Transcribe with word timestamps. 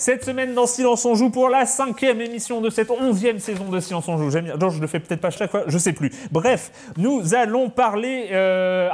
Cette 0.00 0.24
semaine 0.24 0.54
dans 0.54 0.66
Silence 0.66 1.04
on 1.04 1.14
joue 1.14 1.28
pour 1.28 1.50
la 1.50 1.66
cinquième 1.66 2.22
émission 2.22 2.62
de 2.62 2.70
cette 2.70 2.90
onzième 2.90 3.38
saison 3.38 3.68
de 3.68 3.80
Silence 3.80 4.08
on 4.08 4.16
joue. 4.16 4.30
J'aime 4.30 4.46
bien. 4.46 4.56
Non, 4.56 4.70
je 4.70 4.80
le 4.80 4.86
fais 4.86 4.98
peut-être 4.98 5.20
pas 5.20 5.28
chaque 5.28 5.50
fois, 5.50 5.64
je 5.66 5.76
sais 5.76 5.92
plus. 5.92 6.10
Bref, 6.32 6.72
nous 6.96 7.34
allons 7.34 7.68
parler 7.68 8.28
euh. 8.32 8.88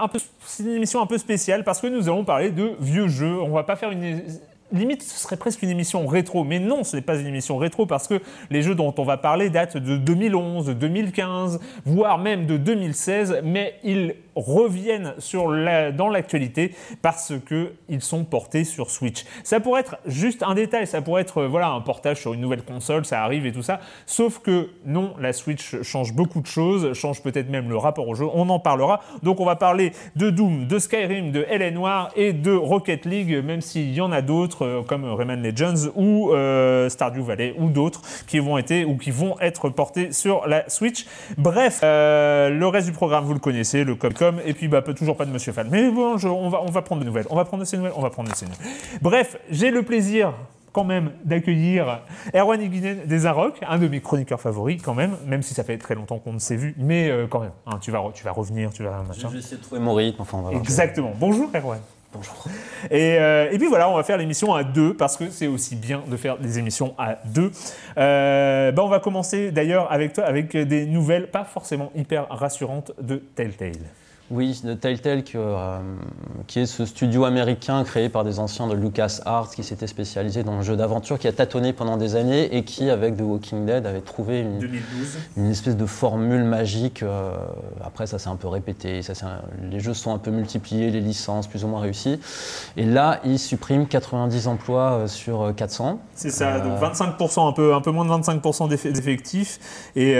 C'est 0.44 0.64
une 0.64 0.72
émission 0.72 1.00
un 1.00 1.06
peu 1.06 1.16
spéciale 1.16 1.62
parce 1.62 1.80
que 1.80 1.86
nous 1.86 2.08
allons 2.08 2.24
parler 2.24 2.50
de 2.50 2.72
vieux 2.80 3.06
jeux. 3.06 3.40
On 3.40 3.50
va 3.50 3.62
pas 3.62 3.76
faire 3.76 3.92
une 3.92 4.20
limite 4.72 5.02
ce 5.02 5.18
serait 5.18 5.36
presque 5.36 5.62
une 5.62 5.70
émission 5.70 6.06
rétro, 6.06 6.44
mais 6.44 6.58
non, 6.58 6.84
ce 6.84 6.96
n'est 6.96 7.02
pas 7.02 7.16
une 7.16 7.26
émission 7.26 7.56
rétro 7.56 7.86
parce 7.86 8.08
que 8.08 8.20
les 8.50 8.62
jeux 8.62 8.74
dont 8.74 8.94
on 8.98 9.04
va 9.04 9.16
parler 9.16 9.50
datent 9.50 9.76
de 9.76 9.96
2011, 9.96 10.66
de 10.66 10.72
2015, 10.72 11.60
voire 11.84 12.18
même 12.18 12.46
de 12.46 12.56
2016, 12.56 13.40
mais 13.44 13.74
ils 13.84 14.14
reviennent 14.34 15.14
sur 15.18 15.48
la, 15.48 15.92
dans 15.92 16.08
l'actualité 16.08 16.74
parce 17.00 17.32
que 17.46 17.72
ils 17.88 18.02
sont 18.02 18.24
portés 18.24 18.64
sur 18.64 18.90
Switch. 18.90 19.24
Ça 19.44 19.60
pourrait 19.60 19.80
être 19.80 19.96
juste 20.04 20.42
un 20.42 20.54
détail, 20.54 20.86
ça 20.86 21.00
pourrait 21.00 21.22
être 21.22 21.44
voilà 21.44 21.68
un 21.68 21.80
portage 21.80 22.20
sur 22.20 22.34
une 22.34 22.40
nouvelle 22.40 22.62
console, 22.62 23.06
ça 23.06 23.22
arrive 23.22 23.46
et 23.46 23.52
tout 23.52 23.62
ça. 23.62 23.80
Sauf 24.04 24.40
que 24.40 24.70
non, 24.84 25.14
la 25.18 25.32
Switch 25.32 25.80
change 25.82 26.12
beaucoup 26.12 26.40
de 26.40 26.46
choses, 26.46 26.92
change 26.92 27.22
peut-être 27.22 27.48
même 27.48 27.68
le 27.68 27.76
rapport 27.76 28.08
au 28.08 28.14
jeu. 28.14 28.26
On 28.34 28.48
en 28.50 28.58
parlera. 28.58 29.00
Donc 29.22 29.40
on 29.40 29.46
va 29.46 29.56
parler 29.56 29.92
de 30.16 30.30
Doom, 30.30 30.66
de 30.66 30.78
Skyrim, 30.78 31.32
de 31.32 31.46
Hell 31.48 31.72
Noir 31.72 32.10
et 32.14 32.32
de 32.32 32.52
Rocket 32.52 33.06
League, 33.06 33.42
même 33.42 33.62
s'il 33.62 33.92
y 33.92 34.00
en 34.00 34.12
a 34.12 34.20
d'autres 34.20 34.55
euh, 34.62 34.82
comme 34.82 35.04
Rayman 35.04 35.42
Legends 35.42 35.90
ou 35.94 36.30
euh, 36.32 36.88
Stardew 36.88 37.22
Valley 37.22 37.54
ou 37.58 37.68
d'autres 37.68 38.00
qui 38.26 38.38
vont 38.38 38.58
être 38.58 38.84
ou 38.86 38.96
qui 38.96 39.10
vont 39.10 39.38
être 39.40 39.68
portés 39.68 40.12
sur 40.12 40.46
la 40.46 40.68
Switch. 40.68 41.06
Bref, 41.38 41.80
euh, 41.82 42.48
le 42.50 42.66
reste 42.66 42.86
du 42.86 42.92
programme 42.92 43.24
vous 43.24 43.34
le 43.34 43.40
connaissez, 43.40 43.84
le 43.84 43.94
Capcom 43.94 44.34
et 44.44 44.52
puis 44.54 44.68
bah 44.68 44.82
toujours 44.82 45.16
pas 45.16 45.24
de 45.24 45.30
Monsieur 45.32 45.52
Fall. 45.52 45.68
Mais 45.70 45.90
bon, 45.90 46.16
je- 46.18 46.28
on 46.28 46.48
va 46.48 46.60
on 46.62 46.70
va 46.70 46.82
prendre 46.82 47.00
des 47.02 47.06
nouvelles, 47.06 47.26
on 47.30 47.36
va 47.36 47.44
prendre 47.44 47.62
de 47.62 47.68
ces 47.68 47.76
nouvelles, 47.76 47.92
on 47.96 48.02
va 48.02 48.10
prendre 48.10 48.30
de 48.30 48.34
ces 48.36 48.46
nouvelles. 48.46 48.60
Bref, 49.02 49.36
j'ai 49.50 49.70
le 49.70 49.82
plaisir 49.82 50.32
quand 50.72 50.84
même 50.84 51.12
d'accueillir 51.24 52.00
Erwan 52.34 52.60
Higuinen 52.60 52.98
des 53.06 53.24
Arocs, 53.24 53.58
un 53.66 53.78
de 53.78 53.88
mes 53.88 54.00
chroniqueurs 54.00 54.40
favoris 54.42 54.82
quand 54.82 54.92
même, 54.92 55.16
même 55.26 55.40
si 55.42 55.54
ça 55.54 55.64
fait 55.64 55.78
très 55.78 55.94
longtemps 55.94 56.18
qu'on 56.18 56.34
ne 56.34 56.38
s'est 56.38 56.56
vu, 56.56 56.74
mais 56.76 57.08
euh, 57.08 57.26
quand 57.26 57.40
même, 57.40 57.52
hein, 57.66 57.78
tu 57.80 57.90
vas 57.90 58.02
tu 58.12 58.22
vas 58.24 58.32
revenir, 58.32 58.70
tu 58.74 58.82
vas 58.82 59.02
machin. 59.08 59.28
Je 59.28 59.32
vais 59.32 59.38
essayer 59.38 59.56
de 59.56 59.62
trouver 59.62 59.80
mon 59.80 59.94
rythme. 59.94 60.20
Enfin, 60.20 60.36
on 60.38 60.42
va 60.42 60.50
voir. 60.50 60.60
Exactement. 60.60 61.12
Bonjour 61.18 61.48
Erwan. 61.54 61.78
Bonjour. 62.12 62.44
Et, 62.90 63.18
euh, 63.18 63.50
et 63.50 63.58
puis 63.58 63.66
voilà, 63.66 63.88
on 63.88 63.96
va 63.96 64.02
faire 64.02 64.16
l'émission 64.16 64.54
à 64.54 64.64
deux 64.64 64.94
parce 64.94 65.16
que 65.16 65.30
c'est 65.30 65.46
aussi 65.46 65.76
bien 65.76 66.02
de 66.06 66.16
faire 66.16 66.38
des 66.38 66.58
émissions 66.58 66.94
à 66.98 67.18
deux. 67.24 67.50
Euh, 67.98 68.72
bah, 68.72 68.82
on 68.84 68.88
va 68.88 69.00
commencer 69.00 69.50
d'ailleurs 69.50 69.90
avec 69.92 70.12
toi 70.12 70.24
avec 70.24 70.56
des 70.56 70.86
nouvelles 70.86 71.30
pas 71.30 71.44
forcément 71.44 71.90
hyper 71.94 72.26
rassurantes 72.30 72.92
de 73.00 73.16
Telltale. 73.16 73.72
Oui, 74.30 74.60
de 74.64 74.74
Telltale, 74.74 75.22
que, 75.22 75.32
euh, 75.36 75.78
qui 76.48 76.58
est 76.60 76.66
ce 76.66 76.84
studio 76.84 77.24
américain 77.24 77.84
créé 77.84 78.08
par 78.08 78.24
des 78.24 78.40
anciens 78.40 78.66
de 78.66 78.74
LucasArts 78.74 79.50
qui 79.54 79.62
s'était 79.62 79.86
spécialisé 79.86 80.42
dans 80.42 80.56
le 80.56 80.62
jeu 80.62 80.74
d'aventure, 80.76 81.18
qui 81.20 81.28
a 81.28 81.32
tâtonné 81.32 81.72
pendant 81.72 81.96
des 81.96 82.16
années 82.16 82.56
et 82.56 82.64
qui, 82.64 82.90
avec 82.90 83.16
The 83.16 83.20
Walking 83.20 83.64
Dead, 83.66 83.86
avait 83.86 84.00
trouvé 84.00 84.40
une, 84.40 84.58
2012. 84.58 85.18
une 85.36 85.50
espèce 85.50 85.76
de 85.76 85.86
formule 85.86 86.42
magique. 86.42 87.04
euh, 87.04 87.30
après, 87.84 88.08
ça 88.08 88.18
s'est 88.18 88.28
un 88.28 88.34
peu 88.34 88.48
répété, 88.48 89.00
ça 89.02 89.12
un- 89.26 89.42
les 89.70 89.78
jeux 89.78 89.94
sont 89.94 90.12
un 90.12 90.18
peu 90.18 90.32
multipliés, 90.32 90.90
les 90.90 91.00
licences 91.00 91.46
plus 91.46 91.62
ou 91.64 91.68
moins 91.68 91.80
réussies. 91.80 92.18
Et 92.76 92.84
là, 92.84 93.20
ils 93.24 93.38
suppriment 93.38 93.86
90 93.86 94.48
emplois 94.48 94.92
euh, 94.92 95.06
sur 95.06 95.42
euh, 95.42 95.52
400. 95.52 96.00
C'est 96.14 96.30
ça, 96.30 96.56
Euh, 96.56 96.60
donc 96.64 96.80
25%, 96.80 97.48
un 97.48 97.52
peu, 97.52 97.74
un 97.74 97.80
peu 97.80 97.92
moins 97.92 98.04
de 98.04 98.10
25% 98.10 98.68
d'eff- 98.68 98.92
d'effectifs. 98.92 99.60
Et, 99.94 100.12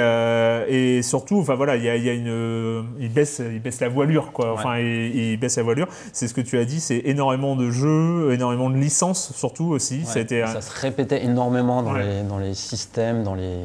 et 0.68 1.02
surtout, 1.02 1.40
enfin 1.40 1.56
voilà, 1.56 1.74
il 1.74 1.82
y 1.82 1.86
y 1.86 2.08
a 2.08 2.12
une, 2.14 2.84
il 3.00 3.12
baisse, 3.12 3.40
il 3.44 3.60
baisse 3.60 3.80
la 3.80 3.88
voilure, 3.96 4.30
quoi. 4.32 4.52
Enfin, 4.52 4.78
il, 4.78 5.14
il 5.32 5.36
baisse 5.38 5.56
la 5.56 5.62
voilure. 5.64 5.88
C'est 6.12 6.28
ce 6.28 6.34
que 6.34 6.40
tu 6.40 6.56
as 6.58 6.64
dit, 6.64 6.78
c'est 6.80 7.02
énormément 7.04 7.56
de 7.56 7.70
jeux, 7.70 8.32
énormément 8.32 8.70
de 8.70 8.76
licences, 8.76 9.32
surtout 9.34 9.66
aussi. 9.66 9.98
Ouais, 9.98 10.04
ça 10.04 10.18
a 10.20 10.22
été, 10.22 10.42
un- 10.42 10.46
ça 10.46 10.60
se 10.60 10.80
répétait 10.80 11.24
énormément 11.24 11.82
dans, 11.82 11.94
les, 11.94 12.22
dans 12.22 12.38
les 12.38 12.54
systèmes, 12.54 13.24
dans 13.24 13.34
les. 13.34 13.56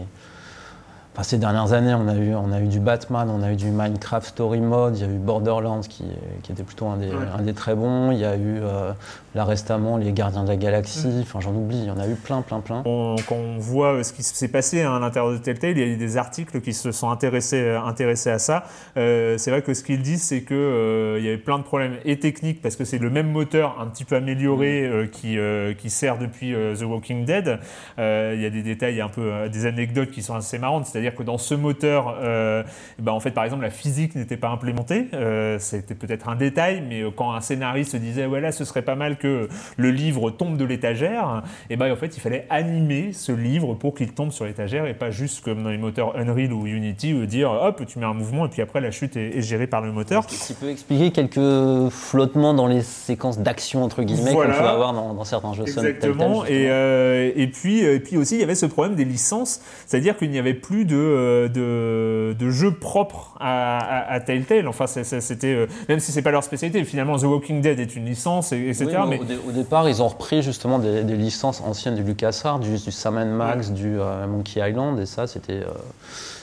Enfin, 1.14 1.24
ces 1.24 1.38
dernières 1.38 1.74
années, 1.74 1.94
on 1.94 2.08
a, 2.08 2.16
eu, 2.16 2.34
on 2.36 2.54
a 2.54 2.62
eu 2.62 2.68
du 2.68 2.80
Batman, 2.80 3.30
on 3.30 3.44
a 3.44 3.52
eu 3.52 3.58
du 3.58 3.70
Minecraft 3.70 4.26
Story 4.30 4.62
Mode, 4.62 4.98
il 4.98 5.02
y 5.02 5.10
a 5.10 5.12
eu 5.14 5.18
Borderlands 5.18 5.82
qui, 5.82 6.06
qui 6.42 6.54
était 6.54 6.64
plutôt 6.64 6.88
un 6.88 6.96
des, 6.96 7.08
Ouais. 7.08 7.16
un 7.38 7.42
des 7.42 7.54
très 7.54 7.76
bons, 7.76 8.12
il 8.12 8.20
y 8.20 8.24
a 8.24 8.38
eu 8.38 8.60
euh, 8.62 8.94
là 9.36 9.44
récemment 9.44 9.98
les 9.98 10.14
Gardiens 10.14 10.44
de 10.44 10.48
la 10.48 10.56
Galaxie, 10.56 11.10
enfin 11.22 11.42
j'en 11.42 11.54
oublie, 11.54 11.80
il 11.80 11.84
y 11.88 11.92
en 11.92 12.00
a 12.00 12.08
eu 12.08 12.16
plein, 12.16 12.42
plein, 12.42 12.62
plein. 12.62 12.82
On- 12.86 13.18
quand 13.28 13.36
on 13.36 13.58
voit 13.60 14.02
ce 14.06 14.14
qui 14.14 14.24
s'est 14.24 14.48
passé 14.48 14.84
hein, 14.84 14.96
à 14.96 15.00
l'intérieur 15.00 15.34
de 15.34 15.38
Telltale, 15.38 15.72
il 15.72 15.80
y 15.80 15.84
a 15.84 15.88
eu 15.88 15.98
des 15.98 16.16
articles 16.16 16.62
qui 16.62 16.74
se 16.74 16.94
sont 16.94 17.10
intéressés, 17.10 17.72
intéressés 17.86 18.30
à 18.32 18.40
ça. 18.40 18.64
Euh, 18.96 19.38
c'est 19.38 19.52
vrai 19.52 19.64
que 19.64 19.74
ce 19.74 19.84
qu'ils 19.84 20.02
disent, 20.02 20.24
c'est 20.24 20.44
que 20.44 20.54
euh, 20.56 21.20
il 21.20 21.26
y 21.26 21.28
avait 21.28 21.38
plein 21.38 21.58
de 21.60 21.64
problèmes 21.64 21.98
et 22.06 22.20
techniques 22.20 22.62
parce 22.62 22.78
que 22.78 22.86
c'est 22.86 23.00
le 23.00 23.10
même 23.10 23.30
moteur 23.30 23.76
un 23.82 23.88
petit 23.88 24.06
peu 24.06 24.16
amélioré 24.16 24.86
euh, 24.86 25.08
qui, 25.08 25.38
euh, 25.38 25.74
qui 25.74 25.90
sert 25.90 26.18
depuis 26.18 26.54
The 26.54 26.84
Walking 26.84 27.26
Dead. 27.26 27.60
Il 27.98 28.42
y 28.42 28.46
a 28.46 28.50
des 28.50 28.64
détails 28.64 29.02
un 29.02 29.10
peu, 29.10 29.50
des 29.52 29.66
anecdotes 29.66 30.12
qui 30.12 30.22
sont 30.22 30.36
assez 30.36 30.58
marrantes. 30.58 30.86
C'est-à-dire 31.02 31.18
que 31.18 31.24
dans 31.24 31.40
ce 31.40 31.56
moteur, 31.56 32.16
euh, 32.22 32.62
ben, 33.00 33.12
en 33.12 33.20
fait, 33.20 33.32
par 33.32 33.44
exemple, 33.44 33.64
la 33.64 33.72
physique 33.72 34.14
n'était 34.16 34.38
pas 34.38 34.50
implémentée. 34.50 35.08
Euh, 35.16 35.58
C'était 35.60 35.96
peut-être 35.96 36.30
un 36.30 36.36
détail, 36.36 36.84
mais 36.88 37.02
euh, 37.02 37.10
quand 37.16 37.34
un 37.34 37.42
scénariste 37.42 37.96
disait 37.96 38.28
ouais 38.28 38.40
là, 38.40 38.52
ce 38.52 38.66
serait 38.66 38.84
pas 38.84 38.94
mal 38.96 39.18
que 39.18 39.50
le 39.78 39.90
livre 39.92 40.30
tombe 40.30 40.58
de 40.58 40.66
l'étagère, 40.66 41.42
et 41.72 41.76
ben 41.76 41.92
en 41.92 41.96
fait, 41.96 42.16
il 42.16 42.20
fallait 42.20 42.46
animer 42.52 43.14
ce 43.14 43.32
livre 43.32 43.74
pour 43.74 43.96
qu'il 43.96 44.12
tombe 44.14 44.32
sur 44.32 44.46
l'étagère 44.46 44.86
et 44.86 44.94
pas 44.94 45.10
juste 45.10 45.44
comme 45.44 45.64
dans 45.64 45.70
les 45.72 45.78
moteurs 45.80 46.16
Unreal 46.18 46.54
ou 46.54 46.68
Unity 46.68 47.14
où 47.16 47.26
dire 47.26 47.50
hop, 47.52 47.84
tu 47.88 47.98
mets 47.98 48.06
un 48.06 48.14
mouvement 48.14 48.46
et 48.46 48.50
puis 48.50 48.62
après 48.62 48.80
la 48.80 48.92
chute 48.92 49.18
est, 49.18 49.38
est 49.38 49.42
gérée 49.42 49.68
par 49.68 49.82
le 49.82 49.92
moteur. 49.92 50.26
Tu 50.28 50.54
peux 50.54 50.70
expliquer 50.70 51.12
quelques 51.12 51.90
flottements 51.90 52.54
dans 52.54 52.68
les 52.68 52.82
séquences 52.82 53.40
d'action, 53.40 53.84
entre 53.84 54.04
guillemets, 54.04 54.34
Voilà. 54.34 54.54
qu'on 54.54 54.62
peut 54.62 54.68
avoir 54.68 54.94
dans, 54.94 55.14
dans 55.16 55.24
certains 55.24 55.54
jeux 55.54 55.64
Exactement. 55.64 56.46
Et, 56.46 56.70
euh, 56.70 57.32
et, 57.36 57.48
puis, 57.48 57.80
et 57.80 58.00
puis 58.00 58.18
aussi, 58.18 58.36
il 58.36 58.42
y 58.42 58.44
avait 58.44 58.56
ce 58.56 58.68
problème 58.68 58.96
des 58.96 59.06
licences, 59.06 59.62
c'est-à-dire 59.88 60.16
qu'il 60.18 60.30
n'y 60.30 60.40
avait 60.40 60.54
plus 60.54 60.86
de, 60.86 60.91
euh, 60.96 61.48
de, 61.48 62.34
de 62.38 62.50
jeux 62.50 62.74
propres 62.74 63.36
à, 63.40 63.78
à, 63.80 64.14
à 64.14 64.20
Telltale. 64.20 64.68
Enfin, 64.68 64.88
c'était 64.88 65.54
euh, 65.54 65.68
même 65.90 66.00
si 66.00 66.12
c'est 66.12 66.22
pas 66.22 66.32
leur 66.32 66.44
spécialité. 66.44 66.84
Finalement, 66.84 67.18
The 67.18 67.24
Walking 67.24 67.62
Dead 67.62 67.80
est 67.80 67.96
une 67.96 68.06
licence, 68.06 68.52
et- 68.52 68.70
etc. 68.70 68.86
Oui, 68.86 68.94
mais 68.94 69.06
mais 69.18 69.20
au, 69.20 69.24
dé- 69.26 69.40
au 69.50 69.52
départ, 69.52 69.88
ils 69.90 70.02
ont 70.02 70.08
repris 70.08 70.42
justement 70.42 70.80
des, 70.80 71.04
des 71.04 71.16
licences 71.16 71.62
anciennes 71.62 71.96
du 71.96 72.04
LucasArts, 72.04 72.60
du, 72.60 72.72
du 72.78 72.92
Sam 72.92 73.24
Max, 73.30 73.72
du 73.72 74.00
euh, 74.00 74.26
Monkey 74.28 74.60
Island, 74.68 75.00
et 75.00 75.06
ça, 75.06 75.28
c'était, 75.28 75.62
euh, 75.62 75.66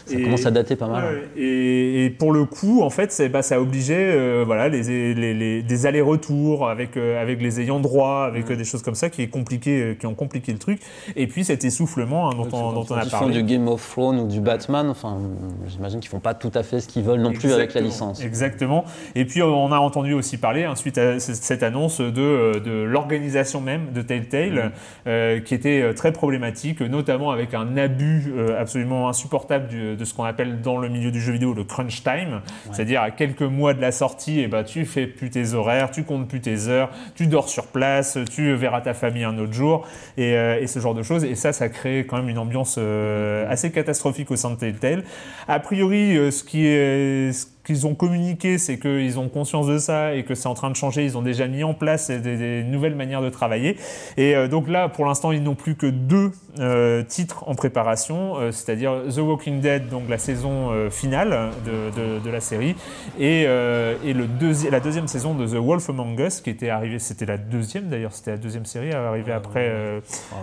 ça 0.09 0.19
Et- 0.19 0.23
commence 0.23 0.47
à 0.47 0.51
dater 0.51 0.75
pas 0.77 0.87
mal. 0.89 1.05
Ouais, 1.05 1.23
et, 1.43 2.05
et 2.07 2.11
pour 2.11 2.33
le 2.33 2.45
coup, 2.45 2.83
en 2.83 2.91
fait, 2.91 3.15
bah, 3.31 3.43
ça 3.43 3.61
obligeait 3.61 4.11
euh, 4.11 4.43
voilà, 4.47 4.69
les, 4.69 5.15
les- 5.15 5.35
les- 5.35 5.63
des 5.63 5.87
allers-retours 5.87 6.69
avec, 6.69 6.97
euh, 6.97 7.21
avec 7.21 7.41
les 7.43 7.61
ayants 7.61 7.81
droit, 7.81 8.25
avec 8.27 8.51
euh, 8.51 8.57
des 8.57 8.65
choses 8.65 8.83
comme 8.83 8.95
ça 8.95 9.11
qui, 9.11 9.23
est 9.23 9.29
compliqué, 9.29 9.83
euh, 9.83 9.95
qui 9.95 10.07
ont 10.07 10.15
compliqué 10.15 10.53
le 10.53 10.59
truc. 10.59 10.81
Et 11.17 11.27
puis 11.27 11.45
cet 11.45 11.65
essoufflement 11.65 12.29
hein, 12.31 12.35
dont, 12.35 12.49
on, 12.53 12.73
dont 12.73 12.87
on 12.91 12.95
a 12.95 13.01
Quand 13.01 13.05
ils 13.05 13.11
font 13.11 13.19
parlé. 13.19 13.35
du 13.35 13.43
Game 13.45 13.69
of 13.69 13.87
Thrones 13.91 14.19
ou 14.21 14.27
du 14.29 14.41
Batman, 14.41 14.89
enfin, 14.89 15.19
j'imagine 15.67 16.01
qu'ils 16.01 16.11
font 16.11 16.21
pas 16.21 16.35
tout 16.35 16.51
à 16.55 16.63
fait 16.63 16.81
ce 16.81 16.89
qu'ils 16.89 17.03
veulent 17.05 17.21
non 17.21 17.33
plus 17.33 17.53
avec 17.53 17.75
la 17.75 17.81
licence. 17.81 18.25
Exactement. 18.25 18.85
Et 19.15 19.25
puis 19.25 19.43
on 19.43 19.73
a 19.73 19.79
entendu 19.79 20.15
aussi 20.15 20.37
parler, 20.39 20.65
hein, 20.65 20.75
suite 20.77 20.99
à 20.99 21.19
cette 21.21 21.63
annonce, 21.63 22.01
de, 22.01 22.59
de 22.59 22.83
l'organisation 22.83 23.61
même 23.61 23.93
de 23.95 24.03
Telltale, 24.03 24.73
Mm. 25.07 25.43
qui 25.45 25.55
était 25.55 25.95
très 25.95 26.13
problématique, 26.13 26.81
notamment 26.81 27.31
avec 27.31 27.55
un 27.55 27.77
abus 27.77 28.33
absolument 28.59 29.09
insupportable 29.09 29.69
du- 29.69 29.97
de 29.99 30.05
ce 30.05 30.15
qu'on 30.15 30.25
appelle 30.25 30.63
dans 30.63 30.79
le 30.79 30.89
milieu 30.89 31.11
du 31.11 31.21
jeu 31.21 31.33
vidéo 31.33 31.53
le 31.53 31.65
crunch 31.65 32.03
time, 32.03 32.41
c'est-à-dire 32.73 33.03
à 33.03 33.11
quelques 33.11 33.43
mois 33.43 33.75
de 33.75 33.81
la 33.81 33.93
sortie, 33.93 34.41
et 34.41 34.49
ben, 34.49 34.65
tu 34.65 34.87
fais 34.87 35.07
plus 35.07 35.31
tes 35.31 35.55
horaires, 35.55 35.91
tu 35.91 36.05
comptes 36.05 36.29
plus 36.29 36.41
tes 36.41 36.69
heures, 36.69 36.91
tu 37.15 37.27
dors 37.27 37.49
sur 37.49 37.67
place, 37.67 38.19
tu 38.31 38.55
verras 38.55 38.81
ta 38.81 38.95
famille 38.95 39.25
un 39.25 39.37
autre 39.39 39.53
jour, 39.53 39.87
et, 40.17 40.37
euh, 40.37 40.61
et 40.61 40.67
ce 40.67 40.79
genre 40.79 40.95
de 40.95 41.03
choses. 41.03 41.25
Et 41.25 41.35
ça, 41.35 41.53
ça 41.53 41.69
crée 41.69 42.07
quand 42.09 42.17
même 42.17 42.29
une 42.29 42.39
ambiance 42.39 42.77
euh, 42.79 43.47
assez 43.49 43.71
catastrophique 43.71 44.31
au 44.31 44.37
sein 44.37 44.51
de 44.51 44.57
Telltale. 44.57 45.05
A 45.47 45.61
priori, 45.61 46.17
euh, 46.17 46.31
ce 46.31 46.45
qui 46.45 46.67
est 46.67 47.33
ce 47.33 47.47
qu'ils 47.69 47.87
ont 47.87 47.95
communiqué, 47.95 48.59
c'est 48.59 48.79
qu'ils 48.79 49.19
ont 49.19 49.29
conscience 49.29 49.67
de 49.69 49.79
ça 49.79 50.15
et 50.15 50.25
que 50.25 50.35
c'est 50.35 50.49
en 50.49 50.55
train 50.55 50.71
de 50.71 50.75
changer. 50.77 51.05
Ils 51.05 51.17
ont 51.17 51.23
déjà 51.23 51.47
mis 51.47 51.63
en 51.63 51.75
place 51.75 52.11
des, 52.11 52.37
des 52.37 52.65
nouvelles 52.65 52.97
manières 52.97 53.23
de 53.23 53.29
travailler. 53.31 53.77
Et 54.17 54.35
euh, 54.35 54.49
donc 54.49 54.69
là, 54.69 54.89
pour 54.89 55.05
l'instant, 55.07 55.31
ils 55.33 55.43
n'ont 55.43 55.55
plus 55.55 55.77
que 55.77 55.87
deux 55.87 56.33
euh, 56.59 57.03
titres 57.05 57.45
en 57.47 57.55
préparation, 57.55 58.39
euh, 58.39 58.51
c'est-à-dire 58.53 58.93
The 59.15 59.19
Walking 59.19 59.61
Dead, 59.61 59.89
donc 59.91 60.09
la 60.09 60.19
saison 60.19 60.73
finale 60.91 61.51
de, 61.67 62.17
de- 62.17 62.19
de 62.25 62.31
la 62.31 62.41
série, 62.41 62.75
et, 63.19 63.43
et 63.43 64.13
le 64.15 64.27
deuxi- 64.27 64.71
la 64.71 64.81
deuxième 64.81 65.07
saison 65.09 65.35
de 65.35 65.47
The 65.47 65.57
Wolf 65.63 65.89
Among 65.91 66.19
Us, 66.19 66.41
qui 66.41 66.51
était 66.51 66.71
arrivée, 66.71 66.99
c'était 66.99 67.27
la 67.27 67.37
deuxième 67.37 67.89
d'ailleurs, 67.89 68.13
c'était 68.13 68.31
la 68.33 68.39
deuxième 68.39 68.65
série 68.65 68.93
à 68.93 69.07
arriver 69.09 69.33
après, 69.33 69.69
euh, 69.69 70.01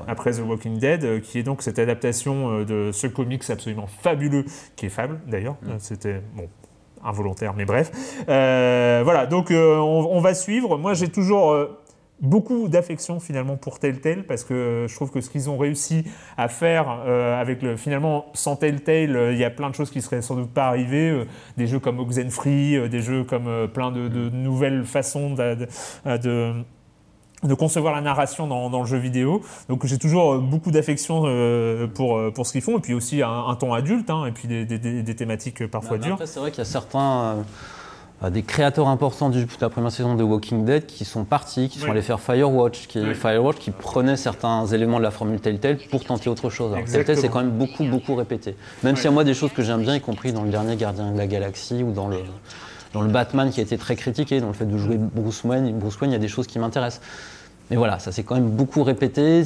après 0.07 0.31
The 0.33 0.41
Walking 0.47 0.77
Dead, 0.79 1.21
qui 1.21 1.39
est 1.39 1.43
donc 1.43 1.61
cette 1.63 1.79
adaptation 1.79 2.63
de 2.63 2.91
ce 2.93 3.07
comics 3.07 3.49
absolument 3.49 3.87
fabuleux, 3.87 4.45
qui 4.75 4.85
est 4.85 4.89
Fable 4.89 5.19
d'ailleurs. 5.27 5.55
Euh, 5.67 5.75
C'était 5.79 6.21
bon 6.35 6.47
involontaire, 7.05 7.53
mais 7.55 7.65
bref. 7.65 7.91
Euh, 8.29 9.01
voilà, 9.03 9.25
donc 9.25 9.51
euh, 9.51 9.77
on, 9.77 10.19
va 10.19 10.33
suivre. 10.33 10.77
Moi, 10.77 10.93
j'ai 10.93 11.09
toujours 11.09 11.51
euh, 11.51 11.79
beaucoup 12.19 12.67
d'affection 12.67 13.19
finalement 13.19 13.57
pour 13.57 13.79
Telltale 13.79 14.25
parce 14.25 14.43
que 14.43 14.85
je 14.89 14.95
trouve 14.95 15.11
que 15.11 15.21
ce 15.21 15.29
qu'ils 15.29 15.49
ont 15.49 15.57
réussi 15.57 16.05
à 16.37 16.47
faire 16.47 16.89
avec 16.89 17.61
le 17.61 17.75
finalement 17.75 18.27
sans 18.33 18.55
Telltale, 18.55 19.31
il 19.31 19.37
y 19.37 19.43
a 19.43 19.49
plein 19.49 19.69
de 19.69 19.75
choses 19.75 19.91
qui 19.91 20.01
seraient 20.01 20.21
sans 20.21 20.35
doute 20.35 20.53
pas 20.53 20.67
arrivées. 20.67 21.25
des 21.57 21.67
jeux 21.67 21.79
comme 21.79 21.99
Oxenfree, 21.99 22.89
des 22.89 23.01
jeux 23.01 23.23
comme 23.23 23.67
plein 23.73 23.91
de, 23.91 24.29
nouvelles 24.29 24.85
façons 24.85 25.35
de 25.35 26.63
de 27.47 27.53
concevoir 27.53 27.93
la 27.95 28.01
narration 28.01 28.47
dans, 28.47 28.69
dans 28.69 28.79
le 28.81 28.85
jeu 28.87 28.97
vidéo. 28.97 29.41
Donc 29.69 29.85
j'ai 29.85 29.97
toujours 29.97 30.33
euh, 30.33 30.37
beaucoup 30.39 30.71
d'affection 30.71 31.23
euh, 31.25 31.87
pour, 31.87 32.17
euh, 32.17 32.31
pour 32.31 32.45
ce 32.47 32.51
qu'ils 32.51 32.61
font, 32.61 32.77
et 32.77 32.81
puis 32.81 32.93
aussi 32.93 33.21
un, 33.21 33.45
un 33.47 33.55
ton 33.55 33.73
adulte, 33.73 34.09
hein, 34.09 34.25
et 34.25 34.31
puis 34.31 34.47
des, 34.47 34.65
des- 34.65 34.79
des- 34.79 35.03
des 35.03 35.15
thématiques 35.15 35.67
parfois 35.67 35.97
dures. 35.97 36.13
Après, 36.13 36.27
c'est 36.27 36.39
vrai 36.39 36.51
qu'il 36.51 36.59
y 36.59 36.61
a 36.61 36.65
certains 36.65 37.35
euh, 38.23 38.29
des 38.29 38.43
créateurs 38.43 38.87
importants 38.87 39.29
du- 39.29 39.43
de 39.45 39.49
la 39.59 39.69
première 39.69 39.91
saison 39.91 40.15
de 40.15 40.23
Walking 40.23 40.63
Dead 40.65 40.85
qui 40.85 41.03
sont 41.05 41.25
partis, 41.25 41.67
qui 41.69 41.79
sont 41.79 41.85
Oui. 41.85 41.91
allés 41.91 42.01
faire 42.01 42.19
Firewatch, 42.19 42.87
qui, 42.87 42.99
Oui. 42.99 43.13
Firewatch 43.13 43.57
qui 43.57 43.71
prenait 43.71 44.15
certains 44.15 44.65
éléments 44.67 44.97
de 44.99 45.03
la 45.03 45.11
formule 45.11 45.39
Telltale 45.41 45.77
pour 45.91 46.03
tenter 46.05 46.29
autre 46.29 46.49
chose. 46.49 46.73
Alors. 46.73 46.85
Telltale, 46.85 47.17
c'est 47.17 47.27
quand 47.29 47.39
même 47.41 47.51
beaucoup, 47.51 47.83
beaucoup 47.83 48.15
répété. 48.15 48.55
Même 48.83 48.95
s'il 48.95 49.05
y 49.05 49.07
a 49.09 49.11
moi 49.11 49.23
des 49.25 49.33
choses 49.33 49.51
que 49.51 49.61
j'aime 49.63 49.81
bien, 49.81 49.95
y 49.95 50.01
compris 50.01 50.31
dans 50.33 50.43
le 50.43 50.49
dernier 50.49 50.75
Gardien 50.77 51.11
de 51.11 51.17
la 51.17 51.27
Galaxie 51.27 51.83
ou 51.83 51.91
dans 51.91 52.07
le, 52.07 52.19
dans 52.93 53.01
le 53.01 53.09
Batman 53.09 53.49
qui 53.51 53.59
a 53.59 53.63
été 53.63 53.77
très 53.77 53.97
critiqué, 53.97 54.39
dans 54.39 54.47
le 54.47 54.53
fait 54.53 54.65
de 54.65 54.77
jouer 54.77 54.97
Bruce 54.97 55.43
Wayne. 55.43 55.77
Bruce 55.77 55.99
Wayne, 55.99 56.11
il 56.11 56.13
y 56.13 56.17
a 56.17 56.19
des 56.19 56.29
choses 56.29 56.47
qui 56.47 56.57
m'intéressent. 56.57 57.01
Mais 57.69 57.77
voilà, 57.77 57.99
ça 57.99 58.11
s'est 58.11 58.23
quand 58.23 58.35
même 58.35 58.49
beaucoup 58.49 58.83
répété. 58.83 59.43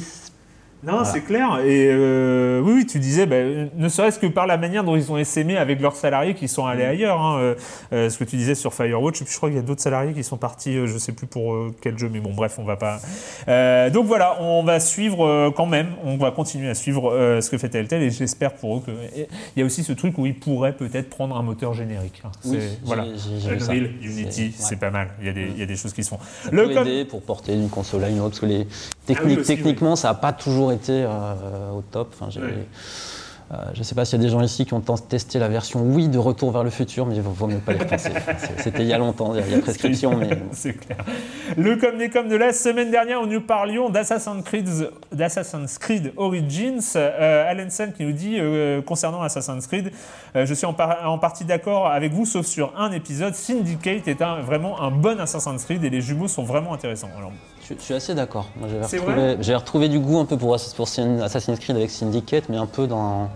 Non, 0.82 1.04
c'est 1.04 1.20
clair. 1.20 1.58
Et 1.64 1.88
euh, 1.90 2.60
oui, 2.64 2.86
tu 2.86 2.98
disais, 2.98 3.26
ben, 3.26 3.68
ne 3.76 3.88
serait-ce 3.88 4.18
que 4.18 4.26
par 4.26 4.46
la 4.46 4.56
manière 4.56 4.82
dont 4.82 4.96
ils 4.96 5.12
ont 5.12 5.18
essaimé 5.18 5.56
avec 5.58 5.80
leurs 5.80 5.94
salariés 5.94 6.34
qui 6.34 6.48
sont 6.48 6.64
allés 6.66 6.84
ailleurs. 6.84 7.20
hein, 7.20 7.38
euh, 7.38 7.54
euh, 7.92 8.08
ce 8.08 8.16
que 8.18 8.24
tu 8.24 8.36
disais 8.36 8.54
sur 8.54 8.72
Firewatch, 8.72 9.22
je 9.28 9.36
crois 9.36 9.50
qu'il 9.50 9.56
y 9.56 9.60
a 9.60 9.62
d'autres 9.62 9.82
salariés 9.82 10.12
qui 10.14 10.24
sont 10.24 10.38
partis, 10.38 10.74
je 10.86 10.96
sais 10.98 11.12
plus 11.12 11.26
pour 11.26 11.54
quel 11.82 11.98
jeu, 11.98 12.08
mais 12.10 12.20
bon, 12.20 12.32
bref, 12.32 12.56
on 12.58 12.64
va 12.64 12.76
pas. 12.76 12.98
Euh, 13.48 13.90
donc 13.90 14.06
voilà, 14.06 14.40
on 14.40 14.62
va 14.62 14.80
suivre 14.80 15.50
quand 15.56 15.66
même, 15.66 15.88
on 16.04 16.16
va 16.16 16.30
continuer 16.30 16.70
à 16.70 16.74
suivre 16.74 17.10
ce 17.40 17.50
que 17.50 17.58
fait 17.58 17.68
Telltale, 17.68 18.02
et 18.02 18.10
j'espère 18.10 18.54
pour 18.54 18.78
eux 18.78 18.82
que. 18.84 18.90
et 19.18 19.28
Il 19.56 19.60
y 19.60 19.62
a 19.62 19.66
aussi 19.66 19.84
ce 19.84 19.92
truc 19.92 20.16
où 20.18 20.24
ils 20.26 20.38
pourraient 20.38 20.72
peut-être 20.72 21.10
prendre 21.10 21.36
un 21.36 21.42
moteur 21.42 21.74
générique. 21.74 22.22
hein. 22.24 22.30
Oui, 22.46 22.58
voilà. 22.84 23.04
Unreal, 23.04 23.90
Unity, 24.02 24.54
C'est- 24.56 24.70
ouais. 24.74 24.76
pas 24.80 24.90
mal. 24.90 25.08
Il 25.20 25.26
y, 25.26 25.30
a 25.30 25.32
des, 25.32 25.42
il 25.54 25.58
y 25.58 25.62
a 25.62 25.66
des 25.66 25.76
choses 25.76 25.92
qui 25.92 26.02
se 26.04 26.08
font. 26.08 26.18
Ça 26.44 26.50
Le 26.50 26.68
peut 26.68 26.74
com- 26.74 26.86
aider 26.86 27.04
pour 27.04 27.20
porter 27.22 27.54
d'une 27.54 27.68
console 27.68 28.04
à 28.04 28.08
une 28.08 28.20
autre, 28.20 28.30
parce 28.30 28.40
que 28.40 28.46
les 28.46 28.66
Ah 28.70 28.74
techniques, 29.06 29.26
oui, 29.28 29.36
aussi, 29.40 29.46
techniquement, 29.56 29.96
ça 29.96 30.08
n'a 30.08 30.14
pas 30.14 30.32
toujours 30.32 30.69
été 30.70 31.04
euh, 31.04 31.70
au 31.72 31.82
top. 31.82 32.14
Enfin, 32.20 32.28
euh, 33.52 33.56
je 33.74 33.80
ne 33.80 33.82
sais 33.82 33.96
pas 33.96 34.04
s'il 34.04 34.16
y 34.20 34.22
a 34.22 34.24
des 34.24 34.30
gens 34.30 34.40
ici 34.42 34.64
qui 34.64 34.74
ont 34.74 34.80
testé 34.80 35.40
la 35.40 35.48
version 35.48 35.82
Wii 35.82 36.06
de 36.08 36.18
Retour 36.18 36.52
vers 36.52 36.62
le 36.62 36.70
futur, 36.70 37.04
mais 37.04 37.16
il 37.16 37.20
vaut 37.22 37.48
mieux 37.48 37.58
pas 37.58 37.72
les 37.72 37.80
repenser. 37.80 38.12
C'est- 38.38 38.62
C'était 38.62 38.82
il 38.82 38.86
y 38.88 38.92
a 38.92 38.98
longtemps, 38.98 39.34
il 39.34 39.50
y 39.50 39.54
a- 39.54 39.58
prescription, 39.62 40.16
mais 40.16 40.28
C'est 40.52 40.74
clair. 40.74 40.98
Le 41.56 41.74
comme 41.74 41.98
des 41.98 42.10
comme 42.10 42.28
de 42.28 42.36
la 42.36 42.52
semaine 42.52 42.92
dernière 42.92 43.20
où 43.20 43.26
nous 43.26 43.40
parlions 43.40 43.90
d'Assassin's 43.90 44.44
Creed, 44.44 44.68
d'Assassin's 45.10 45.78
Creed 45.78 46.12
Origins. 46.16 46.80
Euh, 46.94 47.50
Alan 47.50 47.68
Sen 47.70 47.92
qui 47.92 48.04
nous 48.04 48.12
dit 48.12 48.36
euh, 48.38 48.82
concernant 48.82 49.20
Assassin's 49.22 49.66
Creed, 49.66 49.90
euh, 50.36 50.46
je 50.46 50.54
suis 50.54 50.66
en, 50.66 50.72
par- 50.72 51.10
en 51.10 51.18
partie 51.18 51.44
d'accord 51.44 51.88
avec 51.88 52.12
vous, 52.12 52.26
sauf 52.26 52.46
sur 52.46 52.72
un 52.78 52.92
épisode. 52.92 53.34
Syndicate 53.34 54.06
est 54.06 54.22
un- 54.22 54.42
vraiment 54.42 54.80
un 54.80 54.92
bon 54.92 55.18
Assassin's 55.18 55.64
Creed 55.64 55.82
et 55.82 55.90
les 55.90 56.00
jumeaux 56.02 56.28
sont 56.28 56.44
vraiment 56.44 56.72
intéressants. 56.72 57.10
Alors, 57.18 57.32
je, 57.70 57.74
je 57.78 57.80
suis 57.82 57.94
assez 57.94 58.14
d'accord. 58.14 58.48
J'avais 58.62 58.84
retrouvé, 58.98 59.36
j'ai 59.40 59.54
retrouvé 59.54 59.88
du 59.88 59.98
goût 59.98 60.18
un 60.18 60.24
peu 60.24 60.36
pour, 60.36 60.54
Ass- 60.54 60.74
pour 60.74 60.86
Assassin's 61.22 61.58
Creed 61.58 61.76
avec 61.76 61.90
Syndicate, 61.90 62.44
mais 62.48 62.56
un 62.56 62.66
peu 62.66 62.86
dans, 62.86 63.30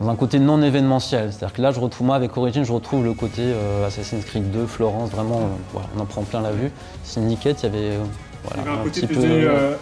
dans 0.00 0.08
un 0.08 0.16
côté 0.16 0.38
non 0.38 0.62
événementiel. 0.62 1.32
C'est-à-dire 1.32 1.52
que 1.54 1.62
là, 1.62 1.72
je 1.72 1.80
retrouve, 1.80 2.06
moi, 2.06 2.16
avec 2.16 2.36
Origin, 2.36 2.64
je 2.64 2.72
retrouve 2.72 3.04
le 3.04 3.14
côté 3.14 3.42
euh, 3.42 3.86
Assassin's 3.86 4.24
Creed 4.24 4.50
2, 4.50 4.66
Florence, 4.66 5.10
vraiment, 5.10 5.40
euh, 5.40 5.46
voilà, 5.72 5.88
on 5.96 6.00
en 6.00 6.06
prend 6.06 6.22
plein 6.22 6.40
la 6.42 6.52
vue. 6.52 6.70
Syndicate, 7.04 7.62
il 7.62 7.66
y 7.66 7.68
avait, 7.68 7.78
euh, 7.96 8.02
voilà, 8.44 8.62
il 8.62 8.66
y 8.66 8.68
avait 8.70 8.80
un, 8.80 8.84
côté 8.84 9.00
petit 9.06 9.14
peu. 9.14 9.76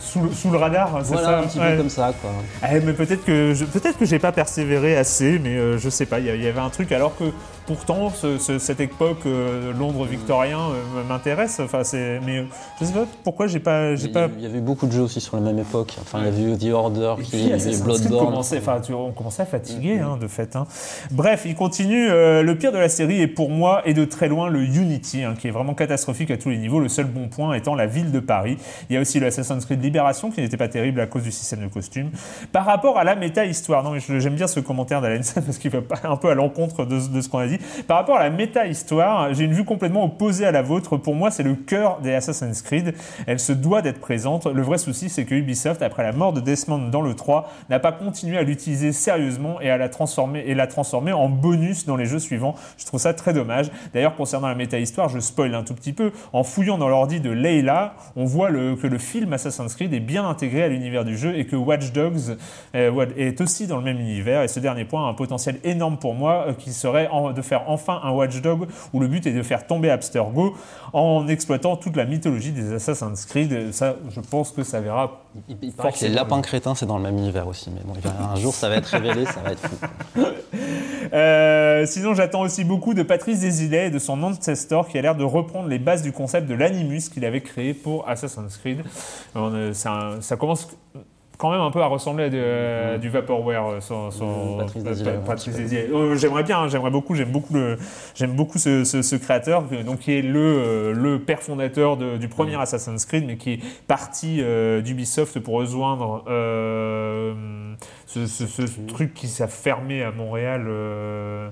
sous, 0.00 0.20
le- 0.20 0.32
sous 0.32 0.50
le 0.50 0.58
radar, 0.58 1.00
c'est 1.02 1.12
voilà, 1.14 1.28
ça 1.28 1.38
un 1.40 1.42
petit 1.44 1.58
Ouais. 1.58 1.70
peu 1.72 1.76
comme 1.78 1.88
ça, 1.90 2.12
quoi. 2.20 2.30
Eh, 2.70 2.80
mais 2.80 2.92
peut-être 2.92 3.24
que 3.24 3.54
je, 3.54 3.64
peut-être 3.64 3.98
que 3.98 4.04
j'ai 4.04 4.18
pas 4.18 4.32
persévéré 4.32 4.96
assez, 4.96 5.38
mais 5.38 5.56
euh, 5.56 5.78
je 5.78 5.88
sais 5.88 6.06
pas. 6.06 6.20
Il 6.20 6.26
y, 6.26 6.30
a- 6.30 6.34
il 6.36 6.42
y 6.42 6.46
avait 6.46 6.60
un 6.60 6.68
truc 6.70 6.92
alors 6.92 7.16
que 7.16 7.24
pourtant 7.66 8.10
ce- 8.10 8.38
ce- 8.38 8.58
cette 8.58 8.80
époque 8.80 9.24
euh, 9.26 9.72
Londres 9.72 10.04
victorien 10.04 10.58
euh, 10.58 11.02
m'intéresse. 11.08 11.60
Enfin 11.60 11.82
c'est, 11.84 12.20
mais 12.26 12.38
euh, 12.38 12.44
je 12.80 12.84
sais 12.86 12.92
pas 12.92 13.06
pourquoi 13.22 13.46
j'ai 13.46 13.58
pas, 13.60 13.94
j'ai 13.96 14.06
Il 14.08 14.12
pas. 14.12 14.28
il 14.36 14.42
y 14.42 14.46
avait 14.46 14.60
beaucoup 14.60 14.86
de 14.86 14.92
jeux 14.92 15.02
aussi 15.02 15.20
sur 15.20 15.36
la 15.36 15.42
même 15.42 15.58
époque. 15.58 15.94
Enfin, 16.00 16.18
il 16.20 16.24
y 16.26 16.28
avait 16.28 16.42
eu 16.54 16.56
The 16.58 16.74
Order, 16.74 17.14
qui, 17.22 17.36
il 17.38 17.48
y 17.48 17.52
avait 17.52 17.76
Bloodborne. 17.78 18.26
commençait- 18.26 18.58
enfin, 18.58 18.80
tu- 18.80 18.92
on 18.92 19.12
commençait 19.12 19.42
à 19.42 19.46
fatiguer 19.46 19.98
hein, 20.00 20.18
de 20.20 20.26
fait. 20.28 20.56
hein. 20.56 20.66
Bref, 21.10 21.42
il 21.46 21.54
continue. 21.54 22.08
euh, 22.10 22.42
le 22.42 22.56
pire 22.56 22.72
de 22.72 22.78
la 22.78 22.88
série 22.88 23.20
est 23.20 23.26
pour 23.26 23.50
moi 23.50 23.82
et 23.86 23.94
de 23.94 24.04
très 24.04 24.28
loin 24.28 24.48
le 24.48 24.62
Unity, 24.62 25.22
hein, 25.24 25.34
qui 25.38 25.48
est 25.48 25.50
vraiment 25.50 25.74
catastrophique 25.74 26.30
à 26.30 26.36
tous 26.36 26.50
les 26.50 26.58
niveaux. 26.58 26.80
Le 26.80 26.88
seul 26.88 27.06
bon 27.06 27.28
point 27.28 27.54
étant 27.54 27.74
la 27.74 27.86
ville 27.86 28.12
de 28.12 28.20
Paris. 28.20 28.58
Il 28.90 28.94
y 28.94 28.96
a 28.96 29.00
aussi 29.00 29.20
le 29.20 29.26
Assassin's 29.26 29.64
Creed 29.64 29.82
Libération 29.82 30.30
qui 30.30 30.40
n'était 30.40 30.56
pas 30.56 30.68
terrible 30.68 31.00
à 31.00 31.06
cause 31.06 31.22
du 31.22 31.32
système 31.32 31.60
de 31.60 31.68
costumes. 31.68 32.10
Par 32.52 32.64
rapport 32.66 32.98
à 32.98 33.04
la 33.04 33.14
méta-histoire, 33.16 33.82
non 33.82 33.92
mais 33.92 34.00
j'aime 34.00 34.34
bien 34.34 34.46
ce 34.46 34.60
commentaire 34.60 35.00
d'Alain 35.00 35.22
Sand 35.22 35.42
parce 35.46 35.58
qu'il 35.58 35.70
va 35.70 35.78
un 36.04 36.16
peu 36.16 36.28
à 36.30 36.34
l'encontre 36.34 36.84
de, 36.84 36.98
de 37.08 37.20
ce 37.20 37.28
qu'on 37.28 37.38
a 37.38 37.46
dit. 37.46 37.53
Par 37.86 37.98
rapport 37.98 38.16
à 38.16 38.24
la 38.24 38.30
méta-histoire, 38.30 39.32
j'ai 39.34 39.44
une 39.44 39.52
vue 39.52 39.64
complètement 39.64 40.04
opposée 40.04 40.46
à 40.46 40.52
la 40.52 40.62
vôtre. 40.62 40.96
Pour 40.96 41.14
moi, 41.14 41.30
c'est 41.30 41.42
le 41.42 41.54
cœur 41.54 42.00
des 42.00 42.14
Assassin's 42.14 42.62
Creed. 42.62 42.94
Elle 43.26 43.40
se 43.40 43.52
doit 43.52 43.82
d'être 43.82 44.00
présente. 44.00 44.46
Le 44.46 44.62
vrai 44.62 44.78
souci, 44.78 45.08
c'est 45.08 45.24
que 45.24 45.34
Ubisoft, 45.34 45.82
après 45.82 46.02
la 46.02 46.12
mort 46.12 46.32
de 46.32 46.40
Desmond 46.40 46.88
dans 46.88 47.02
le 47.02 47.14
3, 47.14 47.50
n'a 47.70 47.78
pas 47.78 47.92
continué 47.92 48.38
à 48.38 48.42
l'utiliser 48.42 48.92
sérieusement 48.92 49.60
et 49.60 49.70
à 49.70 49.76
la 49.76 49.88
transformer 49.88 50.44
et 50.46 50.54
la 50.54 50.66
transformer 50.66 51.12
en 51.12 51.28
bonus 51.28 51.86
dans 51.86 51.96
les 51.96 52.06
jeux 52.06 52.18
suivants. 52.18 52.54
Je 52.78 52.86
trouve 52.86 53.00
ça 53.00 53.14
très 53.14 53.32
dommage. 53.32 53.70
D'ailleurs, 53.92 54.16
concernant 54.16 54.48
la 54.48 54.54
méta-histoire, 54.54 55.08
je 55.08 55.18
spoil 55.18 55.54
un 55.54 55.62
tout 55.62 55.74
petit 55.74 55.92
peu. 55.92 56.12
En 56.32 56.44
fouillant 56.44 56.78
dans 56.78 56.88
l'ordi 56.88 57.20
de 57.20 57.30
Leila, 57.30 57.94
on 58.16 58.24
voit 58.24 58.50
que 58.50 58.86
le 58.86 58.98
film 58.98 59.32
Assassin's 59.32 59.74
Creed 59.74 59.92
est 59.92 60.00
bien 60.00 60.28
intégré 60.28 60.62
à 60.62 60.68
l'univers 60.68 61.04
du 61.04 61.16
jeu 61.16 61.36
et 61.36 61.46
que 61.46 61.56
Watch 61.56 61.92
Dogs 61.92 62.36
euh, 62.74 63.06
est 63.16 63.40
aussi 63.40 63.66
dans 63.66 63.76
le 63.76 63.82
même 63.82 63.98
univers. 63.98 64.42
Et 64.42 64.48
ce 64.48 64.60
dernier 64.60 64.84
point 64.84 65.06
a 65.06 65.10
un 65.10 65.14
potentiel 65.14 65.58
énorme 65.64 65.98
pour 65.98 66.14
moi, 66.14 66.46
euh, 66.48 66.52
qui 66.52 66.72
serait 66.72 67.08
de 67.34 67.42
faire 67.44 67.64
enfin 67.68 68.00
un 68.02 68.10
Watch 68.10 68.40
Dog 68.40 68.66
où 68.92 69.00
le 69.00 69.08
but 69.08 69.26
est 69.26 69.32
de 69.32 69.42
faire 69.42 69.66
tomber 69.66 69.90
Abstergo 69.90 70.56
en 70.92 71.28
exploitant 71.28 71.76
toute 71.76 71.96
la 71.96 72.04
mythologie 72.04 72.52
des 72.52 72.72
Assassin's 72.72 73.24
Creed. 73.26 73.72
Ça, 73.72 73.96
je 74.10 74.20
pense 74.20 74.50
que 74.50 74.62
ça 74.62 74.80
verra. 74.80 75.22
Il, 75.48 75.56
il 75.62 75.72
paraît 75.72 75.92
que 75.92 76.00
les 76.00 76.08
lapins 76.08 76.40
crétins, 76.40 76.74
c'est 76.74 76.86
dans 76.86 76.96
le 76.96 77.02
même 77.02 77.18
univers 77.18 77.46
aussi. 77.46 77.70
Mais 77.70 77.80
bon, 77.84 77.94
un 78.20 78.36
jour, 78.36 78.54
ça 78.54 78.68
va 78.68 78.76
être 78.76 78.86
révélé, 78.86 79.24
ça 79.26 79.40
va 79.40 79.52
être 79.52 79.68
fou. 79.68 79.76
Euh, 81.12 81.86
sinon, 81.86 82.14
j'attends 82.14 82.40
aussi 82.40 82.64
beaucoup 82.64 82.94
de 82.94 83.02
Patrice 83.02 83.40
Desilets 83.40 83.88
et 83.88 83.90
de 83.90 83.98
son 83.98 84.20
Ancestor 84.22 84.88
qui 84.88 84.98
a 84.98 85.02
l'air 85.02 85.14
de 85.14 85.22
reprendre 85.22 85.68
les 85.68 85.78
bases 85.78 86.02
du 86.02 86.12
concept 86.12 86.48
de 86.48 86.54
l'Animus 86.54 87.08
qu'il 87.12 87.24
avait 87.24 87.42
créé 87.42 87.74
pour 87.74 88.08
Assassin's 88.08 88.56
Creed. 88.56 88.82
Euh, 89.36 89.72
ça 89.72 90.36
commence 90.36 90.68
quand 91.38 91.50
même 91.50 91.60
un 91.60 91.70
peu 91.70 91.80
à 91.82 91.86
ressembler 91.86 92.24
à 92.24 92.28
de- 92.30 92.36
euh, 92.38 92.98
du 92.98 93.08
Vaporware. 93.08 93.66
euh, 93.68 93.80
Mm, 94.54 94.58
Patrice 94.58 94.82
euh, 95.10 95.18
Patrice. 95.26 95.56
Euh, 95.92 96.14
j'aimerais 96.16 96.42
bien, 96.44 96.60
hein, 96.60 96.68
j'aimerais 96.68 96.90
beaucoup, 96.90 97.14
j'aime 97.14 97.30
beaucoup 97.32 97.54
le, 97.54 97.76
j'aime 98.14 98.32
beaucoup 98.36 98.58
ce, 98.58 98.84
ce- 98.84 99.02
ce 99.02 99.16
créateur, 99.16 99.62
donc 99.84 100.00
qui 100.00 100.12
est 100.12 100.22
le, 100.22 100.38
euh, 100.40 100.92
le 100.94 101.18
père 101.18 101.40
fondateur 101.42 101.96
de- 101.96 102.16
du 102.16 102.28
premier 102.28 102.54
Assassin's 102.60 103.04
Creed, 103.06 103.24
mais 103.26 103.36
qui 103.36 103.54
est 103.54 103.60
parti 103.86 104.42
d'Ubisoft 104.82 105.38
pour 105.40 105.54
rejoindre 105.54 106.24
euh, 106.28 107.74
ce, 108.06 108.26
ce- 108.26 108.46
ce 108.46 108.80
truc 108.86 109.14
qui 109.14 109.28
s'est 109.28 109.46
fermé 109.48 110.02
à 110.02 110.10
Montréal, 110.12 110.64
euh, 110.68 111.48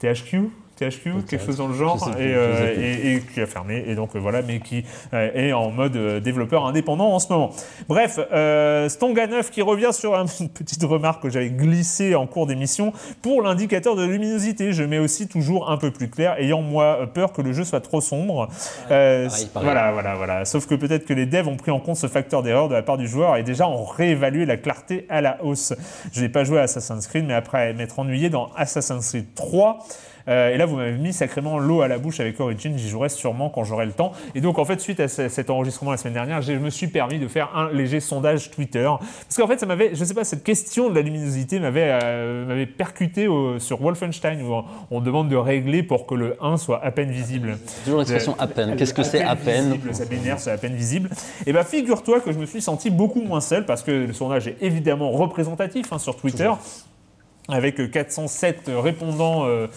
THQ. 0.00 0.50
THQ, 0.76 1.12
quelque 1.28 1.44
chose 1.46 1.56
dans 1.56 1.68
le 1.68 1.74
genre, 1.74 2.10
et, 2.18 2.34
euh, 2.34 2.74
et- 2.76 3.14
et 3.14 3.20
qui 3.20 3.40
a 3.40 3.46
fermé, 3.46 3.84
et 3.86 3.94
donc 3.94 4.14
euh, 4.14 4.18
voilà, 4.18 4.42
mais 4.42 4.60
qui 4.60 4.84
euh, 5.14 5.30
est 5.34 5.52
en 5.52 5.70
mode 5.70 5.96
euh, 5.96 6.20
développeur 6.20 6.66
indépendant 6.66 7.12
en 7.12 7.18
ce 7.18 7.32
moment. 7.32 7.50
Bref, 7.88 8.18
euh, 8.32 8.88
Stonga9 8.88 9.50
qui 9.50 9.62
revient 9.62 9.90
sur 9.92 10.14
un- 10.14 10.26
une 10.40 10.48
petite 10.50 10.82
remarque 10.84 11.22
que 11.22 11.30
j'avais 11.30 11.50
glissée 11.50 12.14
en 12.14 12.26
cours 12.26 12.46
d'émission 12.46 12.92
pour 13.22 13.42
l'indicateur 13.42 13.96
de 13.96 14.04
luminosité. 14.04 14.72
Je 14.72 14.82
mets 14.84 14.98
aussi 14.98 15.28
toujours 15.28 15.70
un 15.70 15.76
peu 15.78 15.90
plus 15.90 16.08
clair, 16.10 16.36
ayant 16.38 16.60
moi 16.62 17.08
peur 17.12 17.32
que 17.32 17.42
le 17.42 17.52
jeu 17.52 17.64
soit 17.64 17.80
trop 17.80 18.00
sombre. 18.00 18.48
Euh, 18.90 19.28
pareil, 19.28 19.46
pareil. 19.52 19.64
Voilà, 19.66 19.92
voilà, 19.92 20.14
voilà. 20.14 20.44
Sauf 20.44 20.66
que 20.66 20.74
peut-être 20.74 21.06
que 21.06 21.14
les 21.14 21.26
devs 21.26 21.48
ont 21.48 21.56
pris 21.56 21.70
en 21.70 21.80
compte 21.80 21.96
ce 21.96 22.06
facteur 22.06 22.42
d'erreur 22.42 22.68
de 22.68 22.74
la 22.74 22.82
part 22.82 22.98
du 22.98 23.08
joueur 23.08 23.36
et 23.36 23.42
déjà 23.42 23.66
ont 23.68 23.84
réévalué 23.84 24.44
la 24.46 24.56
clarté 24.56 25.06
à 25.08 25.20
la 25.20 25.42
hausse. 25.42 25.72
Je 26.12 26.20
n'ai 26.20 26.28
pas 26.28 26.44
joué 26.44 26.58
à 26.58 26.62
Assassin's 26.62 27.06
Creed, 27.06 27.24
mais 27.26 27.34
après 27.34 27.72
m'être 27.72 27.98
ennuyé 27.98 28.28
dans 28.30 28.50
Assassin's 28.56 29.08
Creed 29.08 29.26
3. 29.34 29.78
Euh, 30.28 30.50
et 30.50 30.56
là, 30.56 30.66
vous 30.66 30.76
m'avez 30.76 30.92
mis 30.92 31.12
sacrément 31.12 31.58
l'eau 31.58 31.82
à 31.82 31.88
la 31.88 31.98
bouche 31.98 32.20
avec 32.20 32.38
Origin. 32.40 32.72
J'y 32.76 32.88
jouerai 32.88 33.08
sûrement 33.08 33.48
quand 33.50 33.64
j'aurai 33.64 33.86
le 33.86 33.92
temps. 33.92 34.12
Et 34.34 34.40
donc, 34.40 34.58
en 34.58 34.64
fait, 34.64 34.80
suite 34.80 35.00
à 35.00 35.08
ce- 35.08 35.28
cet 35.28 35.50
enregistrement 35.50 35.90
la 35.92 35.96
semaine 35.96 36.14
dernière, 36.14 36.42
je 36.42 36.52
me 36.52 36.70
suis 36.70 36.88
permis 36.88 37.18
de 37.18 37.28
faire 37.28 37.50
un 37.56 37.70
léger 37.72 38.00
sondage 38.00 38.50
Twitter. 38.50 38.88
Parce 38.88 39.36
qu'en 39.36 39.46
fait, 39.46 39.58
ça 39.58 39.66
m'avait, 39.66 39.94
je 39.94 40.04
sais 40.04 40.14
pas, 40.14 40.24
cette 40.24 40.42
question 40.44 40.90
de 40.90 40.94
la 40.94 41.02
luminosité 41.02 41.58
m'avait, 41.60 41.98
euh, 42.02 42.46
m'avait 42.46 42.66
percuté 42.66 43.28
au- 43.28 43.58
sur 43.58 43.80
Wolfenstein 43.80 44.42
où 44.42 44.62
on, 44.90 45.00
demande 45.00 45.28
de 45.28 45.36
régler 45.36 45.82
pour 45.82 46.06
que 46.06 46.14
le 46.14 46.36
1 46.40 46.56
soit 46.56 46.84
à 46.84 46.90
peine 46.90 47.10
visible. 47.10 47.58
Toujours 47.84 48.00
l'expression 48.00 48.34
à 48.38 48.46
peine. 48.46 48.74
Qu'est-ce 48.76 48.94
que 48.94 49.02
c'est 49.02 49.22
à 49.22 49.36
peine 49.36 49.66
visible, 49.74 49.94
Ça 49.94 50.04
m'énerve, 50.10 50.38
c'est 50.40 50.50
à 50.50 50.58
peine 50.58 50.74
visible. 50.74 51.10
Et 51.46 51.52
bien, 51.52 51.62
figure-toi 51.62 52.20
que 52.20 52.32
je 52.32 52.38
me 52.38 52.46
suis 52.46 52.60
senti 52.60 52.90
beaucoup 52.90 53.22
moins 53.22 53.40
seul 53.40 53.64
parce 53.66 53.82
que 53.82 53.90
le 53.92 54.12
sondage 54.12 54.48
est 54.48 54.56
évidemment 54.60 55.10
représentatif 55.12 55.92
hein, 55.92 55.98
sur 55.98 56.16
Twitter. 56.16 56.50
Avec 57.48 57.78
euh, 57.78 57.86
407 57.86 58.70
répondants 58.74 59.46
euh, 59.46 59.68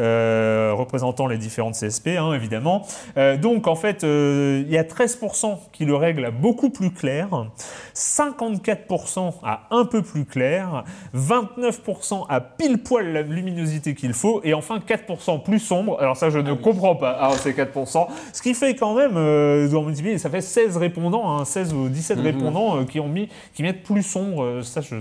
euh, 0.00 0.72
représentant 0.74 1.26
les 1.26 1.38
différentes 1.38 1.74
CSP, 1.74 2.08
hein, 2.18 2.32
évidemment. 2.34 2.86
Euh, 3.16 3.36
donc, 3.36 3.68
en 3.68 3.76
fait, 3.76 4.02
euh, 4.02 4.64
il 4.66 4.72
y 4.72 4.78
a 4.78 4.82
13% 4.82 5.58
qui 5.72 5.84
le 5.84 5.94
règlent 5.94 6.24
à 6.24 6.30
beaucoup 6.30 6.70
plus 6.70 6.90
clair, 6.90 7.28
54% 7.94 9.34
à 9.44 9.68
un 9.70 9.84
peu 9.84 10.02
plus 10.02 10.24
clair, 10.24 10.84
29% 11.14 12.26
à 12.28 12.40
pile 12.40 12.78
poil 12.78 13.12
la 13.12 13.22
luminosité 13.22 13.94
qu'il 13.94 14.14
faut, 14.14 14.40
et 14.42 14.54
enfin 14.54 14.78
4% 14.78 15.42
plus 15.42 15.60
sombre. 15.60 16.00
Alors 16.00 16.16
ça, 16.16 16.30
je 16.30 16.38
ne 16.38 16.54
comprends 16.54 16.96
pas. 16.96 17.10
Alors 17.10 17.34
c'est 17.34 17.52
4%. 17.52 18.08
Ce 18.32 18.42
qui 18.42 18.54
fait 18.54 18.74
quand 18.74 18.94
même, 18.94 19.16
euh, 19.16 19.68
multiplier, 19.82 20.18
ça 20.18 20.30
fait 20.30 20.40
16 20.40 20.76
répondants, 20.76 21.38
hein, 21.38 21.44
16 21.44 21.74
ou 21.74 21.88
17 21.88 22.20
répondants 22.20 22.78
euh, 22.78 22.84
qui, 22.84 23.00
ont 23.00 23.08
mis, 23.08 23.28
qui 23.54 23.62
mettent 23.62 23.82
plus 23.82 24.02
sombre. 24.02 24.42
Euh, 24.42 24.62
ça, 24.62 24.80
je, 24.80 24.96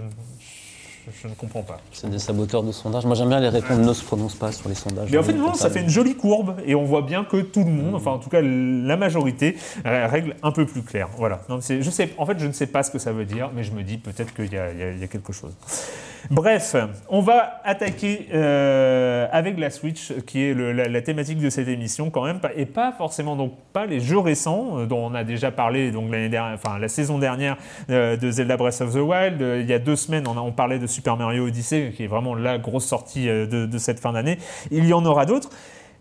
je, 1.22 1.28
ne 1.28 1.34
comprends 1.34 1.62
pas. 1.62 1.80
C'est 1.92 2.10
des 2.10 2.20
saboteurs 2.20 2.64
de 2.64 2.72
sondage. 2.72 3.06
Moi, 3.06 3.16
j'aime 3.16 3.30
bien 3.30 3.40
les 3.40 3.50
répondre 3.50 3.82
ne 3.86 3.94
se 3.94 4.04
prononce 4.04 4.36
pas 4.36 4.52
sur 4.52 4.70
les 4.70 4.76
sondages. 4.76 5.10
Mais 5.12 5.18
en 5.18 5.24
fait, 5.24 5.34
non, 5.34 5.54
ça 5.54 5.70
fait 5.70 5.82
une 5.82 5.90
jolie 5.90 6.16
courbe 6.16 6.56
et 6.66 6.76
on 6.76 6.84
voit 6.84 7.02
bien 7.02 7.24
que 7.24 7.38
tout 7.38 7.64
le 7.64 7.72
monde, 7.72 7.96
enfin 7.96 8.12
en 8.12 8.20
tout 8.20 8.30
cas 8.30 8.42
la 8.42 8.98
majorité, 8.98 9.58
euh, 9.86 10.08
règle 10.08 10.36
un 10.44 10.52
peu 10.52 10.66
plus 10.66 10.84
clair. 10.84 11.10
Voilà. 11.18 11.42
C'est- 11.62 11.82
je 11.82 11.90
sais, 11.90 12.10
en 12.18 12.26
fait, 12.26 12.40
je 12.40 12.48
ne 12.48 12.52
sais 12.54 12.68
pas 12.68 12.84
ce 12.84 12.92
que 12.92 13.00
ça 13.00 13.12
veut 13.12 13.26
dire, 13.26 13.52
mais 13.56 13.64
je 13.64 13.72
me 13.72 13.84
dis 13.84 13.98
peut-être 13.98 14.34
qu'il 14.34 14.52
y 14.52 14.58
a 14.58 15.08
quelque 15.08 15.34
chose. 15.34 15.54
Bref, 16.30 16.76
on 17.10 17.22
va 17.22 17.62
attaquer 17.64 18.28
euh, 18.34 19.28
avec 19.32 19.60
la 19.60 19.70
Switch, 19.70 20.14
qui 20.26 20.44
est 20.44 20.54
la, 20.54 21.02
thématique 21.02 21.40
de 21.40 21.50
cette 21.50 21.68
émission 21.68 22.10
quand 22.10 22.24
même, 22.24 22.40
et 22.56 22.66
pas 22.66 22.92
forcément 22.92 23.36
donc 23.36 23.54
pas 23.74 23.86
les 23.86 24.00
jeux 24.00 24.20
récents 24.20 24.78
euh, 24.78 24.86
dont 24.86 25.06
on 25.06 25.16
a 25.16 25.24
déjà 25.24 25.52
parlé 25.52 25.92
donc 25.92 26.12
l'année 26.12 26.30
dernière, 26.30 26.54
enfin 26.54 26.78
la 26.78 26.88
saison 26.88 27.18
dernière 27.18 27.58
euh, 27.90 28.18
de 28.18 28.30
Zelda 28.30 28.58
Breath 28.58 28.82
of 28.82 28.94
the 28.94 28.98
Wild. 28.98 29.42
Il 29.42 29.66
y 29.66 29.74
a 29.74 29.80
deux 29.80 29.96
semaines, 29.96 30.28
on, 30.28 30.52
parlait 30.52 30.80
de 30.80 30.88
Super 30.88 31.18
Mario 31.18 31.48
Odyssey, 31.48 31.94
qui 31.96 32.04
est 32.04 32.08
vraiment 32.08 32.36
la 32.36 32.58
grosse 32.58 32.86
sortie 32.86 33.28
de 33.28 33.78
cette 33.78 34.00
fin 34.00 34.14
d'année. 34.14 34.38
Il 34.70 34.86
y 34.86 34.94
en 34.94 35.06
aura 35.06 35.26
d'autres, 35.26 35.50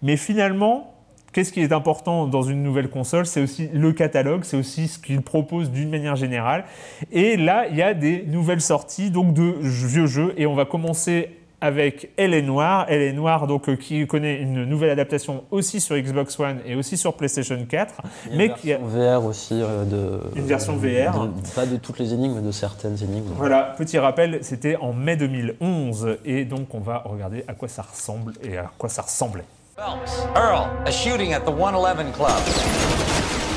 mais 0.02 0.16
finalement. 0.16 0.94
Qu'est-ce 1.32 1.52
qui 1.52 1.60
est 1.60 1.72
important 1.72 2.26
dans 2.26 2.42
une 2.42 2.62
nouvelle 2.62 2.88
console 2.90 3.24
C'est 3.26 3.40
aussi 3.40 3.68
le 3.72 3.92
catalogue, 3.92 4.42
c'est 4.44 4.56
aussi 4.56 4.88
ce 4.88 4.98
qu'il 4.98 5.22
propose 5.22 5.70
d'une 5.70 5.88
manière 5.90 6.16
générale. 6.16 6.64
Et 7.12 7.36
là, 7.36 7.66
il 7.70 7.76
y 7.76 7.82
a 7.82 7.94
des 7.94 8.24
nouvelles 8.26 8.60
sorties 8.60 9.10
donc 9.10 9.32
de 9.32 9.54
vieux 9.60 10.06
jeux. 10.06 10.34
Et 10.36 10.46
on 10.46 10.54
va 10.56 10.64
commencer 10.64 11.30
avec 11.62 12.08
Elle 12.16 12.32
est 12.34 12.42
Noire. 12.42 12.86
Elle 12.88 13.02
est 13.02 13.12
Noire, 13.12 13.46
donc, 13.46 13.68
euh, 13.68 13.76
qui 13.76 14.06
connaît 14.06 14.40
une 14.40 14.64
nouvelle 14.64 14.88
adaptation 14.90 15.44
aussi 15.50 15.78
sur 15.80 15.94
Xbox 15.96 16.40
One 16.40 16.56
et 16.66 16.74
aussi 16.74 16.96
sur 16.96 17.12
PlayStation 17.14 17.58
4. 17.68 17.94
Il 18.26 18.30
y 18.30 18.34
a 18.34 18.36
mais 18.38 18.46
une 18.46 18.54
qui 18.54 18.72
a- 18.72 18.78
version 18.78 18.88
VR 19.20 19.24
aussi 19.26 19.60
euh, 19.62 19.84
de. 19.84 20.20
Une 20.36 20.46
version 20.46 20.74
VR. 20.76 21.26
de- 21.28 21.54
pas 21.54 21.66
de 21.66 21.76
toutes 21.76 21.98
les 21.98 22.12
énigmes, 22.14 22.36
mais 22.40 22.46
de 22.46 22.50
certaines 22.50 22.96
énigmes. 23.02 23.28
Voilà, 23.36 23.74
petit 23.78 23.98
rappel, 23.98 24.38
c'était 24.42 24.76
en 24.76 24.92
mai 24.94 25.16
2011. 25.16 26.16
Et 26.24 26.44
donc, 26.44 26.74
on 26.74 26.80
va 26.80 27.02
regarder 27.04 27.44
à 27.46 27.52
quoi 27.54 27.68
ça 27.68 27.82
ressemble 27.82 28.32
et 28.42 28.56
à 28.56 28.70
quoi 28.78 28.88
ça 28.88 29.02
ressemblait. 29.02 29.44
Phelps. 29.80 30.20
Earl, 30.36 30.70
a 30.84 30.92
shooting 30.92 31.32
at 31.32 31.46
the 31.46 31.50
111 31.50 32.12
Club. 32.12 32.42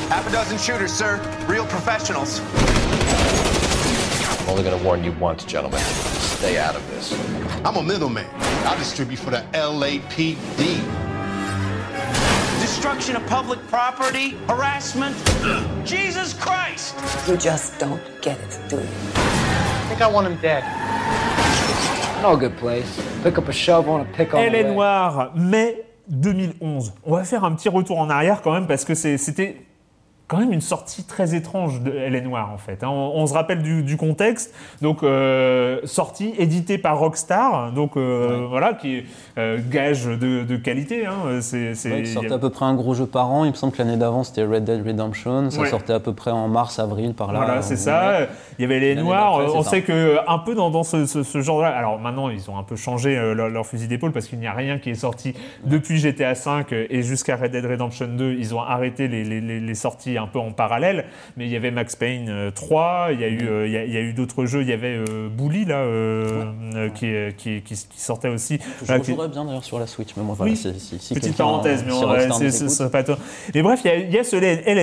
Half 0.08 0.26
a 0.26 0.32
dozen 0.32 0.58
shooters, 0.58 0.94
sir. 0.94 1.20
Real 1.50 1.66
professionals. 1.66 2.40
I'm 4.40 4.50
only 4.50 4.64
going 4.64 4.80
to 4.80 4.86
warn 4.86 5.04
you 5.04 5.12
once, 5.20 5.44
gentlemen. 5.44 5.82
Stay 5.82 6.58
out 6.58 6.78
of 6.78 6.88
this. 6.92 7.12
I'm 7.66 7.76
a 7.76 7.84
middleman. 7.84 8.26
I 8.66 8.74
distribute 8.78 9.18
for 9.18 9.32
the 9.32 9.46
LAPD. 9.52 10.80
Destruction 12.62 13.18
of 13.18 13.26
public 13.28 13.60
property, 13.68 14.38
harassment. 14.48 15.18
Jesus 15.86 16.34
Christ! 16.36 16.96
You 17.28 17.36
just 17.36 17.78
don't 17.80 18.02
get 18.22 18.40
it, 18.40 18.70
do 18.70 18.78
you? 18.78 18.88
I 19.14 19.86
think 19.90 20.02
I 20.02 20.08
want 20.08 20.28
him 20.28 20.38
dead. 20.38 20.64
No 22.22 22.38
good 22.38 22.56
place. 22.56 22.98
Pick 23.24 23.38
up 23.38 23.50
a 23.50 23.52
shovel 23.52 23.98
and 23.98 24.10
a 24.10 24.14
pick 24.14 24.34
on 24.34 24.40
Elle 24.40 24.56
est. 24.56 24.64
Noire, 24.64 25.34
mai 25.36 25.84
2011. 26.10 26.94
On 27.06 27.14
va 27.16 27.24
faire 27.24 27.44
un 27.44 27.54
petit 27.54 27.70
retour 27.70 28.00
en 28.00 28.10
arrière 28.10 28.42
quand 28.42 28.54
même 28.54 28.68
parce 28.68 28.86
que 28.86 28.94
c'était 28.96 29.62
quand 30.34 30.40
même 30.42 30.54
une 30.54 30.62
sortie 30.62 31.04
très 31.06 31.36
étrange 31.36 31.82
de 31.82 31.92
Elle 31.96 32.16
est 32.16 32.22
Noire 32.22 32.52
en 32.54 32.58
fait. 32.58 32.84
hein. 32.84 32.90
On, 32.90 33.12
on 33.16 33.28
se 33.28 33.34
rappelle 33.34 33.62
du, 33.62 33.84
du 33.84 33.98
contexte. 33.98 34.54
Donc 34.82 35.04
euh, 35.04 35.80
sortie 35.86 36.34
éditée 36.38 36.78
par 36.78 36.98
Rockstar, 37.00 37.72
donc 37.72 37.98
euh, 37.98 38.46
voilà 38.50 38.74
qui 38.74 38.98
est 38.98 39.06
euh, 39.38 39.60
gage 39.70 40.06
de, 40.06 40.44
de 40.44 40.56
qualité. 40.58 41.06
hein. 41.06 41.40
C'est 41.42 41.76
c'est- 41.76 41.92
Ouais, 41.94 42.06
sortait 42.06 42.34
à 42.34 42.38
peu 42.40 42.50
près 42.50 42.66
un 42.66 42.74
gros 42.76 42.94
jeu 42.94 43.06
par 43.06 43.32
an. 43.32 43.46
Il 43.46 43.52
me 43.52 43.56
semble 43.56 43.74
que 43.74 43.78
l'année 43.82 43.98
d'avant, 43.98 44.24
c'était 44.24 44.44
Red 44.44 44.64
Dead 44.64 44.86
Redemption. 44.86 45.50
Ça 45.50 45.62
Ouais. 45.62 45.70
sortait 45.70 45.94
à 45.94 46.00
peu 46.00 46.14
près 46.14 46.32
en 46.32 46.48
mars, 46.48 46.80
avril, 46.80 47.14
par 47.14 47.32
là. 47.32 47.40
Voilà, 47.40 47.62
c'est 47.62 47.78
ça. 47.78 48.28
Il 48.58 48.62
y 48.62 48.66
avait 48.66 48.80
les 48.80 48.96
noirs. 48.96 49.40
On 49.56 49.62
ça. 49.64 49.70
sait 49.72 49.82
que 49.82 50.18
un 50.28 50.40
peu 50.40 50.56
dans, 50.56 50.70
dans 50.70 50.84
ce, 50.84 51.06
ce- 51.06 51.24
ce 51.24 51.42
genre-là. 51.42 51.70
Alors 51.70 52.00
maintenant, 52.00 52.30
ils 52.30 52.50
ont 52.50 52.58
un 52.58 52.64
peu 52.64 52.76
changé 52.76 53.16
leur, 53.36 53.50
leur 53.50 53.66
fusil 53.66 53.88
d'épaule 53.88 54.12
parce 54.12 54.28
qu'il 54.28 54.40
n'y 54.40 54.48
a 54.48 54.54
rien 54.54 54.80
qui 54.80 54.90
est 54.90 54.96
sorti 54.96 55.34
depuis 55.66 55.98
GTA 55.98 56.34
V 56.34 56.88
et 56.90 57.02
jusqu'à 57.04 57.36
Red 57.36 57.52
Dead 57.52 57.66
Redemption 57.66 58.08
2. 58.08 58.34
Ils 58.34 58.54
ont 58.56 58.62
arrêté 58.62 59.08
les, 59.08 59.24
les- 59.24 59.42
les- 59.42 59.60
les 59.60 59.76
sorties 59.76 60.18
un 60.24 60.28
peu 60.28 60.40
en 60.40 60.52
parallèle. 60.52 61.06
Mais 61.38 61.46
il 61.46 61.52
y 61.52 61.56
avait 61.56 61.72
Max 61.72 61.96
Payne 61.96 62.28
euh, 62.30 62.52
3. 62.52 63.10
Il 63.12 63.20
y 63.20 63.24
a 63.24 63.28
eu, 63.30 63.48
euh, 63.48 63.68
il 63.68 63.74
y 63.74 63.78
a, 63.78 63.84
il 63.86 63.92
y 63.94 63.98
a 63.98 64.02
eu 64.02 64.14
d'autres 64.14 64.46
jeux. 64.46 64.62
Il 64.62 64.70
y 64.70 64.74
avait 64.74 64.98
euh, 64.98 65.28
Bully 65.30 65.66
là 65.66 65.78
euh, 65.78 66.46
euh, 66.76 66.90
qui, 66.90 67.08
est- 67.08 67.36
qui, 67.36 67.62
qui, 67.62 67.76
qui 67.76 68.00
sortait 68.00 68.30
aussi. 68.30 68.60
Je 68.82 68.86
Voilà, 68.86 69.02
rejouerais 69.02 69.28
bien 69.30 69.46
d'ailleurs 69.46 69.64
sur 69.64 69.80
la 69.80 69.88
Switch, 69.88 70.10
mais 70.18 70.24
moi, 70.24 70.36
voilà, 70.38 70.52
Oui. 70.52 70.58
c'est- 70.58 70.80
si, 70.80 71.00
si 71.00 71.14
Petite 71.14 71.38
parenthèse, 71.38 71.84
mais 71.86 71.92
c'est- 72.52 72.70
c'est- 72.70 72.90
pas 72.92 73.04
toi. 73.04 73.18
Mais 73.56 73.62
bref, 73.62 73.82
il 73.84 73.88
y 73.88 73.92
a, 73.92 73.96
il 73.98 74.12
y 74.12 74.18
a 74.20 74.24
ce 74.24 74.36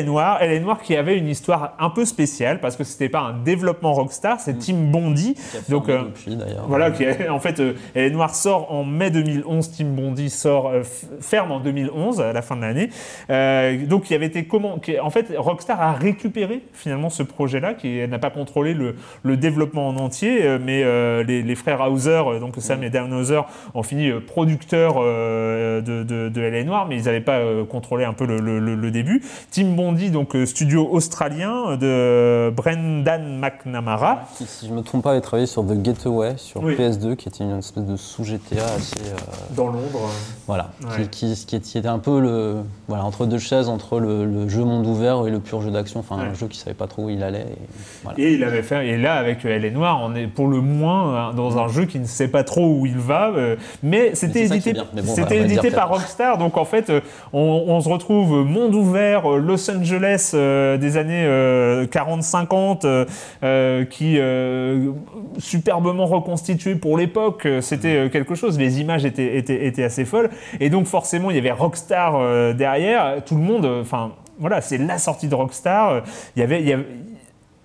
Noire, 0.03 0.39
Elle 0.41 0.53
est 0.53 0.61
Noire 0.61 0.81
qui 0.83 0.97
avait 0.97 1.17
une 1.17 1.29
histoire 1.29 1.75
un 1.79 1.91
peu 1.91 2.05
spéciale 2.05 2.61
parce 2.61 2.77
que 2.77 2.85
c'était 2.85 3.09
pas 3.09 3.21
un 3.21 3.39
développement 3.39 3.93
Rockstar, 3.93 4.41
c'est 4.41 4.55
Team 4.59 4.91
Bondi. 4.91 5.35
Mm. 5.37 5.57
A 5.57 5.71
Donc, 5.71 5.89
euh, 5.89 6.03
depuis, 6.05 6.39
voilà, 6.67 6.91
qui 6.91 7.05
est- 7.05 7.29
en 7.29 7.39
fait, 7.41 7.61
euh, 7.61 7.75
est 7.95 8.11
Noire 8.11 8.35
sort 8.35 8.73
en 8.73 8.85
mai 8.85 9.11
2011, 9.11 9.71
Team 9.71 9.95
Bondi 9.95 10.31
sort 10.31 10.69
euh, 10.69 10.83
ferme 11.21 11.53
en 11.53 11.61
2011 11.61 12.21
à 12.21 12.33
la 12.33 12.43
fin 12.43 12.57
de 12.57 12.63
l'année. 12.63 12.91
Euh, 13.31 13.87
donc, 13.87 14.11
il 14.11 14.13
y 14.15 14.17
avait 14.17 14.27
été 14.27 14.45
comment 14.45 14.79
En 15.03 15.11
fait, 15.11 15.30
fait, 15.31 15.37
Rockstar 15.39 15.81
a 15.81 15.93
récupéré 15.93 16.63
finalement 16.73 17.11
ce 17.11 17.23
projet-là, 17.23 17.75
qui 17.75 18.07
n'a 18.09 18.19
pas 18.19 18.31
contrôlé 18.31 18.75
le, 18.75 18.97
le 19.23 19.37
développement 19.37 19.89
en 19.89 19.97
entier, 19.97 20.45
euh, 20.45 20.59
mais 20.63 20.83
euh, 20.85 21.23
les, 21.25 21.43
les 21.43 21.55
frères 21.55 21.81
Hauser, 21.91 22.23
euh, 22.27 22.39
donc 22.41 22.55
Sam 22.59 22.83
et 22.83 22.91
Dan 22.91 23.13
Hauser, 23.13 23.41
ont 23.75 23.83
fini 23.83 24.11
producteurs 24.27 24.97
euh, 24.99 25.81
de, 25.81 26.03
de, 26.03 26.29
de 26.29 26.41
LA 26.41 26.65
Noir, 26.65 26.87
mais 26.89 26.97
ils 26.97 27.05
n'avaient 27.05 27.21
pas 27.21 27.41
contrôlé 27.69 28.05
un 28.05 28.13
peu 28.13 28.27
le, 28.27 28.39
le- 28.39 28.59
le- 28.59 28.75
le 28.75 28.91
début. 28.91 29.23
Tim 29.51 29.75
Bondi, 29.75 30.11
donc 30.11 30.37
studio 30.45 30.89
australien 30.91 31.77
de 31.77 32.51
Brendan 32.51 33.39
McNamara. 33.39 34.25
Qui, 34.37 34.47
si 34.47 34.67
je 34.69 34.73
me 34.73 34.83
trompe 34.83 35.03
pas, 35.05 35.13
avait 35.13 35.21
travaillé 35.21 35.47
sur 35.47 35.65
The 35.67 35.85
Getaway 35.85 36.35
sur 36.37 36.63
Oui. 36.63 36.75
PS2, 36.75 37.17
qui 37.17 37.29
était 37.29 37.45
une 37.45 37.59
espèce 37.59 37.85
de 37.85 37.97
sous-GTA 37.97 38.65
assez. 38.65 38.97
euh, 39.01 39.17
Dans 39.57 39.67
Londres. 39.67 40.09
Voilà, 40.47 40.71
Ouais. 40.83 41.07
qui, 41.11 41.35
qui, 41.37 41.57
qui 41.61 41.79
était 41.79 41.89
un 41.89 41.99
peu 41.99 42.21
le, 42.21 42.57
voilà, 42.89 43.05
entre 43.05 43.27
deux 43.27 43.39
chaises, 43.39 43.69
entre 43.69 44.01
le, 44.01 44.25
le 44.25 44.49
jeu 44.49 44.65
monde 44.65 44.87
ouvert 44.87 45.10
et 45.27 45.31
le 45.31 45.41
pur 45.41 45.61
jeu 45.63 45.71
d'action, 45.71 46.01
enfin 46.01 46.17
Ouais. 46.17 46.25
un 46.31 46.35
jeu 46.35 46.47
qui 46.49 46.59
savait 46.59 46.75
pas 46.75 46.87
trop 46.87 47.05
où 47.05 47.11
il 47.11 47.23
allait. 47.23 47.41
et 47.41 47.59
voilà. 48.03 48.19
Et 48.19 48.33
il 48.35 48.45
avait 48.45 48.63
fait, 48.63 48.87
et 48.89 48.97
là 48.97 49.15
avec 49.15 49.45
euh, 49.45 49.51
Elle 49.55 49.65
est 49.65 49.71
Noire, 49.71 50.01
on 50.03 50.15
est 50.15 50.27
pour 50.27 50.49
le 50.49 50.61
moins 50.61 51.29
hein, 51.31 51.33
dans 51.35 51.59
un 51.59 51.69
jeu 51.69 51.85
qui 51.85 51.99
ne 51.99 52.05
sait 52.05 52.29
pas 52.29 52.45
trop 52.45 52.67
où 52.79 52.87
il 52.87 52.99
va, 52.99 53.31
euh, 53.31 53.57
mais 53.83 54.15
c'était 54.15 54.45
édité, 54.45 54.73
bon, 54.73 54.85
voilà, 55.03 55.35
édité 55.35 55.71
par. 55.71 55.89
Rockstar, 55.91 56.39
donc 56.39 56.57
en 56.57 56.65
fait 56.65 56.89
euh, 56.91 57.01
on, 57.33 57.65
on 57.69 57.81
se 57.81 57.89
retrouve 57.89 58.45
monde 58.45 58.75
ouvert, 58.75 59.31
euh, 59.33 59.39
Los 59.39 59.71
Angeles 59.71 60.33
euh, 60.35 60.77
des 60.79 60.97
années 60.97 61.25
euh, 61.27 61.87
40-50, 61.87 62.85
euh, 62.85 63.05
euh, 63.43 63.85
qui 63.85 64.17
euh, 64.19 64.91
superbement 65.39 66.07
reconstitué 66.07 66.75
pour 66.77 66.97
l'époque, 66.97 67.47
euh, 67.47 67.61
c'était 67.61 67.97
euh, 67.97 68.09
quelque 68.09 68.35
chose. 68.35 68.59
Les 68.59 68.81
images 68.81 69.05
étaient, 69.05 69.37
étaient, 69.37 69.67
étaient 69.67 69.85
assez 69.85 70.05
folles, 70.05 70.31
et 70.61 70.71
donc 70.71 70.87
forcément 70.87 71.31
il 71.31 71.37
y 71.37 71.39
avait 71.39 71.51
Rockstar 71.51 72.15
euh, 72.17 72.53
derrière, 72.53 73.25
tout 73.25 73.35
le 73.35 73.43
monde, 73.43 73.65
euh, 73.65 73.81
enfin 73.83 74.13
voilà, 74.41 74.61
c'est 74.61 74.79
la 74.79 74.99
sortie 74.99 75.29
de 75.29 75.35
Rockstar. 75.37 75.91
euh, 75.91 76.01
Il 76.37 76.41
y 76.41 76.43
avait, 76.43 76.61
il 76.61 76.69
y 76.69 76.73
avait 76.73 76.87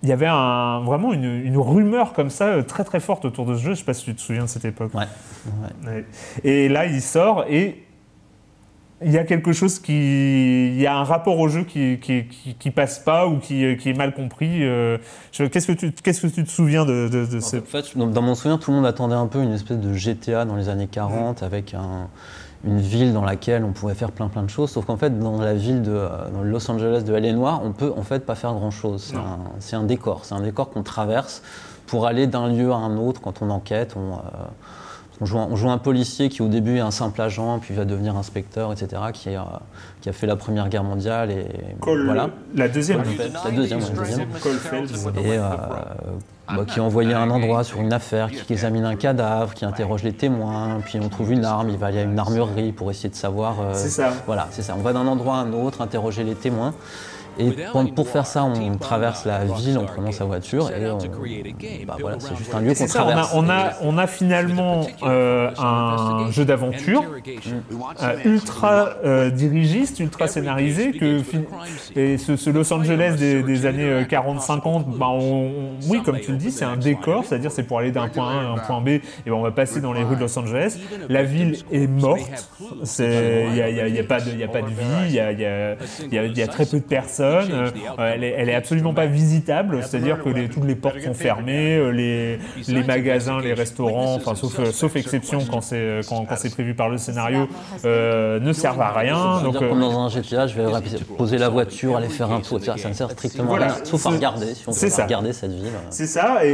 il 0.02 0.10
y 0.10 0.12
avait 0.12 0.26
un, 0.28 0.82
vraiment 0.84 1.12
une, 1.14 1.24
une 1.24 1.56
rumeur 1.56 2.12
comme 2.12 2.30
ça 2.30 2.44
euh, 2.48 2.62
très 2.62 2.84
très 2.84 3.00
forte 3.00 3.24
autour 3.24 3.44
de 3.46 3.54
ce 3.56 3.62
jeu. 3.62 3.70
Je 3.74 3.78
sais 3.78 3.84
pas 3.84 3.94
si 3.94 4.04
tu 4.04 4.14
te 4.14 4.20
souviens 4.20 4.42
de 4.44 4.48
cette 4.48 4.64
époque. 4.66 4.92
Ouais. 4.94 6.04
Et 6.44 6.68
là, 6.68 6.84
il 6.86 7.00
sort 7.00 7.44
et 7.48 7.82
il 9.04 9.10
y 9.12 9.18
a 9.18 9.24
quelque 9.24 9.52
chose 9.52 9.78
qui, 9.78 10.68
il 10.68 10.80
y 10.80 10.86
a 10.86 10.96
un 10.96 11.04
rapport 11.04 11.38
au 11.38 11.48
jeu 11.48 11.64
qui 11.64 11.98
qui, 11.98 12.24
qui, 12.26 12.54
qui 12.54 12.70
passe 12.70 12.98
pas 12.98 13.26
ou 13.26 13.38
qui, 13.38 13.76
qui 13.76 13.90
est 13.90 13.94
mal 13.96 14.14
compris. 14.14 14.62
euh, 14.64 14.96
Qu'est-ce 15.32 15.66
que 15.66 15.72
tu 15.72 15.92
qu'est-ce 15.92 16.22
que 16.22 16.26
tu 16.28 16.44
te 16.44 16.50
souviens 16.50 16.84
de, 16.86 17.08
de, 17.08 17.26
de 17.26 17.40
ce 17.40 17.56
En 17.56 17.62
fait, 17.62 17.96
dans 17.96 18.06
dans 18.06 18.22
mon 18.22 18.34
souvenir, 18.34 18.58
tout 18.58 18.70
le 18.70 18.76
monde 18.78 18.86
attendait 18.86 19.14
un 19.14 19.26
peu 19.26 19.42
une 19.42 19.52
espèce 19.52 19.78
de 19.78 19.92
GTA 19.92 20.44
dans 20.44 20.56
les 20.56 20.68
années 20.70 20.88
40 20.88 21.42
avec 21.42 21.74
un- 21.74 22.08
une 22.64 22.80
ville 22.80 23.12
dans 23.12 23.24
laquelle 23.24 23.64
on 23.64 23.72
pouvait 23.72 23.94
faire 23.94 24.12
plein 24.12 24.28
plein 24.28 24.42
de 24.42 24.50
choses. 24.50 24.70
Sauf 24.70 24.86
qu'en 24.86 24.96
fait, 24.96 25.18
dans 25.18 25.40
la 25.40 25.54
ville 25.54 25.82
de 25.82 25.92
euh, 25.92 26.30
dans 26.30 26.42
Los 26.42 26.70
Angeles 26.70 27.02
de 27.02 27.14
LA 27.14 27.32
Noire, 27.32 27.60
on 27.64 27.72
peut 27.72 27.92
en 27.96 28.02
fait 28.02 28.24
pas 28.24 28.34
faire 28.34 28.54
grand 28.54 28.70
chose. 28.70 29.14
C'est 29.60 29.76
un, 29.76 29.84
décor. 29.84 30.24
C'est 30.24 30.34
un 30.34 30.40
décor 30.40 30.70
qu'on 30.70 30.82
traverse 30.82 31.42
pour 31.86 32.06
aller 32.06 32.26
d'un 32.26 32.48
lieu 32.48 32.72
à 32.72 32.76
un 32.76 32.96
autre 32.96 33.20
quand 33.20 33.42
on 33.42 33.50
enquête. 33.50 33.94
On, 33.96 34.14
euh, 34.14 34.18
on 35.20 35.24
joue, 35.26 35.38
un, 35.38 35.48
on 35.50 35.56
joue 35.56 35.70
un 35.70 35.78
policier 35.78 36.28
qui 36.28 36.42
au 36.42 36.48
début 36.48 36.76
est 36.76 36.80
un 36.80 36.90
simple 36.90 37.20
agent, 37.22 37.58
puis 37.60 37.74
va 37.74 37.84
devenir 37.84 38.16
inspecteur, 38.16 38.72
etc., 38.72 39.02
qui, 39.12 39.34
a- 39.34 39.60
qui 40.02 40.08
a 40.08 40.12
fait 40.12 40.26
la 40.26 40.36
Première 40.36 40.68
Guerre 40.68 40.84
mondiale. 40.84 41.30
Et 41.30 41.46
Cole- 41.80 42.04
voilà. 42.04 42.28
La 42.54 42.68
deuxième. 42.68 42.98
La 43.44 43.50
deuxième, 43.50 43.80
la 43.80 43.88
deuxième. 43.90 44.28
Cole. 44.42 44.56
Et 45.24 45.38
euh, 45.38 45.40
bah, 46.48 46.64
qui 46.66 46.78
est 46.78 46.82
envoyé 46.82 47.12
à 47.14 47.20
un 47.20 47.30
endroit 47.30 47.64
sur 47.64 47.80
une 47.80 47.92
affaire, 47.92 48.30
qui 48.30 48.52
examine 48.52 48.84
un 48.84 48.94
cadavre, 48.96 49.54
qui 49.54 49.64
interroge 49.64 50.02
les 50.02 50.12
témoins, 50.12 50.78
puis 50.84 50.98
on 51.02 51.08
trouve 51.08 51.32
une 51.32 51.44
arme, 51.44 51.70
il 51.70 51.76
va 51.76 51.86
aller 51.86 51.98
à 52.00 52.02
une 52.04 52.18
armurerie 52.18 52.72
pour 52.72 52.90
essayer 52.90 53.08
de 53.08 53.14
savoir. 53.16 53.56
euh, 53.60 53.72
C'est 53.74 53.88
ça. 53.88 54.10
Voilà, 54.26 54.46
c'est 54.50 54.62
ça. 54.62 54.74
On 54.78 54.82
va 54.82 54.92
d'un 54.92 55.06
endroit 55.06 55.36
à 55.36 55.38
un 55.40 55.52
autre, 55.52 55.80
interroger 55.80 56.24
les 56.24 56.34
témoins. 56.34 56.74
Et 57.38 57.50
pour, 57.94 58.08
faire 58.08 58.26
ça, 58.26 58.44
on 58.44 58.76
traverse 58.76 59.24
la 59.24 59.44
ville 59.44 59.78
en 59.78 59.84
prenant 59.84 60.12
sa 60.12 60.24
voiture 60.24 60.70
et 60.70 60.90
on, 60.90 60.98
bah, 61.86 61.96
voilà, 62.00 62.16
c'est 62.20 62.36
juste 62.36 62.54
un 62.54 62.60
lieu 62.60 62.68
qu'on 62.68 62.74
C'est 62.74 62.88
ça, 62.88 63.04
on 63.04 63.08
a, 63.08 63.12
traverse. 63.12 63.30
on, 63.34 63.48
a, 63.50 63.72
on 63.82 63.98
a 63.98 64.06
finalement 64.06 64.86
euh, 65.02 65.50
un 65.58 66.30
jeu 66.30 66.44
d'aventure 66.44 67.04
euh, 68.02 68.14
ultra 68.24 68.90
euh, 69.04 69.30
dirigiste, 69.30 70.00
ultra 70.00 70.28
scénarisé. 70.28 70.92
Que, 70.92 71.20
et 71.94 72.18
ce, 72.18 72.36
ce 72.36 72.50
Los 72.50 72.72
Angeles 72.72 73.16
des, 73.18 73.42
des 73.42 73.66
années 73.66 73.84
euh, 73.88 74.04
40-50, 74.04 74.84
bah, 74.96 75.06
on- 75.10 75.16
on- 75.16 75.50
oui, 75.90 76.02
comme 76.02 76.18
tu 76.20 76.32
le 76.32 76.36
dis, 76.38 76.50
c'est 76.50 76.64
un 76.64 76.76
décor, 76.76 77.24
c'est-à-dire 77.24 77.50
c'est 77.50 77.62
pour 77.64 77.78
aller 77.78 77.90
d'un 77.92 78.08
point 78.08 78.28
A 78.30 78.40
à 78.40 78.44
un 78.52 78.58
point 78.58 78.80
B, 78.80 78.88
et 78.88 79.02
ben, 79.26 79.32
on 79.32 79.42
va 79.42 79.50
passer 79.50 79.80
dans 79.80 79.92
les 79.92 80.02
rues 80.04 80.16
de 80.16 80.20
Los 80.20 80.38
Angeles. 80.38 80.78
La 81.08 81.22
ville 81.22 81.56
est 81.72 81.86
morte, 81.86 82.20
il 82.98 83.04
n'y 83.52 83.60
a, 83.60 83.70
y 83.70 83.80
a- 83.80 83.88
y 83.88 83.98
a 83.98 84.04
pas 84.04 84.20
de 84.20 84.30
il 84.30 84.38
y 84.38 84.44
a 84.44 84.48
pas 84.48 84.62
de 84.62 84.68
vie, 84.68 85.12
y 85.12 85.20
a, 85.20 85.32
il 85.32 85.40
y 86.38 86.42
a 86.42 86.46
très 86.48 86.66
peu 86.66 86.78
de 86.78 86.84
personnes, 86.84 87.25
euh, 87.26 87.70
elle, 87.98 88.24
est, 88.24 88.34
elle 88.36 88.48
est 88.48 88.54
absolument 88.54 88.94
pas 88.94 89.06
visitable, 89.06 89.80
c'est-à-dire 89.82 90.22
que 90.22 90.28
les, 90.28 90.48
toutes 90.48 90.64
les 90.66 90.74
portes 90.74 91.00
sont 91.00 91.14
fermées, 91.14 91.76
euh, 91.76 91.90
les, 91.90 92.38
les 92.68 92.82
magasins, 92.82 93.40
les 93.40 93.54
restaurants, 93.54 94.14
enfin 94.14 94.34
sauf, 94.34 94.70
sauf 94.70 94.96
exception 94.96 95.38
quand 95.50 95.60
c'est 95.60 95.76
euh, 95.76 96.00
quand, 96.08 96.24
quand 96.24 96.36
c'est 96.36 96.50
prévu 96.52 96.74
par 96.74 96.88
le 96.88 96.98
scénario, 96.98 97.48
euh, 97.84 98.40
ne 98.40 98.52
servent 98.52 98.80
à 98.80 98.92
rien. 98.92 99.42
Donc, 99.42 99.56
euh, 99.56 99.68
comme 99.68 99.80
dans 99.80 99.98
un 100.00 100.08
GTA, 100.08 100.46
je 100.46 100.60
vais 100.60 100.66
poser 101.16 101.38
la 101.38 101.48
voiture, 101.48 101.96
aller 101.96 102.08
faire 102.08 102.30
un 102.32 102.40
tour. 102.40 102.60
Ça 102.60 102.88
ne 102.88 102.94
sert 102.94 103.10
strictement 103.10 103.44
Voilà. 103.48 103.66
à 103.66 103.74
rien, 103.74 103.84
sauf 103.84 104.06
à 104.06 104.10
regarder, 104.10 104.54
si 104.54 104.64
on 104.68 104.72
c'est 104.72 104.86
peut 104.86 104.92
ça. 104.92 105.04
regarder 105.04 105.32
cette 105.32 105.52
ville. 105.52 105.72
C'est 105.90 106.06
ça, 106.06 106.44
et, 106.44 106.50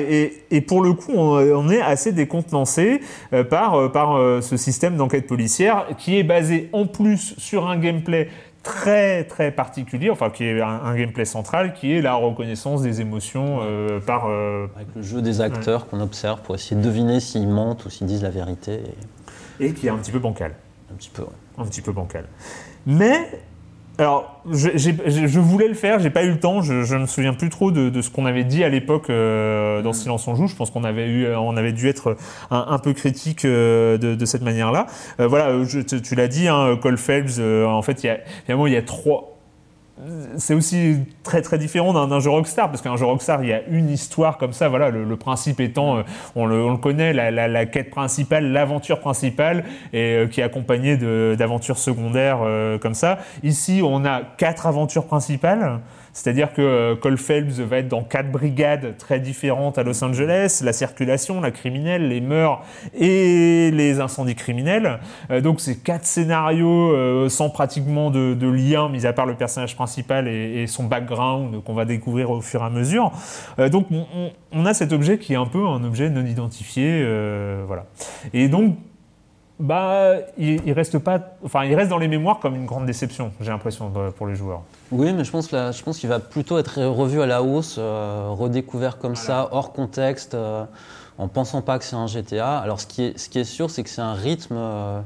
et- 0.51 0.57
et 0.57 0.61
pour 0.61 0.83
le 0.83 0.93
coup, 0.93 1.13
on, 1.15 1.37
on 1.39 1.69
est 1.71 1.81
assez 1.81 2.13
décontenancé 2.13 3.01
par, 3.51 3.91
par 3.93 4.19
ce 4.43 4.57
système 4.57 4.97
d'enquête 4.97 5.27
policière 5.27 5.87
qui 5.99 6.19
est 6.19 6.23
basé 6.25 6.69
en 6.73 6.87
plus 6.87 7.35
sur 7.39 7.69
un 7.69 7.77
gameplay 7.79 8.29
très 8.63 9.25
très 9.25 9.51
particulier, 9.51 10.11
enfin 10.11 10.31
qui 10.31 10.45
est 10.45 10.61
un, 10.61 10.67
un 10.69 10.95
gameplay 10.97 11.25
central, 11.25 11.75
qui 11.75 11.93
est 11.93 12.01
la 12.03 12.15
reconnaissance 12.15 12.83
des 12.83 13.01
émotions 13.01 13.59
euh, 13.63 14.01
par... 14.01 14.27
euh, 14.29 14.67
Avec 14.77 14.89
le 14.95 15.03
jeu 15.03 15.21
des 15.23 15.41
acteurs 15.41 15.89
qu'on 15.89 16.01
observe 16.01 16.41
pour 16.43 16.55
essayer 16.55 16.77
de 16.77 16.83
deviner 16.83 17.21
s'ils 17.21 17.49
mentent 17.49 17.85
ou 17.85 17.91
s'ils 17.91 18.07
disent 18.07 18.23
la 18.23 18.31
vérité. 18.31 18.81
Et 19.61 19.67
et 19.67 19.73
qui 19.75 19.87
est 19.87 19.91
un 19.91 19.97
petit 19.99 20.11
peu 20.11 20.19
bancal. 20.19 20.55
un 20.91 20.95
petit 20.95 21.11
peu, 21.11 21.23
ouais. 21.23 21.29
un 21.59 21.65
petit 21.67 21.83
peu 21.83 21.93
bancal. 21.93 22.25
Mais, 22.87 23.31
alors, 23.99 24.41
je, 24.51 25.39
voulais 25.39 25.69
le 25.69 25.75
faire, 25.75 25.99
j'ai 26.01 26.11
pas 26.11 26.25
eu 26.25 26.31
le 26.31 26.41
temps, 26.41 26.63
je, 26.63 26.83
je 26.83 26.97
me 26.97 27.07
souviens 27.07 27.35
plus 27.35 27.51
trop 27.51 27.71
de, 27.71 27.91
de 27.91 28.03
ce 28.03 28.11
qu'on 28.11 28.27
avait 28.27 28.45
dit 28.45 28.65
à 28.65 28.69
l'époque 28.69 29.11
euh, 29.11 29.83
dans 29.83 29.93
Silence 29.93 30.27
on 30.27 30.35
joue. 30.35 30.47
Je 30.47 30.57
pense 30.57 30.71
qu'on 30.71 30.85
avait 30.85 31.09
eu, 31.09 31.27
on 31.35 31.57
avait 31.57 31.73
dû 31.73 31.89
être 31.89 32.17
un, 32.51 32.67
un 32.71 32.79
peu 32.79 32.95
critique 32.95 33.45
euh, 33.45 33.99
de, 33.99 34.15
de 34.15 34.25
cette 34.25 34.43
manière-là. 34.43 34.87
Euh, 35.21 35.27
voilà, 35.29 35.63
je- 35.65 35.81
tu, 35.81 36.01
tu 36.01 36.15
l'as 36.15 36.29
dit, 36.29 36.49
hein, 36.49 36.77
Cole 36.81 36.97
Phelps. 36.99 37.37
euh, 37.39 37.67
en 37.67 37.83
fait, 37.83 38.03
il 38.03 38.07
y 38.07 38.11
a, 38.11 38.19
finalement, 38.47 38.67
il 38.67 38.73
y 38.73 38.77
a 38.77 38.83
trois. 38.83 39.32
C'est 40.39 40.55
aussi 40.55 40.97
très 41.23 41.43
très 41.43 41.59
différent 41.59 41.93
d'un 41.93 42.21
jeu 42.21 42.31
Rockstar 42.31 42.69
parce 42.69 42.83
qu'un 42.83 42.97
jeu 42.97 43.05
Rockstar 43.05 43.43
il 43.43 43.51
y 43.51 43.53
a 43.53 43.63
une 43.69 43.91
histoire 43.91 44.39
comme 44.39 44.53
ça 44.53 44.69
voilà 44.69 44.91
le, 44.91 45.17
principe 45.17 45.61
étant 45.61 45.99
euh, 45.99 46.03
on, 46.35 46.47
le, 46.47 46.65
on 46.65 46.71
le 46.71 46.77
connaît 46.77 47.13
la, 47.13 47.67
quête 47.67 47.91
principale 47.91 48.51
l'aventure 48.53 49.01
principale 49.01 49.65
et 49.93 50.17
euh, 50.17 50.27
qui 50.27 50.41
est 50.41 50.45
accompagnée 50.45 50.97
d'aventures 51.37 51.79
secondaires 51.79 52.41
euh, 52.43 52.79
comme 52.79 52.95
ça. 52.95 53.19
Ici 53.43 53.81
on 53.85 54.05
a 54.05 54.23
quatre 54.23 54.67
aventures 54.67 55.07
principales 55.07 55.81
c'est-à-dire 56.13 56.53
que 56.53 56.63
euh, 56.63 56.97
Cole 56.97 57.17
Phelps 57.19 57.59
va 57.61 57.79
être 57.79 57.89
dans 57.89 58.03
quatre 58.03 58.31
brigades 58.31 58.97
très 58.99 59.19
différentes 59.21 59.79
à 59.79 59.83
Los 59.83 60.03
Angeles, 60.05 60.61
la 60.65 60.73
circulation, 60.73 61.41
la 61.41 61.51
criminelle, 61.51 62.09
les 62.09 62.21
mœurs 62.21 62.61
et 62.95 63.71
les 63.73 64.01
incendies 64.01 64.35
criminels. 64.35 64.99
Euh, 65.31 65.41
donc 65.41 65.61
c'est 65.61 65.83
quatre 65.83 66.05
scénarios 66.05 66.93
euh, 66.93 67.29
sans 67.29 67.51
pratiquement 67.51 68.11
de, 68.11 68.35
de 68.35 68.49
lien, 68.49 68.89
mis 68.89 69.07
à 69.07 69.13
part 69.13 69.27
le 69.27 69.35
personnage 69.35 69.75
principal 69.75 70.29
et, 70.29 70.63
et 70.63 70.67
son 70.67 70.85
background 70.85 71.63
qu'on 71.65 71.75
va 71.75 71.85
découvrir 71.85 72.31
au 72.31 72.41
fur 72.41 72.63
et 72.63 72.67
à 72.67 72.71
mesure. 72.71 73.13
Donc 73.71 73.87
on, 73.91 74.07
on- 74.15 74.31
on 74.55 74.67
a 74.67 74.75
cet 74.75 74.93
objet 74.93 75.17
qui 75.17 75.33
est 75.33 75.37
un 75.37 75.47
peu 75.47 75.67
un 75.67 75.83
objet 75.83 76.11
non 76.11 76.27
identifié, 76.27 76.85
euh, 76.87 77.65
voilà. 77.67 77.87
Et 78.35 78.49
donc 78.49 78.77
bah, 79.63 80.15
il, 80.37 80.61
il 80.67 80.73
reste 80.73 80.99
pas, 80.99 81.21
enfin, 81.45 81.65
il 81.65 81.75
reste 81.77 81.89
dans 81.89 81.99
les 81.99 82.09
mémoires 82.09 82.41
comme 82.41 82.57
une 82.57 82.67
grande 82.67 82.85
déception, 82.85 83.33
j'ai 83.41 83.51
l'impression 83.51 83.93
pour 84.17 84.27
les 84.27 84.35
joueurs. 84.35 84.63
Oui, 84.91 85.13
mais 85.13 85.23
je 85.23 85.31
pense, 85.31 85.53
là, 85.53 85.71
je 85.71 85.83
pense 85.85 85.99
qu'il 85.99 86.09
va 86.09 86.19
plutôt 86.19 86.59
être 86.59 86.83
revu 86.83 87.23
à 87.23 87.27
la 87.27 87.45
hausse, 87.45 87.77
euh, 87.79 88.27
redécouvert 88.31 88.99
comme 88.99 89.15
ça, 89.15 89.49
hors 89.53 89.73
contexte, 89.73 90.35
euh, 90.35 90.65
en 91.17 91.29
pensant 91.29 91.63
pas 91.63 91.79
que 91.79 91.85
c'est 91.85 91.95
un 91.95 92.09
GTA. 92.09 92.59
Alors, 92.59 92.81
ce 92.81 92.87
qui 92.87 93.05
est, 93.05 93.19
ce 93.19 93.29
qui 93.29 93.39
est 93.39 93.45
sûr, 93.45 93.71
c'est 93.71 93.85
que 93.85 93.89
c'est 93.91 94.03
un 94.03 94.15
rythme. 94.15 94.57
euh, 94.57 95.01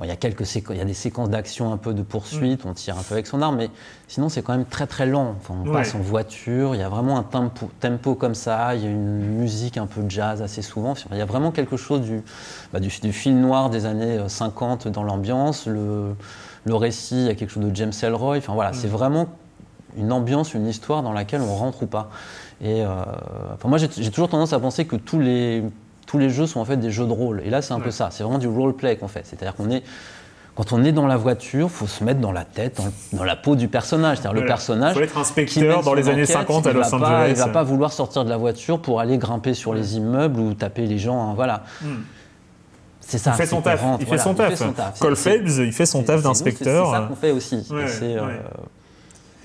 bon, 0.00 0.04
il 0.06 0.08
y 0.08 0.10
a 0.12 0.16
quelques 0.16 0.56
il 0.56 0.76
y 0.76 0.80
a 0.80 0.84
des 0.84 0.94
séquences 0.94 1.28
d'action 1.30 1.72
un 1.72 1.76
peu 1.76 1.92
de 1.94 2.02
poursuite, 2.02 2.64
on 2.64 2.72
tire 2.72 2.98
un 2.98 3.02
peu 3.02 3.12
avec 3.14 3.26
son 3.26 3.42
arme, 3.42 3.56
mais 3.58 3.70
sinon 4.08 4.28
c'est 4.30 4.42
quand 4.42 4.52
même 4.56 4.64
très 4.64 4.86
très 4.86 5.06
lent. 5.06 5.34
Enfin, 5.38 5.54
on 5.62 5.68
Ouais. 5.68 5.74
passe 5.74 5.94
en 5.94 5.98
voiture, 6.00 6.74
il 6.74 6.78
y 6.80 6.82
a 6.82 6.88
vraiment 6.88 7.18
un 7.18 7.22
tempo, 7.22 7.70
tempo 7.78 8.14
comme 8.14 8.34
ça, 8.34 8.74
il 8.74 8.82
y 8.82 8.86
a 8.86 8.90
une 8.90 9.20
musique 9.38 9.76
un 9.76 9.86
peu 9.86 10.00
jazz 10.08 10.40
assez 10.42 10.62
souvent. 10.62 10.92
Enfin, 10.92 11.08
il 11.12 11.18
y 11.18 11.22
a 11.22 11.26
vraiment 11.26 11.50
quelque 11.52 11.76
chose 11.76 12.00
du, 12.00 12.22
bah, 12.72 12.80
du, 12.80 12.88
du 12.88 13.12
film 13.12 13.40
noir 13.40 13.70
des 13.70 13.84
années 13.86 14.18
euh, 14.18 14.28
50 14.28 14.88
dans 14.88 15.02
l'ambiance. 15.04 15.66
Le, 15.66 16.14
le 16.64 16.74
récit, 16.74 17.16
il 17.16 17.26
y 17.26 17.30
a 17.30 17.34
quelque 17.34 17.50
chose 17.50 17.64
de 17.64 17.74
James 17.76 17.92
Ellroy. 18.02 18.38
Enfin 18.38 18.54
voilà, 18.54 18.72
c'est 18.72 18.88
vraiment 18.88 19.26
une 19.96 20.12
ambiance, 20.12 20.54
une 20.54 20.66
histoire 20.66 21.02
dans 21.02 21.12
laquelle 21.12 21.40
on 21.42 21.54
rentre 21.54 21.82
ou 21.82 21.86
pas. 21.86 22.10
Et 22.62 22.82
euh, 22.84 22.88
enfin, 23.54 23.68
moi, 23.68 23.78
j'ai 23.78 24.10
toujours 24.10 24.28
tendance 24.28 24.52
à 24.52 24.60
penser 24.60 24.84
que 24.84 24.96
tous 24.96 25.18
les, 25.18 25.62
tous 26.10 26.18
les 26.18 26.28
jeux 26.28 26.46
sont 26.46 26.58
en 26.58 26.64
fait 26.64 26.76
des 26.76 26.90
jeux 26.90 27.06
de 27.06 27.12
rôle. 27.12 27.40
Et 27.44 27.50
là, 27.50 27.62
c'est 27.62 27.72
un 27.72 27.78
peu 27.78 27.92
ça. 27.92 28.08
C'est 28.10 28.24
vraiment 28.24 28.38
du 28.38 28.48
roleplay 28.48 28.96
qu'on 28.96 29.06
fait. 29.06 29.22
C'est-à-dire 29.24 29.54
qu'on 29.54 29.70
est. 29.70 29.84
quand 30.56 30.72
on 30.72 30.82
est 30.82 30.90
dans 30.90 31.06
la 31.06 31.16
voiture, 31.16 31.70
faut 31.70 31.86
se 31.86 32.02
mettre 32.02 32.18
dans 32.18 32.32
la 32.32 32.44
tête, 32.44 32.78
dans, 32.78 33.18
dans 33.18 33.22
la 33.22 33.36
peau 33.36 33.54
du 33.54 33.68
personnage. 33.68 34.18
C'est-à-dire 34.18 34.40
le 34.40 34.44
personnage. 34.44 34.94
Faut 34.94 35.02
être 35.02 35.16
inspecteur 35.16 35.84
dans 35.84 35.94
les 35.94 36.08
années 36.08 36.22
enquête, 36.24 36.32
50 36.36 36.66
à 36.66 36.70
il 36.72 36.76
Los 36.76 36.82
va 36.82 36.90
pas- 36.90 37.06
Angeles. 37.06 37.26
il 37.30 37.36
va 37.36 37.46
pas 37.46 37.62
vouloir 37.62 37.92
sortir 37.92 38.24
de 38.24 38.28
la 38.28 38.36
voiture 38.38 38.82
pour 38.82 38.98
aller 38.98 39.18
grimper 39.18 39.54
sur 39.54 39.72
les 39.72 39.98
immeubles 39.98 40.40
ou 40.40 40.52
taper 40.54 40.86
les 40.86 40.98
gens. 40.98 41.30
hein, 41.30 41.34
voilà. 41.36 41.62
C'est 42.98 43.18
ça. 43.18 43.30
Hmm. 43.30 43.34
il 43.34 43.36
fait 43.36 43.46
son 43.46 43.62
taf. 43.62 43.80
il 44.00 44.06
fait 44.06 44.18
son 44.18 44.34
taf. 44.34 44.98
Cole 44.98 45.14
Phelps, 45.14 45.58
il 45.58 45.72
fait 45.72 45.86
son 45.86 46.02
taf 46.02 46.22
d'inspecteur. 46.24 46.86
C'est 46.86 46.92
ça 46.96 47.06
qu'on 47.08 47.14
fait 47.14 47.30
aussi. 47.30 47.64
Ouais, 47.70 47.84
et 47.84 47.88
c'est 47.88 48.16
euh, 48.16 48.26
ouais. 48.26 48.40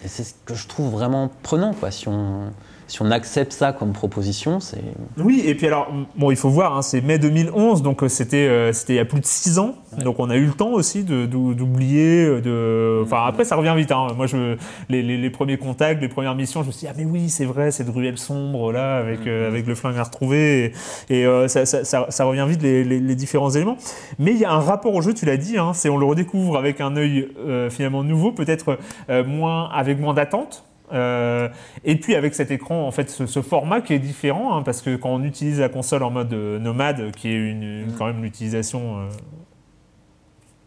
et 0.04 0.08
c'est 0.08 0.24
ce 0.24 0.34
que 0.46 0.56
je 0.56 0.68
trouve 0.68 0.90
vraiment 0.92 1.30
prenant. 1.44 1.76
Quoi. 1.76 1.92
Si, 1.92 2.08
on, 2.08 2.46
si 2.88 3.02
on 3.02 3.10
accepte 3.12 3.52
ça 3.52 3.74
comme 3.74 3.94
proposition, 3.94 4.60
c'est. 4.60 4.82
Oui, 5.18 5.42
et 5.46 5.56
puis 5.56 5.68
alors, 5.68 5.92
bon, 6.16 6.30
il 6.32 6.38
faut 6.38 6.50
voir, 6.50 6.78
hein, 6.78 6.82
c'est 6.82 7.02
mai 7.02 7.18
2011, 7.20 7.82
donc 7.82 8.04
euh, 8.04 8.08
c'était 8.08 8.48
euh, 8.48 8.74
c'était 8.74 8.94
il 8.94 8.98
y 8.98 9.00
a 9.00 9.06
plus 9.06 9.20
de 9.20 9.26
6 9.26 9.58
ans, 9.60 9.76
donc 10.04 10.20
on 10.20 10.30
a 10.30 10.36
eu 10.36 10.46
le 10.46 10.52
temps 10.54 10.72
aussi 10.72 11.04
d'oublier, 11.04 12.26
euh, 12.26 12.42
de... 12.42 13.02
Enfin, 13.04 13.24
après, 13.26 13.44
ça 13.46 13.56
revient 13.56 13.74
vite, 13.76 13.92
hein. 13.92 14.08
moi, 14.16 14.28
je, 14.28 14.56
les, 14.90 15.02
les- 15.02 15.18
les 15.18 15.30
premiers 15.30 15.58
contacts, 15.58 16.02
les 16.02 16.10
premières 16.10 16.36
missions, 16.36 16.62
je 16.62 16.68
me 16.68 16.72
suis 16.72 16.82
dit, 16.86 16.92
ah 16.92 16.96
mais 16.98 17.06
oui, 17.06 17.30
c'est 17.30 17.46
vrai, 17.46 17.72
cette 17.72 17.90
ruelle 17.90 18.18
sombre, 18.18 18.72
là, 18.72 18.98
avec, 18.98 19.26
euh, 19.28 19.48
avec 19.48 19.66
le 19.68 19.76
flingue 19.76 19.98
à 19.98 20.04
retrouver, 20.04 20.74
et, 21.10 21.22
et, 21.22 21.26
euh, 21.26 21.48
ça, 21.48 21.66
ça- 21.66 21.84
ça- 21.84 22.06
ça 22.10 22.24
revient 22.26 22.46
vite, 22.48 22.62
les, 22.62 22.84
les- 22.84 23.16
différents 23.16 23.50
éléments. 23.50 23.78
Mais 24.20 24.32
il 24.32 24.38
y 24.38 24.46
a 24.46 24.52
un 24.52 24.60
rapport 24.60 24.94
au 24.94 25.02
jeu, 25.02 25.14
tu 25.14 25.26
l'as 25.26 25.38
dit, 25.38 25.58
hein, 25.58 25.72
c'est 25.74 25.90
on 25.90 25.98
le 25.98 26.06
redécouvre 26.06 26.58
avec 26.58 26.82
un 26.82 26.96
œil 26.98 27.30
finalement 27.70 28.04
nouveau, 28.04 28.32
peut-être 28.34 28.78
moins, 29.26 29.70
avec 29.70 30.00
moins 30.00 30.14
d'attente, 30.14 30.66
euh, 30.94 31.50
et 31.84 31.96
puis 32.00 32.16
avec 32.16 32.36
cet 32.36 32.52
écran, 32.52 32.86
en 32.88 32.92
fait, 32.92 33.10
ce, 33.10 33.26
ce 33.26 33.42
format 33.42 33.82
qui 33.82 33.94
est 33.94 34.00
différent, 34.00 34.56
hein, 34.56 34.62
parce 34.64 34.82
que 34.82 34.96
quand 34.96 35.10
on 35.10 35.24
utilise 35.24 35.60
la 35.60 35.70
console 35.70 36.04
en 36.04 36.12
mode 36.12 36.32
euh, 36.34 36.60
nomade, 36.60 37.12
qui 37.16 37.30
est 37.30 37.36
une, 37.36 37.64
une- 37.64 37.94
quand 37.98 38.06
même 38.06 38.22
l'utilisation 38.22 39.00
euh, 39.00 39.08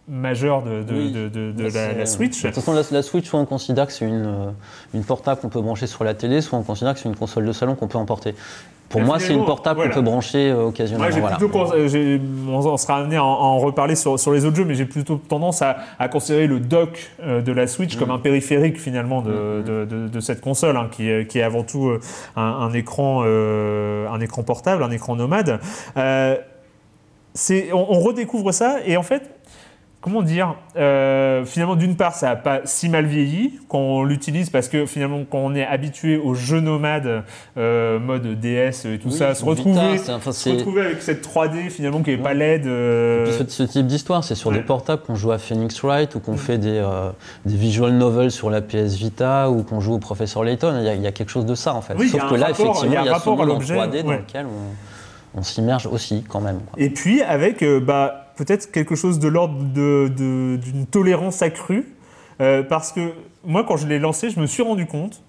majeure 0.08 0.62
de, 0.62 0.82
de- 0.82 0.94
Oui. 0.94 1.12
de- 1.12 1.28
de- 1.28 1.52
de 1.52 1.70
Bah, 1.70 1.92
la, 1.96 2.06
Switch. 2.06 2.42
De 2.42 2.48
toute 2.48 2.54
façon, 2.56 2.72
la, 2.72 2.82
la 2.90 3.02
Switch, 3.02 3.26
soit 3.26 3.40
on 3.40 3.44
considère 3.46 3.86
que 3.86 3.92
c'est 3.92 4.06
une, 4.06 4.54
une 4.94 5.04
portable 5.04 5.40
qu'on 5.40 5.50
peut 5.50 5.60
brancher 5.60 5.86
sur 5.86 6.02
la 6.02 6.14
télé, 6.14 6.40
soit 6.40 6.58
on 6.58 6.62
considère 6.62 6.94
que 6.94 7.00
c'est 7.00 7.08
une 7.08 7.16
console 7.16 7.44
de 7.46 7.52
salon 7.52 7.74
qu'on 7.74 7.88
peut 7.88 7.98
emporter. 7.98 8.34
Pour 8.88 9.02
moi, 9.02 9.18
c'est 9.18 9.34
une 9.34 9.44
portable 9.44 9.80
voilà. 9.80 9.90
qu'on 9.92 10.00
peut 10.00 10.04
brancher 10.04 10.50
euh, 10.50 10.66
occasionnellement. 10.68 11.14
j'ai 11.14 11.20
voilà. 11.20 11.36
plutôt 11.36 11.72
euh, 11.74 12.18
on 12.48 12.76
sera 12.78 12.96
amené 12.98 13.16
à 13.16 13.24
en, 13.24 13.58
reparler 13.58 13.94
sur, 13.96 14.18
sur 14.18 14.32
les 14.32 14.44
autres 14.46 14.56
jeux, 14.56 14.64
mais 14.64 14.74
j'ai 14.74 14.86
plutôt 14.86 15.16
tendance 15.16 15.60
à, 15.60 15.76
à 15.98 16.08
considérer 16.08 16.46
le 16.46 16.58
dock 16.58 17.10
euh, 17.22 17.42
de 17.42 17.52
la 17.52 17.66
Switch 17.66 17.96
Mm. 17.96 17.98
comme 17.98 18.10
un 18.10 18.18
périphérique 18.18 18.78
finalement 18.80 19.20
de, 19.20 19.62
de- 19.66 19.84
de- 19.84 20.08
de 20.08 20.20
cette 20.20 20.40
console, 20.40 20.76
hein, 20.76 20.88
qui, 20.90 21.08
est- 21.10 21.26
qui 21.26 21.38
est 21.38 21.42
avant 21.42 21.64
tout 21.64 21.90
un, 22.36 22.42
un 22.42 22.72
écran, 22.72 23.22
euh, 23.26 24.08
un 24.08 24.20
écran 24.20 24.42
portable, 24.42 24.82
un 24.82 24.90
écran 24.90 25.16
nomade. 25.16 25.60
Euh, 25.96 26.36
on, 27.72 27.86
on 27.90 28.00
redécouvre 28.00 28.52
ça 28.52 28.78
et 28.84 28.96
en 28.96 29.02
fait, 29.02 29.37
comment 30.00 30.22
dire, 30.22 30.54
euh, 30.76 31.44
finalement 31.44 31.74
d'une 31.74 31.96
part 31.96 32.14
ça 32.14 32.28
n'a 32.28 32.36
pas 32.36 32.60
si 32.64 32.88
mal 32.88 33.04
vieilli 33.06 33.58
quand 33.68 33.78
on 33.80 34.04
l'utilise 34.04 34.48
parce 34.48 34.68
que 34.68 34.86
finalement 34.86 35.20
quand 35.28 35.38
on 35.38 35.54
est 35.56 35.66
habitué 35.66 36.16
aux 36.16 36.34
jeux 36.34 36.60
nomades 36.60 37.24
euh, 37.56 37.98
mode 37.98 38.38
DS 38.38 38.84
et 38.86 38.98
tout 38.98 39.08
Oui, 39.08 39.12
ça, 39.12 39.34
se 39.34 39.44
retrouver, 39.44 39.98
enfin, 40.08 40.30
se 40.32 40.50
retrouver 40.50 40.82
avec 40.82 41.02
cette 41.02 41.26
3D 41.26 41.68
finalement 41.68 42.02
qui 42.02 42.12
est 42.12 42.16
pas 42.16 42.32
LED. 42.32 42.66
euh, 42.66 43.22
Et 43.26 43.28
puis 43.28 43.50
ce, 43.52 43.64
ce 43.64 43.70
type 43.70 43.86
d'histoire, 43.88 44.22
c'est 44.22 44.36
sur 44.36 44.50
Ouais. 44.50 44.58
des 44.58 44.62
portables 44.62 45.02
qu'on 45.02 45.16
joue 45.16 45.32
à 45.32 45.38
Phoenix 45.38 45.82
Wright 45.82 46.14
ou 46.14 46.20
qu'on 46.20 46.36
fait 46.36 46.58
des, 46.58 46.78
euh, 46.78 47.10
des 47.44 47.56
visual 47.56 47.92
novels 47.92 48.30
sur 48.30 48.50
la 48.50 48.60
PS 48.62 48.94
Vita 48.94 49.50
ou 49.50 49.64
qu'on 49.64 49.80
joue 49.80 49.94
au 49.94 49.98
professeur 49.98 50.44
Layton. 50.44 50.76
Il 50.78 50.84
y, 50.86 50.88
a, 50.88 50.94
il 50.94 51.02
y 51.02 51.06
a 51.08 51.12
quelque 51.12 51.30
chose 51.30 51.44
de 51.44 51.56
ça 51.56 51.74
en 51.74 51.82
fait. 51.82 51.94
Oui, 51.98 52.08
Sauf 52.08 52.20
que 52.30 52.34
là, 52.36 52.46
rapport- 52.46 52.66
effectivement, 52.66 52.84
il 52.84 52.92
y 52.92 52.96
a 52.96 53.02
un 53.02 53.04
y 53.04 53.08
a 53.08 53.14
rapport 53.14 53.42
à 53.42 53.44
l'objet, 53.44 53.74
3D 53.74 54.02
dans 54.04 54.08
ouais. 54.10 54.18
lequel 54.18 54.46
on, 54.46 55.40
on 55.40 55.42
s'immerge 55.42 55.86
aussi 55.88 56.24
quand 56.28 56.40
même. 56.40 56.60
quoi. 56.60 56.80
Et 56.80 56.88
puis 56.90 57.20
avec 57.22 57.64
bah, 57.82 58.27
peut-être 58.38 58.70
quelque 58.72 58.94
chose 58.94 59.18
de 59.18 59.28
l'ordre 59.28 59.58
de- 59.62 60.10
de- 60.16 60.56
d'une 60.56 60.86
tolérance 60.86 61.42
accrue, 61.42 61.84
euh, 62.40 62.62
parce 62.62 62.92
que 62.92 63.12
moi 63.44 63.64
quand 63.64 63.76
je 63.76 63.86
l'ai 63.86 63.98
lancé, 63.98 64.30
je 64.30 64.40
me 64.40 64.46
suis 64.46 64.62
rendu 64.62 64.86
compte 64.86 65.22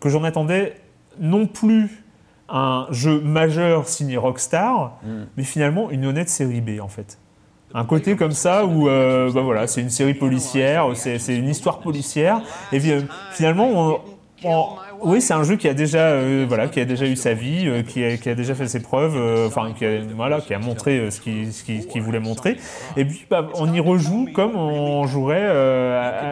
que 0.00 0.08
j'en 0.08 0.24
attendais 0.24 0.76
non 1.20 1.46
plus 1.46 2.04
un 2.48 2.86
jeu 2.90 3.20
majeur 3.20 3.88
signé 3.88 4.16
Rockstar, 4.16 4.98
mais 5.36 5.42
finalement 5.44 5.90
une 5.90 6.04
honnête 6.06 6.28
série 6.28 6.60
B 6.60 6.80
en 6.80 6.88
fait. 6.88 7.18
Un 7.76 7.84
côté 7.84 8.14
comme 8.14 8.30
ça 8.32 8.64
où 8.66 8.88
euh, 8.88 9.32
bah 9.32 9.40
voilà, 9.40 9.66
c'est 9.66 9.80
une 9.80 9.90
série 9.90 10.14
policière, 10.14 10.86
c'est 10.94 11.18
c'est 11.18 11.36
une 11.36 11.48
histoire 11.48 11.80
policière, 11.80 12.40
et 12.72 12.78
puis, 12.78 12.92
euh, 12.92 13.00
finalement 13.32 13.66
on- 13.68 14.00
on- 14.44 14.68
oui, 15.02 15.20
c'est 15.20 15.34
un 15.34 15.42
jeu 15.42 15.56
qui 15.56 15.68
a 15.68 15.74
déjà, 15.74 16.08
euh, 16.08 16.44
voilà, 16.48 16.68
qui 16.68 16.80
a 16.80 16.84
déjà 16.84 17.06
eu 17.06 17.16
sa 17.16 17.34
vie, 17.34 17.66
euh, 17.66 17.82
qui, 17.82 18.04
a, 18.04 18.34
déjà 18.34 18.54
fait 18.54 18.66
ses 18.68 18.80
preuves, 18.80 19.16
euh, 19.16 19.48
qui 19.76 19.84
a, 19.84 20.00
voilà, 20.14 20.40
qui 20.40 20.54
a 20.54 20.58
montré 20.58 21.10
ce 21.10 21.20
qu'il 21.20 22.02
voulait 22.02 22.20
montrer. 22.20 22.56
Et 22.96 23.04
puis, 23.04 23.26
bah, 23.30 23.48
on 23.54 23.72
y 23.72 23.80
rejoue 23.80 24.28
comme 24.34 24.56
on 24.56 25.06
jouerait 25.06 25.46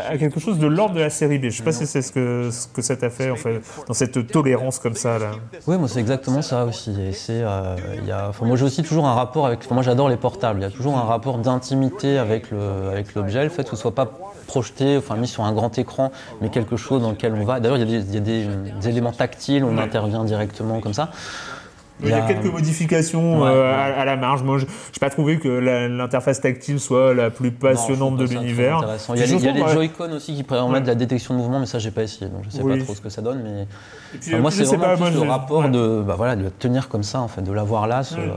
à, 0.09 0.17
quelque 0.19 0.41
chose 0.41 0.59
de 0.59 0.67
l'ordre 0.67 0.95
de 0.95 1.01
la 1.01 1.11
série 1.11 1.39
B. 1.39 1.45
Je 1.45 1.59
sais 1.59 1.63
pas 1.63 1.73
si 1.73 1.87
c'est 1.87 2.03
ce 2.03 2.13
que, 2.13 2.51
ça 2.83 2.97
t'a 2.97 3.11
fait, 3.11 3.31
en 3.31 3.37
fait, 3.37 3.61
dans 3.87 3.95
cette 3.95 4.27
tolérance 4.29 4.79
comme 4.79 4.95
ça. 4.97 5.19
Oui, 5.67 5.77
moi 5.79 5.89
c'est 5.89 6.01
exactement 6.01 6.43
ça 6.43 6.65
aussi. 6.65 6.95
Et 7.01 7.13
c'est, 7.13 7.43
moi 7.43 8.57
j'ai 8.57 8.65
aussi 8.65 8.83
toujours 8.83 9.07
un 9.07 9.15
rapport 9.15 9.47
avec. 9.47 9.71
moi 9.71 9.83
j'adore 9.83 10.09
les 10.09 10.17
portables. 10.17 10.61
Il 10.61 10.63
y 10.63 10.67
a 10.67 10.71
toujours 10.71 10.97
un 10.97 11.03
rapport 11.03 11.39
d'intimité 11.39 12.19
avec 12.19 12.47
l'objet, 13.15 13.45
le 13.45 13.51
fait 13.51 13.65
que 13.65 13.71
ce 13.71 13.77
soit 13.77 13.95
pas 13.95 14.11
projeté, 14.47 14.97
enfin 14.97 15.17
mis 15.17 15.29
sur 15.29 15.45
un 15.45 15.53
grand 15.53 15.79
écran, 15.79 16.13
mais 16.41 16.51
quelque 16.51 16.77
chose 16.77 17.03
dans 17.03 17.11
lequel 17.11 17.35
on 17.35 17.45
va. 17.45 17.61
D'ailleurs, 17.61 17.79
il 17.79 18.13
y 18.13 18.17
a 18.17 18.21
des 18.21 18.47
éléments 18.89 19.13
tactiles, 19.13 19.65
on 19.65 19.77
Ouais. 19.77 19.83
intervient 19.83 20.25
directement 20.25 20.81
comme 20.81 20.95
ça. 20.95 21.11
Il 22.05 22.09
y 22.09 22.13
a 22.13 22.23
quelques 22.23 22.47
modifications 22.53 23.43
Ouais, 23.43 23.49
euh, 23.51 23.63
ouais. 23.63 23.95
à, 23.95 24.01
à 24.01 24.05
la 24.05 24.17
marge. 24.17 24.43
Moi, 24.43 24.59
je 24.59 24.65
n'ai 24.65 24.71
pas 25.01 25.09
trouvé 25.11 25.39
que 25.39 25.47
l'interface 25.49 26.41
tactile 26.41 26.81
soit 26.81 27.15
la 27.15 27.31
plus 27.31 27.53
passionnante 27.53 28.13
Non, 28.13 28.17
de 28.19 28.25
l'univers. 28.25 28.81
Il 29.11 29.21
y 29.21 29.23
a 29.23 29.27
les, 29.27 29.31
il 29.31 29.35
y 29.35 29.37
a 29.37 29.39
surtout, 29.39 29.55
les 29.57 29.63
ouais. 29.63 29.73
Joy-Con 29.73 30.11
aussi 30.13 30.35
qui 30.35 30.43
permettent 30.43 30.73
Ouais. 30.75 30.81
de 30.81 30.87
la 30.89 30.95
détection 30.97 31.35
de 31.35 31.39
mouvement, 31.39 31.61
mais 31.61 31.67
ça 31.67 31.79
j'ai 31.79 31.93
pas 31.93 32.03
essayé, 32.03 32.29
donc 32.29 32.43
je 32.45 32.51
sais 32.51 32.63
Oui. 32.63 32.77
pas 32.79 32.85
trop 32.85 32.95
ce 32.97 33.01
que 33.03 33.09
ça 33.09 33.23
donne. 33.23 33.43
Mais 33.45 33.67
puis, 34.19 34.33
Enfin, 34.33 34.41
moi 34.41 34.51
c'est 34.51 34.65
vraiment 34.65 34.83
pas, 34.83 34.93
plus 34.97 35.01
moi, 35.01 35.11
le 35.11 35.31
rapport 35.31 35.69
de, 35.69 36.03
bah, 36.03 36.15
voilà, 36.17 36.35
de 36.35 36.49
tenir 36.49 36.89
comme 36.89 37.05
ça 37.05 37.21
en 37.21 37.29
fait, 37.29 37.43
de 37.43 37.53
l'avoir 37.53 37.87
là. 37.87 38.03
ce- 38.03 38.17
euh, 38.17 38.31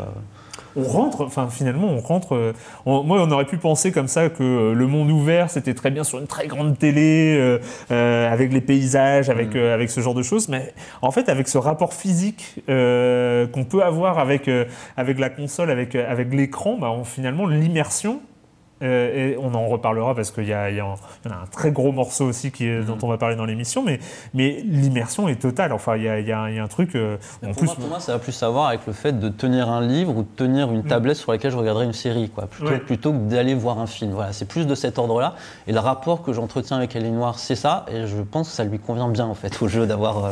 on 0.76 0.84
rentre, 0.84 1.22
enfin 1.22 1.48
finalement 1.50 1.88
on 1.88 2.00
rentre. 2.00 2.36
euh, 2.36 2.54
on- 2.86 3.04
moi 3.04 3.20
on 3.22 3.32
aurait 3.32 3.46
pu 3.46 3.58
penser 3.58 3.92
comme 3.92 4.08
ça 4.08 4.30
que 4.30 4.44
euh, 4.44 4.74
le 4.74 4.88
monde 4.88 5.10
ouvert 5.12 5.50
c'était 5.50 5.74
très 5.74 5.92
bien 5.92 6.04
sur 6.04 6.20
une 6.20 6.28
très 6.28 6.48
grande 6.48 6.78
télé 6.78 7.36
euh, 7.40 7.60
euh, 7.92 8.32
avec 8.32 8.52
les 8.54 8.62
paysages, 8.62 9.30
avec 9.30 9.56
euh, 9.56 9.74
avec 9.74 9.90
ce 9.90 10.02
genre 10.02 10.14
de 10.16 10.24
choses, 10.24 10.50
mais 10.50 10.74
en 11.02 11.12
fait 11.12 11.30
avec 11.30 11.48
ce 11.48 11.58
rapport 11.58 11.94
physique 11.94 12.56
euh, 12.70 13.48
qu'on 13.48 13.64
peut 13.66 13.84
avoir 13.84 14.20
avec 14.20 14.48
euh, 14.48 14.66
avec 14.98 15.20
la 15.20 15.30
console, 15.30 15.70
avec 15.72 15.96
avec 15.96 16.34
l'écran, 16.34 16.78
bah, 16.80 16.92
on- 16.92 17.04
finalement 17.04 17.46
l'immersion. 17.48 18.20
Euh, 18.82 19.32
et 19.34 19.38
on 19.38 19.54
en 19.54 19.68
reparlera 19.68 20.14
parce 20.16 20.32
qu'il 20.32 20.48
y, 20.50 20.54
en 20.54 20.96
a 21.30 21.34
un 21.34 21.46
très 21.50 21.72
gros 21.72 21.94
morceau 21.94 22.26
aussi 22.26 22.52
qui 22.52 22.66
est, 22.68 22.82
dont 22.82 22.98
on 23.04 23.08
va 23.08 23.18
parler 23.18 23.38
dans 23.38 23.46
l'émission, 23.46 23.84
mais, 23.84 24.00
mais 24.34 24.62
l'immersion 24.66 25.30
est 25.30 25.38
totale. 25.42 25.72
Enfin, 25.72 25.96
il 25.96 26.04
y 26.04 26.10
a, 26.10 26.20
il 26.20 26.28
y 26.28 26.32
a 26.34 26.42
un- 26.44 26.68
truc. 26.68 26.96
euh, 26.96 27.16
en 27.44 27.48
pour, 27.48 27.56
plus, 27.58 27.66
moi, 27.68 27.76
pour 27.76 27.88
moi, 27.88 28.00
ça 28.02 28.12
va 28.14 28.20
plus 28.20 28.34
savoir 28.34 28.68
avec 28.68 28.82
le 28.86 28.92
fait 28.94 29.18
de 29.18 29.30
tenir 29.30 29.70
un 29.70 29.80
livre 29.86 30.16
ou 30.18 30.24
de 30.24 30.28
tenir 30.36 30.72
une 30.74 30.84
tablette 30.84 31.16
sur 31.16 31.32
laquelle 31.32 31.52
je 31.52 31.58
regarderai 31.58 31.86
une 31.86 31.94
série, 31.94 32.30
quoi, 32.30 32.48
plutôt, 32.48 32.70
Ouais. 32.70 32.80
plutôt 32.80 33.14
que 33.14 33.18
d'aller 33.18 33.56
voir 33.56 33.80
un 33.80 33.88
film. 33.88 34.12
Voilà, 34.12 34.34
c'est 34.34 34.48
plus 34.48 34.68
de 34.68 34.76
cet 34.76 35.00
ordre-là. 35.00 35.36
Et 35.68 35.72
le 35.72 35.80
rapport 35.80 36.22
que 36.22 36.34
j'entretiens 36.34 36.78
avec 36.78 36.96
Elle 36.98 37.06
est 37.06 37.12
Noire, 37.12 37.40
c'est 37.40 37.56
ça. 37.56 37.86
Et 37.90 38.08
je 38.08 38.18
pense 38.22 38.50
que 38.50 38.56
ça 38.56 38.66
lui 38.66 38.80
convient 38.80 39.08
bien, 39.10 39.26
en 39.26 39.36
fait, 39.36 39.62
au 39.62 39.68
jeu 39.70 39.88
d'avoir 39.88 40.26
euh, 40.26 40.32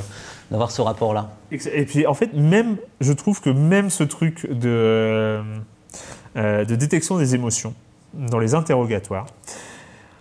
d'avoir 0.52 0.70
ce 0.70 0.82
rapport-là. 0.82 1.30
Et 1.52 1.86
puis 1.86 2.06
en 2.06 2.14
fait, 2.14 2.34
même, 2.34 2.76
je 3.00 3.14
trouve 3.14 3.42
que 3.42 3.50
même 3.50 3.90
ce 3.90 4.04
truc 4.04 4.48
de, 4.52 5.42
de 6.36 6.76
détection 6.76 7.18
des 7.18 7.34
émotions 7.34 7.74
dans 8.14 8.40
les 8.40 8.56
interrogatoires, 8.56 9.28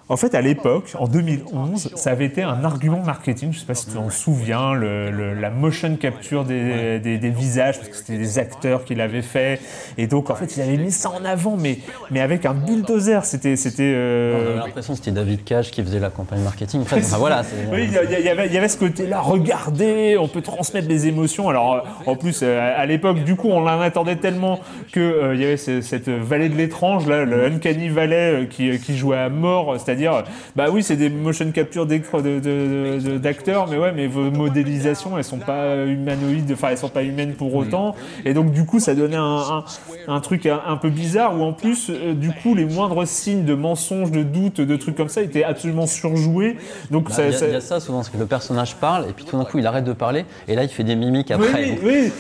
en 0.09 0.17
fait, 0.17 0.35
à 0.35 0.41
l'époque, 0.43 0.93
en 0.99 1.07
2011, 1.07 1.93
ça 1.95 2.11
avait 2.11 2.27
été 2.27 2.43
un 2.43 2.65
argument 2.65 3.01
marketing. 3.03 3.51
Je 3.53 3.57
ne 3.57 3.61
sais 3.61 3.67
pas 3.67 3.75
si 3.75 3.87
tu 3.87 3.93
t'en 3.93 4.11
souviens, 4.11 4.75
le- 4.75 5.11
le- 5.11 5.35
la 5.35 5.49
motion 5.51 5.97
capture 5.97 6.45
des, 6.45 6.99
des- 6.99 7.19
des 7.19 7.31
visages, 7.31 7.77
parce 7.79 7.89
que 7.89 7.97
c'était 7.97 8.19
des 8.19 8.39
acteurs 8.39 8.85
qui 8.85 8.95
l'avaient 8.95 9.23
fait. 9.23 9.61
Et 9.97 10.07
donc, 10.07 10.29
en 10.31 10.35
fait, 10.35 10.57
ils 10.57 10.61
avaient 10.63 10.77
mis 10.77 10.91
ça 10.93 11.11
en 11.11 11.25
avant, 11.25 11.57
mais, 11.57 11.79
mais 12.11 12.21
avec 12.21 12.45
un 12.47 12.53
bulldozer. 12.55 13.25
C'était. 13.25 13.57
c'était 13.57 13.93
euh, 13.95 14.35
On 14.37 14.51
avait 14.59 14.67
l'impression 14.67 14.93
que 14.95 14.99
c'était 14.99 15.13
David 15.13 15.45
Cage 15.45 15.71
qui 15.71 15.83
faisait 15.83 16.01
la 16.01 16.11
campagne 16.11 16.41
marketing. 16.43 16.83
Enfin, 16.83 16.99
voilà, 17.19 17.43
Oui, 17.73 17.85
il 17.85 17.93
y, 17.93 18.29
avait, 18.29 18.47
il 18.47 18.53
y 18.53 18.59
avait 18.59 18.69
ce 18.69 18.79
côté-là, 18.79 19.21
regardez, 19.21 20.17
on 20.19 20.29
peut 20.29 20.43
transmettre 20.43 20.89
les 20.89 21.07
émotions. 21.07 21.49
Alors, 21.49 21.75
euh, 21.75 21.81
en 22.11 22.17
plus, 22.17 22.41
euh, 22.43 22.75
à 22.77 22.85
l'époque, 22.87 23.25
du 23.25 23.37
coup, 23.37 23.49
on 23.49 23.67
en 23.67 23.81
attendait 23.81 24.17
tellement 24.17 24.61
que 24.93 25.01
euh, 25.01 25.35
y 25.37 25.45
avait 25.45 25.57
ce- 25.57 25.81
cette 25.81 26.09
vallée 26.09 26.49
de 26.49 26.57
l'étrange, 26.57 27.07
là, 27.07 27.25
le 27.25 27.47
Uncanny 27.47 27.89
Valley, 27.89 28.49
qui, 28.51 28.79
qui 28.79 28.97
jouait 28.97 29.19
à 29.19 29.29
mort. 29.29 29.79
C'est-à-dire, 29.93 30.25
bah 30.57 30.67
oui, 30.73 30.83
c'est 30.83 30.97
des 30.97 31.11
motion 31.11 31.51
capture 31.53 31.87
d'écran- 31.87 32.23
de- 32.23 32.41
de- 32.41 32.99
de- 32.99 33.19
d'acteurs, 33.19 33.69
mais 33.71 33.77
ouais, 33.77 33.93
mais 33.95 34.07
vos 34.07 34.31
modélisations, 34.31 35.19
elles 35.19 35.25
sont 35.25 35.39
pas 35.39 35.85
humanoïdes, 35.85 36.51
enfin, 36.53 36.69
elles 36.71 36.79
sont 36.79 36.89
pas 36.89 37.03
humaines 37.03 37.35
pour 37.35 37.55
autant, 37.55 37.95
et 38.25 38.33
donc 38.33 38.53
du 38.53 38.65
coup, 38.65 38.81
ça 38.81 38.95
donnait 38.95 39.17
un, 39.17 39.23
un, 39.23 39.65
un 40.09 40.21
truc 40.21 40.47
un, 40.47 40.61
un 40.67 40.77
peu 40.77 40.89
bizarre 40.91 41.39
où 41.39 41.43
en 41.43 41.53
plus, 41.53 41.91
euh, 41.91 42.15
du 42.15 42.31
coup, 42.31 42.55
les 42.55 42.65
moindres 42.65 43.07
signes 43.07 43.45
de 43.45 43.55
mensonges, 43.55 44.11
de 44.11 44.23
doutes, 44.23 44.61
de 44.61 44.77
trucs 44.77 44.97
comme 44.97 45.09
ça 45.09 45.21
étaient 45.23 45.45
absolument 45.45 45.87
surjoués. 45.87 46.57
Donc 46.91 47.09
Bah, 47.09 47.15
ça, 47.15 47.25
y, 47.25 47.29
a- 47.29 47.33
ça- 47.33 47.47
il 47.47 47.53
y 47.53 47.57
a 47.57 47.61
ça 47.61 47.81
souvent, 47.81 47.99
parce 47.99 48.09
que 48.09 48.19
le 48.19 48.27
personnage 48.27 48.77
parle, 48.77 49.07
et 49.11 49.13
puis 49.13 49.25
tout 49.25 49.37
d'un 49.37 49.45
coup 49.45 49.59
il 49.59 49.67
arrête 49.67 49.85
de 49.85 49.93
parler, 49.93 50.25
et 50.49 50.55
là 50.55 50.63
il 50.65 50.69
fait 50.71 50.85
des 50.85 50.97
mimiques 50.97 51.31
après. 51.31 51.71
oui, 51.71 51.79
oui. 51.85 52.13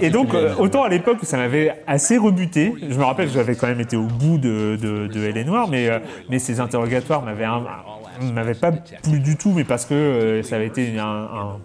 Et, 0.00 0.10
donc, 0.10 0.34
euh, 0.34 0.54
autant 0.58 0.84
à 0.84 0.88
l'époque, 0.88 1.18
ça 1.22 1.36
m'avait 1.36 1.74
assez 1.86 2.16
rebuté. 2.16 2.72
Je 2.88 2.96
me 2.96 3.04
rappelle 3.04 3.26
que 3.26 3.34
j'avais 3.34 3.54
quand 3.56 3.66
même 3.66 3.80
été 3.80 3.96
au 3.96 4.04
bout 4.06 4.38
de, 4.38 4.76
de, 4.80 5.06
de 5.08 5.42
Noire, 5.42 5.66
mais, 5.68 5.88
euh, 5.88 5.98
mais 6.28 6.38
ces 6.38 6.60
interrogatoires 6.72 7.22
m'avaient 7.22 7.44
un- 8.30 8.32
m'avaient 8.32 8.54
pas 8.54 8.72
plu 8.72 9.20
du 9.20 9.36
tout, 9.36 9.52
mais 9.52 9.64
parce 9.64 9.84
que 9.84 9.94
euh, 9.94 10.42
ça 10.42 10.56
avait 10.56 10.66
été 10.66 10.98
un, 10.98 11.58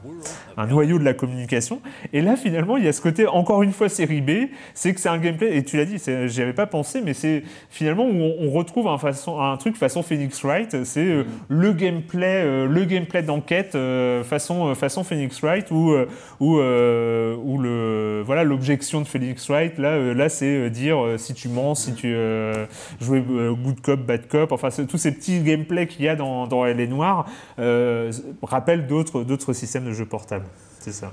un- 0.58 0.66
noyau 0.68 0.98
de 1.00 1.04
la 1.04 1.14
communication. 1.14 1.82
Et 2.14 2.22
là, 2.22 2.36
finalement, 2.36 2.78
il 2.78 2.84
y 2.86 2.88
a 2.88 2.94
ce 2.94 3.02
côté, 3.02 3.28
encore 3.28 3.62
une 3.64 3.72
fois, 3.74 3.90
série 3.90 4.22
B, 4.22 4.50
c'est 4.74 4.94
que 4.94 5.00
c'est 5.00 5.10
un 5.10 5.20
gameplay, 5.20 5.56
et 5.58 5.64
tu 5.64 5.78
l'as 5.78 5.86
dit, 5.86 5.98
j'y 6.28 6.42
avais 6.42 6.54
pas 6.54 6.66
pensé, 6.66 7.02
mais 7.04 7.14
c'est 7.14 7.44
finalement 7.70 8.06
où 8.06 8.14
on, 8.40 8.50
retrouve 8.52 8.88
un, 8.88 8.98
façon, 8.98 9.40
un 9.40 9.56
truc 9.58 9.76
façon 9.76 10.02
Phoenix 10.02 10.44
Wright, 10.44 10.84
c'est 10.84 11.06
euh, 11.06 11.24
le 11.50 11.74
gameplay, 11.74 12.44
euh, 12.44 12.86
gameplay 12.86 13.22
d'enquête 13.22 13.78
façon, 14.24 14.74
façon 14.76 15.04
Phoenix 15.04 15.42
Wright, 15.42 15.70
où, 15.72 15.94
où, 16.40 16.56
où 16.58 17.58
le, 17.60 18.24
voilà, 18.26 18.44
l'objection 18.44 19.02
de 19.02 19.08
Phoenix 19.08 19.50
Wright, 19.50 19.78
là, 19.78 20.14
là 20.14 20.30
c'est 20.30 20.70
dire 20.70 20.98
si 21.18 21.34
tu 21.34 21.50
mens, 21.50 21.76
si 21.76 21.94
tu 21.94 22.08
euh, 22.16 23.54
good 23.56 23.82
cop, 23.82 24.00
bad 24.00 24.28
cop, 24.28 24.52
enfin, 24.52 24.70
tous 24.88 24.98
ces 24.98 25.12
petits 25.12 25.40
gameplays 25.42 25.88
qu'il 25.88 26.06
y 26.06 26.10
a 26.10 26.16
dans, 26.16 26.47
dans 26.48 26.66
Elle 26.66 26.80
est 26.80 26.88
Noire 26.88 27.26
euh, 27.60 28.12
rappellent 28.42 28.88
d'autres, 28.88 29.24
d'autres 29.24 29.54
systèmes 29.54 29.86
de 29.86 29.92
jeux 29.92 30.06
portables. 30.06 30.48
C'est 30.80 30.92
ça. 30.92 31.12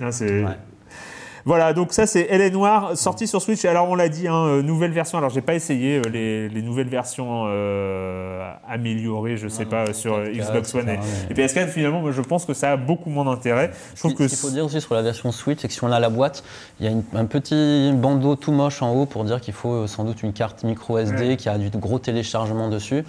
Là, 0.00 0.12
c'est... 0.12 0.44
Ouais. 0.44 0.56
Voilà, 1.44 1.72
donc 1.72 1.92
ça 1.92 2.06
c'est 2.06 2.26
Elle 2.30 2.40
est 2.40 2.50
Noire, 2.50 2.96
sorti 2.96 3.26
sur 3.26 3.42
Switch. 3.42 3.64
Alors 3.64 3.88
on 3.88 3.94
l'a 3.94 4.08
dit, 4.08 4.28
hein, 4.28 4.34
euh, 4.46 4.62
nouvelle 4.62 4.92
version. 4.92 5.18
Alors 5.18 5.30
j'ai 5.30 5.40
pas 5.40 5.54
essayé 5.54 5.98
euh, 5.98 6.02
les, 6.12 6.48
les 6.48 6.62
nouvelles 6.62 6.88
versions 6.88 7.44
euh, 7.46 8.48
améliorées, 8.68 9.36
je 9.36 9.48
sais 9.48 9.64
pas, 9.64 9.92
sur 9.92 10.18
4K, 10.18 10.38
Xbox 10.38 10.74
One 10.74 10.88
et, 10.88 10.98
et 11.30 11.34
PS4. 11.34 11.68
Finalement, 11.68 12.00
moi 12.00 12.12
je 12.12 12.20
pense 12.22 12.44
que 12.44 12.54
ça 12.54 12.72
a 12.72 12.76
beaucoup 12.76 13.10
moins 13.10 13.24
d'intérêt. 13.24 13.70
Je 13.94 14.00
trouve 14.00 14.12
Ce 14.12 14.16
qu'il 14.16 14.36
faut 14.36 14.50
dire 14.50 14.64
aussi 14.64 14.80
sur 14.80 14.94
la 14.94 15.02
version 15.02 15.32
Switch, 15.32 15.60
c'est 15.60 15.68
que 15.68 15.74
si 15.74 15.82
on 15.84 15.90
a 15.92 15.98
la 16.00 16.10
boîte, 16.10 16.44
il 16.80 16.86
y 16.86 16.88
a 16.88 16.92
une- 16.92 17.02
un 17.14 17.24
petit 17.26 17.90
bandeau 17.94 18.36
tout 18.36 18.52
moche 18.52 18.82
en 18.82 18.92
haut 18.94 19.06
pour 19.06 19.24
dire 19.24 19.40
qu'il 19.40 19.54
faut 19.54 19.86
sans 19.86 20.04
doute 20.04 20.22
une 20.22 20.32
carte 20.32 20.62
micro 20.64 20.98
SD 20.98 21.22
Ouais. 21.30 21.36
qui 21.36 21.48
a 21.48 21.58
du 21.58 21.70
gros 21.70 21.98
téléchargement 21.98 22.68
dessus. 22.68 23.04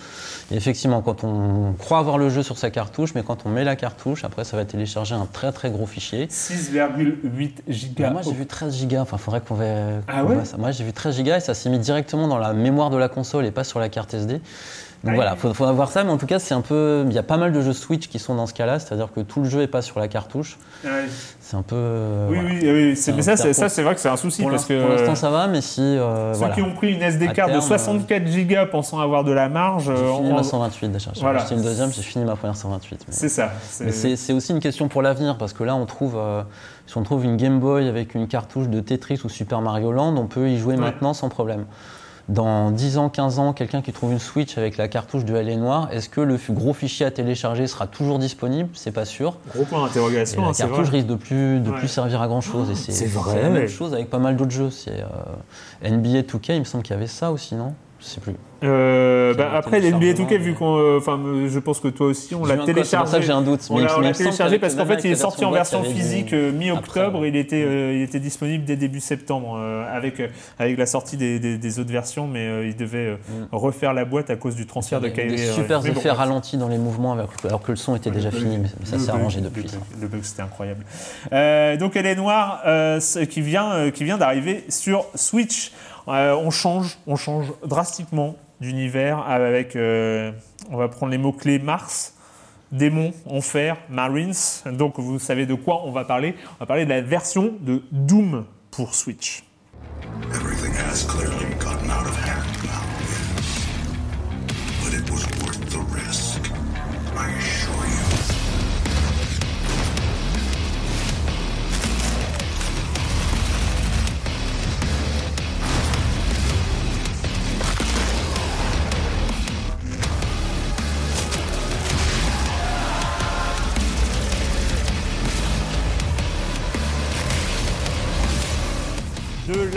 Et 0.51 0.55
effectivement, 0.55 1.01
quand 1.01 1.23
on 1.23 1.73
croit 1.73 1.99
avoir 1.99 2.17
le 2.17 2.29
jeu 2.29 2.43
sur 2.43 2.57
sa 2.57 2.69
cartouche, 2.71 3.13
mais 3.15 3.23
quand 3.23 3.45
on 3.45 3.49
met 3.49 3.63
la 3.63 3.75
cartouche, 3.75 4.23
après 4.23 4.43
ça 4.43 4.57
va 4.57 4.65
télécharger 4.65 5.15
un 5.15 5.25
très 5.31 5.51
très 5.51 5.69
gros 5.69 5.85
fichier. 5.85 6.27
6,8 6.29 7.61
gigas. 7.67 8.09
Moi 8.11 8.21
j'ai 8.23 8.33
vu 8.33 8.45
13 8.45 8.75
gigas, 8.75 9.01
enfin 9.01 9.17
faudrait 9.17 9.41
qu'on 9.41 9.55
va. 9.55 9.65
Ah 10.07 10.23
ouais 10.23 10.43
ça. 10.45 10.57
Moi 10.57 10.71
j'ai 10.71 10.83
vu 10.83 10.93
13 10.93 11.15
gigas 11.15 11.37
et 11.37 11.39
ça 11.41 11.53
s'est 11.53 11.69
mis 11.69 11.79
directement 11.79 12.27
dans 12.27 12.37
la 12.37 12.53
mémoire 12.53 12.89
de 12.89 12.97
la 12.97 13.09
console 13.09 13.45
et 13.45 13.51
pas 13.51 13.63
sur 13.63 13.79
la 13.79 13.89
carte 13.89 14.13
SD. 14.13 14.41
Donc 15.03 15.15
voilà, 15.15 15.35
faut, 15.35 15.53
faut 15.53 15.65
avoir 15.65 15.91
ça, 15.91 16.05
mais 16.05 16.11
en 16.11 16.17
tout 16.17 16.25
cas 16.27 16.39
c'est 16.39 16.53
un 16.53 16.61
peu. 16.61 17.03
Il 17.07 17.11
y 17.13 17.17
a 17.17 17.23
pas 17.23 17.35
mal 17.35 17.51
de 17.51 17.59
jeux 17.59 17.73
Switch 17.73 18.07
qui 18.07 18.19
sont 18.19 18.35
dans 18.35 18.47
ce 18.47 18.53
cas-là, 18.53 18.79
c'est-à-dire 18.79 19.09
que 19.13 19.19
tout 19.19 19.41
le 19.41 19.49
jeu 19.49 19.61
est 19.61 19.67
pas 19.67 19.81
sur 19.81 19.99
la 19.99 20.07
cartouche. 20.07 20.57
Ouais. 20.85 20.91
C'est 21.41 21.57
un 21.57 21.61
peu. 21.61 21.75
euh, 21.77 22.27
Oui, 22.29 22.37
voilà. 22.37 22.49
oui, 22.53 22.59
oui. 22.91 22.95
c'est- 22.95 23.11
Un 23.11 23.15
mais 23.17 23.21
ça, 23.21 23.35
c'est, 23.35 23.51
ça, 23.51 23.67
vrai 23.83 23.95
que 23.95 23.99
c'est 23.99 24.07
un 24.07 24.15
souci 24.15 24.41
Pour 24.43 24.51
parce 24.51 24.61
l'instant- 24.69 24.75
que 24.85 24.87
pour 24.87 24.95
l'instant 24.97 25.15
ça 25.15 25.29
va, 25.29 25.47
mais 25.47 25.59
si. 25.59 25.81
euh, 25.81 26.31
ceux 26.31 26.39
voilà. 26.39 26.55
qui 26.55 26.61
ont 26.61 26.71
pris 26.73 26.93
une 26.93 27.01
SD 27.01 27.27
card 27.33 27.47
de 27.47 27.51
terme, 27.55 27.65
64 27.67 28.27
gigas 28.27 28.65
pensant 28.67 28.97
avoir 29.01 29.25
de 29.25 29.33
la 29.33 29.49
marge, 29.49 29.85
J'ai 29.87 29.91
euh, 29.91 30.15
fini 30.15 30.31
on- 30.31 30.35
ma 30.37 30.43
128 30.43 30.87
déjà. 30.87 31.11
J'ai 31.13 31.19
Voilà. 31.19 31.41
acheté 31.41 31.55
une 31.55 31.63
deuxième, 31.63 31.91
j'ai 31.91 32.01
fini 32.01 32.23
ma 32.23 32.37
première 32.37 32.55
128. 32.55 33.03
mais- 33.05 33.13
c'est 33.13 33.27
ça. 33.27 33.51
Mais 33.81 33.91
c'est 33.91 34.15
c'est 34.15 34.31
aussi 34.31 34.53
une 34.53 34.61
question 34.61 34.87
pour 34.87 35.01
l'avenir 35.01 35.37
parce 35.37 35.51
que 35.51 35.65
là 35.65 35.75
on 35.75 35.85
trouve, 35.85 36.15
euh, 36.17 36.43
si 36.87 36.97
on 36.97 37.03
trouve 37.03 37.23
une 37.25 37.37
Game 37.37 37.59
Boy 37.59 37.87
avec 37.87 38.13
une 38.15 38.27
cartouche 38.27 38.67
de 38.67 38.79
Tetris 38.79 39.19
ou 39.23 39.29
Super 39.29 39.61
Mario 39.61 39.91
Land, 39.91 40.15
on 40.17 40.27
peut 40.27 40.49
y 40.49 40.57
jouer 40.57 40.75
Ouais. 40.75 40.81
maintenant 40.81 41.13
sans 41.13 41.29
problème. 41.29 41.65
Dans 42.29 42.71
10 42.71 42.97
ans, 42.99 43.09
15 43.09 43.39
ans, 43.39 43.51
quelqu'un 43.51 43.81
qui 43.81 43.91
trouve 43.91 44.13
une 44.13 44.19
Switch 44.19 44.57
avec 44.57 44.77
la 44.77 44.87
cartouche 44.87 45.25
de 45.25 45.35
est 45.35 45.57
Noire, 45.57 45.89
est-ce 45.91 46.07
que 46.07 46.21
le 46.21 46.37
gros 46.51 46.73
fichier 46.73 47.05
à 47.05 47.11
télécharger 47.11 47.67
sera 47.67 47.85
toujours 47.85 48.17
disponible? 48.17 48.69
C'est 48.73 48.93
pas 48.93 49.03
sûr. 49.03 49.35
Gros 49.53 49.65
point 49.65 49.85
d'interrogation, 49.85 50.41
la 50.41 50.47
hein, 50.47 50.51
cartouche 50.57 50.87
vrai. 50.87 50.97
risque 50.99 51.07
de 51.07 51.15
plus, 51.15 51.59
de 51.59 51.69
Ouais. 51.69 51.77
plus 51.77 51.89
servir 51.89 52.21
à 52.21 52.27
grand 52.27 52.39
chose. 52.39 52.67
Vrai. 52.69 52.75
c'est 52.75 53.41
la 53.41 53.49
même 53.49 53.67
chose 53.67 53.93
avec 53.93 54.09
pas 54.09 54.19
mal 54.19 54.37
d'autres 54.37 54.51
jeux. 54.51 54.69
C'est 54.69 55.01
euh, 55.01 55.89
NBA 55.89 56.21
2K, 56.21 56.53
il 56.55 56.59
me 56.59 56.63
semble 56.63 56.83
qu'il 56.83 56.93
y 56.93 56.97
avait 56.97 57.07
ça 57.07 57.29
aussi, 57.33 57.55
non? 57.55 57.73
Je 58.03 58.07
sais 58.09 58.19
plus. 58.21 58.33
Euh, 58.65 59.33
bah, 59.33 59.51
après, 59.55 59.79
les 59.81 59.91
NBA 59.91 60.13
2K, 60.13 60.15
téléchargement, 60.15 60.45
vu 60.45 60.53
qu'on. 60.53 60.77
euh, 60.77 60.97
Enfin, 60.97 61.19
euh, 61.19 61.49
je 61.49 61.59
pense 61.59 61.79
que 61.81 61.87
toi 61.89 62.07
aussi, 62.07 62.33
on 62.35 62.45
l'a 62.45 62.55
téléchargé. 62.57 62.85
C'est 62.85 62.97
pour 62.97 63.07
ça 63.07 63.19
que 63.19 63.25
j'ai 63.25 63.31
un 63.33 63.41
doute. 63.41 63.67
On 63.69 63.77
l'a 63.77 64.11
téléchargé 64.13 64.59
parce 64.59 64.75
qu'en 64.75 64.85
fait, 64.85 65.03
il 65.03 65.11
est 65.11 65.15
sorti 65.15 65.43
en 65.45 65.51
version 65.51 65.83
physique 65.83 66.33
euh, 66.33 66.51
mi-octobre. 66.51 67.25
Il 67.25 67.35
était, 67.35 67.63
euh, 67.65 67.93
il 67.95 68.01
était 68.01 68.19
disponible 68.19 68.63
dès 68.65 68.75
début 68.77 68.99
septembre 69.01 69.57
euh, 69.57 69.85
avec, 69.93 70.21
avec 70.59 70.77
la 70.77 70.85
sortie 70.85 71.17
des, 71.17 71.39
des- 71.39 71.57
des 71.57 71.79
autres 71.79 71.91
versions, 71.91 72.27
mais 72.27 72.39
euh, 72.47 72.67
il 72.67 72.75
devait 72.77 72.97
euh, 73.07 73.15
refaire 73.51 73.93
la 73.93 74.05
boîte 74.05 74.29
à 74.29 74.35
cause 74.37 74.55
du 74.55 74.65
transfert 74.65 75.01
de 75.01 75.09
Kyrie. 75.09 75.35
des 75.35 75.49
euh, 75.49 75.53
super 75.53 75.81
bon, 75.81 75.87
effets 75.87 76.11
ralentis 76.11 76.57
dans 76.57 76.69
les 76.69 76.77
mouvements 76.77 77.13
alors 77.13 77.33
que, 77.35 77.47
alors 77.47 77.61
que 77.61 77.71
le 77.71 77.77
son 77.77 77.95
était 77.97 78.11
déjà 78.11 78.29
le 78.31 78.37
fini, 78.37 78.57
mais 78.59 78.69
ça 78.85 78.97
s'est 78.99 79.09
arrangé 79.11 79.41
depuis. 79.41 79.65
Le 80.01 80.07
bug, 80.07 80.23
c'était 80.23 80.41
incroyable. 80.41 80.85
Donc, 81.79 81.95
elle 81.95 82.05
est 82.05 82.15
noire, 82.15 82.61
ce- 82.65 83.23
qui 83.25 83.41
vient, 83.41 83.89
qui 83.91 84.03
vient 84.05 84.17
d'arriver 84.17 84.63
sur 84.69 85.05
Switch. 85.15 85.71
Euh, 86.07 86.35
on 86.35 86.51
change, 86.51 86.97
drastiquement 87.65 88.35
d'univers 88.59 89.19
avec. 89.19 89.75
euh, 89.75 90.31
on 90.71 90.77
va 90.77 90.87
prendre 90.87 91.11
les 91.11 91.17
mots 91.17 91.33
clés 91.33 91.59
Mars. 91.59 92.13
Démons, 92.71 93.13
Enfer, 93.29 93.77
Marines. 93.89 94.33
Donc 94.65 94.97
vous 94.97 95.19
savez 95.19 95.45
de 95.45 95.53
quoi 95.53 95.85
on 95.85 95.91
va 95.91 96.05
parler. 96.05 96.35
On 96.55 96.59
va 96.61 96.65
parler 96.65 96.85
de 96.85 96.89
la 96.89 97.01
version 97.01 97.53
de 97.59 97.83
Doom 97.91 98.45
pour 98.71 98.95
Switch. 98.95 99.43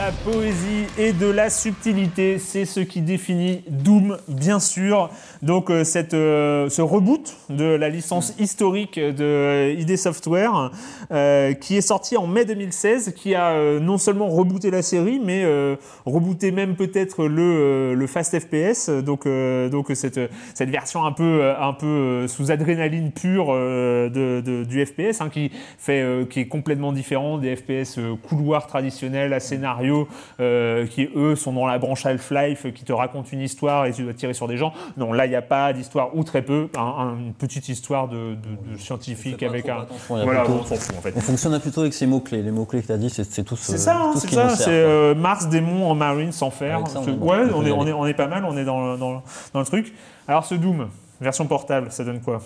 La 0.06 0.12
poésie 0.12 0.86
et 0.98 1.12
de 1.12 1.26
la 1.26 1.50
subtilité, 1.50 2.38
c'est 2.38 2.64
ce 2.64 2.78
qui 2.78 3.00
définit 3.00 3.64
Doom, 3.68 4.18
bien 4.28 4.60
sûr. 4.60 5.10
Donc 5.42 5.68
euh, 5.68 5.82
cette, 5.82 6.14
euh, 6.14 6.68
ce 6.68 6.80
reboot 6.80 7.36
de 7.50 7.64
la 7.64 7.88
licence 7.88 8.32
historique 8.38 9.00
de 9.00 9.74
ID 9.76 9.96
Software, 9.96 10.70
euh, 11.10 11.54
qui 11.54 11.76
est 11.76 11.80
sorti 11.80 12.16
en 12.16 12.28
mai 12.28 12.44
2016, 12.44 13.14
qui 13.16 13.34
a 13.34 13.50
euh, 13.50 13.80
non 13.80 13.98
seulement 13.98 14.28
rebooté 14.28 14.70
la 14.70 14.82
série, 14.82 15.20
mais 15.20 15.42
euh, 15.44 15.74
rebooté 16.04 16.52
même 16.52 16.76
peut-être 16.76 17.26
le, 17.26 17.42
euh, 17.42 17.94
le 17.94 18.06
Fast 18.06 18.38
FPS. 18.38 18.88
Donc, 18.90 19.26
euh, 19.26 19.68
donc 19.68 19.88
cette, 19.94 20.20
cette 20.54 20.70
version 20.70 21.04
un 21.04 21.12
peu, 21.12 21.42
euh, 21.42 21.60
un 21.60 21.72
peu 21.72 21.86
euh, 21.86 22.28
sous 22.28 22.52
adrénaline 22.52 23.10
pure 23.10 23.48
euh, 23.50 24.08
de, 24.08 24.62
du 24.62 24.86
FPS, 24.86 25.20
hein, 25.20 25.30
qui, 25.30 25.50
fait, 25.78 26.02
euh, 26.02 26.24
qui 26.26 26.38
est 26.40 26.48
complètement 26.48 26.92
différent 26.92 27.38
des 27.38 27.56
FPS 27.56 27.98
euh, 27.98 28.14
couloirs 28.28 28.68
traditionnels 28.68 29.32
à 29.32 29.40
scénario, 29.40 29.95
euh, 30.40 30.86
qui 30.86 31.08
eux 31.16 31.36
sont 31.36 31.52
dans 31.52 31.66
la 31.66 31.78
branche 31.78 32.04
Half-Life, 32.06 32.66
qui 32.74 32.84
te 32.84 32.92
racontent 32.92 33.28
une 33.32 33.40
histoire 33.40 33.86
et 33.86 33.92
tu 33.92 34.02
dois 34.02 34.12
tirer 34.14 34.34
sur 34.34 34.48
des 34.48 34.56
gens. 34.56 34.72
Non, 34.96 35.12
là 35.12 35.26
il 35.26 35.30
n'y 35.30 35.36
a 35.36 35.42
pas 35.42 35.72
d'histoire 35.72 36.16
ou 36.16 36.24
très 36.24 36.42
peu, 36.42 36.68
un- 36.76 36.80
un- 36.82 37.16
une 37.18 37.32
petite 37.34 37.68
histoire 37.68 38.08
de, 38.08 38.34
de- 38.34 38.72
de 38.72 38.78
scientifique 38.78 39.42
avec 39.42 39.68
un. 39.68 39.80
attention, 39.82 40.22
Voilà, 40.24 40.42
plutôt- 40.44 40.60
on 40.60 40.64
s'en 40.64 40.76
fout 40.76 40.94
en 40.96 41.00
fait. 41.00 41.14
On 41.16 41.20
fonctionne 41.20 41.58
plutôt 41.60 41.80
avec 41.82 41.94
ces 41.94 42.06
mots-clés. 42.06 42.42
Les 42.42 42.50
mots-clés 42.50 42.82
que 42.82 42.86
tu 42.86 42.92
as 42.92 42.98
dit, 42.98 43.10
c'est 43.10 43.24
c'est 43.24 43.44
tout 43.44 43.56
ce, 43.56 43.72
C'est 43.72 43.78
ça, 43.78 43.96
hein, 43.96 44.12
ce 44.14 44.20
c'est 44.20 44.34
ça. 44.34 44.44
nous 44.44 44.50
sert. 44.50 44.58
C'est 44.66 44.70
euh, 44.72 45.14
Mars, 45.14 45.48
démon 45.48 45.90
en 45.90 45.94
Marine 45.94 46.32
sans 46.32 46.50
ça, 46.86 47.00
on 47.00 47.04
C'est- 47.04 47.12
bon, 47.12 47.26
ouais, 47.30 47.38
on 47.54 47.64
est, 47.64 47.70
on, 47.70 47.86
est, 47.86 47.92
on 47.92 48.06
est 48.06 48.14
pas 48.14 48.26
mal, 48.26 48.44
on 48.44 48.56
est 48.56 48.64
dans, 48.64 48.96
dans, 48.96 49.22
dans 49.52 49.60
le 49.60 49.66
truc. 49.66 49.92
Alors 50.28 50.44
ce 50.44 50.54
Doom, 50.54 50.88
version 51.20 51.46
portable, 51.46 51.88
ça 51.90 52.04
donne 52.04 52.20
quoi? 52.20 52.40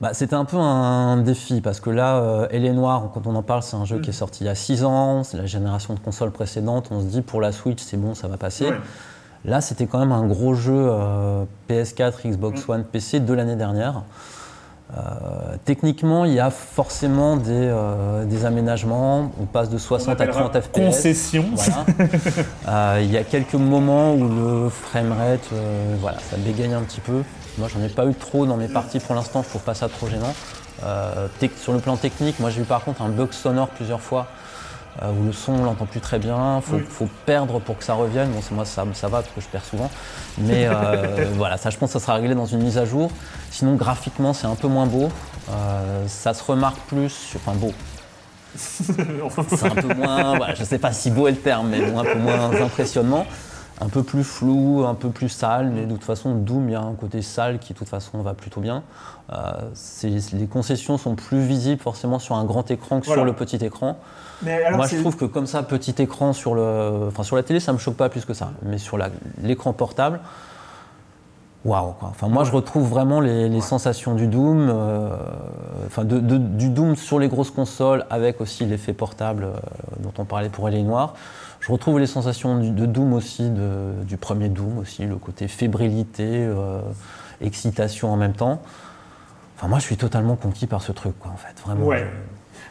Bah, 0.00 0.10
C'était 0.12 0.34
un 0.34 0.44
peu 0.44 0.58
un 0.58 1.16
défi 1.18 1.60
parce 1.60 1.80
que 1.80 1.90
là, 1.90 2.16
euh, 2.16 2.48
Elle 2.50 2.64
est 2.64 2.72
Noire, 2.72 3.10
quand 3.14 3.26
on 3.26 3.34
en 3.34 3.42
parle, 3.42 3.62
c'est 3.62 3.76
un 3.76 3.84
jeu 3.84 3.98
qui 4.00 4.10
est 4.10 4.14
sorti 4.14 4.44
il 4.44 4.46
y 4.46 4.50
a 4.50 4.54
6 4.54 4.84
ans, 4.84 5.24
c'est 5.24 5.36
la 5.36 5.46
génération 5.46 5.94
de 5.94 6.00
consoles 6.00 6.30
précédente. 6.30 6.88
On 6.90 7.00
se 7.00 7.06
dit 7.06 7.22
pour 7.22 7.40
la 7.40 7.52
Switch, 7.52 7.82
c'est 7.82 7.96
bon, 7.96 8.14
ça 8.14 8.28
va 8.28 8.36
passer. 8.36 8.66
Ouais. 8.66 8.80
Là, 9.44 9.60
c'était 9.60 9.86
quand 9.86 9.98
même 9.98 10.12
un 10.12 10.26
gros 10.26 10.54
jeu 10.54 10.74
euh, 10.76 11.44
PS4, 11.70 12.26
Xbox 12.26 12.68
One, 12.68 12.84
PC 12.84 13.20
de 13.20 13.32
l'année 13.32 13.56
dernière. 13.56 14.02
Euh, 14.96 15.56
techniquement, 15.64 16.24
il 16.24 16.34
y 16.34 16.40
a 16.40 16.50
forcément 16.50 17.36
des, 17.36 17.50
euh, 17.50 18.24
des 18.24 18.44
aménagements. 18.44 19.32
On 19.40 19.44
passe 19.44 19.68
de 19.68 19.78
60 19.78 20.20
à 20.20 20.26
30 20.26 20.60
FPS. 20.60 20.70
Concession. 20.72 21.44
Voilà. 21.54 21.84
Euh, 22.68 23.00
il 23.02 23.10
y 23.10 23.16
a 23.16 23.24
quelques 23.24 23.54
moments 23.54 24.14
où 24.14 24.28
le 24.28 24.68
framerate, 24.68 25.48
voilà, 26.00 26.18
ça 26.18 26.36
bégaye 26.36 26.72
un 26.72 26.82
petit 26.82 27.00
peu. 27.00 27.22
Moi, 27.58 27.68
j'en 27.72 27.82
ai 27.82 27.88
pas 27.88 28.06
eu 28.06 28.14
trop 28.14 28.46
dans 28.46 28.56
mes 28.56 28.68
parties 28.68 29.00
pour 29.00 29.14
l'instant. 29.14 29.42
Je 29.42 29.48
trouve 29.48 29.62
pas 29.62 29.74
ça 29.74 29.88
trop 29.88 30.08
gênant. 30.08 30.34
Euh, 30.84 31.26
sur 31.60 31.72
le 31.72 31.78
plan 31.80 31.96
technique, 31.96 32.38
moi, 32.40 32.50
j'ai 32.50 32.60
eu 32.62 32.64
par 32.64 32.84
contre 32.84 33.02
un 33.02 33.08
bug 33.08 33.32
sonore 33.32 33.68
plusieurs 33.68 34.00
fois. 34.00 34.26
euh, 35.02 35.10
où 35.12 35.26
le 35.26 35.32
son 35.32 35.52
on 35.52 35.64
l'entend 35.64 35.84
plus 35.84 36.00
très 36.00 36.18
bien, 36.18 36.62
faut, 36.62 36.76
Oui. 36.76 36.84
faut 36.88 37.08
perdre 37.26 37.58
pour 37.60 37.76
que 37.76 37.84
ça 37.84 37.92
revienne. 37.92 38.30
Bon, 38.30 38.40
moi 38.52 38.64
ça, 38.64 38.82
ça 38.94 39.08
va 39.08 39.20
parce 39.20 39.34
que 39.34 39.42
je 39.42 39.46
perds 39.46 39.64
souvent, 39.66 39.90
mais 40.38 40.66
euh, 40.66 41.26
voilà, 41.34 41.58
ça 41.58 41.68
je 41.68 41.76
pense 41.76 41.92
que 41.92 41.98
ça 41.98 42.04
sera 42.06 42.14
réglé 42.14 42.34
dans 42.34 42.46
une 42.46 42.62
mise 42.62 42.78
à 42.78 42.86
jour. 42.86 43.10
Sinon 43.50 43.74
graphiquement 43.74 44.32
c'est 44.32 44.46
un 44.46 44.54
peu 44.54 44.68
moins 44.68 44.86
beau, 44.86 45.10
ça 46.06 46.32
se 46.32 46.42
remarque 46.42 46.78
plus, 46.88 47.10
sur- 47.10 47.38
enfin 47.44 47.54
beau. 47.58 47.74
C'est 48.56 49.66
un 49.66 49.74
peu 49.74 49.92
moins, 49.94 50.36
voilà, 50.38 50.54
je 50.54 50.64
sais 50.64 50.78
pas 50.78 50.92
si 50.92 51.10
beau 51.10 51.28
est 51.28 51.32
le 51.32 51.36
terme, 51.40 51.68
mais 51.68 51.82
bon, 51.90 51.98
un 51.98 52.04
peu 52.04 52.18
moins 52.18 52.50
impressionnant, 52.58 53.26
un 53.80 53.88
peu 53.88 54.02
plus 54.02 54.24
flou, 54.24 54.84
un 54.86 54.94
peu 54.94 55.10
plus 55.10 55.28
sale, 55.28 55.70
mais 55.70 55.84
de 55.84 55.92
toute 55.92 56.04
façon 56.04 56.34
Doom 56.34 56.68
il 56.68 56.72
y 56.72 56.74
a 56.74 56.80
un 56.80 56.94
côté 56.94 57.20
sale 57.20 57.58
qui 57.58 57.72
de 57.74 57.78
toute 57.78 57.88
façon 57.88 58.22
va 58.22 58.32
plutôt 58.34 58.60
bien. 58.60 58.82
Euh, 59.32 59.52
les 60.32 60.46
concessions 60.46 60.96
sont 60.98 61.14
plus 61.14 61.40
visibles 61.40 61.80
forcément 61.82 62.18
sur 62.18 62.36
un 62.36 62.44
grand 62.44 62.70
écran 62.70 63.00
que 63.00 63.06
Voilà. 63.06 63.20
sur 63.20 63.24
le 63.26 63.32
petit 63.34 63.56
écran. 63.64 63.98
Mais 64.42 64.62
alors, 64.64 64.78
Moi, 64.78 64.86
je 64.86 64.96
trouve 64.96 65.16
que 65.16 65.24
comme 65.24 65.46
ça, 65.46 65.62
petit 65.62 65.94
écran 65.98 66.32
sur 66.32 66.54
le, 66.54 67.06
enfin 67.08 67.22
sur 67.22 67.36
la 67.36 67.42
télé, 67.42 67.58
ça 67.60 67.72
me 67.72 67.78
choque 67.78 67.96
pas 67.96 68.08
plus 68.08 68.24
que 68.24 68.34
ça. 68.34 68.50
Mais 68.62 68.78
sur 68.78 68.98
la- 68.98 69.08
l'écran 69.42 69.72
portable, 69.72 70.20
waouh. 71.64 71.92
quoi. 71.98 72.08
Enfin, 72.10 72.28
moi, 72.28 72.44
je 72.44 72.52
retrouve 72.52 72.88
vraiment 72.88 73.20
les, 73.20 73.48
les 73.48 73.60
sensations 73.60 74.14
du 74.14 74.26
Doom, 74.26 74.68
euh, 74.70 75.08
enfin 75.86 76.04
de- 76.04 76.20
de- 76.20 76.36
du 76.38 76.68
Doom 76.68 76.96
sur 76.96 77.18
les 77.18 77.28
grosses 77.28 77.50
consoles, 77.50 78.04
avec 78.10 78.40
aussi 78.40 78.64
l'effet 78.66 78.92
portable 78.92 79.44
euh, 79.44 79.56
dont 80.00 80.12
on 80.18 80.24
parlait 80.24 80.48
pour 80.50 80.68
Les 80.68 80.82
Noirs. 80.82 81.14
Je 81.66 81.72
retrouve 81.72 81.98
les 81.98 82.06
sensations 82.06 82.60
du- 82.60 82.70
de 82.70 82.86
Doom 82.86 83.12
aussi, 83.12 83.50
de- 83.50 84.04
du 84.04 84.16
premier 84.16 84.48
Doom 84.48 84.78
aussi, 84.78 85.04
le 85.04 85.16
côté 85.16 85.48
fébrilité, 85.48 86.22
euh, 86.24 86.80
excitation 87.40 88.12
en 88.12 88.16
même 88.16 88.34
temps. 88.34 88.62
Enfin, 89.56 89.66
moi, 89.66 89.80
je 89.80 89.84
suis 89.84 89.96
totalement 89.96 90.36
conquis 90.36 90.68
par 90.68 90.80
ce 90.80 90.92
truc, 90.92 91.18
quoi, 91.18 91.32
en 91.32 91.36
fait. 91.36 91.60
Vraiment. 91.66 91.84
Ouais. 91.84 92.06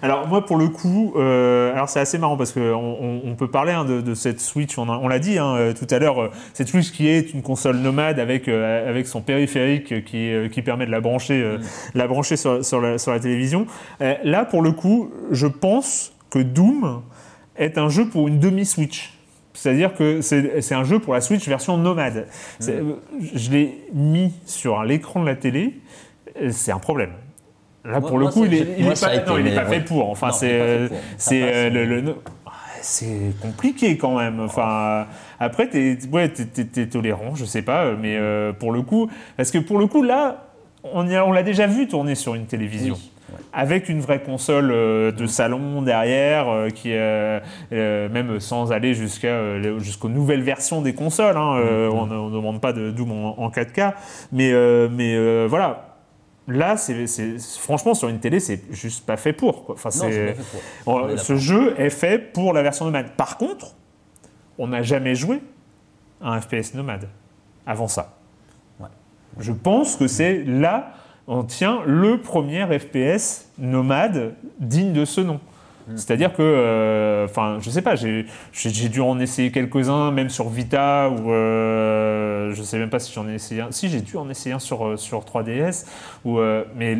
Alors 0.01 0.27
moi 0.27 0.45
pour 0.45 0.57
le 0.57 0.67
coup, 0.67 1.13
euh, 1.15 1.73
alors 1.73 1.87
c'est 1.89 1.99
assez 2.01 2.17
marrant 2.17 2.37
parce 2.37 2.51
qu'on 2.51 2.61
on, 2.61 3.21
on 3.25 3.35
peut 3.35 3.47
parler 3.49 3.71
hein, 3.71 3.85
de, 3.85 4.01
de 4.01 4.13
cette 4.13 4.41
Switch, 4.41 4.77
on, 4.77 5.07
l'a 5.07 5.19
dit 5.19 5.39
hein, 5.39 5.55
euh, 5.55 5.73
tout 5.73 5.87
à 5.89 5.99
l'heure, 5.99 6.31
cette 6.53 6.67
Switch 6.67 6.91
qui 6.91 7.07
est 7.07 7.33
une 7.33 7.41
console 7.41 7.77
nomade 7.77 8.19
avec, 8.19 8.47
euh, 8.47 8.89
avec 8.89 9.07
son 9.07 9.21
périphérique 9.21 10.03
qui, 10.03 10.31
qui 10.51 10.61
permet 10.61 10.85
de 10.85 10.91
la 10.91 10.99
brancher, 10.99 11.41
euh, 11.41 11.59
la 11.95 12.07
brancher 12.07 12.35
sur, 12.35 12.63
sur, 12.63 12.81
la, 12.81 12.97
sur 12.97 13.13
la 13.13 13.19
télévision. 13.19 13.67
Là 13.99 14.43
pour 14.45 14.61
le 14.61 14.73
coup, 14.73 15.11
je 15.31 15.47
pense 15.47 16.11
que 16.29 16.39
Doom 16.39 17.01
est 17.57 17.77
un 17.77 17.89
jeu 17.89 18.07
pour 18.07 18.27
une 18.27 18.39
demi-Switch. 18.39 19.13
C'est-à-dire 19.53 19.93
que 19.93 20.19
c'est 20.21 20.73
un 20.75 20.83
jeu 20.83 20.99
pour 20.99 21.13
la 21.13 21.21
Switch 21.21 21.47
version 21.47 21.77
nomade. 21.77 22.27
Euh, 22.67 22.93
Je 23.33 23.51
l'ai 23.51 23.85
mis 23.93 24.33
sur 24.45 24.83
l'écran 24.83 25.21
de 25.21 25.25
la 25.27 25.35
télé, 25.35 25.75
euh, 26.41 26.49
c'est 26.51 26.71
un 26.73 26.79
problème. 26.79 27.11
Là, 27.85 27.99
Moi- 27.99 28.09
pour 28.09 28.17
le 28.17 28.23
moi, 28.25 28.31
coup, 28.33 28.45
il 28.45 28.53
est, 28.53 28.57
j'ai- 28.57 28.75
il 28.79 28.83
moi, 28.83 28.93
est 28.93 28.95
ça 28.95 29.07
pas, 29.09 29.65
fait 29.65 29.79
pour. 29.85 30.09
Enfin, 30.09 30.31
c'est, 30.31 30.49
euh, 30.59 30.89
c'est 31.17 31.69
le, 31.69 32.15
c'est 32.81 33.31
compliqué 33.41 33.95
quand 33.97 34.17
même. 34.17 34.39
Enfin, 34.41 35.05
après, 35.39 35.69
t'es, 35.69 35.97
ouais, 36.11 36.29
t'es 36.29 36.87
tolérant, 36.87 37.35
je 37.35 37.45
sais 37.45 37.61
pas, 37.61 37.93
mais 37.93 38.17
euh, 38.17 38.51
pour 38.53 38.71
le 38.71 38.81
coup, 38.81 39.09
parce 39.37 39.51
que 39.51 39.59
pour 39.59 39.77
le 39.79 39.87
coup, 39.87 40.03
là, 40.03 40.47
on, 40.83 41.03
l'a 41.31 41.43
déjà 41.43 41.67
vu 41.67 41.87
tourner 41.87 42.15
sur 42.15 42.35
une 42.35 42.45
télévision. 42.45 42.95
Oui, 42.95 43.11
ouais. 43.31 43.39
Avec 43.53 43.89
une 43.89 43.99
vraie 44.01 44.21
console 44.21 44.71
euh, 44.71 45.11
de 45.11 45.25
salon 45.27 45.81
derrière, 45.81 46.47
euh, 46.49 46.69
qui 46.69 46.89
euh, 46.93 47.39
même 47.71 48.39
sans 48.39 48.71
aller 48.71 48.93
jusqu'à 48.93 49.59
jusqu'aux 49.79 50.09
nouvelles 50.09 50.41
versions 50.43 50.81
des 50.81 50.93
consoles. 50.93 51.37
hein, 51.37 51.57
euh, 51.57 51.89
on 51.89 52.05
ne 52.07 52.35
demande 52.35 52.61
pas 52.61 52.73
de 52.73 52.91
Doom 52.91 53.11
en, 53.11 53.39
en 53.39 53.49
4K, 53.49 53.93
mais 54.31 54.51
mais 54.89 55.47
voilà. 55.47 55.91
Là, 56.47 56.77
c'est, 56.77 57.07
c'est- 57.07 57.39
franchement 57.59 57.95
sur 57.95 58.07
une 58.07 58.19
télé, 58.19 58.39
c'est 58.39 58.61
juste 58.71 59.03
pas 59.03 59.17
fait 59.17 59.33
pour. 59.33 59.65
Quoi. 59.65 59.73
Enfin, 59.73 59.89
Non, 59.89 60.11
c'est 60.11 60.35
pour. 60.83 60.93
On 60.93 61.17
ce 61.17 61.37
jeu 61.37 61.73
est 61.79 61.89
fait 61.89 62.19
pour 62.19 62.53
la 62.53 62.61
version 62.61 62.85
nomade. 62.85 63.13
Par 63.17 63.37
contre, 63.37 63.73
on 64.59 64.67
n'a 64.67 64.83
jamais 64.83 65.15
joué 65.15 65.41
à 66.21 66.33
un 66.33 66.39
FPS 66.41 66.75
nomade 66.75 67.07
avant 67.65 67.87
ça. 67.87 68.13
Ouais. 68.79 68.89
Je 69.39 69.53
pense 69.53 69.95
que 69.95 70.05
c'est 70.07 70.43
là, 70.45 70.91
on 71.27 71.43
tient 71.43 71.79
le 71.85 72.19
premier 72.19 72.65
FPS 72.79 73.49
nomade 73.57 74.33
digne 74.59 74.93
de 74.93 75.05
ce 75.05 75.21
nom. 75.21 75.39
Mm. 75.87 75.97
C'est-à-dire 75.97 76.33
que, 76.33 76.41
euh, 76.41 77.25
enfin, 77.25 77.57
je 77.61 77.69
sais 77.69 77.81
pas, 77.81 77.95
j'ai 77.95 78.25
dû 78.89 79.01
en 79.01 79.19
essayer 79.19 79.51
quelques-uns, 79.51 80.11
même 80.11 80.29
sur 80.29 80.49
Vita, 80.49 81.09
ou 81.09 81.31
euh, 81.31 82.53
je 82.53 82.63
sais 82.63 82.77
même 82.77 82.89
pas 82.89 82.99
si 82.99 83.13
j'en 83.13 83.27
ai 83.27 83.35
essayé 83.35 83.61
un. 83.61 83.71
Si, 83.71 83.89
j'ai 83.89 84.01
dû 84.01 84.17
en 84.17 84.29
essayer 84.29 84.53
un 84.55 84.59
sur, 84.59 84.85
euh, 84.85 84.97
sur 84.97 85.23
3DS, 85.23 85.85
ou, 86.25 86.39
euh, 86.39 86.63
mais 86.75 86.99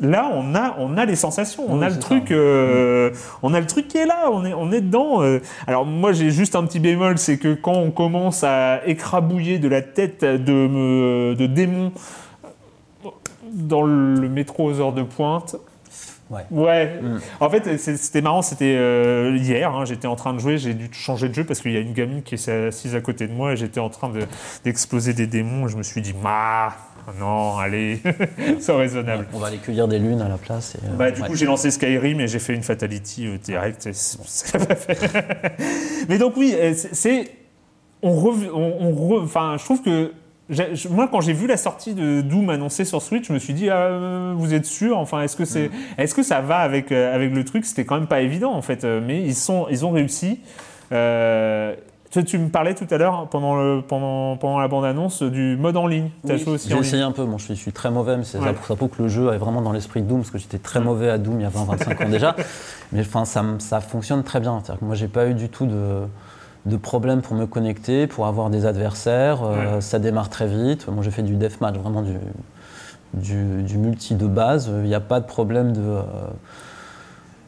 là, 0.00 0.30
on 0.34 0.54
a, 0.54 0.76
on 0.78 0.96
a 0.96 1.04
les 1.06 1.16
sensations, 1.16 1.64
on 1.68 1.78
Oui, 1.78 1.84
a 1.84 1.88
le 1.88 1.98
truc, 1.98 2.30
euh, 2.30 3.10
on 3.42 3.54
a 3.54 3.60
le 3.60 3.66
truc 3.66 3.88
qui 3.88 3.98
est 3.98 4.06
là, 4.06 4.30
on 4.30 4.44
est, 4.44 4.52
on 4.54 4.70
est 4.70 4.80
dedans. 4.82 5.22
euh. 5.22 5.40
Alors 5.66 5.86
moi, 5.86 6.12
j'ai 6.12 6.30
juste 6.30 6.54
un 6.54 6.64
petit 6.64 6.80
bémol, 6.80 7.18
c'est 7.18 7.38
que 7.38 7.54
quand 7.54 7.72
on 7.72 7.90
commence 7.90 8.44
à 8.44 8.80
écrabouiller 8.86 9.58
de 9.58 9.68
la 9.68 9.82
tête 9.82 10.22
de, 10.24 11.34
de 11.34 11.46
démons 11.46 11.92
dans 13.52 13.82
le 13.82 14.28
métro 14.28 14.64
aux 14.70 14.80
heures 14.80 14.92
de 14.92 15.02
pointe. 15.02 15.56
Ouais. 16.30 16.42
Ouais. 16.50 16.98
Mm. 17.02 17.18
En 17.40 17.50
fait, 17.50 17.76
c'était 17.76 18.22
marrant. 18.22 18.40
C'était 18.40 18.74
euh, 18.78 19.36
hier. 19.36 19.70
hein, 19.74 19.84
j'étais 19.84 20.06
en 20.08 20.16
train 20.16 20.32
de 20.32 20.38
jouer. 20.38 20.56
J'ai 20.56 20.72
dû 20.72 20.88
changer 20.92 21.28
de 21.28 21.34
jeu 21.34 21.44
parce 21.44 21.60
qu'il 21.60 21.72
y 21.72 21.76
a 21.76 21.80
une 21.80 21.92
gamine 21.92 22.22
qui 22.22 22.36
est 22.36 22.48
assise 22.48 22.94
à 22.94 23.00
côté 23.02 23.26
de 23.26 23.32
moi 23.34 23.52
et 23.52 23.56
j'étais 23.56 23.80
en 23.80 23.90
train 23.90 24.08
de- 24.08 24.24
d'exploser 24.64 25.12
des 25.12 25.26
démons. 25.26 25.66
Et 25.66 25.70
je 25.70 25.76
me 25.76 25.82
suis 25.82 26.00
dit, 26.00 26.14
ma, 26.22 26.74
non, 27.20 27.58
allez, 27.58 28.00
c'est 28.60 28.72
raisonnable. 28.72 29.26
On 29.34 29.38
va 29.38 29.48
aller 29.48 29.58
cueillir 29.58 29.88
des 29.88 29.98
lunes 29.98 30.22
à 30.22 30.28
la 30.28 30.38
place. 30.38 30.74
Et, 30.76 30.78
euh, 30.86 30.96
Bah, 30.96 31.10
du 31.10 31.20
ouais. 31.20 31.28
coup, 31.28 31.34
j'ai 31.34 31.44
lancé 31.44 31.70
Skyrim 31.70 32.18
et 32.20 32.28
j'ai 32.28 32.38
fait 32.38 32.54
une 32.54 32.62
fatality 32.62 33.26
euh, 33.26 33.36
direct. 33.36 33.86
et 33.86 33.92
c'est- 33.92 34.18
c'est 34.24 34.66
pas 34.66 34.74
fait. 34.76 34.98
Mais 36.08 36.16
donc, 36.16 36.38
oui, 36.38 36.54
euh, 36.56 36.72
c'est- 36.74 36.94
c'est. 36.94 37.30
On, 38.00 38.12
rev- 38.14 38.50
on, 38.54 38.76
on 38.80 38.92
re- 38.92 39.24
enfin, 39.24 39.56
je 39.58 39.64
trouve 39.64 39.82
que. 39.82 40.12
Moi, 40.90 41.08
quand 41.10 41.20
j'ai 41.20 41.32
vu 41.32 41.46
la 41.46 41.56
sortie 41.56 41.94
de 41.94 42.20
Doom 42.20 42.50
annoncée 42.50 42.84
sur 42.84 43.00
Switch, 43.02 43.28
je 43.28 43.32
me 43.32 43.38
suis 43.38 43.54
dit, 43.54 43.70
ah, 43.70 43.76
euh, 43.76 44.34
vous 44.36 44.54
êtes 44.54 44.66
sûr? 44.66 44.98
Enfin, 44.98 45.22
est-ce 45.22 45.36
que 45.36 45.44
c'est, 45.44 45.70
est-ce 45.98 46.14
que 46.14 46.22
ça 46.22 46.40
va 46.40 46.58
avec 46.58 46.92
euh, 46.92 47.14
avec 47.14 47.32
le 47.32 47.44
truc? 47.44 47.64
C'était 47.64 47.84
quand 47.84 47.94
même 47.96 48.06
pas 48.06 48.20
évident 48.20 48.52
en 48.52 48.62
fait, 48.62 48.84
euh, 48.84 49.00
mais 49.04 49.22
ils 49.22 49.34
sont, 49.34 49.66
ils 49.70 49.84
ont 49.86 49.90
réussi. 49.90 50.40
Euh, 50.92 51.74
tu, 52.10 52.22
tu 52.24 52.36
me 52.38 52.50
parlais 52.50 52.74
tout 52.74 52.86
à 52.90 52.98
l'heure 52.98 53.14
hein, 53.14 53.28
pendant 53.30 53.56
le 53.56 53.80
pendant 53.80 54.36
pendant 54.36 54.58
la 54.58 54.68
bande 54.68 54.84
annonce 54.84 55.22
du 55.22 55.56
mode 55.56 55.78
en 55.78 55.86
ligne. 55.86 56.10
T'as 56.26 56.34
Oui, 56.34 56.40
joué 56.40 56.52
aussi 56.52 56.68
J'ai 56.68 56.76
essayé 56.76 57.02
un 57.02 57.12
peu, 57.12 57.24
bon, 57.24 57.38
je, 57.38 57.44
suis, 57.46 57.54
je 57.54 57.60
suis 57.60 57.72
très 57.72 57.90
mauvais, 57.90 58.18
mais 58.18 58.24
c'est 58.24 58.38
Ouais. 58.38 58.48
ça 58.48 58.52
pour 58.52 58.66
ça 58.66 58.76
pour 58.76 58.90
que 58.90 59.02
le 59.02 59.08
jeu 59.08 59.32
est 59.32 59.38
vraiment 59.38 59.62
dans 59.62 59.72
l'esprit 59.72 60.02
de 60.02 60.08
Doom, 60.08 60.18
parce 60.18 60.30
que 60.30 60.36
j'étais 60.36 60.58
très 60.58 60.80
mauvais 60.80 61.08
à 61.08 61.16
Doom 61.16 61.40
il 61.40 61.44
y 61.44 61.46
a 61.46 61.48
20-25 61.48 62.04
ans 62.04 62.08
déjà. 62.10 62.36
Mais 62.92 63.00
enfin, 63.00 63.24
ça, 63.24 63.80
fonctionne 63.80 64.22
très 64.22 64.40
bien. 64.40 64.60
C'est-à-dire 64.62 64.80
que 64.80 64.84
moi, 64.84 64.94
j'ai 64.94 65.08
pas 65.08 65.26
eu 65.26 65.32
du 65.32 65.48
tout 65.48 65.64
de, 65.64 66.02
de 66.66 66.76
problème 66.76 67.22
pour 67.22 67.34
me 67.36 67.46
connecter, 67.46 68.06
pour 68.06 68.26
avoir 68.26 68.48
des 68.50 68.66
adversaires. 68.66 69.42
Euh, 69.42 69.74
Ouais. 69.76 69.80
Ça 69.80 69.98
démarre 69.98 70.28
très 70.30 70.46
vite. 70.46 70.86
Moi, 70.88 71.02
j'ai 71.02 71.10
fait 71.10 71.22
du 71.22 71.34
deathmatch, 71.36 71.76
vraiment 71.76 72.02
du, 72.02 72.14
du, 73.14 73.62
du 73.62 73.78
multi 73.78 74.14
de 74.14 74.26
base. 74.26 74.70
Il 74.82 74.88
n'y 74.88 74.94
a 74.94 75.00
pas 75.00 75.20
de 75.20 75.26
problème 75.26 75.72
de. 75.72 75.80
euh, 75.80 76.02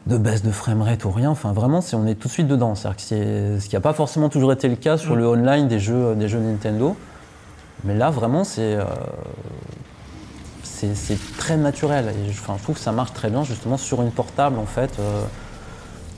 de 0.06 0.18
baisse 0.18 0.42
de 0.42 0.50
framerate 0.50 1.02
ou 1.06 1.10
rien, 1.10 1.30
enfin 1.30 1.54
vraiment, 1.54 1.80
c'est- 1.80 1.96
on 1.96 2.06
est 2.06 2.14
tout 2.14 2.28
de 2.28 2.32
suite 2.34 2.46
dedans. 2.46 2.74
C'est- 2.74 3.58
ce 3.58 3.66
qui 3.70 3.74
n'a 3.74 3.80
pas 3.80 3.94
forcément 3.94 4.28
toujours 4.28 4.52
été 4.52 4.68
le 4.68 4.76
cas 4.76 4.98
sur 4.98 5.16
le 5.16 5.26
online 5.26 5.66
des 5.66 5.78
jeux, 5.78 6.14
des 6.14 6.28
jeux 6.28 6.40
Nintendo. 6.40 6.94
Mais 7.84 7.94
là, 7.96 8.10
vraiment, 8.10 8.44
c'est 8.44 8.74
euh, 8.76 8.84
c'est 10.62 10.94
c'est 10.94 11.16
très 11.38 11.56
naturel. 11.56 12.08
Et 12.26 12.32
je, 12.32 12.38
enfin, 12.40 12.56
je 12.58 12.62
trouve 12.62 12.74
que 12.74 12.80
ça 12.82 12.92
marche 12.92 13.14
très 13.14 13.30
bien, 13.30 13.44
justement, 13.44 13.78
sur 13.78 14.02
une 14.02 14.10
portable, 14.10 14.58
en 14.58 14.66
fait. 14.66 14.90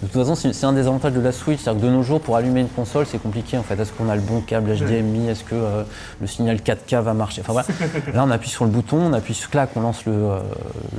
De 0.02 0.08
toute 0.08 0.20
façon, 0.26 0.34
c'est 0.34 0.64
un 0.66 0.72
des 0.74 0.86
avantages 0.86 1.12
de 1.14 1.20
la 1.20 1.32
Switch. 1.32 1.60
C'est-à-dire 1.60 1.80
que 1.82 1.86
de 1.86 1.90
nos 1.90 2.02
jours, 2.02 2.20
pour 2.20 2.36
allumer 2.36 2.60
une 2.60 2.68
console, 2.68 3.06
c'est 3.06 3.16
compliqué, 3.20 3.56
en 3.56 3.62
fait. 3.62 3.80
Est-ce 3.80 3.92
qu'on 3.92 4.08
a 4.10 4.14
le 4.14 4.20
bon 4.20 4.40
câble 4.42 4.70
HDMI 4.76 5.28
Est-ce 5.28 5.42
que 5.42 5.54
euh, 5.54 5.82
le 6.20 6.26
signal 6.26 6.56
4K 6.58 7.00
va 7.00 7.14
marcher? 7.14 7.40
Enfin, 7.40 7.52
voilà. 7.54 7.66
Là, 8.14 8.24
on 8.24 8.30
appuie 8.30 8.50
sur 8.50 8.64
le 8.66 8.70
bouton, 8.70 8.98
on 8.98 9.12
appuie 9.14 9.32
sur 9.34 9.48
clac, 9.48 9.70
on 9.74 9.80
lance 9.80 10.04
le, 10.04 10.12
euh, 10.12 10.38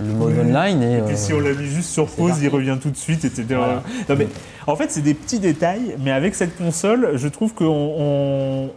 le 0.03 0.13
mode 0.13 0.33
Oui. 0.33 0.39
online. 0.49 0.81
Et, 0.81 0.97
Et 0.97 1.01
puis 1.01 1.13
euh, 1.13 1.17
si 1.17 1.33
on 1.33 1.39
l'a 1.39 1.53
mis 1.53 1.65
juste 1.67 1.89
sur 1.91 2.07
pause, 2.07 2.33
il 2.41 2.49
revient 2.49 2.77
tout 2.81 2.89
de 2.89 2.97
suite, 2.97 3.23
etc. 3.23 3.45
Voilà. 3.49 3.83
Non, 4.10 4.15
mais, 4.17 4.27
en 4.65 4.75
fait, 4.75 4.89
c'est 4.91 5.01
des 5.01 5.13
petits 5.13 5.39
détails, 5.39 5.95
mais 6.03 6.12
avec 6.12 6.33
cette 6.33 6.57
console, 6.57 7.12
je 7.15 7.27
trouve 7.27 7.53
qu'on. 7.53 7.65
on- 7.99 8.69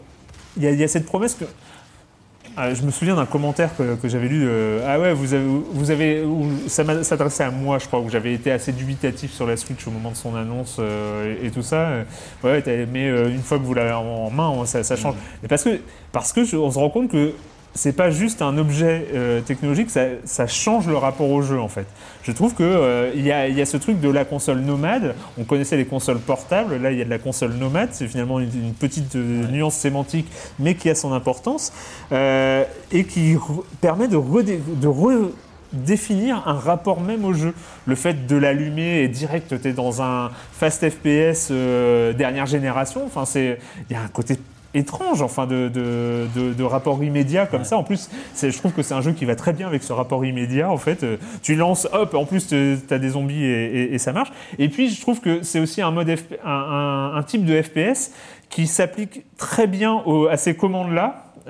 Il 0.56 0.64
y, 0.64 0.66
il 0.66 0.78
y 0.78 0.84
a 0.84 0.88
cette 0.88 1.06
promesse 1.06 1.34
que. 1.34 1.44
Ah, 2.56 2.74
je 2.74 2.82
me 2.82 2.90
souviens 2.90 3.14
d'un 3.16 3.26
commentaire 3.26 3.74
que, 3.76 3.94
que 3.94 4.08
j'avais 4.08 4.28
lu. 4.28 4.44
de, 4.44 4.80
ah 4.86 4.98
ouais, 4.98 5.14
vous 5.14 5.32
avez, 5.34 5.46
vous 5.72 5.90
avez 5.90 6.24
ça 6.66 6.84
s'adressait 7.04 7.44
à 7.44 7.50
moi, 7.50 7.78
je 7.78 7.86
crois, 7.86 8.00
où 8.00 8.10
j'avais 8.10 8.34
été 8.34 8.50
assez 8.50 8.72
dubitatif 8.72 9.32
sur 9.32 9.46
la 9.46 9.56
Switch 9.56 9.86
au 9.86 9.90
moment 9.90 10.10
de 10.10 10.16
son 10.16 10.34
annonce 10.36 10.76
euh, 10.78 11.36
et, 11.42 11.46
et 11.46 11.50
tout 11.50 11.62
ça. 11.62 11.76
Euh, 11.88 12.04
Ouais, 12.42 12.62
mais 12.92 13.08
euh, 13.08 13.28
une 13.30 13.42
fois 13.42 13.58
que 13.58 13.62
vous 13.64 13.72
l'avez 13.74 13.92
en, 13.92 14.30
main, 14.30 14.66
ça, 14.66 14.82
ça 14.82 14.96
change. 14.96 15.14
Mais 15.42 15.48
parce 15.48 15.62
que, 15.64 15.80
parce 16.12 16.32
que 16.32 16.44
je- 16.44 16.56
on 16.56 16.70
se 16.70 16.78
rend 16.78 16.90
compte 16.90 17.10
que 17.10 17.32
c'est 17.74 17.92
pas 17.94 18.10
juste 18.10 18.42
un 18.42 18.58
objet 18.58 19.06
euh, 19.14 19.40
technologique, 19.40 19.90
ça, 19.90 20.02
ça 20.24 20.46
change 20.46 20.88
le 20.88 20.96
rapport 20.96 21.30
au 21.30 21.40
jeu 21.42 21.60
en 21.60 21.68
fait. 21.68 21.86
Je 22.22 22.32
trouve 22.32 22.54
que 22.54 22.62
euh, 22.64 23.12
y, 23.14 23.30
a, 23.30 23.48
il 23.48 23.56
y 23.56 23.60
a 23.62 23.66
ce 23.66 23.76
truc 23.76 24.00
de 24.00 24.08
la 24.08 24.24
console 24.24 24.58
nomade. 24.60 25.14
On 25.38 25.44
connaissait 25.44 25.76
les 25.76 25.84
consoles 25.86 26.18
portables, 26.18 26.76
là 26.76 26.90
il 26.90 26.98
y 26.98 27.02
a 27.02 27.04
de 27.04 27.10
la 27.10 27.18
console 27.18 27.52
nomade. 27.54 27.90
C'est 27.92 28.08
finalement 28.08 28.40
une, 28.40 28.50
une 28.52 28.74
petite 28.74 29.14
euh, 29.16 29.46
nuance 29.46 29.76
sémantique, 29.76 30.26
mais 30.58 30.74
qui 30.74 30.90
a 30.90 30.94
son 30.94 31.12
importance 31.12 31.72
euh, 32.12 32.64
et 32.92 33.04
qui 33.04 33.36
permet 33.80 34.08
de, 34.08 34.16
redé- 34.16 34.60
de 34.66 34.88
un 36.46 36.54
rapport 36.54 37.00
même 37.00 37.24
au 37.24 37.32
jeu. 37.32 37.54
Le 37.86 37.94
fait 37.94 38.26
de 38.26 38.36
l'allumer 38.36 39.02
et 39.02 39.08
direct, 39.08 39.60
tu 39.62 39.68
es 39.68 39.72
dans 39.72 40.02
un 40.02 40.30
fast 40.52 40.88
FPS 40.90 41.48
euh, 41.52 42.12
dernière 42.12 42.46
génération. 42.46 43.02
Enfin, 43.06 43.24
c'est 43.24 43.58
il 43.88 43.92
y 43.94 43.96
a 43.96 44.02
un 44.02 44.08
côté 44.08 44.36
étrange 44.74 45.22
enfin 45.22 45.46
de, 45.46 45.68
de, 45.68 46.26
de- 46.36 46.52
de 46.54 46.62
rapport 46.64 47.02
immédiat 47.02 47.46
comme 47.46 47.64
ça. 47.64 47.76
En 47.76 47.82
plus 47.84 48.08
c'est- 48.34 48.50
je 48.50 48.58
trouve 48.58 48.72
que 48.72 48.82
c'est 48.82 48.94
un 48.94 49.00
jeu 49.00 49.12
qui 49.12 49.24
va 49.24 49.34
très 49.36 49.52
bien 49.52 49.66
avec 49.66 49.82
ce 49.82 49.92
rapport 49.92 50.24
immédiat 50.24 50.70
en 50.70 50.76
fait. 50.76 51.02
Euh, 51.02 51.16
tu 51.42 51.56
lances 51.56 51.88
hop 51.92 52.14
en 52.14 52.24
plus 52.24 52.46
tu 52.46 52.76
as 52.90 52.98
des 52.98 53.08
zombies 53.10 53.44
et, 53.44 53.64
et- 53.82 53.94
et 53.94 53.98
ça 53.98 54.12
marche. 54.12 54.30
Et 54.58 54.68
puis 54.68 54.90
je 54.90 55.00
trouve 55.00 55.20
que 55.20 55.42
c'est 55.42 55.60
aussi 55.60 55.82
un 55.82 55.90
mode 55.90 56.14
FP 56.14 56.34
un, 56.44 56.50
un- 56.50 57.16
un 57.16 57.22
type 57.22 57.44
de 57.44 57.60
FPS 57.60 58.12
qui 58.48 58.66
s'applique 58.66 59.24
très 59.36 59.66
bien 59.68 60.02
au- 60.06 60.26
à 60.26 60.36
ces 60.36 60.54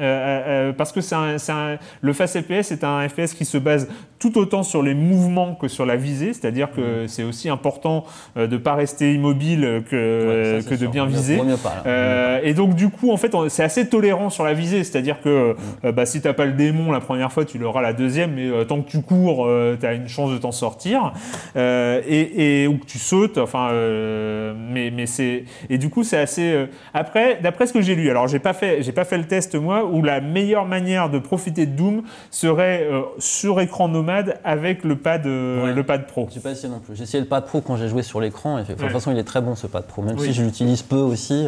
commandes 0.01 0.67
là 0.67 0.73
parce 0.73 0.93
que 0.93 1.01
c'est 1.01 1.15
un, 1.15 1.37
un- 1.49 1.79
le 2.01 2.13
Fast 2.13 2.41
FPS 2.41 2.73
est 2.73 2.85
un 2.85 3.09
FPS 3.09 3.35
qui 3.35 3.45
se 3.45 3.59
base 3.59 3.89
tout 4.19 4.37
autant 4.39 4.63
sur 4.63 4.83
les 4.83 4.93
mouvements 4.95 5.55
que 5.55 5.67
sur 5.69 5.87
la 5.87 5.97
visée, 5.97 6.35
c'est-à-dire 6.35 6.69
Mm. 6.69 6.77
que 6.77 7.07
c'est 7.07 7.23
aussi 7.23 7.49
important 7.49 8.05
euh, 8.37 8.47
de 8.47 8.57
pas 8.59 8.75
rester 8.75 9.15
immobile 9.15 9.83
que, 9.91 10.27
Ouais, 10.57 10.61
ça, 10.61 10.69
c'est 10.69 10.77
que 10.77 10.81
de 10.81 10.87
bien 10.89 11.05
mieux- 11.07 11.11
viser. 11.13 11.43
mieux 11.43 11.57
pas. 11.57 11.83
Euh, 11.87 12.41
et 12.43 12.53
donc 12.53 12.75
du 12.75 12.91
coup, 12.91 13.11
en 13.13 13.17
fait, 13.17 13.35
on- 13.35 13.49
c'est 13.49 13.63
assez 13.63 13.89
tolérant 13.89 14.29
sur 14.29 14.45
la 14.45 14.53
visée, 14.53 14.85
c'est-à-dire 14.85 15.21
que 15.23 15.57
euh, 15.85 15.93
bah, 15.93 16.05
si 16.07 16.21
t'as 16.21 16.35
pas 16.35 16.45
le 16.45 16.53
démon 16.53 16.93
la 16.93 17.01
première 17.01 17.33
fois, 17.33 17.45
tu 17.47 17.57
l'auras 17.59 17.81
la 17.81 17.93
deuxième, 17.95 18.33
mais 18.35 18.47
euh, 18.49 18.65
tant 18.65 18.83
que 18.83 18.91
tu 18.91 19.01
cours, 19.01 19.49
tu 19.81 19.87
as 19.87 19.95
une 19.95 20.09
chance 20.09 20.31
de 20.31 20.39
t'en 20.39 20.53
sortir. 20.53 21.13
Euh, 21.57 22.01
et, 22.07 22.63
et 22.63 22.67
ou 22.67 22.77
que 22.79 22.85
tu 22.87 22.99
sautes, 22.99 23.39
enfin, 23.39 23.71
euh, 23.73 24.53
mais 24.71 24.91
mais 24.91 25.07
c'est 25.07 25.45
et 25.71 25.79
du 25.79 25.89
coup 25.89 26.05
c'est 26.05 26.19
assez. 26.19 26.53
euh, 26.53 26.67
après, 26.95 27.39
d'après 27.43 27.67
ce 27.67 27.73
que 27.73 27.81
j'ai 27.81 27.95
lu, 27.95 28.11
alors 28.11 28.29
j'ai 28.29 28.39
pas 28.39 28.53
fait 28.53 28.83
j'ai 28.83 28.93
pas 28.93 29.05
fait 29.05 29.19
le 29.19 29.25
test 29.25 29.55
moi, 29.55 29.85
où 29.93 30.03
la 30.03 30.20
meilleure 30.20 30.66
manière 30.66 31.11
de 31.11 31.18
profiter 31.18 31.66
de 31.66 31.74
Doom 31.76 32.03
serait 32.30 32.86
euh, 32.91 33.03
sur 33.18 33.61
écran 33.61 33.88
nomade 33.88 34.38
avec 34.45 34.84
le 34.84 34.97
pad 34.97 35.26
euh, 35.26 35.64
Ouais. 35.64 35.72
le 35.74 35.82
pad 35.84 36.07
pro. 36.07 36.28
J'ai 36.32 36.41
pas 36.41 36.51
essayé 36.53 36.68
non 36.72 36.80
plus. 36.80 36.97
J'ai 36.97 37.03
essayé 37.05 37.20
le 37.22 37.28
pad 37.28 37.45
pro 37.47 37.61
quand 37.61 37.76
j'ai 37.76 37.88
joué 37.88 38.03
sur 38.03 38.20
l'écran. 38.20 38.59
De 38.59 38.64
toute 38.64 38.88
façon, 38.91 39.11
il 39.12 39.18
est 39.18 39.24
très 39.24 39.41
bon 39.41 39.55
ce 39.55 39.66
pad 39.66 39.84
pro. 39.84 40.03
Même 40.03 40.16
Oui. 40.18 40.26
si 40.26 40.32
je 40.32 40.43
l'utilise 40.43 40.82
peu 40.82 40.97
aussi, 40.97 41.47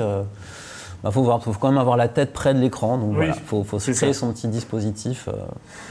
il 1.04 1.10
faut, 1.10 1.22
voir- 1.22 1.42
faut 1.42 1.52
quand 1.52 1.68
même 1.68 1.78
avoir 1.78 1.96
la 1.96 2.08
tête 2.08 2.32
près 2.32 2.54
de 2.54 2.60
l'écran. 2.60 2.96
Donc 2.98 3.10
Oui, 3.10 3.14
voilà, 3.16 3.32
faut, 3.34 3.64
faut 3.64 3.78
se 3.80 3.90
créer 3.90 4.12
ça. 4.12 4.20
son 4.20 4.32
petit 4.32 4.46
dispositif. 4.48 5.28
euh. 5.28 5.32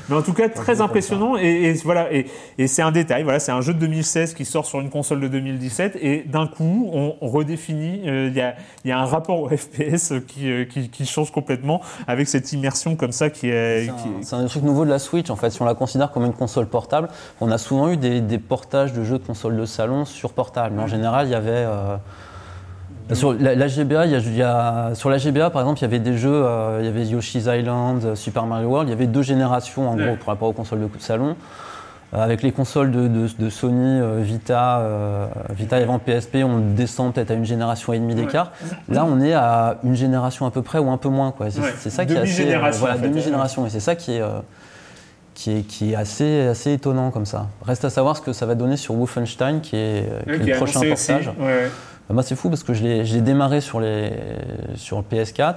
Mais 0.09 0.15
en 0.15 0.21
tout 0.21 0.33
cas, 0.33 0.47
très 0.49 0.79
impressionnant. 0.81 1.35
Et, 1.37 1.47
et 1.69 1.73
voilà, 1.83 2.11
et, 2.13 2.27
et 2.57 2.67
c'est 2.67 2.81
un 2.81 2.91
détail. 2.91 3.23
Voilà, 3.23 3.39
c'est 3.39 3.51
un 3.51 3.61
jeu 3.61 3.73
de 3.73 3.79
2016 3.79 4.33
qui 4.33 4.45
sort 4.45 4.65
sur 4.65 4.79
une 4.79 4.89
console 4.89 5.19
de 5.19 5.27
2017. 5.27 5.97
Et 6.01 6.23
d'un 6.23 6.47
coup, 6.47 6.89
on, 6.93 7.15
on 7.19 7.27
redéfinit. 7.27 8.07
euh, 8.07 8.27
Il 8.29 8.35
y, 8.37 8.41
a, 8.41 8.55
il 8.85 8.89
y 8.89 8.91
a 8.91 8.99
un 8.99 9.05
rapport 9.05 9.41
au 9.41 9.49
FPS 9.49 10.13
qui, 10.27 10.49
euh, 10.49 10.65
qui, 10.65 10.89
qui 10.89 11.05
change 11.05 11.31
complètement 11.31 11.81
avec 12.07 12.27
cette 12.27 12.51
immersion 12.53 12.95
comme 12.95 13.11
ça 13.11 13.29
qui 13.29 13.49
est. 13.49 13.91
C'est 14.21 14.35
un- 14.35 14.39
un, 14.39 14.45
truc 14.47 14.63
nouveau 14.63 14.85
de 14.85 14.89
la 14.89 14.99
Switch 14.99 15.29
en 15.29 15.35
fait. 15.35 15.49
Si 15.49 15.61
on 15.61 15.65
la 15.65 15.75
considère 15.75 16.11
comme 16.11 16.23
une 16.25 16.33
console 16.33 16.67
portable, 16.67 17.09
on 17.41 17.51
a 17.51 17.57
souvent 17.57 17.89
eu 17.89 17.97
des, 17.97 18.21
des 18.21 18.37
portages 18.39 18.93
de 18.93 19.03
jeux 19.03 19.17
de 19.19 19.25
consoles 19.25 19.57
de 19.57 19.65
salon 19.65 20.05
sur 20.05 20.31
portable. 20.33 20.75
Mais 20.75 20.83
en 20.83 20.87
général, 20.87 21.27
il 21.27 21.31
y 21.31 21.35
avait. 21.35 21.49
euh, 21.51 21.97
sur 23.13 23.33
la, 23.33 23.55
la 23.55 23.67
GBA, 23.67 24.05
il 24.05 24.11
y 24.11 24.15
a- 24.15 24.19
il 24.19 24.35
y 24.35 24.41
a- 24.43 24.91
sur 24.93 25.09
la 25.09 25.17
GBA, 25.17 25.49
par 25.49 25.61
exemple, 25.61 25.79
il 25.79 25.83
y 25.83 25.85
avait 25.85 25.99
des 25.99 26.17
jeux, 26.17 26.29
euh, 26.33 26.77
il 26.81 26.85
y 26.85 26.89
avait 26.89 27.05
Yoshi's 27.05 27.45
Island, 27.47 28.03
euh, 28.05 28.15
Super 28.15 28.45
Mario 28.45 28.67
World, 28.69 28.89
il 28.89 28.91
y 28.91 28.95
avait 28.95 29.07
deux 29.07 29.21
générations 29.23 29.89
en 29.89 29.97
Ouais. 29.97 30.05
gros 30.05 30.15
par 30.17 30.27
rapport 30.27 30.47
aux 30.49 30.53
consoles 30.53 30.79
de 30.79 30.87
salon. 30.99 31.35
Euh, 32.13 32.21
avec 32.21 32.41
les 32.43 32.51
consoles 32.51 32.91
de, 32.91 33.07
de- 33.07 33.29
de 33.39 33.49
Sony, 33.49 33.99
euh, 34.01 34.19
Vita, 34.21 34.81
Vita 35.55 35.79
et 35.79 35.83
avant 35.83 35.97
PSP, 35.97 36.43
on 36.43 36.59
descend 36.75 37.13
peut-être 37.13 37.31
à 37.31 37.35
une 37.35 37.45
génération 37.45 37.93
et 37.93 37.99
demie 37.99 38.15
d'écart. 38.15 38.51
Là, 38.89 39.05
on 39.09 39.21
est 39.21 39.33
à 39.33 39.77
une 39.85 39.95
génération 39.95 40.45
à 40.45 40.51
peu 40.51 40.61
près 40.61 40.77
ou 40.79 40.89
un 40.91 40.97
peu 40.97 41.07
moins. 41.07 41.31
quoi. 41.31 41.49
C'est 41.49 41.61
Ouais. 41.61 41.73
c'est 41.77 41.89
ça 41.89 42.05
qui 42.05 42.13
est 42.13 42.17
assez. 42.17 42.43
Voilà, 42.79 42.95
en 42.95 42.97
fait. 42.97 43.07
demi-génération. 43.07 43.65
Et 43.65 43.69
c'est 43.69 43.79
ça 43.79 43.95
qui 43.95 44.11
est, 44.17 44.21
qui 45.35 45.59
est, 45.59 45.61
qui 45.61 45.93
est 45.93 45.95
assez, 45.95 46.47
assez 46.47 46.73
étonnant 46.73 47.11
comme 47.11 47.25
ça. 47.25 47.47
Reste 47.65 47.85
à 47.85 47.89
savoir 47.89 48.17
ce 48.17 48.21
que 48.21 48.33
ça 48.33 48.45
va 48.45 48.55
donner 48.55 48.75
sur 48.75 48.93
Wolfenstein, 48.95 49.61
qui 49.61 49.77
est, 49.77 50.05
qui 50.25 50.49
le 50.49 50.55
prochain 50.57 50.81
portage. 50.81 51.31
Ouais, 51.39 51.45
ouais. 51.45 51.71
Bah, 52.07 52.13
Moi, 52.15 52.23
c'est 52.23 52.35
fou 52.35 52.49
parce 52.49 52.63
que 52.63 52.73
je 52.73 52.83
l'ai 52.83 53.21
démarré 53.21 53.61
sur, 53.61 53.79
les, 53.79 54.11
sur 54.75 54.97
le 54.97 55.03
PS4 55.03 55.55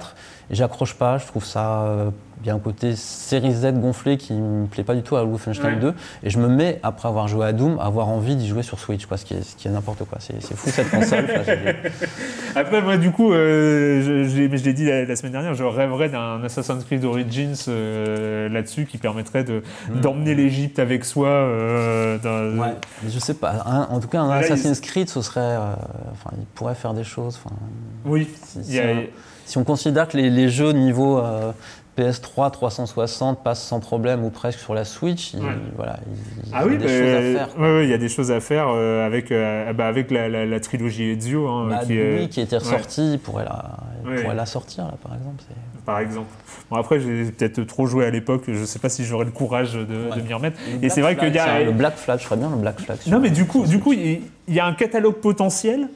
et 0.51 0.55
j'accroche 0.55 0.93
pas. 0.95 1.17
Je 1.17 1.25
trouve 1.25 1.43
ça. 1.45 1.81
euh, 1.83 2.09
Il 2.41 2.47
y 2.47 2.49
a 2.51 2.53
un 2.53 2.59
côté 2.59 2.95
série 2.95 3.51
Z 3.53 3.73
gonflé 3.73 4.17
qui 4.17 4.33
me 4.33 4.67
plaît 4.67 4.83
pas 4.83 4.93
du 4.93 5.01
tout 5.01 5.15
à 5.15 5.23
Wolfenstein 5.23 5.73
Ouais. 5.75 5.79
2. 5.79 5.93
Et 6.23 6.29
je 6.29 6.37
me 6.39 6.47
mets, 6.47 6.79
après 6.83 7.07
avoir 7.07 7.27
joué 7.27 7.45
à 7.47 7.53
Doom, 7.53 7.79
à 7.79 7.85
avoir 7.85 8.07
envie 8.09 8.35
d'y 8.35 8.47
jouer 8.47 8.61
sur 8.61 8.77
Switch, 8.79 9.05
quoi, 9.07 9.17
ce 9.17 9.25
qui 9.25 9.33
est, 9.33 9.65
est 9.65 9.69
n'importe 9.69 10.03
quoi. 10.05 10.19
C'est 10.19 10.39
fou 10.55 10.69
cette 10.69 10.91
console. 10.91 11.25
Après, 12.55 12.81
moi, 12.81 12.97
du 12.97 13.11
coup, 13.11 13.33
euh, 13.33 14.01
je, 14.01 14.29
je 14.29 14.37
l'ai- 14.37 14.47
mais 14.47 14.57
je 14.57 14.63
l'ai 14.65 14.73
dit 14.73 14.85
la, 14.85 15.03
la 15.05 15.15
semaine 15.15 15.31
dernière, 15.33 15.53
je 15.55 15.63
rêverais 15.63 16.09
d'un 16.09 16.43
Assassin's 16.43 16.83
Creed 16.85 17.03
Origins 17.03 17.55
euh, 17.67 18.47
là-dessus 18.49 18.85
qui 18.85 18.97
permettrait 18.97 19.43
de- 19.43 19.61
d'emmener 20.01 20.35
l'Égypte 20.35 20.79
avec 20.79 21.03
soi. 21.05 21.27
euh, 21.29 22.17
dans- 22.19 22.57
Ouais, 22.61 22.75
mais 23.03 23.09
je 23.09 23.19
sais 23.19 23.33
pas. 23.33 23.63
Un- 23.65 23.87
en 23.89 23.99
tout 23.99 24.07
cas, 24.07 24.21
un 24.21 24.29
Là, 24.29 24.41
il- 24.41 24.45
Assassin's 24.45 24.79
Creed, 24.79 25.09
ce 25.09 25.21
serait. 25.21 25.57
enfin, 26.11 26.31
il 26.45 26.57
pourrait 26.57 26.75
faire 26.75 26.93
des 26.93 27.03
choses. 27.03 27.39
enfin, 27.43 27.55
Oui, 28.05 28.27
si, 28.63 28.79
a- 28.79 28.83
on, 28.91 29.03
si 29.45 29.57
on 29.57 29.63
considère 29.63 30.07
que 30.07 30.17
les, 30.17 30.29
les 30.29 30.49
jeux 30.49 30.71
niveau 30.71 31.17
euh, 31.19 31.51
PS3 31.97 32.51
360 32.51 33.43
passent 33.43 33.63
sans 33.63 33.79
problème 33.79 34.23
ou 34.23 34.29
presque 34.29 34.59
sur 34.59 34.73
la 34.73 34.85
Switch, 34.85 35.33
il, 35.33 35.39
Ouais. 35.39 35.45
voilà, 35.75 35.97
il, 36.07 36.47
il 36.47 36.51
Ah 36.53 36.61
y 36.61 36.63
a 36.63 36.67
oui, 36.67 36.77
des 36.77 36.85
bah, 36.85 36.91
choses 36.91 37.13
à 37.13 37.21
faire. 37.47 37.59
ouais, 37.59 37.83
il 37.85 37.89
y 37.89 37.93
a 37.93 37.97
des 37.97 38.09
choses 38.09 38.31
à 38.31 38.39
faire 38.39 38.67
euh, 38.69 39.05
avec, 39.05 39.31
euh, 39.31 39.73
bah, 39.73 39.87
avec 39.87 40.11
la, 40.11 40.29
la- 40.29 40.45
la 40.45 40.59
trilogie 40.59 41.03
Ezio. 41.11 41.47
hein, 41.47 41.67
Bah, 41.69 41.79
qui, 41.85 41.97
oui, 41.99 42.29
qui 42.29 42.41
était 42.41 42.55
ouais, 42.57 42.61
ressorti, 42.61 43.13
il 43.13 43.19
pourrait 43.19 43.45
la, 43.45 43.77
il 44.03 44.09
Ouais. 44.09 44.21
pourrait 44.21 44.35
la 44.35 44.45
sortir, 44.45 44.85
là, 44.85 44.93
par 45.01 45.15
exemple. 45.15 45.43
par 45.85 45.99
exemple. 45.99 46.27
Bon, 46.69 46.77
après, 46.77 46.99
j'ai 46.99 47.25
peut-être 47.31 47.61
trop 47.63 47.85
joué 47.85 48.05
à 48.05 48.09
l'époque, 48.09 48.43
je 48.47 48.53
ne 48.59 48.65
sais 48.65 48.79
pas 48.79 48.89
si 48.89 49.05
j'aurais 49.05 49.25
le 49.25 49.31
courage 49.31 49.73
de, 49.73 49.85
de 49.85 50.21
m'y 50.21 50.33
remettre. 50.33 50.57
Le 50.67 50.75
Et 50.75 50.77
Black 50.79 50.91
c'est 50.91 51.01
vrai 51.01 51.15
Flag, 51.15 51.27
qu'il 51.27 51.35
y 51.35 51.39
a. 51.39 51.63
Le 51.63 51.71
Black 51.71 51.95
Flag, 51.95 52.19
je 52.19 52.25
ferais 52.25 52.37
bien 52.37 52.49
le 52.49 52.55
Black 52.57 52.81
Flag. 52.81 52.97
Non, 53.07 53.19
mais 53.19 53.29
du 53.29 53.45
coup, 53.45 53.65
du 53.67 53.79
coup, 53.79 53.93
il 53.93 54.21
y 54.49 54.59
a 54.59 54.65
un 54.65 54.73
catalogue 54.73 55.15
potentiel. 55.15 55.87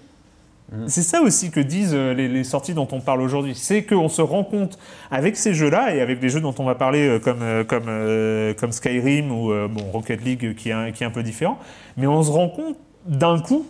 Mm. 0.71 0.87
C'est 0.87 1.01
ça 1.01 1.21
aussi 1.21 1.51
que 1.51 1.59
disent 1.59 1.93
euh, 1.93 2.13
les, 2.13 2.43
sorties 2.43 2.73
dont 2.73 2.87
on 2.91 3.01
parle 3.01 3.21
aujourd'hui. 3.21 3.55
C'est 3.55 3.83
qu'on 3.83 4.09
se 4.09 4.21
rend 4.21 4.43
compte 4.43 4.77
avec 5.11 5.35
ces 5.37 5.53
jeux-là 5.53 5.95
et 5.95 6.01
avec 6.01 6.21
les 6.21 6.29
jeux 6.29 6.41
dont 6.41 6.55
on 6.59 6.65
va 6.65 6.75
parler 6.75 7.07
euh, 7.07 7.19
comme, 7.19 7.41
euh, 7.41 7.63
comme, 7.63 8.55
comme 8.59 8.71
Skyrim 8.71 9.31
ou 9.31 9.51
bon, 9.69 9.91
Rocket 9.91 10.23
League 10.23 10.55
qui 10.55 10.69
est, 10.69 10.73
un, 10.73 10.91
qui 10.91 11.03
est 11.03 11.07
un 11.07 11.11
peu 11.11 11.23
différent, 11.23 11.59
mais 11.97 12.07
on 12.07 12.21
se 12.23 12.31
rend 12.31 12.49
compte 12.49 12.77
d'un 13.05 13.39
coup 13.39 13.65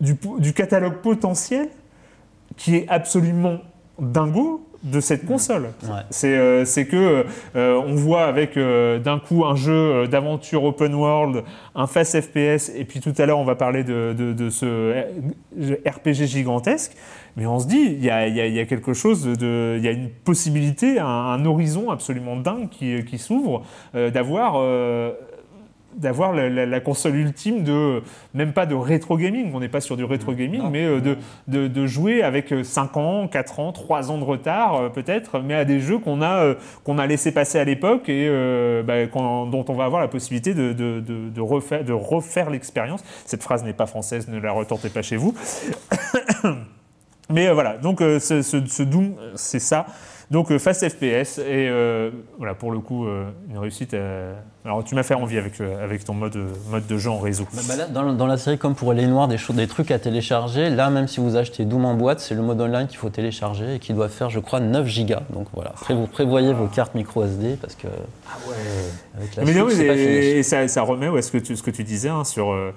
du, 0.00 0.16
du 0.38 0.52
catalogue 0.52 0.96
potentiel 0.96 1.68
qui 2.56 2.76
est 2.76 2.88
absolument 2.88 3.58
dingo 3.98 4.66
de 4.82 5.00
cette 5.00 5.26
console. 5.26 5.70
Ouais. 5.84 6.00
C'est 6.10 6.36
euh, 6.36 6.64
c'est 6.64 6.86
que 6.86 7.24
euh, 7.56 7.74
on 7.86 7.94
voit 7.94 8.24
avec 8.24 8.56
euh, 8.56 8.98
d'un 8.98 9.18
coup 9.18 9.44
un 9.44 9.54
jeu 9.54 10.08
d'aventure 10.08 10.64
open 10.64 10.94
world, 10.94 11.44
un 11.74 11.86
fast 11.86 12.20
FPS, 12.20 12.70
et 12.76 12.84
puis 12.84 13.00
tout 13.00 13.12
à 13.18 13.26
l'heure 13.26 13.38
on 13.38 13.44
va 13.44 13.54
parler 13.54 13.84
de, 13.84 14.12
de, 14.16 14.32
de 14.32 14.50
ce 14.50 14.92
RPG 15.88 16.26
gigantesque. 16.26 16.92
Mais 17.36 17.46
on 17.46 17.58
se 17.58 17.66
dit, 17.66 17.80
il 17.96 18.02
y 18.02 18.06
y 18.06 18.10
a- 18.10 18.26
il 18.28 18.54
y 18.54 18.60
a 18.60 18.66
quelque 18.66 18.92
chose 18.92 19.24
de, 19.24 19.76
il 19.78 19.84
y 19.84 19.88
a 19.88 19.92
une 19.92 20.10
possibilité, 20.10 20.98
un, 20.98 21.06
un 21.06 21.44
horizon 21.46 21.90
absolument 21.90 22.36
dingue 22.36 22.68
qui, 22.68 23.04
qui 23.04 23.18
s'ouvre, 23.18 23.62
d'avoir 23.94 24.56
d'avoir 25.96 26.32
la, 26.32 26.48
la- 26.48 26.66
la 26.66 26.80
console 26.80 27.16
ultime 27.16 27.62
de 27.64 28.02
même 28.34 28.52
pas 28.52 28.66
de 28.66 28.74
rétro 28.74 29.16
gaming, 29.16 29.50
on 29.54 29.60
n'est 29.60 29.68
pas 29.68 29.80
sur 29.80 29.96
du 29.96 30.04
rétro 30.04 30.32
gaming, 30.32 30.62
mais 30.70 30.84
euh, 30.84 31.00
de, 31.00 31.16
de, 31.48 31.68
de 31.68 31.86
jouer 31.86 32.22
avec 32.22 32.52
euh, 32.52 32.62
5 32.64 32.96
ans, 32.96 33.28
4 33.28 33.60
ans, 33.60 33.72
3 33.72 34.10
ans 34.10 34.18
de 34.18 34.24
retard 34.24 34.74
euh, 34.76 34.88
peut-être, 34.88 35.40
mais 35.40 35.54
à 35.54 35.64
des 35.64 35.80
jeux 35.80 35.98
qu'on 35.98 36.22
a 36.22 36.42
euh, 36.44 36.54
qu'on 36.84 36.98
a 36.98 37.06
laissé 37.06 37.32
passer 37.32 37.58
à 37.58 37.64
l'époque 37.64 38.08
et 38.08 38.26
euh, 38.28 38.82
bah, 38.82 39.06
dont 39.06 39.64
on 39.68 39.74
va 39.74 39.84
avoir 39.84 40.00
la 40.00 40.08
possibilité 40.08 40.54
de, 40.54 40.72
de, 40.72 41.00
de, 41.00 41.28
de 41.28 41.40
refaire, 41.40 41.84
de 41.84 41.92
refaire 41.92 42.50
l'expérience. 42.50 43.02
Cette 43.24 43.42
phrase 43.42 43.64
n'est 43.64 43.72
pas 43.72 43.86
française, 43.86 44.28
ne 44.28 44.38
la 44.40 44.52
retentez 44.52 44.88
pas 44.88 45.02
chez 45.02 45.16
vous. 45.16 45.34
Mais 47.32 47.48
euh, 47.48 47.54
voilà, 47.54 47.76
donc 47.78 48.00
euh, 48.00 48.18
ce, 48.20 48.42
ce- 48.42 48.64
ce 48.66 48.82
Doom, 48.82 49.14
euh, 49.18 49.32
c'est 49.36 49.58
ça. 49.58 49.86
Donc 50.30 50.50
euh, 50.50 50.58
Fast 50.58 50.88
FPS 50.88 51.36
et 51.38 51.68
euh, 51.68 52.10
voilà 52.38 52.54
pour 52.54 52.70
le 52.72 52.78
coup 52.78 53.06
euh, 53.06 53.26
une 53.50 53.58
réussite. 53.58 53.92
euh, 53.92 54.32
Alors 54.64 54.82
tu 54.82 54.94
m'as 54.94 55.02
fait 55.02 55.12
envie 55.12 55.36
avec 55.36 55.60
euh, 55.60 55.84
avec 55.84 56.04
ton 56.04 56.14
mode 56.14 56.38
mode 56.70 56.86
de 56.86 56.96
jeu 56.96 57.10
en 57.10 57.18
réseau. 57.18 57.46
Bah, 57.52 57.60
bah 57.68 57.76
là, 57.76 57.86
dans, 57.86 58.14
dans 58.14 58.26
la 58.26 58.38
série, 58.38 58.56
comme 58.56 58.74
pour 58.74 58.94
les 58.94 59.06
noirs, 59.06 59.28
des, 59.28 59.36
choses, 59.36 59.56
des 59.56 59.66
trucs 59.66 59.90
à 59.90 59.98
télécharger, 59.98 60.70
là, 60.70 60.88
même 60.88 61.06
si 61.06 61.20
vous 61.20 61.36
achetez 61.36 61.66
Doom 61.66 61.84
en 61.84 61.94
boîte, 61.94 62.20
c'est 62.20 62.34
le 62.34 62.40
mode 62.40 62.58
online 62.62 62.86
qu'il 62.86 62.96
faut 62.96 63.10
télécharger 63.10 63.74
et 63.74 63.78
qui 63.78 63.92
doit 63.92 64.08
faire, 64.08 64.30
je 64.30 64.40
crois, 64.40 64.60
9 64.60 64.86
gigas. 64.86 65.20
Donc 65.34 65.48
voilà, 65.52 65.70
Pré- 65.72 65.94
vous 65.94 66.06
prévoyez 66.06 66.54
vos 66.54 66.66
cartes 66.66 66.94
micro 66.94 67.24
SD 67.24 67.58
parce 67.60 67.74
que. 67.74 67.88
Avec 69.18 69.36
la 69.36 69.44
Mais 69.44 69.52
non, 69.54 69.68
et 69.68 70.42
ça, 70.42 70.66
ça 70.68 70.82
remet 70.82 71.08
ouais, 71.08 71.20
ce, 71.22 71.30
que 71.30 71.38
tu, 71.38 71.56
ce 71.56 71.62
que 71.62 71.70
tu 71.70 71.84
disais 71.84 72.08
hein, 72.08 72.24
sur 72.24 72.52
euh, 72.52 72.72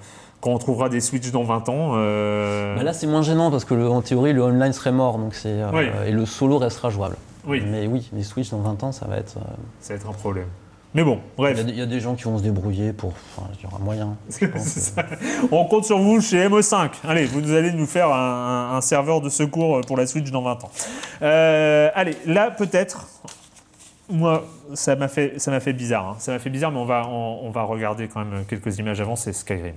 quand 0.46 0.52
on 0.54 0.58
trouvera 0.58 0.88
des 0.88 1.00
Switch 1.00 1.32
dans 1.32 1.42
20 1.42 1.68
ans. 1.68 1.94
euh, 1.96 2.76
Bah 2.76 2.84
là, 2.84 2.92
c'est 2.92 3.08
moins 3.08 3.22
gênant 3.22 3.50
parce 3.50 3.64
que 3.64 3.74
le- 3.74 3.88
en 3.90 4.00
théorie, 4.00 4.32
le 4.32 4.42
online 4.44 4.72
serait 4.72 4.92
mort, 4.92 5.18
donc 5.18 5.34
c'est 5.34 5.48
euh, 5.48 5.70
Oui. 5.72 5.86
et 6.06 6.12
le 6.12 6.24
solo 6.24 6.58
restera 6.58 6.88
jouable. 6.88 7.16
Oui. 7.48 7.62
Mais 7.68 7.88
oui, 7.88 8.08
les 8.12 8.22
Switch 8.22 8.50
dans 8.50 8.60
20 8.60 8.80
ans, 8.84 8.92
ça 8.92 9.06
va 9.06 9.16
être. 9.16 9.38
euh, 9.38 9.40
ça 9.80 9.94
va 9.94 9.98
être 10.00 10.08
un 10.08 10.12
problème. 10.12 10.46
Mais 10.94 11.02
bon, 11.02 11.14
Il 11.16 11.36
bref. 11.42 11.56
y, 11.58 11.60
a 11.60 11.64
des- 11.64 11.72
il 11.72 11.78
y 11.78 11.82
a 11.82 11.86
des 11.86 11.98
gens 11.98 12.14
qui 12.14 12.22
vont 12.24 12.38
se 12.38 12.44
débrouiller 12.44 12.92
pour. 12.92 13.12
Enfin, 13.36 13.48
il 13.58 13.64
y 13.64 13.66
aura 13.66 13.78
moyen. 13.80 14.16
je 14.40 14.46
pense. 14.46 14.92
On 15.50 15.64
compte 15.64 15.84
sur 15.84 15.98
vous 15.98 16.20
chez 16.20 16.48
MO5. 16.48 16.90
Allez, 17.06 17.24
vous 17.26 17.52
allez 17.52 17.72
nous 17.72 17.86
faire 17.86 18.12
un, 18.12 18.80
serveur 18.82 19.20
de 19.20 19.28
secours 19.28 19.80
pour 19.80 19.96
la 19.96 20.06
Switch 20.06 20.30
dans 20.30 20.42
20 20.42 20.62
ans. 20.64 20.70
Allez, 21.20 22.16
là 22.24 22.52
peut-être. 22.52 23.08
Moi, 24.08 24.44
ça 24.74 24.94
m'a 24.94 25.08
fait, 25.08 25.34
ça 25.40 25.50
m'a 25.50 25.58
fait 25.58 25.72
bizarre. 25.72 26.10
hein. 26.10 26.16
Ça 26.20 26.30
m'a 26.32 26.38
fait 26.38 26.50
bizarre, 26.50 26.70
mais 26.70 26.78
on 26.78 26.84
va, 26.84 27.08
on, 27.08 27.40
on 27.42 27.50
va 27.50 27.62
regarder 27.64 28.06
quand 28.06 28.24
même 28.24 28.44
quelques 28.44 28.78
images 28.78 29.00
avant. 29.00 29.16
C'est 29.16 29.32
Skyrim. 29.32 29.74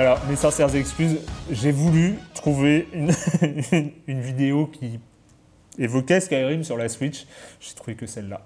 Alors, 0.00 0.18
mes 0.30 0.36
sincères 0.36 0.74
excuses. 0.74 1.18
J'ai 1.50 1.72
voulu 1.72 2.14
trouver 2.32 2.88
une, 2.94 4.20
vidéo 4.22 4.66
qui 4.66 4.98
évoquait 5.78 6.22
Skyrim 6.22 6.64
sur 6.64 6.78
la 6.78 6.88
Switch. 6.88 7.26
J'ai 7.60 7.74
trouvé 7.74 7.96
que 7.96 8.06
celle-là. 8.06 8.40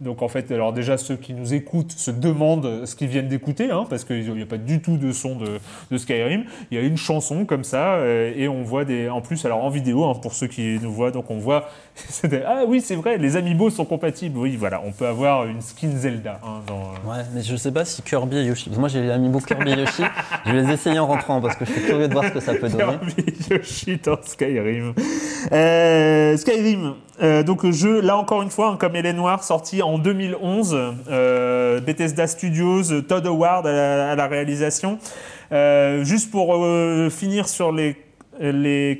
Donc 0.00 0.22
en 0.22 0.28
fait, 0.28 0.50
alors 0.52 0.72
déjà 0.72 0.96
ceux 0.96 1.16
qui 1.16 1.34
nous 1.34 1.54
écoutent 1.54 1.90
se 1.92 2.10
demandent 2.12 2.86
ce 2.86 2.94
qu'ils 2.94 3.08
viennent 3.08 3.26
d'écouter, 3.28 3.70
hein, 3.70 3.84
parce 3.90 4.04
qu'il 4.04 4.32
n'y 4.32 4.42
a 4.42 4.46
pas 4.46 4.56
du 4.56 4.80
tout 4.80 4.96
de 4.96 5.10
son 5.10 5.34
de, 5.36 5.58
de 5.90 5.98
Skyrim. 5.98 6.44
Il 6.70 6.78
y 6.78 6.80
a 6.80 6.84
une 6.84 6.96
chanson 6.96 7.44
comme 7.44 7.64
ça, 7.64 7.94
euh, 7.94 8.32
et 8.36 8.46
on 8.46 8.62
voit 8.62 8.84
des, 8.84 9.08
en 9.08 9.20
plus, 9.20 9.44
alors 9.44 9.64
en 9.64 9.70
vidéo, 9.70 10.04
hein, 10.04 10.14
pour 10.22 10.34
ceux 10.34 10.46
qui 10.46 10.78
nous 10.80 10.92
voient, 10.92 11.10
donc 11.10 11.30
on 11.30 11.38
voit, 11.38 11.68
des- 12.24 12.42
ah 12.46 12.62
oui 12.68 12.80
c'est 12.80 12.94
vrai, 12.94 13.18
les 13.18 13.36
amiibo 13.36 13.70
sont 13.70 13.84
compatibles. 13.84 14.38
Oui 14.38 14.54
voilà, 14.56 14.80
on 14.86 14.92
peut 14.92 15.06
avoir 15.06 15.46
une 15.46 15.60
skin 15.60 15.90
Zelda. 15.96 16.38
hein, 16.44 16.60
dans, 16.66 16.90
Ouais, 17.10 17.24
mais 17.34 17.42
je 17.42 17.56
sais 17.56 17.72
pas 17.72 17.84
si 17.84 18.00
Kirby 18.02 18.36
et 18.38 18.44
Yoshi. 18.44 18.70
Moi, 18.78 18.88
j'ai 18.88 19.02
les 19.02 19.10
amiibo 19.10 19.40
Kirby 19.40 19.72
et 19.72 19.78
Yoshi. 19.80 20.02
Je 20.46 20.52
vais 20.52 20.62
les 20.62 20.72
essayer 20.72 20.98
en 20.98 21.06
rentrant 21.06 21.40
parce 21.40 21.56
que 21.56 21.64
je 21.64 21.72
suis 21.72 21.82
curieux 21.82 22.06
de 22.08 22.12
voir 22.12 22.24
ce 22.24 22.30
que 22.30 22.40
ça 22.40 22.54
peut 22.54 22.68
donner. 22.68 22.84
Kirby 22.84 23.14
Yoshi 23.50 23.96
dans 24.02 24.16
Skyrim. 24.22 24.94
Euh, 25.52 26.36
Skyrim, 26.36 26.94
euh, 27.22 27.42
donc 27.42 27.68
jeu, 27.70 28.00
là 28.00 28.16
encore 28.16 28.42
une 28.42 28.50
fois, 28.50 28.68
hein, 28.70 28.76
comme 28.76 28.96
Elle 28.96 29.06
est 29.06 29.12
Noire, 29.12 29.42
sorti 29.42 29.82
en 29.82 29.98
2011. 29.98 30.76
euh, 31.08 31.80
Bethesda 31.80 32.26
Studios, 32.26 33.00
Todd 33.02 33.26
Howard 33.26 33.66
à 33.66 34.14
la, 34.14 34.26
réalisation. 34.26 34.98
Euh, 35.52 36.04
juste 36.04 36.30
pour 36.30 36.54
euh, 36.54 37.10
finir 37.10 37.48
sur 37.48 37.72
les 37.72 37.96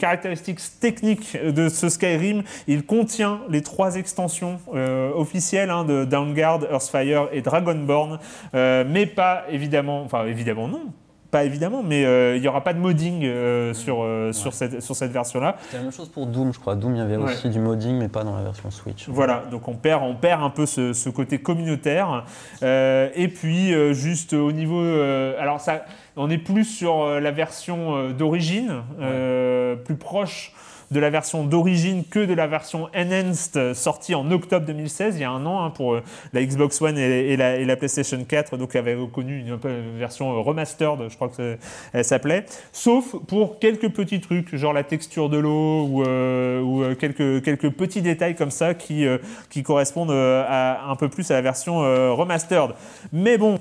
caractéristiques 0.00 0.60
techniques 0.80 1.36
de 1.42 1.68
ce 1.68 1.88
Skyrim, 1.88 2.42
il 2.66 2.84
contient 2.84 3.40
les 3.48 3.62
trois 3.62 3.96
extensions 3.96 4.58
euh, 4.74 5.12
officielles 5.14 5.70
hein, 5.70 5.84
de 5.84 6.04
Downguard, 6.04 6.60
Earthfire 6.70 7.28
et 7.32 7.42
Dragonborn, 7.42 8.18
euh, 8.54 8.84
mais 8.88 9.06
pas 9.06 9.44
évidemment, 9.50 10.02
enfin 10.02 10.26
évidemment 10.26 10.68
non, 10.68 10.86
pas 11.30 11.44
évidemment, 11.44 11.82
mais 11.82 12.04
euh, 12.04 12.36
il 12.36 12.40
n'y 12.42 12.48
aura 12.48 12.62
pas 12.64 12.72
de 12.72 12.78
modding 12.78 13.22
euh, 13.24 13.74
sur, 13.74 14.02
euh, 14.02 14.32
sur, 14.32 14.54
cette, 14.54 14.80
sur 14.80 14.96
cette 14.96 15.10
version-là. 15.12 15.56
C'est 15.70 15.76
la 15.76 15.82
même 15.82 15.92
chose 15.92 16.08
pour 16.08 16.26
Doom, 16.26 16.52
je 16.54 16.58
crois. 16.58 16.74
Doom, 16.74 16.94
il 16.96 16.98
y 16.98 17.02
avait 17.02 17.16
Ouais. 17.16 17.24
aussi 17.32 17.50
du 17.50 17.58
modding, 17.60 17.96
mais 17.98 18.08
pas 18.08 18.24
dans 18.24 18.34
la 18.36 18.42
version 18.42 18.70
Switch. 18.70 19.06
Voilà, 19.08 19.42
donc 19.50 19.68
on 19.68 19.74
perd, 19.74 20.02
on 20.02 20.14
perd 20.14 20.42
un 20.42 20.50
peu 20.50 20.64
ce, 20.66 20.92
ce 20.92 21.08
côté 21.10 21.38
communautaire. 21.38 22.24
Euh, 22.62 23.10
et 23.14 23.28
puis, 23.28 23.74
euh, 23.74 23.92
juste 23.92 24.32
au 24.32 24.52
niveau. 24.52 24.80
euh, 24.80 25.34
alors, 25.40 25.60
ça, 25.60 25.84
on 26.16 26.30
est 26.30 26.38
plus 26.38 26.64
sur 26.64 27.02
euh, 27.02 27.20
la 27.20 27.30
version 27.30 27.96
euh, 27.96 28.12
d'origine, 28.12 28.82
euh, 29.00 29.76
plus 29.76 29.96
proche 29.96 30.52
de 30.90 31.00
la 31.00 31.10
version 31.10 31.44
d'origine 31.44 32.04
que 32.04 32.24
de 32.24 32.32
la 32.34 32.46
version 32.46 32.88
enhanced 32.94 33.56
euh, 33.56 33.74
sortie 33.74 34.14
en 34.14 34.30
octobre 34.30 34.64
2016, 34.66 35.16
il 35.16 35.20
y 35.20 35.24
a 35.24 35.30
un 35.30 35.44
an, 35.44 35.64
hein, 35.64 35.70
pour 35.70 35.94
euh, 35.94 36.02
la 36.32 36.42
Xbox 36.42 36.80
One 36.80 36.96
et, 36.96 37.36
la, 37.36 37.76
PlayStation 37.76 38.22
4, 38.26 38.56
donc 38.56 38.74
avait 38.74 38.94
reconnu 38.94 39.38
une, 39.40 39.58
une 39.64 39.98
version 39.98 40.32
euh, 40.32 40.40
remastered, 40.40 41.08
je 41.08 41.14
crois 41.16 41.28
que 41.28 41.58
elle 41.92 42.04
s'appelait, 42.04 42.46
sauf 42.72 43.14
pour 43.26 43.58
quelques 43.58 43.90
petits 43.90 44.20
trucs, 44.20 44.54
genre 44.56 44.72
la 44.72 44.84
texture 44.84 45.28
de 45.28 45.38
l'eau 45.38 45.84
ou, 45.86 46.02
euh, 46.02 46.62
euh, 46.82 46.94
quelques, 46.94 47.42
quelques 47.44 47.70
petits 47.70 48.02
détails 48.02 48.34
comme 48.34 48.50
ça 48.50 48.74
qui, 48.74 49.06
euh, 49.06 49.18
qui 49.50 49.62
correspondent 49.62 50.10
euh, 50.10 50.44
à, 50.48 50.90
un 50.90 50.96
peu 50.96 51.08
plus 51.08 51.30
à 51.30 51.34
la 51.34 51.42
version 51.42 51.82
euh, 51.82 52.12
remastered. 52.12 52.72
Mais 53.12 53.38
bon, 53.38 53.58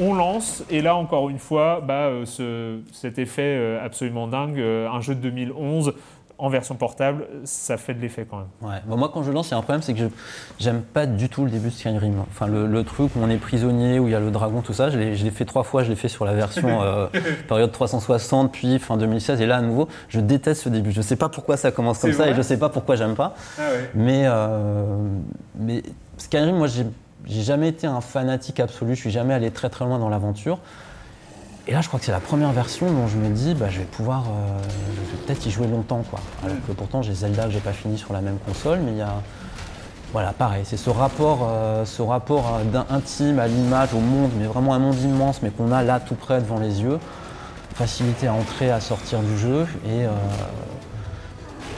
on 0.00 0.14
lance, 0.14 0.64
et 0.70 0.80
là 0.80 0.94
encore 0.96 1.28
une 1.28 1.38
fois, 1.38 1.82
bah, 1.84 2.06
euh, 2.06 2.24
ce- 2.24 2.78
cet 2.92 3.18
effet 3.18 3.42
euh, 3.42 3.84
absolument 3.84 4.28
dingue, 4.28 4.58
euh, 4.58 4.88
un 4.88 5.00
jeu 5.00 5.14
de 5.14 5.20
2011 5.20 5.94
en 6.38 6.48
version 6.48 6.76
portable, 6.76 7.26
ça 7.44 7.76
fait 7.76 7.94
de 7.94 8.00
l'effet 8.00 8.26
quand 8.28 8.38
même. 8.38 8.46
Ouais. 8.62 8.78
Bon, 8.86 8.96
moi, 8.96 9.10
quand 9.12 9.24
je 9.24 9.32
lance, 9.32 9.48
il 9.48 9.50
y 9.52 9.54
a 9.54 9.58
un 9.58 9.62
problème, 9.62 9.82
c'est 9.82 9.92
que 9.92 9.98
je 9.98 10.06
j'aime 10.58 10.82
pas 10.82 11.06
du 11.06 11.28
tout 11.28 11.44
le 11.44 11.50
début 11.50 11.68
de 11.68 11.74
Skyrim. 11.74 12.20
Enfin, 12.30 12.46
le, 12.46 12.66
le 12.66 12.84
truc 12.84 13.14
où 13.16 13.18
on 13.20 13.28
est 13.28 13.36
prisonnier, 13.36 13.98
où 13.98 14.06
il 14.06 14.12
y 14.12 14.14
a 14.14 14.20
le 14.20 14.30
dragon, 14.30 14.62
tout 14.62 14.72
ça, 14.72 14.88
je 14.90 14.98
l'ai 14.98 15.30
fait 15.30 15.44
trois 15.44 15.64
fois. 15.64 15.82
Je 15.82 15.90
l'ai 15.90 15.96
fait 15.96 16.08
sur 16.08 16.24
la 16.24 16.34
version 16.34 16.80
euh, 16.82 17.08
période 17.48 17.72
360, 17.72 18.52
puis 18.52 18.78
fin 18.78 18.96
2016, 18.96 19.40
et 19.40 19.46
là, 19.46 19.56
à 19.56 19.62
nouveau, 19.62 19.88
je 20.08 20.20
déteste 20.20 20.62
ce 20.62 20.68
début. 20.68 20.92
Je 20.92 21.02
sais 21.02 21.16
pas 21.16 21.28
pourquoi 21.28 21.56
ça 21.56 21.72
commence 21.72 21.98
comme 21.98 22.12
ça, 22.12 22.28
et 22.28 22.34
je 22.34 22.42
sais 22.42 22.58
pas 22.58 22.68
pourquoi 22.68 22.96
j'aime 22.96 23.14
pas. 23.14 23.34
Mais, 23.94 24.22
euh, 24.26 24.96
mais 25.56 25.82
Skyrim, 26.18 26.56
moi, 26.56 26.68
j'ai 26.68 26.86
j'ai 27.26 27.42
jamais 27.42 27.68
été 27.68 27.86
un 27.86 28.00
fanatique 28.00 28.60
absolu. 28.60 28.94
Je 28.94 29.00
suis 29.00 29.10
jamais 29.10 29.34
allé 29.34 29.50
très 29.50 29.68
très 29.68 29.84
loin 29.84 29.98
dans 29.98 30.08
l'aventure. 30.08 30.58
Et 31.68 31.72
là, 31.72 31.82
je 31.82 31.88
crois 31.88 32.00
que 32.00 32.06
c'est 32.06 32.12
la 32.12 32.20
première 32.20 32.52
version 32.52 32.90
dont 32.90 33.06
je 33.08 33.18
me 33.18 33.28
dis, 33.28 33.52
bah, 33.52 33.66
je 33.68 33.80
vais 33.80 33.84
pouvoir, 33.84 34.22
euh, 34.22 34.58
je 34.94 35.16
vais 35.16 35.22
peut-être 35.26 35.44
y 35.44 35.50
jouer 35.50 35.66
longtemps, 35.66 36.02
quoi. 36.10 36.18
Alors 36.42 36.56
que 36.66 36.72
pourtant, 36.72 37.02
j'ai 37.02 37.12
Zelda 37.12 37.44
que 37.44 37.50
j'ai 37.50 37.60
pas 37.60 37.74
fini 37.74 37.98
sur 37.98 38.14
la 38.14 38.22
même 38.22 38.38
console, 38.38 38.78
mais 38.80 38.92
il 38.92 38.96
y 38.96 39.02
a, 39.02 39.12
voilà, 40.14 40.32
pareil, 40.32 40.62
c'est 40.64 40.78
ce 40.78 40.88
rapport, 40.88 41.40
euh, 41.42 41.84
ce 41.84 42.00
rapport 42.00 42.58
euh, 42.74 42.82
intime 42.88 43.38
à 43.38 43.46
l'image, 43.48 43.92
au 43.92 44.00
monde, 44.00 44.30
mais 44.38 44.46
vraiment 44.46 44.72
un 44.72 44.78
monde 44.78 44.98
immense, 44.98 45.42
mais 45.42 45.50
qu'on 45.50 45.70
a 45.70 45.82
là 45.82 46.00
tout 46.00 46.14
près 46.14 46.40
devant 46.40 46.58
les 46.58 46.80
yeux. 46.80 46.98
Facilité 47.74 48.28
à 48.28 48.32
entrer, 48.32 48.70
à 48.70 48.80
sortir 48.80 49.20
du 49.20 49.36
jeu, 49.36 49.66
et 49.84 50.06
euh, 50.06 50.10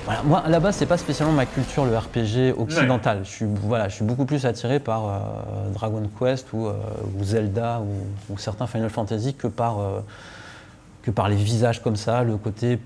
voilà. 0.05 0.23
Moi, 0.23 0.39
à 0.39 0.49
la 0.49 0.61
base, 0.61 0.77
c'est 0.77 0.87
pas 0.87 0.97
spécialement 0.97 1.35
ma 1.35 1.47
culture, 1.47 1.85
le 1.85 1.97
RPG 1.97 2.59
occidental. 2.59 3.21
Je 3.25 3.29
suis, 3.29 3.47
voilà, 3.47 3.89
je 3.89 3.97
suis 3.97 4.05
beaucoup 4.05 4.25
plus 4.25 4.47
attiré 4.47 4.81
par 4.81 5.07
euh, 5.07 5.71
Dragon 5.73 6.03
Quest 6.19 6.53
ou, 6.53 6.67
euh, 6.67 6.75
ou 7.19 7.25
Zelda 7.25 7.81
ou, 7.81 8.33
ou 8.33 8.39
certains 8.39 8.67
Final 8.67 8.91
Fantasy 8.91 9.35
que 9.35 9.47
par, 9.47 9.79
euh, 9.79 10.01
que 11.03 11.11
par 11.11 11.29
les 11.29 11.37
visages 11.37 11.83
comme 11.83 11.97
ça, 11.97 12.23
le 12.23 12.37
côté 12.37 12.79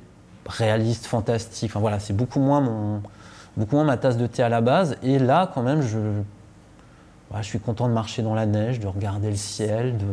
réaliste, 0.47 1.07
fantastique. 1.07 1.71
Enfin 1.71 1.81
voilà, 1.81 1.99
c'est 1.99 2.15
beaucoup 2.15 2.41
moins 2.41 2.61
mon, 2.61 3.03
beaucoup 3.57 3.77
moins 3.77 3.85
ma 3.85 3.97
tasse 3.97 4.17
de 4.17 4.27
thé 4.27 4.43
à 4.43 4.49
la 4.49 4.61
base. 4.61 4.97
Et 5.03 5.19
là, 5.19 5.51
quand 5.55 5.63
même, 5.63 5.83
je, 5.83 5.99
voilà, 7.31 7.43
je 7.43 7.49
suis 7.49 7.61
content 7.61 7.89
de 7.89 7.95
marcher 7.95 8.23
dans 8.23 8.35
la 8.35 8.47
neige, 8.47 8.81
de 8.81 8.87
regarder 8.87 9.31
le 9.31 9.37
ciel, 9.37 9.97
de 9.97 10.05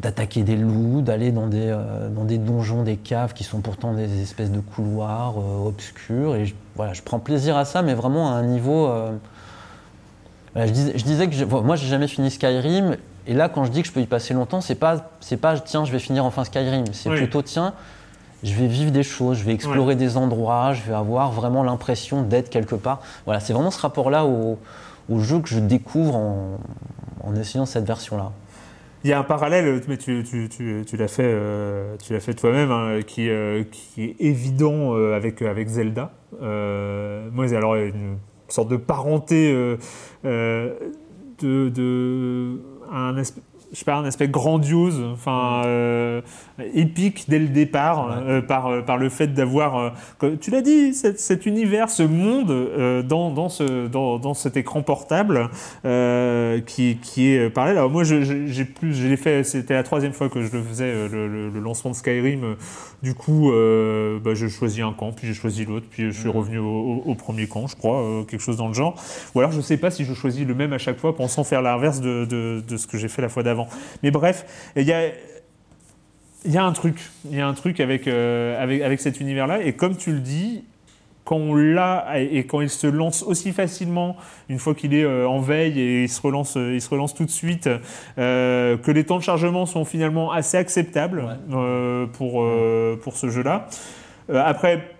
d'attaquer 0.00 0.42
des 0.44 0.54
loups, 0.56 1.00
d'aller 1.02 1.32
dans 1.32 1.48
des, 1.48 1.66
euh, 1.66 2.08
dans 2.08 2.24
des 2.24 2.38
donjons, 2.38 2.84
des 2.84 2.96
caves 2.96 3.32
qui 3.32 3.42
sont 3.44 3.60
pourtant 3.60 3.94
des 3.94 4.22
espèces 4.22 4.52
de 4.52 4.60
couloirs 4.60 5.34
euh, 5.38 5.66
obscurs. 5.66 6.36
Et 6.36 6.46
je, 6.46 6.54
voilà, 6.76 6.92
je 6.92 7.02
prends 7.02 7.18
plaisir 7.18 7.56
à 7.56 7.64
ça, 7.64 7.82
mais 7.82 7.94
vraiment 7.94 8.28
à 8.30 8.34
un 8.34 8.44
niveau. 8.44 8.86
euh, 8.86 9.10
voilà, 10.54 10.68
je, 10.68 10.72
disais, 10.72 10.92
je 10.96 11.04
disais 11.04 11.26
que 11.28 11.34
je- 11.34 11.44
moi, 11.44 11.76
j'ai 11.76 11.88
jamais 11.88 12.06
fini 12.08 12.30
Skyrim. 12.30 12.96
Et 13.26 13.34
là, 13.34 13.48
quand 13.48 13.64
je 13.64 13.70
dis 13.70 13.82
que 13.82 13.88
je 13.88 13.92
peux 13.92 14.00
y 14.00 14.06
passer 14.06 14.34
longtemps, 14.34 14.60
c'est 14.60 14.74
pas, 14.76 15.10
c'est 15.20 15.36
pas 15.36 15.58
tiens, 15.58 15.84
je 15.84 15.92
vais 15.92 15.98
finir 15.98 16.24
enfin 16.24 16.44
Skyrim. 16.44 16.84
C'est 16.92 17.10
Oui. 17.10 17.16
plutôt 17.16 17.42
tiens, 17.42 17.74
je 18.44 18.54
vais 18.54 18.68
vivre 18.68 18.90
des 18.92 19.02
choses, 19.02 19.38
je 19.38 19.44
vais 19.44 19.52
explorer 19.52 19.96
des 19.96 20.16
endroits, 20.16 20.72
je 20.74 20.82
vais 20.82 20.94
avoir 20.94 21.32
vraiment 21.32 21.62
l'impression 21.64 22.22
d'être 22.22 22.50
quelque 22.50 22.76
part. 22.76 23.00
Voilà, 23.26 23.40
c'est 23.40 23.52
vraiment 23.52 23.70
ce 23.72 23.80
rapport-là 23.80 24.24
au, 24.24 24.58
au 25.10 25.18
jeu 25.18 25.40
que 25.40 25.48
je 25.48 25.58
découvre 25.58 26.14
en, 26.16 26.58
en 27.24 27.34
essayant 27.34 27.66
cette 27.66 27.84
version-là. 27.84 28.30
Il 29.04 29.10
y 29.10 29.12
a 29.12 29.18
un 29.18 29.24
parallèle, 29.24 29.80
mais 29.88 29.96
tu, 29.96 30.24
l'as 30.96 31.08
fait, 31.08 31.22
euh, 31.24 31.96
fait 31.98 32.34
toi-même, 32.34 32.70
hein, 32.72 33.00
qui, 33.06 33.28
euh, 33.30 33.62
qui 33.70 34.04
est 34.04 34.16
évident 34.18 34.96
euh, 34.96 35.14
avec, 35.14 35.40
Zelda. 35.68 36.12
Moi, 36.40 37.54
alors, 37.54 37.76
une 37.76 38.18
sorte 38.48 38.68
de 38.68 38.76
parenté 38.76 39.52
de, 40.24 41.68
de 41.68 42.60
un 42.90 43.14
esp- 43.16 43.38
je 43.72 43.78
sais 43.78 43.84
pas, 43.84 43.96
un 43.96 44.04
aspect 44.04 44.28
grandiose, 44.28 45.02
enfin 45.12 45.62
euh, 45.66 46.20
épique 46.74 47.26
dès 47.28 47.38
le 47.38 47.48
départ, 47.48 48.10
euh, 48.26 48.40
par, 48.40 48.66
euh, 48.68 48.80
par 48.82 48.96
le 48.96 49.08
fait 49.08 49.28
d'avoir, 49.34 49.92
euh, 50.22 50.36
tu 50.40 50.50
l'as 50.50 50.62
dit, 50.62 50.94
cet, 50.94 51.20
cet 51.20 51.44
univers, 51.46 51.90
ce 51.90 52.02
monde 52.02 53.02
dans, 53.06 53.30
dans, 53.30 53.48
ce, 53.48 53.86
dans, 53.88 54.18
dans 54.18 54.34
cet 54.34 54.56
écran 54.56 54.82
portable 54.82 55.50
qui, 56.66 56.98
qui 57.02 57.28
est 57.28 57.50
parallèle. 57.50 57.78
Alors 57.78 57.90
moi, 57.90 58.04
j'ai 58.04 58.64
plus, 58.64 58.94
je 58.94 59.06
l'ai 59.06 59.16
fait, 59.16 59.44
c'était 59.44 59.74
la 59.74 59.82
troisième 59.82 60.12
fois 60.12 60.28
que 60.28 60.42
je 60.42 60.52
le 60.52 60.62
faisais, 60.62 60.92
le, 61.08 61.26
le- 61.28 61.48
le 61.50 61.60
lancement 61.60 61.90
de 61.90 61.96
Skyrim. 61.96 62.56
Du 63.02 63.14
coup, 63.14 63.50
bah, 64.24 64.34
j'ai 64.34 64.48
choisi 64.48 64.82
un 64.82 64.92
camp, 64.92 65.12
puis 65.12 65.26
j'ai 65.26 65.34
choisi 65.34 65.64
l'autre, 65.64 65.86
puis 65.90 66.10
je 66.10 66.18
suis 66.20 66.28
revenu 66.28 66.58
au, 66.58 66.66
au- 66.66 67.02
au 67.06 67.14
premier 67.14 67.46
camp, 67.46 67.66
je 67.66 67.76
crois, 67.76 68.24
quelque 68.28 68.40
chose 68.40 68.56
dans 68.56 68.68
le 68.68 68.74
genre. 68.74 68.94
Ou 69.34 69.40
alors, 69.40 69.52
je 69.52 69.60
sais 69.60 69.76
pas 69.76 69.90
si 69.90 70.04
je 70.04 70.14
choisis 70.14 70.46
le 70.46 70.54
même 70.54 70.72
à 70.72 70.78
chaque 70.78 70.98
fois, 70.98 71.14
pensant 71.16 71.44
faire 71.44 71.62
l'inverse 71.62 72.00
de, 72.00 72.24
de, 72.24 72.62
de 72.66 72.76
ce 72.76 72.86
que 72.86 72.96
j'ai 72.98 73.08
fait 73.08 73.22
la 73.22 73.28
fois 73.28 73.42
d'avant. 73.42 73.57
Mais 74.02 74.10
bref, 74.10 74.44
il 74.76 74.84
y 74.84 74.92
a, 74.92 75.08
il 76.44 76.52
y 76.52 76.58
a 76.58 76.64
un 76.64 76.72
truc, 76.72 77.10
il 77.30 77.36
y 77.36 77.40
a 77.40 77.46
un 77.46 77.54
truc 77.54 77.80
avec, 77.80 78.06
euh, 78.06 78.62
avec, 78.62 78.82
avec 78.82 79.00
cet 79.00 79.20
univers-là, 79.20 79.62
et 79.62 79.72
comme 79.72 79.96
tu 79.96 80.12
le 80.12 80.20
dis, 80.20 80.64
quand 81.28 81.36
on 81.36 81.54
l'a 81.54 82.18
et 82.18 82.46
quand 82.46 82.62
il 82.62 82.70
se 82.70 82.86
lance 82.86 83.22
aussi 83.22 83.52
facilement, 83.52 84.16
une 84.48 84.58
fois 84.58 84.74
qu'il 84.74 84.94
est 84.94 85.04
euh, 85.04 85.28
en 85.28 85.40
veille 85.40 85.78
et 85.78 86.04
il 86.04 86.08
se 86.08 86.22
relance, 86.22 86.56
euh, 86.56 86.72
il 86.72 86.80
se 86.80 86.88
relance 86.88 87.14
tout 87.14 87.26
de 87.26 87.30
suite, 87.30 87.68
euh, 88.16 88.78
que 88.78 88.90
les 88.90 89.04
temps 89.04 89.18
de 89.18 89.22
chargement 89.22 89.66
sont 89.66 89.84
finalement 89.84 90.32
assez 90.32 90.56
acceptables 90.56 91.38
pour, 92.14 92.46
pour 93.02 93.16
ce 93.16 93.28
jeu-là. 93.28 93.68
Après, 94.32 94.97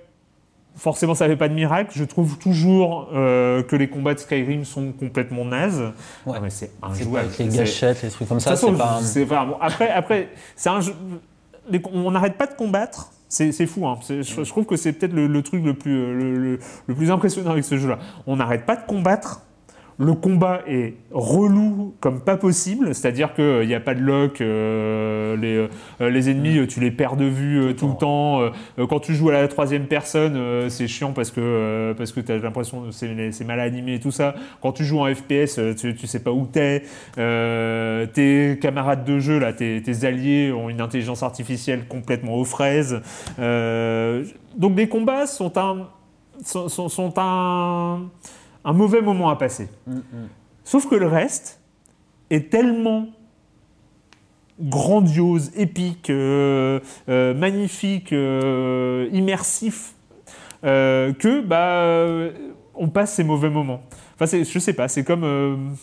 forcément, 0.78 1.14
ça 1.14 1.26
fait 1.26 1.36
pas 1.36 1.48
de 1.48 1.54
miracle. 1.54 1.90
Je 1.94 2.04
trouve 2.04 2.38
toujours 2.38 3.10
euh, 3.12 3.62
que 3.62 3.76
les 3.76 3.88
combats 3.88 4.14
de 4.14 4.20
Skyrim 4.20 4.64
sont 4.64 4.92
complètement 4.92 5.44
nazes. 5.44 5.92
Ouais. 6.24 6.34
Non, 6.34 6.40
mais 6.40 6.50
c'est 6.50 6.70
injouable. 6.82 7.26
avec 7.26 7.38
les 7.38 7.44
gâchettes, 7.58 8.02
les 8.02 8.08
trucs 8.10 8.28
comme 8.28 8.40
ça, 8.40 8.50
c'est 8.56 8.66
pas. 8.78 9.00
vraiment- 9.26 9.58
Après, 9.60 9.90
après 9.90 10.28
c'est 10.56 10.70
un 10.70 10.80
jeu. 10.80 10.94
les- 11.70 11.82
on 11.92 12.10
n'arrête 12.10 12.38
pas 12.38 12.46
de 12.46 12.54
combattre. 12.54 13.10
C'est 13.30 13.66
fou. 13.66 13.86
Hein. 13.86 13.98
Je, 14.08 14.22
je 14.22 14.48
trouve 14.48 14.64
que 14.64 14.76
c'est 14.76 14.92
peut-être 14.94 15.12
le, 15.12 15.26
le 15.26 15.42
truc 15.42 15.62
le 15.62 15.74
plus, 15.74 15.98
euh, 15.98 16.14
le, 16.14 16.34
le- 16.38 16.58
le 16.86 16.94
plus 16.94 17.10
impressionnant 17.10 17.50
avec 17.50 17.64
ce 17.64 17.76
jeu-là. 17.76 17.98
On 18.26 18.36
n'arrête 18.36 18.64
pas 18.64 18.74
de 18.76 18.86
combattre. 18.86 19.42
Le 20.00 20.12
combat 20.14 20.60
est 20.68 20.94
relou 21.10 21.92
comme 21.98 22.20
pas 22.20 22.36
possible, 22.36 22.94
c'est-à-dire 22.94 23.34
qu'il 23.34 23.66
n'y 23.66 23.74
a 23.74 23.80
pas 23.80 23.94
de 23.94 24.00
lock, 24.00 24.40
euh, 24.40 25.36
les, 25.36 25.66
euh, 26.00 26.08
les 26.10 26.30
ennemis 26.30 26.56
euh, 26.58 26.66
tu 26.68 26.78
les 26.78 26.92
perds 26.92 27.16
de 27.16 27.24
vue 27.24 27.60
euh, 27.60 27.72
tout 27.72 27.88
le 27.88 27.94
temps. 27.96 28.40
euh, 28.40 28.50
euh, 28.78 28.86
quand 28.86 29.00
tu 29.00 29.14
joues 29.16 29.30
à 29.30 29.32
la 29.32 29.48
troisième 29.48 29.86
personne, 29.86 30.36
euh, 30.36 30.68
c'est 30.68 30.86
chiant 30.86 31.10
parce 31.12 31.32
que, 31.32 31.40
euh, 31.42 31.94
parce 31.94 32.12
que 32.12 32.20
tu 32.20 32.30
as 32.30 32.38
l'impression 32.38 32.82
que 32.82 32.90
c'est 32.92 33.44
mal 33.44 33.58
animé 33.58 33.94
et 33.94 33.98
tout 34.00 34.12
ça. 34.12 34.36
Quand 34.62 34.70
tu 34.70 34.84
joues 34.84 35.00
en 35.00 35.12
FPS, 35.12 35.58
euh, 35.58 35.74
tu, 35.74 35.96
tu 35.96 36.06
sais 36.06 36.22
pas 36.22 36.30
où 36.30 36.46
t'es. 36.46 36.84
Euh, 37.18 38.06
tes 38.06 38.56
camarades 38.62 39.04
de 39.04 39.18
jeu, 39.18 39.40
là, 39.40 39.52
tes, 39.52 39.82
tes 39.82 40.04
alliés 40.06 40.52
ont 40.52 40.68
une 40.68 40.80
intelligence 40.80 41.24
artificielle 41.24 41.88
complètement 41.88 42.36
aux 42.36 42.44
fraises. 42.44 43.00
Euh, 43.40 44.22
donc 44.56 44.76
les 44.76 44.88
combats 44.88 45.26
sont 45.26 45.58
un, 45.58 45.88
sont, 46.44 46.68
sont- 46.68 46.88
sont 46.88 47.12
un, 47.16 48.02
un 48.64 48.72
mauvais 48.72 49.00
moment 49.00 49.28
à 49.30 49.36
passer. 49.36 49.68
Sauf 50.64 50.88
que 50.88 50.94
le 50.94 51.06
reste 51.06 51.60
est 52.30 52.50
tellement 52.50 53.08
grandiose, 54.60 55.52
épique, 55.56 56.10
euh, 56.10 56.80
euh, 57.08 57.34
magnifique, 57.34 58.12
euh, 58.12 59.08
immersif, 59.12 59.94
que 60.62 61.40
bah, 61.40 62.32
on 62.74 62.88
passe 62.88 63.14
ces 63.14 63.24
mauvais 63.24 63.50
moments. 63.50 63.82
Enfin, 64.18 64.26
je 64.42 64.58
sais 64.58 64.72
pas, 64.72 64.88
c'est 64.88 65.04
comme. 65.04 65.76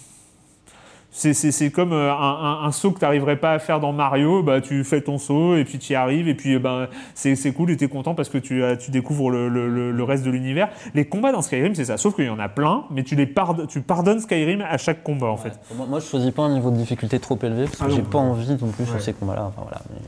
C'est- 1.18 1.34
c'est 1.34 1.52
c'est 1.52 1.72
comme 1.72 1.94
euh, 1.94 2.12
un, 2.14 2.18
un- 2.18 2.66
un 2.68 2.72
saut 2.72 2.92
que 2.92 3.00
tu 3.00 3.06
n'arriverais 3.06 3.38
pas 3.38 3.54
à 3.54 3.60
faire 3.60 3.80
dans 3.80 3.94
Mario, 3.94 4.44
bah, 4.44 4.60
tu 4.60 4.84
fais 4.84 5.00
ton 5.02 5.18
saut 5.18 5.56
et 5.56 5.64
puis 5.64 5.80
tu 5.80 5.94
y 5.94 5.96
arrives 5.96 6.28
et 6.28 6.36
puis 6.36 6.60
ben 6.60 6.88
c'est 7.14 7.36
c'est 7.36 7.54
cool 7.54 7.72
et 7.72 7.78
tu 7.78 7.86
es 7.86 7.88
content 7.88 8.14
parce 8.16 8.28
que 8.30 8.38
tu, 8.38 8.62
tu 8.80 8.92
découvres 8.92 9.30
le, 9.32 9.48
le- 9.50 9.92
le- 9.92 10.04
reste 10.04 10.24
de 10.26 10.30
l'univers. 10.30 10.68
Les 10.94 11.06
combats 11.06 11.32
dans 11.32 11.42
Skyrim, 11.42 11.74
c'est 11.74 11.86
ça, 11.86 11.98
sauf 11.98 12.16
qu'il 12.16 12.26
y 12.26 12.30
en 12.30 12.38
a 12.40 12.50
plein, 12.50 12.84
mais 12.92 13.04
tu, 13.04 13.16
les 13.16 13.26
pard 13.26 13.56
tu 13.68 13.82
pardonnes 13.82 14.20
Skyrim 14.20 14.62
à 14.62 14.78
chaque 14.78 15.02
combat 15.04 15.28
en 15.28 15.38
fait. 15.38 15.58
Moi, 15.76 15.86
moi, 15.90 16.00
je 16.00 16.06
choisis 16.06 16.32
pas 16.32 16.44
un 16.44 16.54
niveau 16.54 16.70
de 16.70 16.76
difficulté 16.78 17.18
trop 17.20 17.40
élevé 17.42 17.64
parce 17.66 17.78
que 17.78 17.84
Ah 17.86 17.90
j'ai 17.90 18.02
pas 18.02 18.18
envie 18.20 18.50
non 18.50 18.68
plus 18.68 18.86
sur 18.86 18.96
Ouais. 18.96 19.00
ces 19.02 19.14
combats-là. 19.14 19.46
Enfin, 19.48 19.62
voilà. 19.64 19.82
mais- 19.90 20.00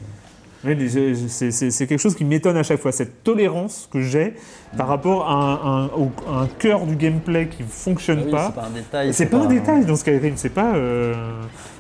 C'est- 1.30 1.88
quelque 1.88 1.98
chose 2.00 2.16
qui 2.16 2.26
m'étonne 2.26 2.58
à 2.58 2.64
chaque 2.64 2.80
fois, 2.80 2.92
cette 2.92 3.24
tolérance 3.24 3.88
que 3.92 4.02
j'ai 4.02 4.34
par 4.78 4.88
rapport 4.88 5.30
à 5.30 5.34
un, 5.34 5.84
un- 5.84 5.86
au- 5.88 6.12
à 6.30 6.42
un 6.42 6.48
cœur 6.48 6.86
du 6.86 6.96
gameplay 6.96 7.48
qui 7.48 7.64
fonctionne 7.68 8.20
Ah 8.22 8.26
oui, 8.26 8.32
pas. 8.32 8.46
c'est 8.48 8.56
pas 8.62 8.68
un 8.68 8.70
détail, 8.72 9.14
C'est 9.14 9.26
pas, 9.28 9.38
un 9.38 9.46
détail 9.46 9.86
dans 9.86 9.96
Skyrim, 9.96 10.34
c'est 10.36 10.50
pas, 10.50 10.76
euh, 10.76 11.14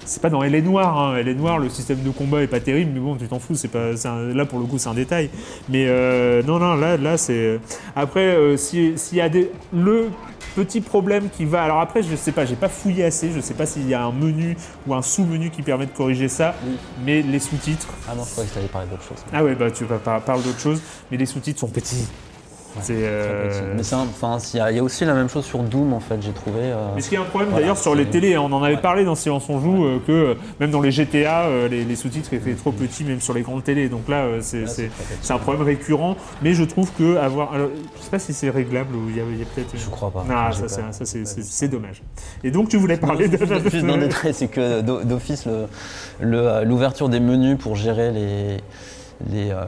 c'est 0.05 0.21
pas 0.21 0.29
dans 0.29 0.41
Elle 0.43 0.55
est 0.55 0.61
noire. 0.61 0.97
Hein. 0.97 1.15
Elle 1.19 1.27
est 1.27 1.33
noire, 1.35 1.57
le 1.59 1.69
système 1.69 2.01
de 2.01 2.09
combat 2.11 2.41
est 2.43 2.47
pas 2.47 2.59
terrible, 2.59 2.91
mais 2.93 2.99
bon, 2.99 3.15
tu 3.15 3.27
t'en 3.27 3.39
fous. 3.39 3.55
C'est 3.55 3.67
pas, 3.67 3.91
un- 4.07 4.33
là 4.33 4.45
pour 4.45 4.59
le 4.59 4.65
coup, 4.65 4.77
c'est 4.77 4.89
un 4.89 4.93
détail. 4.93 5.29
Mais 5.69 5.85
euh, 5.87 6.41
non, 6.43 6.59
non, 6.59 6.75
là, 6.75 6.97
là, 6.97 7.17
c'est. 7.17 7.59
Après, 7.95 8.21
euh, 8.35 8.57
si- 8.57 8.93
s'il 8.97 9.17
y 9.17 9.21
a 9.21 9.29
des, 9.29 9.51
le 9.73 10.09
petit 10.55 10.81
problème 10.81 11.25
qui 11.35 11.45
va. 11.45 11.61
Alors 11.63 11.79
après, 11.81 12.01
je 12.01 12.15
sais 12.15 12.31
pas, 12.31 12.45
j'ai 12.45 12.55
pas 12.55 12.69
fouillé 12.69 13.03
assez. 13.03 13.29
Je 13.31 13.41
sais 13.41 13.53
pas 13.53 13.65
s'il 13.67 13.87
y 13.87 13.93
a 13.93 14.03
un 14.03 14.11
menu 14.11 14.55
ou 14.87 14.95
un 14.95 15.01
sous-menu 15.03 15.49
qui 15.51 15.61
permet 15.61 15.85
de 15.85 15.91
corriger 15.91 16.29
ça. 16.29 16.55
Mais 17.05 17.21
les 17.21 17.37
sous-titres. 17.39 17.87
Ah 18.09 18.15
non, 18.15 18.23
je 18.25 18.31
croyais 18.31 18.49
que 18.49 18.66
parler 18.67 18.87
d'autre 18.89 19.03
chose. 19.03 19.17
Ah 19.33 19.43
ouais, 19.43 19.55
bah 19.55 19.71
tu 19.71 19.85
vas 19.85 19.97
par- 19.97 20.21
parler 20.21 20.43
d'autre 20.43 20.59
chose. 20.59 20.81
Mais 21.11 21.17
les 21.17 21.25
sous-titres 21.25 21.59
sont 21.59 21.67
petits. 21.69 22.07
C'est. 22.81 22.93
euh, 22.97 23.73
Mais 23.75 23.81
enfin, 23.93 24.37
il 24.53 24.57
y, 24.57 24.59
a- 24.59 24.71
il 24.71 24.77
y 24.77 24.79
a 24.79 24.83
aussi 24.83 25.05
la 25.05 25.13
même 25.13 25.29
chose 25.29 25.45
sur 25.45 25.59
Doom 25.63 25.93
en 25.93 25.99
fait, 25.99 26.21
j'ai 26.21 26.31
trouvé. 26.31 26.59
euh, 26.61 26.75
Mais 26.95 27.01
ce 27.01 27.09
qui 27.09 27.15
est 27.15 27.17
un 27.17 27.23
problème 27.23 27.49
voilà, 27.49 27.63
d'ailleurs 27.63 27.77
sur 27.77 27.95
les 27.95 28.05
télés, 28.05 28.35
hein, 28.35 28.41
on 28.43 28.51
en 28.53 28.63
avait 28.63 28.77
parlé 28.77 29.03
dans 29.05 29.15
Silence 29.15 29.45
on 29.49 29.59
joue, 29.59 29.85
euh, 29.85 29.99
que 30.05 30.11
euh, 30.11 30.35
même 30.59 30.71
dans 30.71 30.81
les 30.81 30.91
GTA, 30.91 31.43
euh, 31.45 31.67
les, 31.67 31.83
les 31.83 31.95
sous-titres 31.95 32.33
étaient 32.33 32.53
trop 32.53 32.71
petits, 32.71 33.03
même 33.03 33.21
sur 33.21 33.33
les 33.33 33.41
grandes 33.41 33.63
télés. 33.63 33.89
Donc 33.89 34.07
là, 34.09 34.25
c'est 34.41 34.67
un 35.29 35.37
problème 35.37 35.63
récurrent. 35.65 36.15
Mais 36.41 36.53
je 36.53 36.63
trouve 36.63 36.91
que 36.93 37.17
avoir. 37.17 37.53
Alors, 37.53 37.69
je 37.97 38.01
sais 38.03 38.09
pas 38.09 38.19
si 38.19 38.33
c'est 38.33 38.49
réglable 38.49 38.95
ou 38.95 39.09
il 39.09 39.17
y 39.17 39.19
a, 39.21 39.23
peut-être. 39.55 39.75
Je 39.75 39.89
crois 39.89 40.11
pas. 40.11 40.23
Non, 40.27 40.51
J'ai 40.51 40.67
ça, 40.67 40.67
c'est- 40.67 40.93
ça, 40.93 41.05
c'est- 41.05 41.25
c'est 41.25 41.43
c'est 41.43 41.67
dommage. 41.67 42.01
Et 42.43 42.51
donc 42.51 42.69
tu 42.69 42.77
voulais 42.77 42.97
parler 42.97 43.27
de. 43.27 43.37
Juste 43.37 43.85
d'un 43.85 43.97
détail, 43.97 44.33
c'est 44.33 44.47
que 44.47 44.81
d'o- 44.81 45.03
d'office, 45.03 45.47
l'ouverture 46.21 47.09
des 47.09 47.19
menus 47.19 47.57
pour 47.57 47.75
gérer 47.75 48.11
les, 48.11 48.57
les, 49.29 49.51
euh, 49.51 49.63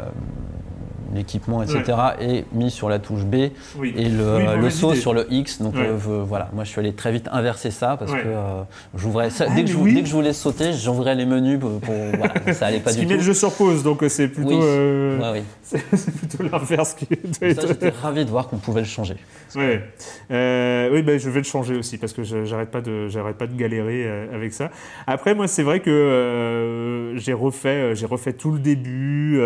l'équipement, 1.14 1.62
etc., 1.64 1.98
est 2.20 2.46
mis 2.54 2.72
sur 2.72 2.90
la 2.90 3.00
touche 3.00 3.24
B 3.26 3.50
Oui. 3.78 3.94
et 3.98 4.10
le, 4.10 4.38
Oui, 4.38 4.44
le 4.62 4.70
saut 4.70 4.92
idée. 4.92 5.00
sur 5.02 5.14
le 5.14 5.26
X. 5.32 5.62
Donc 5.62 5.76
Ouais. 5.76 5.88
euh, 5.88 6.24
voilà, 6.26 6.50
moi 6.54 6.64
je 6.64 6.70
suis 6.70 6.80
allé 6.80 6.94
très 6.94 7.12
vite 7.12 7.28
inverser 7.32 7.72
ça 7.72 7.96
parce 7.98 8.12
Ouais. 8.12 8.22
que 8.24 8.28
euh, 8.28 8.62
j'ouvrais 8.96 9.30
Ah, 9.40 9.46
dès, 9.56 9.64
que 9.64 9.70
je, 9.70 9.78
mais 9.78 9.84
oui. 9.84 9.94
dès 9.96 10.02
que 10.02 10.08
je 10.08 10.14
voulais 10.14 10.34
sauter, 10.34 10.74
j'ouvrais 10.74 11.16
les 11.16 11.26
menus 11.26 11.60
pour, 11.60 11.80
pour- 11.80 11.94
voilà, 12.18 12.34
ça 12.54 12.68
allait 12.68 12.80
pas 12.80 12.92
Ce 12.92 12.96
du 12.96 13.02
qui 13.02 13.06
tout. 13.08 13.12
met 13.12 13.18
le 13.18 13.24
jeu 13.24 13.34
sur 13.34 13.52
pause, 13.54 13.84
donc 13.84 14.04
euh, 14.04 14.10
c'est 14.10 14.28
plutôt. 14.28 14.50
Oui. 14.50 14.60
euh, 14.62 15.32
Ouais, 15.32 15.44
c'est 15.64 16.16
plutôt 16.16 16.44
l'inverse 16.44 16.94
qui 16.94 17.08
j'étais 17.42 17.90
ravi 17.90 18.26
de 18.26 18.30
voir 18.30 18.48
qu'on 18.48 18.58
pouvait 18.58 18.82
le 18.82 18.88
changer. 18.88 19.16
Ouais. 19.56 19.82
Oui, 20.30 21.02
ben, 21.02 21.20
je 21.20 21.30
vais 21.30 21.40
le 21.40 21.44
changer 21.46 21.76
aussi 21.76 21.98
parce 21.98 22.14
que 22.14 22.24
j'arrête 22.24 22.70
pas 22.72 22.82
de 22.82 23.08
pas 23.38 23.48
de 23.48 23.56
galérer 23.56 24.08
avec 24.34 24.54
ça. 24.54 24.70
Après, 25.08 25.36
moi, 25.36 25.48
c'est 25.48 25.64
vrai 25.64 25.80
que 25.82 27.14
j'ai 27.18 27.34
refait 27.34 27.96
j'ai 27.96 28.06
refait 28.06 28.34
tout 28.34 28.52
le 28.52 28.60
début, 28.60 29.40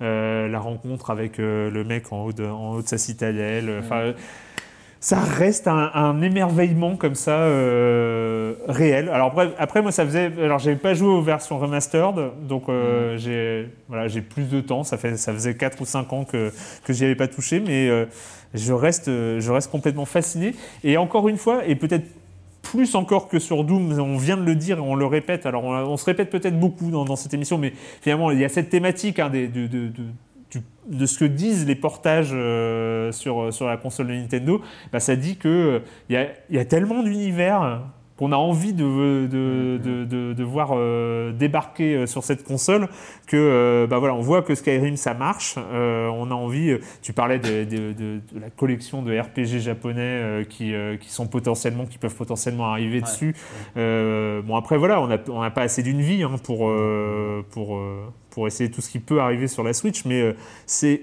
la 0.00 0.58
rencontre 0.58 0.89
avec 1.10 1.38
euh, 1.38 1.70
le 1.70 1.84
mec 1.84 2.12
en 2.12 2.24
haut 2.24 2.32
de 2.32 2.44
en 2.44 2.72
haut 2.72 2.82
de 2.82 2.88
sa 2.88 2.98
citadelle. 2.98 3.70
Enfin. 3.80 4.12
Ça 5.02 5.18
reste 5.18 5.66
un, 5.66 5.90
un 5.94 6.20
émerveillement 6.20 6.94
comme 6.94 7.14
ça 7.14 7.44
euh, 7.44 8.52
réel. 8.68 9.08
Alors 9.08 9.28
après, 9.28 9.48
après 9.58 9.80
moi 9.80 9.92
ça 9.92 10.04
faisait 10.04 10.30
alors 10.42 10.58
j'avais 10.58 10.76
pas 10.76 10.92
joué 10.92 11.08
aux 11.08 11.22
versions 11.22 11.58
remastered 11.58 12.32
donc 12.46 12.64
euh, 12.68 13.16
j'ai 13.16 13.70
voilà 13.88 14.08
j'ai 14.08 14.20
plus 14.20 14.44
de 14.50 14.60
temps. 14.60 14.84
Ça 14.84 14.98
fait 14.98 15.16
ça 15.16 15.32
faisait 15.32 15.54
4 15.56 15.80
ou 15.80 15.86
5 15.86 16.12
ans 16.12 16.24
que 16.24 16.52
que 16.84 16.92
j'y 16.92 17.06
avais 17.06 17.14
pas 17.14 17.28
touché, 17.28 17.60
mais 17.60 17.88
euh, 17.88 18.04
je 18.52 18.74
reste 18.74 19.06
je 19.06 19.50
reste 19.50 19.70
complètement 19.70 20.04
fasciné. 20.04 20.54
Et 20.84 20.98
encore 20.98 21.30
une 21.30 21.38
fois 21.38 21.66
et 21.66 21.76
peut-être 21.76 22.04
plus 22.60 22.94
encore 22.94 23.28
que 23.28 23.38
sur 23.38 23.64
Doom, 23.64 23.98
on 23.98 24.18
vient 24.18 24.36
de 24.36 24.44
le 24.44 24.54
dire 24.54 24.76
et 24.76 24.82
on 24.82 24.94
le 24.94 25.06
répète. 25.06 25.46
Alors 25.46 25.64
on, 25.64 25.72
on 25.76 25.96
se 25.96 26.04
répète 26.04 26.28
peut-être 26.28 26.60
beaucoup 26.60 26.90
dans, 26.90 27.06
dans 27.06 27.16
cette 27.16 27.32
émission, 27.32 27.56
mais 27.56 27.72
finalement 28.02 28.30
il 28.32 28.38
y 28.38 28.44
a 28.44 28.50
cette 28.50 28.68
thématique 28.68 29.18
hein, 29.18 29.30
des, 29.30 29.48
de, 29.48 29.66
de- 29.66 29.88
de- 29.88 30.04
de 30.88 31.06
ce 31.06 31.18
que 31.18 31.24
disent 31.24 31.66
les 31.66 31.74
portages 31.76 32.30
euh, 32.32 33.12
sur, 33.12 33.52
sur 33.52 33.66
la 33.66 33.76
console 33.76 34.08
de 34.08 34.14
Nintendo. 34.14 34.60
Bah, 34.92 35.00
ça 35.00 35.16
dit 35.16 35.36
que 35.36 35.48
euh, 35.48 35.78
il 36.08 36.14
y, 36.14 36.16
a, 36.16 36.26
il 36.48 36.56
y 36.56 36.58
a 36.58 36.64
tellement 36.64 37.02
d'univers 37.02 37.82
qu'on 38.16 38.32
a 38.32 38.36
envie 38.36 38.74
de, 38.74 39.26
de, 39.26 39.78
de, 39.82 40.04
de- 40.04 40.34
de 40.34 40.44
voir 40.44 40.72
euh, 40.74 41.32
débarquer 41.32 41.94
euh, 41.94 42.06
sur 42.06 42.22
cette 42.22 42.44
console 42.44 42.86
que 43.26 43.34
euh, 43.38 43.86
bah 43.86 43.98
voilà 43.98 44.12
on 44.14 44.20
voit 44.20 44.42
que 44.42 44.54
Skyrim 44.54 44.96
ça 44.98 45.14
marche 45.14 45.54
Euh, 45.72 46.06
on 46.08 46.30
a 46.30 46.34
envie 46.34 46.68
euh, 46.72 46.80
tu 47.00 47.14
parlais 47.14 47.38
de, 47.38 48.20
la 48.38 48.50
collection 48.50 49.00
de 49.02 49.18
RPG 49.18 49.60
japonais 49.60 50.02
euh, 50.02 50.44
qui, 50.44 50.74
euh, 50.74 50.98
qui 50.98 51.08
sont 51.10 51.28
potentiellement 51.28 51.86
qui 51.86 51.96
peuvent 51.96 52.14
potentiellement 52.14 52.66
arriver 52.66 53.00
dessus 53.00 53.34
Euh, 53.78 54.42
bon 54.42 54.54
après 54.56 54.76
voilà 54.76 55.00
on 55.00 55.06
n'a 55.06 55.16
on 55.30 55.40
n'a 55.40 55.50
pas 55.50 55.62
assez 55.62 55.82
d'une 55.82 56.02
vie 56.02 56.22
hein, 56.22 56.32
pour 56.44 56.68
euh, 56.68 57.42
pour 57.52 57.78
euh, 57.78 58.02
pour 58.30 58.46
essayer 58.46 58.70
tout 58.70 58.80
ce 58.80 58.90
qui 58.90 58.98
peut 58.98 59.20
arriver 59.20 59.48
sur 59.48 59.62
la 59.62 59.72
Switch 59.72 60.04
mais 60.04 60.20
euh, 60.20 60.36
c'est 60.66 61.02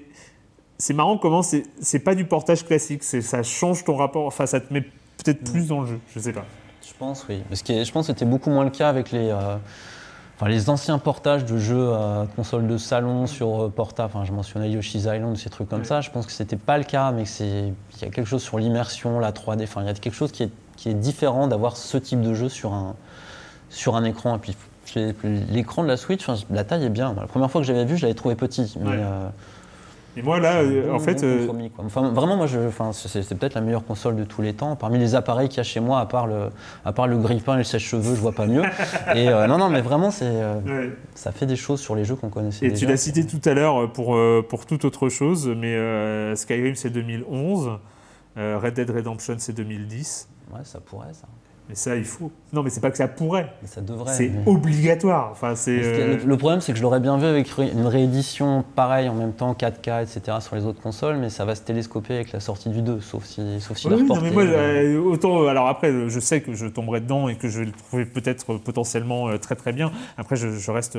c'est 0.78 0.94
marrant 0.94 1.18
comment 1.18 1.42
c'est 1.42 1.64
c'est 1.80 1.98
pas 1.98 2.14
du 2.14 2.24
portage 2.24 2.64
classique. 2.64 3.02
C'est 3.02 3.22
ça 3.22 3.42
change 3.42 3.84
ton 3.84 3.96
rapport 3.96 4.26
enfin 4.26 4.46
ça 4.46 4.60
te 4.60 4.72
met 4.72 4.82
peut-être 4.82 5.50
plus 5.50 5.68
dans 5.68 5.82
le 5.82 5.86
jeu. 5.88 5.98
Je 6.14 6.20
sais 6.20 6.32
pas. 6.32 6.44
Je 6.86 6.94
pense, 6.98 7.26
oui. 7.28 7.42
Parce 7.48 7.62
que 7.62 7.84
je 7.84 7.92
pense 7.92 8.06
que 8.06 8.12
c'était 8.12 8.24
beaucoup 8.24 8.50
moins 8.50 8.64
le 8.64 8.70
cas 8.70 8.88
avec 8.88 9.12
les, 9.12 9.28
euh, 9.28 9.56
Enfin, 10.40 10.50
les 10.50 10.70
anciens 10.70 11.00
portages 11.00 11.44
de 11.44 11.58
jeux 11.58 11.92
à 11.94 12.28
console 12.36 12.68
de 12.68 12.78
salon 12.78 13.26
sur 13.26 13.64
euh, 13.64 13.68
portable, 13.68 14.12
enfin, 14.14 14.24
je 14.24 14.30
mentionnais 14.30 14.70
Yoshi's 14.70 15.02
Island, 15.02 15.36
ces 15.36 15.50
trucs 15.50 15.68
comme 15.68 15.84
ça, 15.84 16.00
je 16.00 16.10
pense 16.10 16.26
que 16.26 16.32
c'était 16.32 16.56
pas 16.56 16.78
le 16.78 16.84
cas, 16.84 17.10
mais 17.10 17.24
que 17.24 17.28
c'est, 17.28 17.72
il 17.96 18.02
y 18.02 18.04
a 18.04 18.08
quelque 18.10 18.24
chose 18.24 18.44
sur 18.44 18.56
l'immersion, 18.56 19.18
la 19.18 19.32
3D, 19.32 19.64
enfin, 19.64 19.82
il 19.82 19.88
y 19.88 19.90
a 19.90 19.94
quelque 19.94 20.14
chose 20.14 20.30
qui 20.30 20.44
est, 20.44 20.50
qui 20.76 20.90
est 20.90 20.94
différent 20.94 21.48
d'avoir 21.48 21.76
ce 21.76 21.98
type 21.98 22.20
de 22.20 22.34
jeu 22.34 22.48
sur 22.48 22.72
un, 22.72 22.94
sur 23.68 23.96
un 23.96 24.04
écran. 24.04 24.36
Et 24.36 24.38
puis, 24.38 24.56
l'écran 24.94 25.82
de 25.82 25.88
la 25.88 25.96
Switch, 25.96 26.26
la 26.50 26.64
taille 26.64 26.84
est 26.84 26.90
bien. 26.90 27.14
La 27.18 27.26
première 27.26 27.50
fois 27.50 27.60
que 27.60 27.66
j'avais 27.66 27.84
vu, 27.84 27.96
je 27.96 28.02
l'avais 28.02 28.14
trouvé 28.14 28.34
petit. 28.34 28.76
Mais, 28.80 28.90
Ouais. 28.90 28.96
euh, 28.98 29.28
Et 30.16 30.22
moi, 30.22 30.40
là, 30.40 30.56
euh, 30.62 30.92
en 30.92 30.98
fait. 30.98 31.22
euh. 31.22 31.46
Enfin, 31.78 32.10
vraiment, 32.10 32.36
moi, 32.36 32.46
je, 32.46 32.58
enfin, 32.66 32.90
c'est, 32.92 33.22
peut-être 33.38 33.54
la 33.54 33.60
meilleure 33.60 33.84
console 33.84 34.16
de 34.16 34.24
tous 34.24 34.42
les 34.42 34.52
temps. 34.52 34.74
Parmi 34.74 34.98
les 34.98 35.14
appareils 35.14 35.48
qu'il 35.48 35.58
y 35.58 35.60
a 35.60 35.64
chez 35.64 35.78
moi, 35.80 36.00
à 36.00 36.06
part 36.06 36.26
le, 36.26 36.48
à 36.84 36.92
part 36.92 37.06
le 37.06 37.18
grille-pain 37.18 37.54
et 37.54 37.58
le 37.58 37.64
sèche-cheveux, 37.64 38.14
je 38.16 38.20
vois 38.20 38.32
pas 38.32 38.46
mieux. 38.46 38.62
Et 39.14 39.28
euh, 39.28 39.46
non, 39.46 39.58
non, 39.58 39.68
mais 39.70 39.80
vraiment, 39.80 40.10
c'est, 40.10 40.26
ouais. 40.28 40.90
ça 41.14 41.30
fait 41.30 41.46
des 41.46 41.54
choses 41.56 41.80
sur 41.80 41.94
les 41.94 42.04
jeux 42.04 42.16
qu'on 42.16 42.30
connaissait 42.30 42.66
Et 42.66 42.70
déjà. 42.70 42.80
tu 42.86 42.90
l'as 42.90 42.96
cité 42.96 43.24
tout 43.26 43.40
à 43.48 43.54
l'heure 43.54 43.92
pour, 43.92 44.18
pour 44.48 44.66
toute 44.66 44.84
autre 44.84 45.08
chose, 45.08 45.46
mais 45.56 46.34
Skyrim 46.34 46.74
c'est 46.74 46.90
2011, 46.90 47.70
euh, 48.38 48.58
Red 48.62 48.74
Dead 48.74 48.90
Redemption 48.90 49.34
c'est 49.38 49.52
2010. 49.54 50.28
Ouais, 50.52 50.60
ça 50.64 50.80
pourrait, 50.80 51.12
ça. 51.12 51.26
Mais 51.68 51.74
ça, 51.74 51.96
il 51.96 52.04
faut. 52.04 52.30
Non, 52.52 52.62
mais 52.62 52.70
c'est 52.70 52.80
pas 52.80 52.90
que 52.90 52.96
ça 52.96 53.08
pourrait. 53.08 53.52
Mais 53.60 53.68
ça 53.68 53.80
devrait. 53.82 54.14
C'est 54.14 54.30
mais- 54.30 54.50
obligatoire. 54.50 55.28
Enfin, 55.32 55.54
c'est. 55.54 55.80
Euh, 55.82 56.16
Le, 56.16 56.24
le 56.24 56.36
problème, 56.38 56.60
c'est 56.62 56.72
que 56.72 56.78
je 56.78 56.82
l'aurais 56.82 57.00
bien 57.00 57.18
vu 57.18 57.26
avec 57.26 57.50
une 57.58 57.86
réédition 57.86 58.64
pareille 58.74 59.08
en 59.08 59.14
même 59.14 59.32
temps, 59.34 59.52
4K, 59.52 60.02
etc. 60.02 60.38
sur 60.40 60.56
les 60.56 60.64
autres 60.64 60.80
consoles, 60.80 61.16
mais 61.18 61.28
ça 61.28 61.44
va 61.44 61.54
se 61.54 61.60
télescoper 61.62 62.14
avec 62.14 62.32
la 62.32 62.40
sortie 62.40 62.70
du 62.70 62.80
2, 62.80 63.00
sauf 63.00 63.24
si, 63.24 63.60
sauf 63.60 63.76
si 63.76 63.86
Oui, 63.88 64.02
non, 64.02 64.18
mais 64.22 64.30
moi, 64.30 64.44
euh, 64.44 64.96
euh, 64.96 65.00
autant. 65.00 65.46
Alors 65.46 65.68
après, 65.68 65.92
je 66.08 66.20
sais 66.20 66.40
que 66.40 66.54
je 66.54 66.66
tomberai 66.66 67.00
dedans 67.00 67.28
et 67.28 67.36
que 67.36 67.48
je 67.48 67.58
vais 67.60 67.66
le 67.66 67.72
trouver 67.72 68.06
peut-être 68.06 68.54
euh, 68.54 68.58
potentiellement 68.58 69.28
euh, 69.28 69.36
très 69.36 69.54
très 69.54 69.72
bien. 69.74 69.92
Après, 70.16 70.36
je, 70.36 70.48
je 70.50 70.70
reste. 70.70 70.96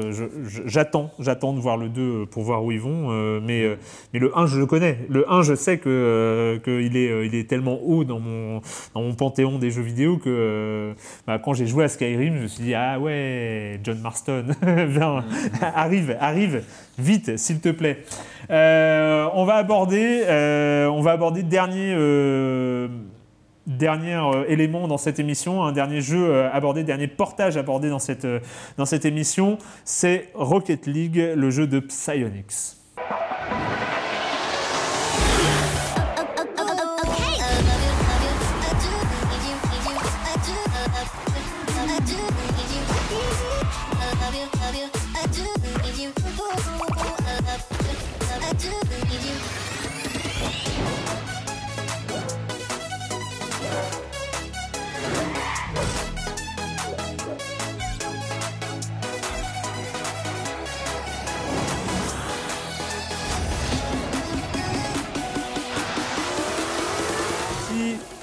J'attends, 0.66 1.10
j'attends 1.20 1.54
de 1.54 1.60
voir 1.60 1.78
le 1.78 1.90
2 1.90 2.28
pour 2.28 2.44
voir 2.44 2.64
où 2.64 2.72
ils 2.72 2.80
vont. 2.80 3.08
euh, 3.12 3.40
mais, 3.44 3.64
euh, 3.64 3.76
mais 4.14 4.20
le 4.20 4.38
1, 4.38 4.46
je 4.46 4.60
le 4.60 4.66
connais. 4.66 5.00
Le 5.10 5.32
1, 5.32 5.42
je 5.42 5.56
sais 5.56 5.78
que 5.80 5.90
euh, 5.90 6.60
qu'il 6.60 6.96
est, 6.96 7.10
euh, 7.10 7.26
il 7.26 7.34
est 7.36 7.50
tellement 7.50 7.80
haut 7.84 8.04
dans 8.04 8.20
mon, 8.20 8.62
dans 8.94 9.02
mon 9.02 9.14
panthéon 9.16 9.58
des 9.58 9.72
jeux 9.72 9.82
vidéo 9.82 10.18
que 10.18 10.30
euh, 10.60 10.94
bah, 11.26 11.40
quand 11.40 11.54
j'ai 11.54 11.68
joué 11.68 11.84
à 11.84 11.88
Skyrim, 11.88 12.36
je 12.38 12.42
me 12.42 12.48
suis 12.48 12.64
dit 12.64 12.74
ah 12.74 13.00
ouais, 13.00 13.80
John 13.84 14.00
Marston, 14.00 14.46
viens, 14.62 15.24
arrive, 15.62 16.18
arrive, 16.20 16.64
vite, 16.98 17.38
s'il 17.38 17.60
te 17.60 17.70
plaît. 17.70 18.04
Euh, 18.50 19.28
on 19.34 19.46
va 19.46 19.56
aborder, 19.56 20.24
euh, 20.28 20.88
on 20.88 21.02
va 21.02 21.12
aborder 21.12 21.44
dernier. 21.44 21.96
Dernier 23.68 24.20
élément 24.48 24.88
dans 24.88 24.98
cette 24.98 25.20
émission, 25.20 25.64
un 25.64 25.72
dernier 25.72 26.02
jeu 26.02 26.44
abordé, 26.52 26.84
dernier 26.84 27.06
portage 27.06 27.56
abordé 27.56 27.88
dans 27.88 28.00
cette, 28.00 28.26
dans 28.78 28.86
cette 28.86 29.06
émission, 29.06 29.60
c'est 29.86 30.30
Rocket 30.34 30.88
League, 30.88 31.24
le 31.36 31.52
jeu 31.52 31.68
de 31.68 31.80
Psyonix. 31.80 32.79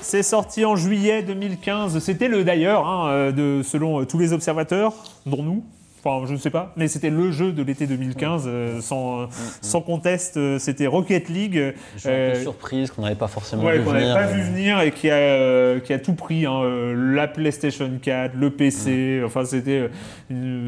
C'est 0.09 0.23
sorti 0.23 0.65
en 0.65 0.77
juillet 0.77 1.25
2015. 1.25 1.99
C'était 1.99 2.29
le 2.29 2.45
d'ailleurs, 2.45 2.87
hein, 2.87 3.09
euh, 3.09 3.65
selon 3.65 4.01
euh, 4.01 4.05
tous 4.05 4.21
les 4.21 4.33
observateurs, 4.33 4.95
dont 5.27 5.43
nous. 5.43 5.65
Enfin, 6.07 6.25
je 6.27 6.33
ne 6.35 6.39
sais 6.39 6.51
pas, 6.51 6.73
mais 6.77 6.87
c'était 6.87 7.11
le 7.11 7.33
jeu 7.33 7.51
de 7.53 7.63
l'été 7.65 7.87
2015, 7.89 8.45
euh, 8.47 8.81
sans, 8.81 9.23
euh, 9.23 9.27
sans 9.61 9.81
conteste. 9.81 10.37
euh, 10.37 10.59
C'était 10.61 10.87
Rocket 10.87 11.29
League. 11.29 11.75
jeu 11.97 12.35
surprise 12.43 12.91
qu'on 12.93 13.03
n'avait 13.03 13.17
pas 13.17 13.27
forcément 13.27 13.65
Ouais, 13.65 13.79
vu 13.79 13.85
qu'on 13.85 13.93
n'avait 13.93 14.05
venir. 14.05 14.15
pas 14.17 14.27
vu 14.27 14.41
venir 14.43 14.81
et 14.83 14.93
qui 14.93 15.11
a, 15.11 15.81
qui 15.81 15.93
a 15.93 15.99
tout 15.99 16.15
pris, 16.15 16.47
hein, 16.47 16.61
la 16.95 17.27
PlayStation 17.27 17.91
4, 18.01 18.35
le 18.37 18.51
PC, 18.51 19.21
enfin 19.25 19.45
c'était, 19.45 19.89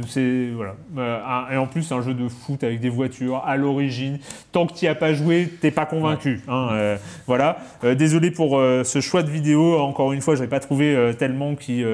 c'est 0.09 0.49
voilà, 0.55 0.75
un- 0.97 1.53
et 1.53 1.57
en 1.57 1.67
plus 1.67 1.91
un 1.93 2.03
jeu 2.03 2.15
de 2.15 2.29
foot 2.29 2.65
avec 2.65 2.81
des 2.81 2.89
voitures 2.89 3.43
à 3.47 3.57
l'origine. 3.57 4.19
Tant 4.53 4.67
que 4.67 4.75
tu 4.75 4.85
n'y 4.87 4.89
as 4.89 4.95
pas 4.97 5.13
joué, 5.13 5.49
t'es 5.61 5.71
pas 5.71 5.87
convaincu, 5.87 6.41
hein, 6.49 6.97
voilà. 7.27 7.59
Désolé 7.97 8.31
pour 8.33 8.61
ce 8.85 9.01
choix 9.01 9.23
de 9.23 9.31
vidéo. 9.31 9.79
Encore 9.79 10.13
une 10.13 10.21
fois, 10.21 10.35
j'avais 10.35 10.49
pas 10.49 10.61
trouvé 10.61 11.13
tellement 11.19 11.55
qui 11.55 11.85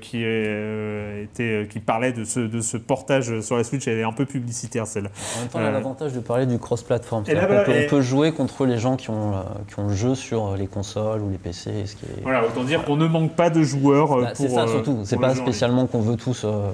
qui 0.00 0.22
était, 0.24 1.66
qui 1.70 1.80
parlait 1.80 2.12
de 2.12 2.24
ce 2.24 2.40
de 2.40 2.60
ce 2.60 2.76
portage 2.94 3.40
sur 3.40 3.56
la 3.56 3.64
Switch. 3.64 3.86
Elle 3.88 3.98
est 3.98 4.04
un 4.04 4.12
peu 4.12 4.24
publicitaire 4.26 4.86
celle. 4.86 5.06
En 5.36 5.40
même 5.40 5.48
temps, 5.48 5.58
on 5.58 5.62
a 5.62 5.68
Euh, 5.68 5.70
l'avantage 5.72 6.12
de 6.12 6.20
parler 6.20 6.46
du 6.46 6.58
cross-platform. 6.58 7.22
Là, 7.22 7.26
C'est-à-dire 7.26 7.48
qu'on 7.48 7.54
voilà, 7.54 7.64
peut, 7.64 7.72
et- 7.82 7.86
on 7.86 7.90
peut 7.90 8.00
jouer 8.02 8.32
contre 8.32 8.66
les 8.66 8.78
gens 8.78 8.96
qui 8.96 9.10
ont, 9.10 9.32
euh, 9.34 9.40
qui 9.68 9.78
ont 9.80 9.88
le 9.88 9.94
jeu 9.94 10.14
sur 10.14 10.56
les 10.56 10.66
consoles 10.66 11.20
ou 11.22 11.30
les 11.30 11.38
PC. 11.38 11.86
Ce 11.86 11.96
qui 11.96 12.04
est... 12.06 12.22
Voilà, 12.22 12.44
autant 12.46 12.64
dire 12.64 12.84
qu'on 12.84 12.96
ne 12.96 13.06
manque 13.06 13.34
pas 13.34 13.50
de 13.50 13.62
joueurs 13.62 14.12
euh, 14.18 14.22
Bah, 14.22 14.30
c'est 14.34 14.48
ça 14.48 14.62
euh, 14.64 14.68
surtout. 14.68 15.00
C'est 15.04 15.18
pas 15.20 15.34
spécialement 15.34 15.86
qu'on 15.86 16.00
veut 16.00 16.16
tous, 16.16 16.42
euh, 16.44 16.70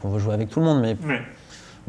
qu'on 0.00 0.08
veut 0.10 0.18
jouer 0.18 0.34
avec 0.34 0.48
tout 0.48 0.60
le 0.60 0.66
monde, 0.66 0.80
mais 0.80 0.96
Ouais. 1.06 1.20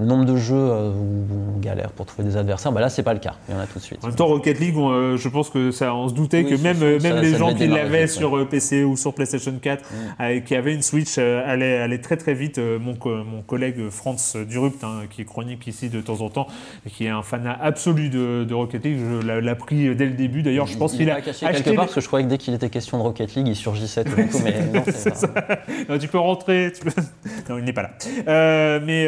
Le 0.02 0.08
nombre 0.08 0.26
de 0.26 0.36
jeux 0.36 0.56
euh, 0.56 0.90
où 0.92 1.28
on 1.56 1.60
galère 1.60 1.92
pour 1.92 2.06
trouver 2.06 2.28
des 2.28 2.36
adversaires, 2.38 2.72
bah 2.72 2.82
là 2.82 2.90
c'est 2.90 3.04
pas 3.04 3.14
le 3.14 3.20
cas. 3.20 3.36
Il 3.48 3.56
y 3.56 3.58
en 3.58 3.62
a 3.62 3.68
tout 3.68 3.80
de 3.80 3.84
suite. 3.84 4.00
En 4.04 4.08
même 4.08 4.16
temps, 4.16 4.26
Rocket 4.28 4.60
League, 4.60 4.78
on, 4.78 4.90
euh, 4.92 5.18
je 5.18 5.30
pense 5.30 5.50
que 5.50 5.72
ça, 5.72 5.94
on 5.96 6.10
se 6.10 6.14
doutait 6.14 6.44
Oui, 6.44 6.50
que 6.58 6.62
même, 6.62 6.82
euh, 6.82 7.00
ça- 7.00 7.10
même 7.14 7.22
les 7.24 7.32
ça 7.32 7.38
gens 7.38 7.54
qui 7.54 7.68
l'avaient 7.68 8.08
sur 8.08 8.48
PC 8.50 8.84
ou 8.84 8.98
sur 8.98 9.14
PlayStation 9.14 9.54
4, 9.62 9.86
euh, 10.20 10.40
qui 10.42 10.56
avaient 10.56 10.74
une 10.74 10.82
Switch, 10.82 11.16
euh, 11.18 11.42
allaient, 11.46 11.78
allaient 11.78 12.02
très 12.02 12.18
très 12.18 12.34
vite. 12.34 12.60
Mon, 12.60 12.96
mon 13.06 13.42
collègue 13.46 13.90
Franz 13.90 14.38
Durupt, 14.50 14.84
hein, 14.84 15.02
qui 15.10 15.22
est 15.22 15.26
chronique 15.26 15.66
ici 15.68 15.90
de 15.90 16.02
temps 16.02 16.22
en 16.22 16.30
temps, 16.30 16.48
et 16.86 16.90
qui 16.90 17.06
est 17.06 17.10
un 17.10 17.22
fanat 17.22 17.58
absolu 17.62 18.10
de, 18.10 18.44
de 18.44 18.54
Rocket 18.54 18.84
League, 18.84 18.98
je 19.22 19.26
l'a- 19.28 19.40
l'a 19.42 19.56
pris 19.56 19.96
dès 19.96 20.06
le 20.06 20.14
début. 20.14 20.42
D'ailleurs, 20.42 20.68
je 20.68 20.78
pense 20.78 20.94
il 20.94 20.98
qu'il 20.98 21.08
l'a 21.08 21.16
a 21.16 21.22
caché 21.22 21.46
acheté. 21.46 21.64
quelque 21.64 21.76
part 21.76 21.86
parce 21.86 21.96
que 21.96 22.02
je 22.02 22.08
croyais 22.08 22.26
que 22.26 22.30
dès 22.32 22.38
qu'il 22.38 22.54
était 22.54 22.70
question 22.70 22.98
de 22.98 23.04
Rocket 23.04 23.36
League, 23.36 23.48
il 23.48 23.56
surgissait 23.56 24.04
tout 24.04 24.12
coup, 24.16 24.40
mais 24.44 24.54
non, 24.74 24.84
c'est 24.86 25.16
C'est 25.16 25.34
pas- 25.34 25.42
ça. 25.46 25.60
Non, 25.90 25.98
tu 26.00 26.08
peux 26.08 26.18
rentrer. 26.20 26.72
tu 26.76 26.84
peux- 26.86 27.02
non, 27.50 27.58
il 27.60 27.64
n'est 27.66 27.74
pas 27.74 27.84
là. 27.84 27.92
Euh, 28.28 28.80
mais 28.84 29.06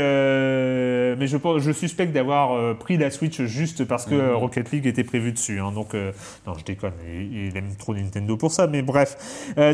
euh, 0.83 1.15
mais 1.17 1.27
je, 1.27 1.37
pense- 1.37 1.61
je 1.61 1.71
suspecte 1.71 2.11
d'avoir 2.13 2.53
euh, 2.53 2.73
pris 2.73 2.97
la 2.97 3.09
Switch 3.09 3.41
juste 3.43 3.85
parce 3.85 4.05
que 4.05 4.15
euh, 4.15 4.35
Rocket 4.35 4.71
League 4.71 4.85
était 4.85 5.03
prévu 5.03 5.31
dessus. 5.31 5.59
hein. 5.59 5.71
donc, 5.71 5.93
euh, 5.95 6.11
non, 6.45 6.53
je 6.57 6.63
déconne. 6.63 6.93
Il, 7.07 7.47
il 7.47 7.57
aime 7.57 7.75
trop 7.77 7.93
Nintendo 7.93 8.37
pour 8.37 8.51
ça. 8.51 8.67
Mais 8.67 8.81
bref. 8.81 9.17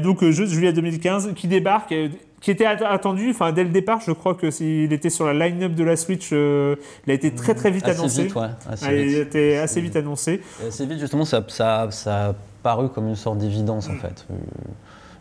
Donc, 0.03 0.23
jeu 0.23 0.45
de 0.45 0.49
juillet 0.51 0.73
2015 0.73 1.33
qui 1.35 1.47
débarque. 1.47 1.93
qui 2.41 2.51
était 2.51 2.65
att- 2.65 2.81
attendu, 2.83 3.31
enfin 3.31 3.51
dès 3.51 3.63
le 3.63 3.69
départ, 3.69 3.99
je 4.05 4.11
crois 4.13 4.33
que 4.35 4.49
s'il 4.49 4.93
était 4.93 5.09
sur 5.09 5.25
la 5.25 5.33
line-up 5.49 5.73
de 5.73 5.83
la 5.83 5.95
Switch, 5.97 6.31
il 6.31 6.77
a 7.09 7.13
été 7.13 7.31
très 7.31 7.53
très 7.53 7.69
vite 7.71 7.85
Assez 7.85 7.99
annoncé. 7.99 8.23
vite, 8.23 8.35
ouais, 8.35 8.47
assez 8.69 8.85
Ah, 8.87 8.93
il 8.93 9.07
vite. 9.07 9.17
a 9.17 9.21
été 9.21 9.57
assez 9.57 9.81
vite 9.81 9.95
annoncé. 9.97 10.41
Et 10.63 10.67
assez 10.67 10.85
vite, 10.85 10.99
justement, 10.99 11.25
ça, 11.25 11.43
ça, 11.49 11.87
ça 11.91 12.29
a 12.29 12.33
paru 12.63 12.87
comme 12.89 13.07
une 13.09 13.15
sorte 13.17 13.39
d'évidence, 13.39 13.89
en 13.89 13.95
fait. 13.95 14.25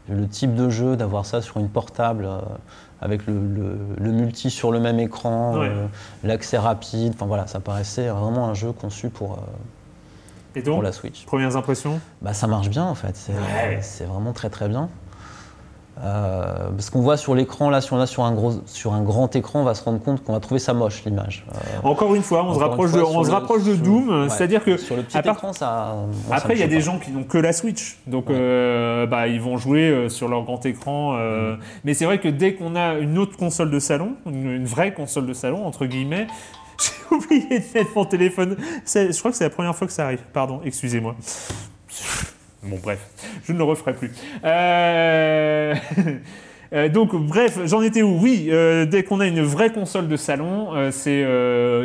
Le 0.08 0.26
type 0.26 0.54
de 0.54 0.70
jeu, 0.70 0.96
d'avoir 0.96 1.26
ça 1.26 1.42
sur 1.42 1.58
une 1.58 1.68
portable, 1.68 2.24
euh, 2.24 2.38
avec 3.00 3.26
le, 3.26 3.34
le- 3.34 3.78
le 3.98 4.10
multi 4.12 4.50
sur 4.50 4.72
le 4.72 4.80
même 4.80 4.98
écran, 4.98 5.58
Ouais. 5.58 5.68
euh, 5.68 5.86
l'accès 6.24 6.58
rapide, 6.58 7.12
enfin 7.14 7.26
voilà, 7.26 7.46
ça 7.46 7.60
paraissait 7.60 8.08
vraiment 8.08 8.48
un 8.48 8.54
jeu 8.54 8.72
conçu 8.72 9.08
pour, 9.10 9.32
euh, 9.34 9.36
Et 10.56 10.62
donc, 10.62 10.74
pour 10.74 10.82
la 10.82 10.92
Switch. 10.92 11.26
premières 11.26 11.56
impressions? 11.56 12.00
Bah, 12.22 12.32
ça 12.32 12.46
marche 12.46 12.70
bien, 12.70 12.84
en 12.84 12.94
fait. 12.94 13.14
C'est 13.16 13.32
Ouais. 13.32 13.78
c'est 13.82 14.04
vraiment 14.04 14.32
très 14.32 14.48
très 14.50 14.68
bien. 14.68 14.88
Euh, 16.04 16.70
parce 16.76 16.90
qu'on 16.90 17.00
voit 17.00 17.16
sur 17.16 17.34
l'écran, 17.34 17.70
là, 17.70 17.80
si 17.80 17.92
on 17.92 17.98
a 17.98 18.06
sur 18.06 18.22
un, 18.24 18.32
gros, 18.32 18.52
sur 18.66 18.92
un 18.94 19.02
grand 19.02 19.34
écran, 19.34 19.62
on 19.62 19.64
va 19.64 19.74
se 19.74 19.82
rendre 19.82 19.98
compte 20.00 20.22
qu'on 20.22 20.32
va 20.32 20.38
trouver 20.38 20.60
ça 20.60 20.72
moche, 20.72 21.02
l'image. 21.04 21.44
Euh, 21.52 21.58
Encore 21.82 22.14
une 22.14 22.22
fois, 22.22 22.44
on 22.44 22.54
se 22.54 22.58
rapproche, 22.60 22.92
de, 22.92 23.00
on 23.00 23.24
se 23.24 23.30
rapproche 23.32 23.64
de 23.64 23.74
Doom, 23.74 24.08
ouais. 24.08 24.28
c'est-à-dire 24.28 24.62
que 24.64 24.76
Sur 24.76 24.94
le 24.96 25.02
petit 25.02 25.20
part- 25.20 25.34
écran, 25.34 25.52
ça. 25.52 25.96
Après, 26.30 26.54
il 26.54 26.60
y 26.60 26.62
a 26.62 26.68
des 26.68 26.76
pas. 26.76 26.80
gens 26.82 26.98
qui 27.00 27.10
n'ont 27.10 27.24
que 27.24 27.38
la 27.38 27.52
Switch, 27.52 27.98
donc 28.06 28.30
euh, 28.30 29.06
bah, 29.06 29.26
ils 29.26 29.40
vont 29.40 29.56
jouer 29.58 29.88
euh, 29.90 30.08
sur 30.08 30.28
leur 30.28 30.44
grand 30.44 30.64
écran. 30.66 31.16
euh, 31.16 31.56
Mais 31.84 31.94
c'est 31.94 32.04
vrai 32.04 32.20
que 32.20 32.28
dès 32.28 32.54
qu'on 32.54 32.76
a 32.76 32.94
une 32.94 33.18
autre 33.18 33.36
console 33.36 33.70
de 33.72 33.80
salon, 33.80 34.12
une, 34.26 34.50
une 34.52 34.66
vraie 34.66 34.94
console 34.94 35.26
de 35.26 35.32
salon, 35.34 35.66
entre 35.66 35.84
guillemets, 35.86 36.28
j'ai 36.80 37.16
oublié 37.16 37.58
de 37.58 37.64
mettre 37.74 37.90
mon 37.96 38.04
téléphone. 38.04 38.56
Je 38.86 39.18
crois 39.18 39.32
que 39.32 39.36
c'est 39.36 39.44
la 39.44 39.50
première 39.50 39.74
fois 39.74 39.88
que 39.88 39.92
ça 39.92 40.04
arrive. 40.04 40.20
Pardon, 40.32 40.60
excusez-moi. 40.64 41.16
Bon, 42.62 42.78
bref, 42.82 42.98
je 43.44 43.52
ne 43.52 43.58
le 43.58 43.64
referai 43.64 43.92
plus. 43.94 44.10
Euh, 44.44 45.74
euh, 46.72 46.88
donc, 46.88 47.14
bref, 47.14 47.58
j'en 47.64 47.82
étais 47.82 48.02
où 48.02 48.18
Oui, 48.20 48.48
euh, 48.50 48.84
dès 48.84 49.04
qu'on 49.04 49.20
a 49.20 49.26
une 49.26 49.42
vraie 49.42 49.70
console 49.72 50.08
de 50.08 50.16
salon, 50.16 50.74
euh, 50.74 50.90
c'est, 50.90 51.20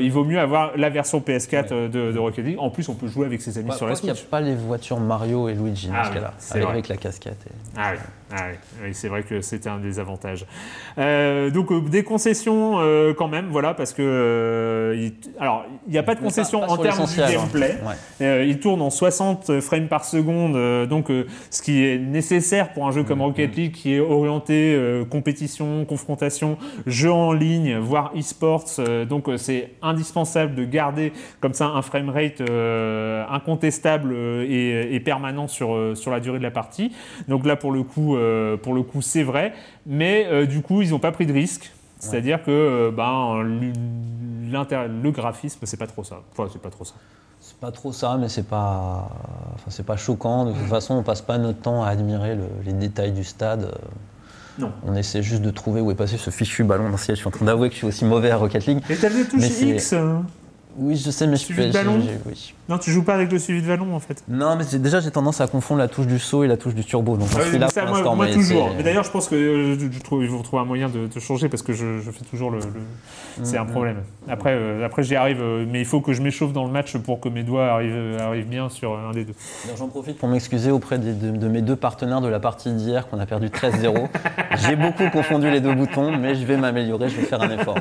il 0.03 0.11
vaut 0.11 0.23
mieux 0.25 0.39
avoir 0.39 0.71
la 0.75 0.89
version 0.89 1.19
PS4 1.19 1.67
euh, 1.71 1.87
de, 1.89 2.11
de 2.11 2.19
Rocket 2.19 2.43
League. 2.45 2.57
En 2.59 2.69
plus, 2.69 2.89
on 2.89 2.95
peut 2.95 3.07
jouer 3.07 3.25
avec 3.27 3.41
ses 3.41 3.57
amis 3.57 3.69
Bah, 3.69 3.75
sur 3.75 3.85
la 3.85 3.91
parce 3.91 4.01
qu'il 4.01 4.09
n'y 4.09 4.15
Switch. 4.15 4.27
a 4.27 4.31
pas 4.31 4.41
les 4.41 4.55
voitures 4.55 4.99
Mario 4.99 5.47
et 5.47 5.53
Luigi 5.53 5.87
dans 5.87 5.93
Ah 5.95 6.03
ce 6.05 6.09
oui, 6.09 6.59
cas-là, 6.59 6.69
avec 6.69 6.87
la 6.87 6.97
casquette. 6.97 7.37
et- 7.47 7.53
Ah 7.77 7.91
oui. 7.93 7.99
Ah 8.35 8.45
oui, 8.83 8.89
c'est 8.93 9.07
vrai 9.09 9.21
que 9.23 9.41
c'était 9.41 9.69
un 9.69 9.77
des 9.77 9.99
avantages. 9.99 10.45
Euh, 10.97 11.49
donc 11.51 11.71
euh, 11.71 11.81
des 11.81 12.03
concessions 12.03 12.79
euh, 12.79 13.13
quand 13.13 13.27
même, 13.27 13.47
voilà, 13.49 13.73
parce 13.73 13.93
que 13.93 14.01
euh, 14.01 14.95
il- 14.97 15.13
alors 15.39 15.65
il 15.87 15.91
n'y 15.91 15.97
a 15.99 16.03
pas 16.03 16.15
de 16.15 16.19
pas- 16.19 16.25
concession 16.25 16.61
pas 16.61 16.67
en 16.67 16.77
termes 16.77 16.85
l'essentiel, 16.99 17.25
hein. 17.27 17.31
gameplay. 17.43 17.77
Ouais. 18.19 18.47
Il 18.47 18.59
tourne 18.59 18.81
en 18.81 18.89
60 18.89 19.59
frames 19.61 19.87
par 19.87 20.03
seconde, 20.05 20.87
donc 20.87 21.11
ce 21.51 21.61
qui 21.61 21.83
est 21.85 21.97
nécessaire 21.99 22.73
pour 22.73 22.87
un 22.87 22.91
jeu 22.91 23.01
Mm, 23.01 23.05
comme 23.05 23.21
Rocket 23.21 23.55
League 23.55 23.71
qui 23.73 23.93
est 23.93 23.99
orienté 23.99 24.79
compétition, 25.09 25.85
confrontation, 25.85 26.57
jeu 26.87 27.11
en 27.11 27.33
ligne, 27.33 27.77
voire 27.77 28.11
e-sports. 28.17 28.65
donc 29.07 29.29
c'est 29.37 29.71
indispensable 29.81 30.55
de 30.55 30.63
garder 30.65 31.11
comme 31.39 31.53
ça 31.53 31.67
un 31.67 31.81
framerate 31.81 32.41
euh, 32.41 33.23
incontestable 33.29 34.13
et, 34.15 34.95
et 34.95 34.99
permanent 34.99 35.47
sur 35.47 35.95
sur 35.95 36.11
la 36.11 36.19
durée 36.19 36.37
de 36.39 36.43
la 36.43 36.51
partie. 36.51 36.91
Donc 37.27 37.45
là 37.45 37.55
pour 37.55 37.71
le 37.71 37.83
coup, 37.83 38.15
pour 38.61 38.73
le 38.73 38.81
coup 38.83 39.01
c'est 39.01 39.23
vrai, 39.23 39.53
mais 39.85 40.25
euh, 40.31 40.45
du 40.45 40.61
coup 40.61 40.81
ils 40.81 40.91
n'ont 40.91 40.99
pas 40.99 41.11
pris 41.11 41.25
de 41.25 41.33
risque. 41.33 41.71
C'est-à-dire 41.99 42.43
que 42.43 42.51
euh, 42.51 42.91
ben, 42.91 43.41
le 43.43 45.11
graphisme, 45.11 45.59
c'est 45.63 45.77
pas 45.77 45.87
trop 45.87 46.03
ça. 46.03 46.21
Enfin, 46.33 46.49
c'est 46.51 46.61
pas 46.61 46.69
trop 46.69 46.83
ça. 46.83 46.95
C'est 47.39 47.57
pas 47.57 47.71
trop 47.71 47.91
ça, 47.93 48.17
mais 48.19 48.27
c'est 48.29 48.47
pas, 48.47 49.09
enfin, 49.55 49.69
c'est 49.69 49.85
pas 49.85 49.95
choquant. 49.97 50.45
De 50.45 50.51
toute 50.51 50.67
façon, 50.67 50.95
on 50.95 51.03
passe 51.03 51.21
pas 51.21 51.37
notre 51.37 51.59
temps 51.59 51.83
à 51.83 51.87
admirer 51.89 52.35
le- 52.35 52.43
les 52.65 52.73
détails 52.73 53.11
du 53.13 53.23
stade. 53.23 53.63
Euh, 53.63 53.71
Non. 54.59 54.71
On 54.85 54.95
essaie 54.95 55.23
juste 55.23 55.41
de 55.41 55.49
trouver 55.49 55.81
où 55.81 55.91
est 55.91 55.95
passé 55.95 56.17
ce 56.17 56.29
fichu 56.29 56.63
ballon. 56.63 56.89
Non, 56.89 56.97
si, 56.97 57.07
Je 57.11 57.15
suis 57.15 57.27
en 57.27 57.31
train 57.31 57.45
d'avouer 57.45 57.69
que 57.69 57.73
je 57.73 57.79
suis 57.79 57.87
aussi 57.87 58.05
mauvais 58.05 58.31
à 58.31 58.37
Rocket 58.37 58.65
League. 58.65 58.83
Et 58.89 58.95
t'as 58.97 59.09
le 59.09 59.25
touche 59.25 59.41
X 59.61 59.93
euh 59.93 60.15
Oui, 60.77 60.95
je 60.95 61.11
sais, 61.11 61.27
mais 61.27 61.35
je 61.35 61.43
Suivi 61.43 61.67
de 61.67 61.71
ballon 61.73 61.99
oui. 62.25 62.53
Non, 62.67 62.77
tu 62.77 62.89
joues 62.91 63.03
pas 63.03 63.13
avec 63.13 63.31
le 63.31 63.37
suivi 63.39 63.61
de 63.61 63.67
ballon 63.67 63.93
en 63.93 63.99
fait. 63.99 64.23
Non, 64.27 64.55
mais 64.55 64.63
déjà 64.79 64.99
j'ai 65.01 65.11
tendance 65.11 65.39
à 65.41 65.47
confondre 65.47 65.79
la 65.79 65.87
touche 65.87 66.07
du 66.07 66.17
saut 66.17 66.43
et 66.43 66.47
la 66.47 66.57
touche 66.57 66.73
du 66.73 66.83
turbo. 66.83 67.17
Donc 67.17 67.27
oui, 67.35 67.41
suis 67.49 67.57
là 67.59 67.67
ça, 67.69 67.81
pour 67.85 67.89
moi, 67.95 68.15
moi 68.15 68.25
mais 68.25 68.33
toujours. 68.33 68.71
Mais 68.77 68.83
d'ailleurs, 68.83 69.03
je 69.03 69.11
pense 69.11 69.27
que 69.27 69.35
euh, 69.35 69.77
je, 69.79 69.99
trouve, 69.99 70.23
ils 70.23 70.29
vont 70.29 70.41
trouver 70.41 70.61
un 70.63 70.65
moyen 70.65 70.89
de, 70.89 71.07
de 71.07 71.19
changer 71.19 71.49
parce 71.49 71.61
que 71.61 71.73
je, 71.73 71.99
je 71.99 72.09
fais 72.11 72.23
toujours 72.25 72.49
le. 72.51 72.59
le- 72.59 73.43
C'est 73.43 73.57
un 73.57 73.65
Mhm. 73.65 73.69
problème. 73.71 73.97
Après, 74.27 74.53
euh, 74.53 74.85
après 74.85 75.03
j'y 75.03 75.15
arrive, 75.15 75.41
euh, 75.41 75.65
mais 75.69 75.79
il 75.79 75.85
faut 75.85 76.01
que 76.01 76.13
je 76.13 76.21
m'échauffe 76.21 76.53
dans 76.53 76.65
le 76.65 76.71
match 76.71 76.95
pour 76.97 77.19
que 77.19 77.29
mes 77.29 77.43
doigts 77.43 77.67
arrivent, 77.67 78.17
arrivent 78.19 78.47
bien 78.47 78.69
sur 78.69 78.97
un 78.97 79.11
des 79.11 79.25
deux. 79.25 79.33
J'en 79.77 79.87
profite 79.89 80.17
pour 80.17 80.29
m'excuser 80.29 80.71
auprès 80.71 80.97
de, 80.97 81.11
de 81.35 81.47
mes 81.47 81.61
deux 81.61 81.75
partenaires 81.75 82.21
de 82.21 82.27
la 82.29 82.39
partie 82.39 82.71
d'hier 82.71 83.07
qu'on 83.09 83.19
a 83.19 83.25
perdu 83.25 83.47
13-0. 83.49 84.07
J'ai 84.67 84.75
beaucoup 84.75 85.09
confondu 85.11 85.49
les 85.51 85.61
deux 85.61 85.73
boutons, 85.73 86.15
mais 86.17 86.35
je 86.35 86.45
vais 86.45 86.57
m'améliorer, 86.57 87.09
je 87.09 87.17
vais 87.17 87.25
faire 87.25 87.41
un 87.41 87.49
effort. 87.51 87.75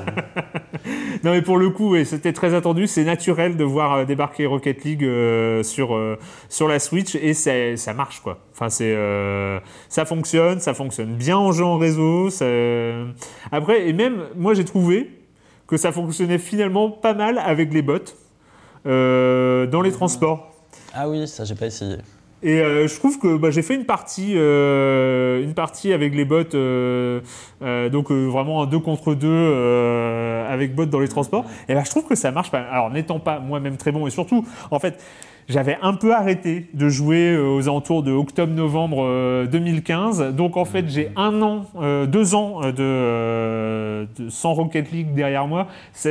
Non, 1.25 1.31
mais 1.33 1.43
pour 1.43 1.57
le 1.59 1.71
coup, 1.71 1.91
ouais, 1.91 2.05
c'était 2.05 2.33
très 2.33 2.55
attendu. 2.55 2.87
C'est 2.87 3.05
naturel 3.05 3.57
de 3.57 3.65
voir 3.65 3.93
euh, 3.95 4.05
débarquer 4.05 4.47
Rocket 4.47 4.83
League 4.85 5.05
euh, 5.05 5.63
sur, 5.63 5.95
euh, 5.95 6.19
sur 6.49 6.67
la 6.69 6.79
Switch 6.79 7.15
et 7.15 7.33
ça, 7.35 7.77
ça 7.77 7.95
marche, 7.95 8.21
quoi. 8.21 8.39
Enfin, 8.53 8.69
c'est, 8.69 8.93
euh, 8.95 9.59
ça 9.89 10.05
fonctionne, 10.05 10.59
ça 10.61 10.75
fonctionne 10.75 11.15
bien 11.15 11.37
en 11.37 11.53
jeu 11.53 11.65
en 11.65 11.79
réseau. 11.79 12.29
ça- 12.31 12.45
Après, 13.53 13.89
et 13.89 13.93
même, 13.93 14.25
moi, 14.37 14.55
j'ai 14.55 14.65
trouvé 14.65 15.11
que 15.67 15.77
ça 15.77 15.93
fonctionnait 15.93 16.39
finalement 16.39 16.91
pas 16.91 17.15
mal 17.15 17.39
avec 17.39 17.73
les 17.73 17.83
bots 17.83 17.99
dans 18.85 19.81
les 19.83 19.93
transports. 19.93 20.53
Ah 20.95 21.09
oui, 21.09 21.27
ça 21.29 21.45
j'ai 21.45 21.55
pas 21.55 21.67
essayé. 21.67 21.97
Et 22.43 22.61
euh, 22.61 22.89
je 22.89 22.95
trouve 22.97 23.19
que 23.19 23.37
bah, 23.37 23.51
j'ai 23.51 23.63
fait 23.63 23.75
une 23.75 23.85
partie, 23.85 24.33
euh, 24.37 25.43
une 25.43 25.55
partie 25.55 25.93
avec 25.93 26.15
les 26.15 26.25
bots, 26.25 26.43
euh, 26.55 27.21
euh, 27.63 27.89
donc 27.89 28.11
euh, 28.11 28.27
vraiment 28.27 28.63
un 28.63 28.67
2 28.67 28.79
contre 28.81 29.15
2 29.15 29.29
euh, 29.29 30.53
avec 30.53 30.75
bots 30.75 30.87
dans 30.87 30.99
les 30.99 31.09
transports. 31.09 31.45
Et 31.69 31.75
là, 31.75 31.83
je 31.85 31.91
trouve 31.91 32.05
que 32.05 32.17
ça 32.17 32.33
marche 32.33 32.51
pas. 32.51 32.61
Alors, 32.61 32.91
n'étant 32.91 33.21
pas 33.21 33.39
moi-même 33.39 33.77
très 33.77 33.93
bon, 33.93 34.07
et 34.07 34.11
surtout, 34.11 34.45
en 34.73 34.81
fait, 34.81 35.01
j'avais 35.49 35.77
un 35.83 35.95
peu 35.95 36.15
arrêté 36.15 36.67
de 36.75 36.89
jouer 36.89 37.33
euh, 37.35 37.49
aux 37.57 37.63
alentours 37.69 38.03
de 38.03 38.13
octobre-novembre 38.13 38.99
euh, 39.05 39.47
2015. 39.47 40.35
Donc, 40.35 40.57
en 40.57 40.65
fait, 40.65 40.87
j'ai 40.89 41.11
un 41.17 41.43
an, 41.43 41.67
euh, 41.81 42.07
deux 42.07 42.35
ans 42.35 42.61
euh, 42.63 42.73
de, 42.73 42.77
euh, 42.81 44.07
de- 44.19 44.29
sans 44.29 44.55
Rocket 44.55 44.91
League 44.93 45.15
derrière 45.15 45.47
moi. 45.47 45.67
Ça 45.93 46.11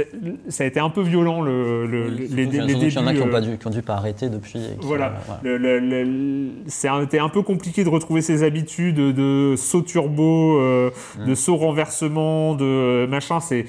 a 0.60 0.64
été 0.66 0.80
un 0.80 0.90
peu 0.90 1.02
violent, 1.02 1.42
le, 1.42 1.86
le- 1.88 2.08
les, 2.10 2.28
les 2.28 2.46
débuts. 2.46 2.74
qu'il 2.90 2.94
y 2.94 2.98
en 3.00 3.08
a 3.08 3.14
qui 3.14 3.22
ont, 3.22 3.28
euh, 3.28 3.32
pas 3.32 3.42
dû, 3.42 3.58
qui 3.58 3.68
ont 3.68 3.72
dû 3.72 3.82
pas 3.82 3.96
arrêter 3.96 4.30
depuis. 4.30 4.60
qui, 4.80 4.86
voilà. 4.88 5.14
euh, 5.46 6.50
un- 6.88 7.02
C'était 7.02 7.20
un 7.20 7.30
peu 7.30 7.42
compliqué 7.42 7.84
de 7.84 7.90
retrouver 7.90 8.22
ses 8.22 8.44
habitudes 8.44 8.96
de 8.96 9.56
saut 9.58 9.82
turbo, 9.82 10.60
euh, 10.60 10.90
Mm. 11.20 11.26
de 11.30 11.36
saut 11.36 11.56
renversement, 11.56 12.54
de 12.56 13.06
machin. 13.08 13.40
C'est 13.40 13.66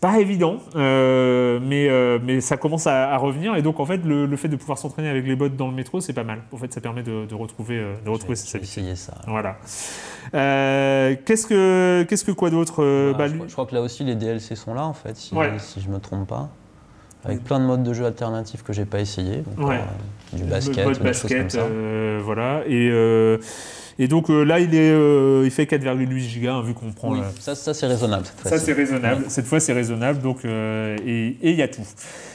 pas 0.00 0.18
évident, 0.18 0.58
euh, 0.76 1.58
mais, 1.62 1.88
euh, 1.88 2.18
mais 2.24 2.40
ça 2.40 2.56
commence 2.56 2.86
à, 2.86 3.10
à 3.10 3.16
revenir. 3.16 3.56
Et 3.56 3.62
donc, 3.62 3.80
en 3.80 3.86
fait, 3.86 4.00
le, 4.04 4.26
le 4.26 4.36
fait 4.36 4.48
de 4.48 4.56
pouvoir 4.56 4.71
s'entraîner 4.78 5.08
avec 5.08 5.26
les 5.26 5.36
bots 5.36 5.48
dans 5.48 5.68
le 5.68 5.74
métro, 5.74 6.00
c'est 6.00 6.12
pas 6.12 6.24
mal. 6.24 6.40
En 6.52 6.56
fait, 6.56 6.72
ça 6.72 6.80
permet 6.80 7.02
de, 7.02 7.26
de 7.26 7.34
retrouver, 7.34 7.78
euh, 7.78 7.94
de 8.04 8.10
retrouver 8.10 8.36
ses 8.36 8.56
habitudes. 8.56 8.82
Essayer 8.84 8.96
ça. 8.96 9.14
Voilà. 9.26 9.56
Euh, 10.34 11.14
Qu'est-ce 11.24 11.46
que 11.46 12.04
qu'est-ce 12.08 12.24
que 12.24 12.32
quoi 12.32 12.50
d'autre 12.50 12.82
euh, 12.82 13.12
Bah, 13.12 13.18
bah, 13.18 13.26
je, 13.28 13.32
lui- 13.32 13.38
crois, 13.38 13.48
je 13.48 13.52
crois 13.52 13.66
que 13.66 13.74
là 13.74 13.80
aussi 13.82 14.04
les 14.04 14.14
DLC 14.14 14.54
sont 14.56 14.74
là 14.74 14.84
en 14.84 14.92
fait, 14.94 15.16
si, 15.16 15.34
Ouais. 15.34 15.52
si 15.58 15.80
je 15.80 15.88
me 15.88 15.98
trompe 15.98 16.28
pas. 16.28 16.50
Avec 17.24 17.44
plein 17.44 17.60
de 17.60 17.64
modes 17.64 17.84
de 17.84 17.92
jeu 17.92 18.04
alternatifs 18.04 18.64
que 18.64 18.72
j'ai 18.72 18.84
pas 18.84 18.98
essayé. 18.98 19.44
Donc, 19.56 19.68
Ouais. 19.68 19.76
euh, 19.76 20.36
du 20.36 20.42
basket, 20.44 20.78
mode 20.84 20.86
choses 20.86 20.98
comme 20.98 21.06
basket, 21.06 21.50
ça. 21.52 21.58
euh, 21.60 22.20
voilà. 22.24 22.62
Et, 22.66 22.88
euh, 22.90 23.38
et 23.98 24.08
donc 24.08 24.30
euh, 24.30 24.42
là, 24.44 24.58
il, 24.60 24.74
est, 24.74 24.90
euh, 24.92 25.42
il 25.44 25.50
fait 25.50 25.64
4,8 25.64 26.18
gigas, 26.18 26.54
hein, 26.54 26.62
vu 26.62 26.74
qu'on 26.74 26.90
prend 26.92 27.12
Oui, 27.12 27.20
la- 27.20 27.30
ça, 27.40 27.54
ça 27.54 27.74
c'est 27.74 27.86
raisonnable 27.86 28.24
cette 28.26 28.48
Ça, 28.48 28.58
c'est 28.58 28.72
raisonnable. 28.72 29.24
Cette 29.28 29.46
fois, 29.46 29.60
c'est 29.60 29.72
raisonnable. 29.72 30.20
Donc, 30.20 30.44
euh, 30.44 30.96
et 31.06 31.36
il 31.42 31.54
y 31.56 31.62
a 31.62 31.68
tout. 31.68 31.82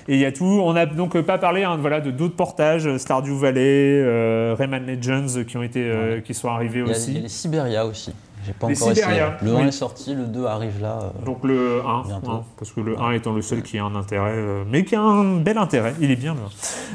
Et 0.08 0.14
il 0.16 0.20
y 0.20 0.26
a 0.26 0.32
tout. 0.32 0.45
On 0.45 0.74
n'a 0.74 0.86
donc 0.86 1.16
euh, 1.16 1.24
pas 1.24 1.38
parlé 1.38 1.64
hein, 1.64 1.78
voilà, 1.80 1.99
de 2.01 2.12
d'autres 2.12 2.36
portages, 2.36 2.88
euh, 2.88 2.97
Stardew 2.97 3.36
Valley, 3.38 3.62
euh, 4.01 4.55
Rayman 4.58 4.86
Legends, 4.86 5.43
qui, 5.47 5.58
ont 5.58 5.64
été, 5.64 5.82
euh, 5.84 6.22
qui 6.22 6.34
sont 6.34 6.49
arrivés 6.49 6.80
Il 6.80 6.86
y, 6.88 6.89
a, 6.89 6.91
aussi. 6.91 7.12
il 7.12 7.16
y 7.16 7.20
a 7.20 7.22
les 7.24 7.30
Siberia 7.30 7.86
aussi. 7.86 8.14
J'ai 8.47 8.53
pas 8.53 8.67
encore 8.67 8.91
essayé. 8.91 8.95
Siberia, 8.95 9.37
Le 9.41 9.51
1 9.51 9.55
oui. 9.61 9.67
est 9.67 9.71
sorti, 9.71 10.15
le 10.15 10.23
2 10.25 10.45
arrive 10.45 10.81
là. 10.81 10.99
euh, 11.03 11.25
Donc 11.25 11.43
le 11.43 11.81
1, 11.85 12.07
Bientôt. 12.07 12.31
hein, 12.31 12.43
parce 12.57 12.71
que 12.71 12.79
le 12.79 12.99
1 12.99 13.11
étant 13.11 13.33
le 13.33 13.41
seul 13.41 13.61
qui 13.61 13.77
a 13.77 13.83
un 13.83 13.93
intérêt, 13.95 14.31
euh, 14.35 14.63
mais 14.69 14.85
qui 14.85 14.95
a 14.95 15.01
un 15.01 15.35
bel 15.35 15.57
intérêt, 15.57 15.93
il 15.99 16.09
est 16.09 16.15
bien 16.15 16.33
là. 16.33 16.39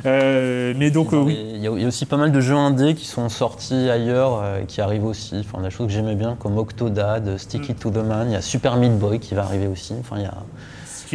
Euh, 0.06 0.72
mais 0.76 0.90
donc 0.90 1.12
euh, 1.12 1.18
oui, 1.18 1.38
Il 1.54 1.60
y, 1.62 1.68
a, 1.68 1.70
il 1.72 1.82
y 1.82 1.84
a 1.84 1.88
aussi 1.88 2.06
pas 2.06 2.16
mal 2.16 2.32
de 2.32 2.40
jeux 2.40 2.56
indés 2.56 2.94
qui 2.94 3.06
sont 3.06 3.28
sortis 3.28 3.90
ailleurs, 3.90 4.40
euh, 4.42 4.62
qui 4.66 4.80
arrivent 4.80 5.04
aussi. 5.04 5.36
Enfin, 5.46 5.62
des 5.62 5.70
choses 5.70 5.86
que 5.88 5.92
j'aimais 5.92 6.14
bien, 6.14 6.36
comme 6.40 6.56
Octodad, 6.58 7.36
Stick 7.38 7.68
It 7.68 7.78
to 7.78 7.90
the 7.90 7.98
Man. 7.98 8.28
Il 8.30 8.32
y 8.32 8.36
a 8.36 8.40
Super 8.42 8.76
Meat 8.76 8.98
Boy 8.98 9.20
qui 9.20 9.34
va 9.34 9.42
arriver 9.42 9.66
aussi. 9.66 9.94
Enfin, 10.00 10.16
il 10.18 10.22
y 10.22 10.26
a. 10.26 10.34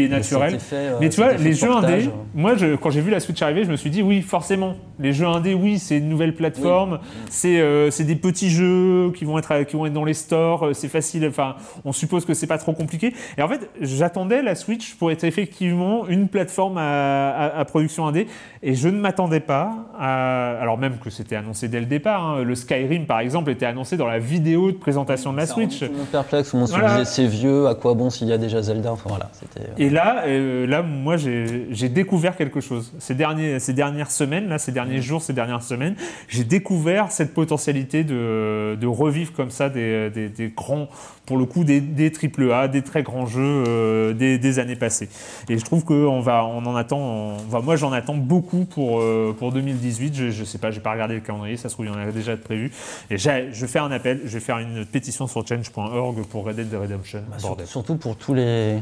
ce 0.03 0.07
qui 0.07 0.13
est 0.13 0.17
naturel. 0.17 0.55
effet, 0.55 0.75
euh, 0.75 0.97
mais 0.99 1.09
tu 1.09 1.21
vois, 1.21 1.33
les 1.33 1.53
jeux 1.53 1.67
portage, 1.67 2.03
indés, 2.05 2.09
moi 2.35 2.55
je, 2.55 2.75
quand 2.75 2.89
j'ai 2.89 3.01
vu 3.01 3.11
la 3.11 3.19
Switch 3.19 3.41
arriver, 3.41 3.63
je 3.63 3.71
me 3.71 3.75
suis 3.75 3.89
dit 3.89 4.01
oui, 4.01 4.21
forcément, 4.21 4.75
les 4.99 5.13
jeux 5.13 5.25
indés, 5.27 5.53
oui, 5.53 5.79
c'est 5.79 5.97
une 5.97 6.09
nouvelle 6.09 6.33
plateforme, 6.35 6.99
c'est 7.29 7.59
euh, 7.59 7.91
c'est 7.91 8.03
des 8.03 8.15
petits 8.15 8.49
jeux 8.49 9.11
qui 9.15 9.25
vont 9.25 9.37
être 9.37 9.63
qui 9.63 9.75
vont 9.75 9.85
être 9.85 9.93
dans 9.93 10.03
les 10.05 10.13
stores, 10.13 10.67
euh, 10.67 10.73
c'est 10.73 10.87
facile, 10.87 11.25
enfin, 11.27 11.55
on 11.85 11.91
suppose 11.91 12.25
que 12.25 12.33
c'est 12.33 12.47
pas 12.47 12.57
trop 12.57 12.73
compliqué. 12.73 13.13
Et 13.37 13.41
en 13.41 13.47
fait, 13.47 13.69
j'attendais 13.81 14.41
la 14.41 14.55
Switch 14.55 14.95
pour 14.95 15.11
être 15.11 15.23
effectivement 15.23 16.07
une 16.07 16.27
plateforme 16.27 16.77
à, 16.77 17.29
à- 17.29 17.59
à 17.59 17.65
production 17.65 18.07
indé, 18.07 18.27
et 18.63 18.73
je 18.75 18.87
ne 18.89 18.99
m'attendais 18.99 19.39
pas 19.39 19.71
à, 19.99 20.57
alors 20.61 20.77
même 20.77 20.97
que 21.03 21.09
c'était 21.09 21.35
annoncé 21.35 21.67
dès 21.67 21.79
le 21.79 21.85
départ, 21.85 22.23
hein, 22.25 22.43
le 22.43 22.55
Skyrim 22.55 23.05
par 23.05 23.19
exemple 23.19 23.51
était 23.51 23.65
annoncé 23.65 23.97
dans 23.97 24.07
la 24.07 24.19
vidéo 24.19 24.71
de 24.71 24.77
présentation 24.77 25.31
de 25.33 25.37
la 25.37 25.45
Ça 25.45 25.53
Switch. 25.53 25.79
tout 25.79 25.85
le 25.85 25.97
monde 25.97 26.07
perplexe, 26.07 26.49
tout 26.49 26.55
le 26.55 26.59
monde 26.61 26.69
se 26.69 26.73
Voilà. 26.73 26.89
disait 26.99 27.05
c'est 27.05 27.25
vieux, 27.27 27.67
à 27.67 27.75
quoi 27.75 27.93
bon 27.93 28.09
s'il 28.09 28.27
y 28.27 28.33
a 28.33 28.37
déjà 28.37 28.61
Zelda? 28.61 28.91
Enfin 28.91 29.09
voilà, 29.09 29.29
c'était. 29.33 29.67
Et 29.87 29.89
là, 29.89 30.23
euh, 30.25 30.67
là, 30.67 30.81
moi, 30.81 31.15
j'ai 31.15 31.87
découvert 31.87 32.35
quelque 32.35 32.59
chose. 32.59 32.91
Ces, 32.99 33.15
derniers, 33.15 33.57
ces 33.61 33.71
dernières 33.71 34.11
semaines, 34.11 34.49
là, 34.49 34.59
ces 34.59 34.73
derniers 34.73 35.01
jours, 35.01 35.21
ces 35.21 35.31
dernières 35.31 35.63
semaines, 35.63 35.95
j'ai 36.27 36.43
découvert 36.43 37.09
cette 37.09 37.33
potentialité 37.33 38.03
de, 38.03 38.75
de 38.75 38.85
revivre 38.85 39.31
comme 39.31 39.49
ça 39.49 39.69
des, 39.69 40.09
des, 40.09 40.27
des 40.27 40.49
grands, 40.49 40.89
pour 41.25 41.37
le 41.37 41.45
coup, 41.45 41.63
des, 41.63 41.79
des 41.79 42.11
AAA, 42.11 42.67
des 42.67 42.81
très 42.81 43.01
grands 43.01 43.27
jeux 43.27 43.63
euh, 43.65 44.11
des, 44.11 44.37
des 44.37 44.59
années 44.59 44.75
passées. 44.75 45.07
Et 45.47 45.57
je 45.57 45.63
trouve 45.63 45.85
qu'on 45.85 46.19
va, 46.19 46.43
on 46.45 46.65
en 46.65 46.75
attend, 46.75 46.99
on 46.99 47.37
va, 47.49 47.61
moi, 47.61 47.77
j'en 47.77 47.93
attends 47.93 48.17
beaucoup 48.17 48.65
pour, 48.65 48.99
euh, 48.99 49.33
pour 49.39 49.53
2018. 49.53 50.15
Je, 50.15 50.31
je 50.31 50.43
sais 50.43 50.57
pas, 50.57 50.69
j'ai 50.71 50.81
pas 50.81 50.91
regardé 50.91 51.13
le 51.13 51.21
calendrier, 51.21 51.55
ça 51.55 51.69
se 51.69 51.75
trouve, 51.75 51.85
il 51.85 51.93
y 51.93 51.95
en 51.95 51.97
a 51.97 52.11
déjà 52.11 52.35
de 52.35 52.41
prévu. 52.41 52.73
Et 53.09 53.17
je 53.17 53.65
fais 53.65 53.79
un 53.79 53.91
appel, 53.91 54.19
je 54.25 54.33
vais 54.33 54.43
faire 54.43 54.57
une 54.57 54.85
pétition 54.85 55.27
sur 55.27 55.47
change.org 55.47 56.25
pour 56.25 56.45
Red 56.45 56.57
Dead 56.57 56.73
Redemption. 56.73 57.23
Bah, 57.31 57.37
surtout 57.63 57.95
pour 57.95 58.17
tous 58.17 58.33
les. 58.33 58.79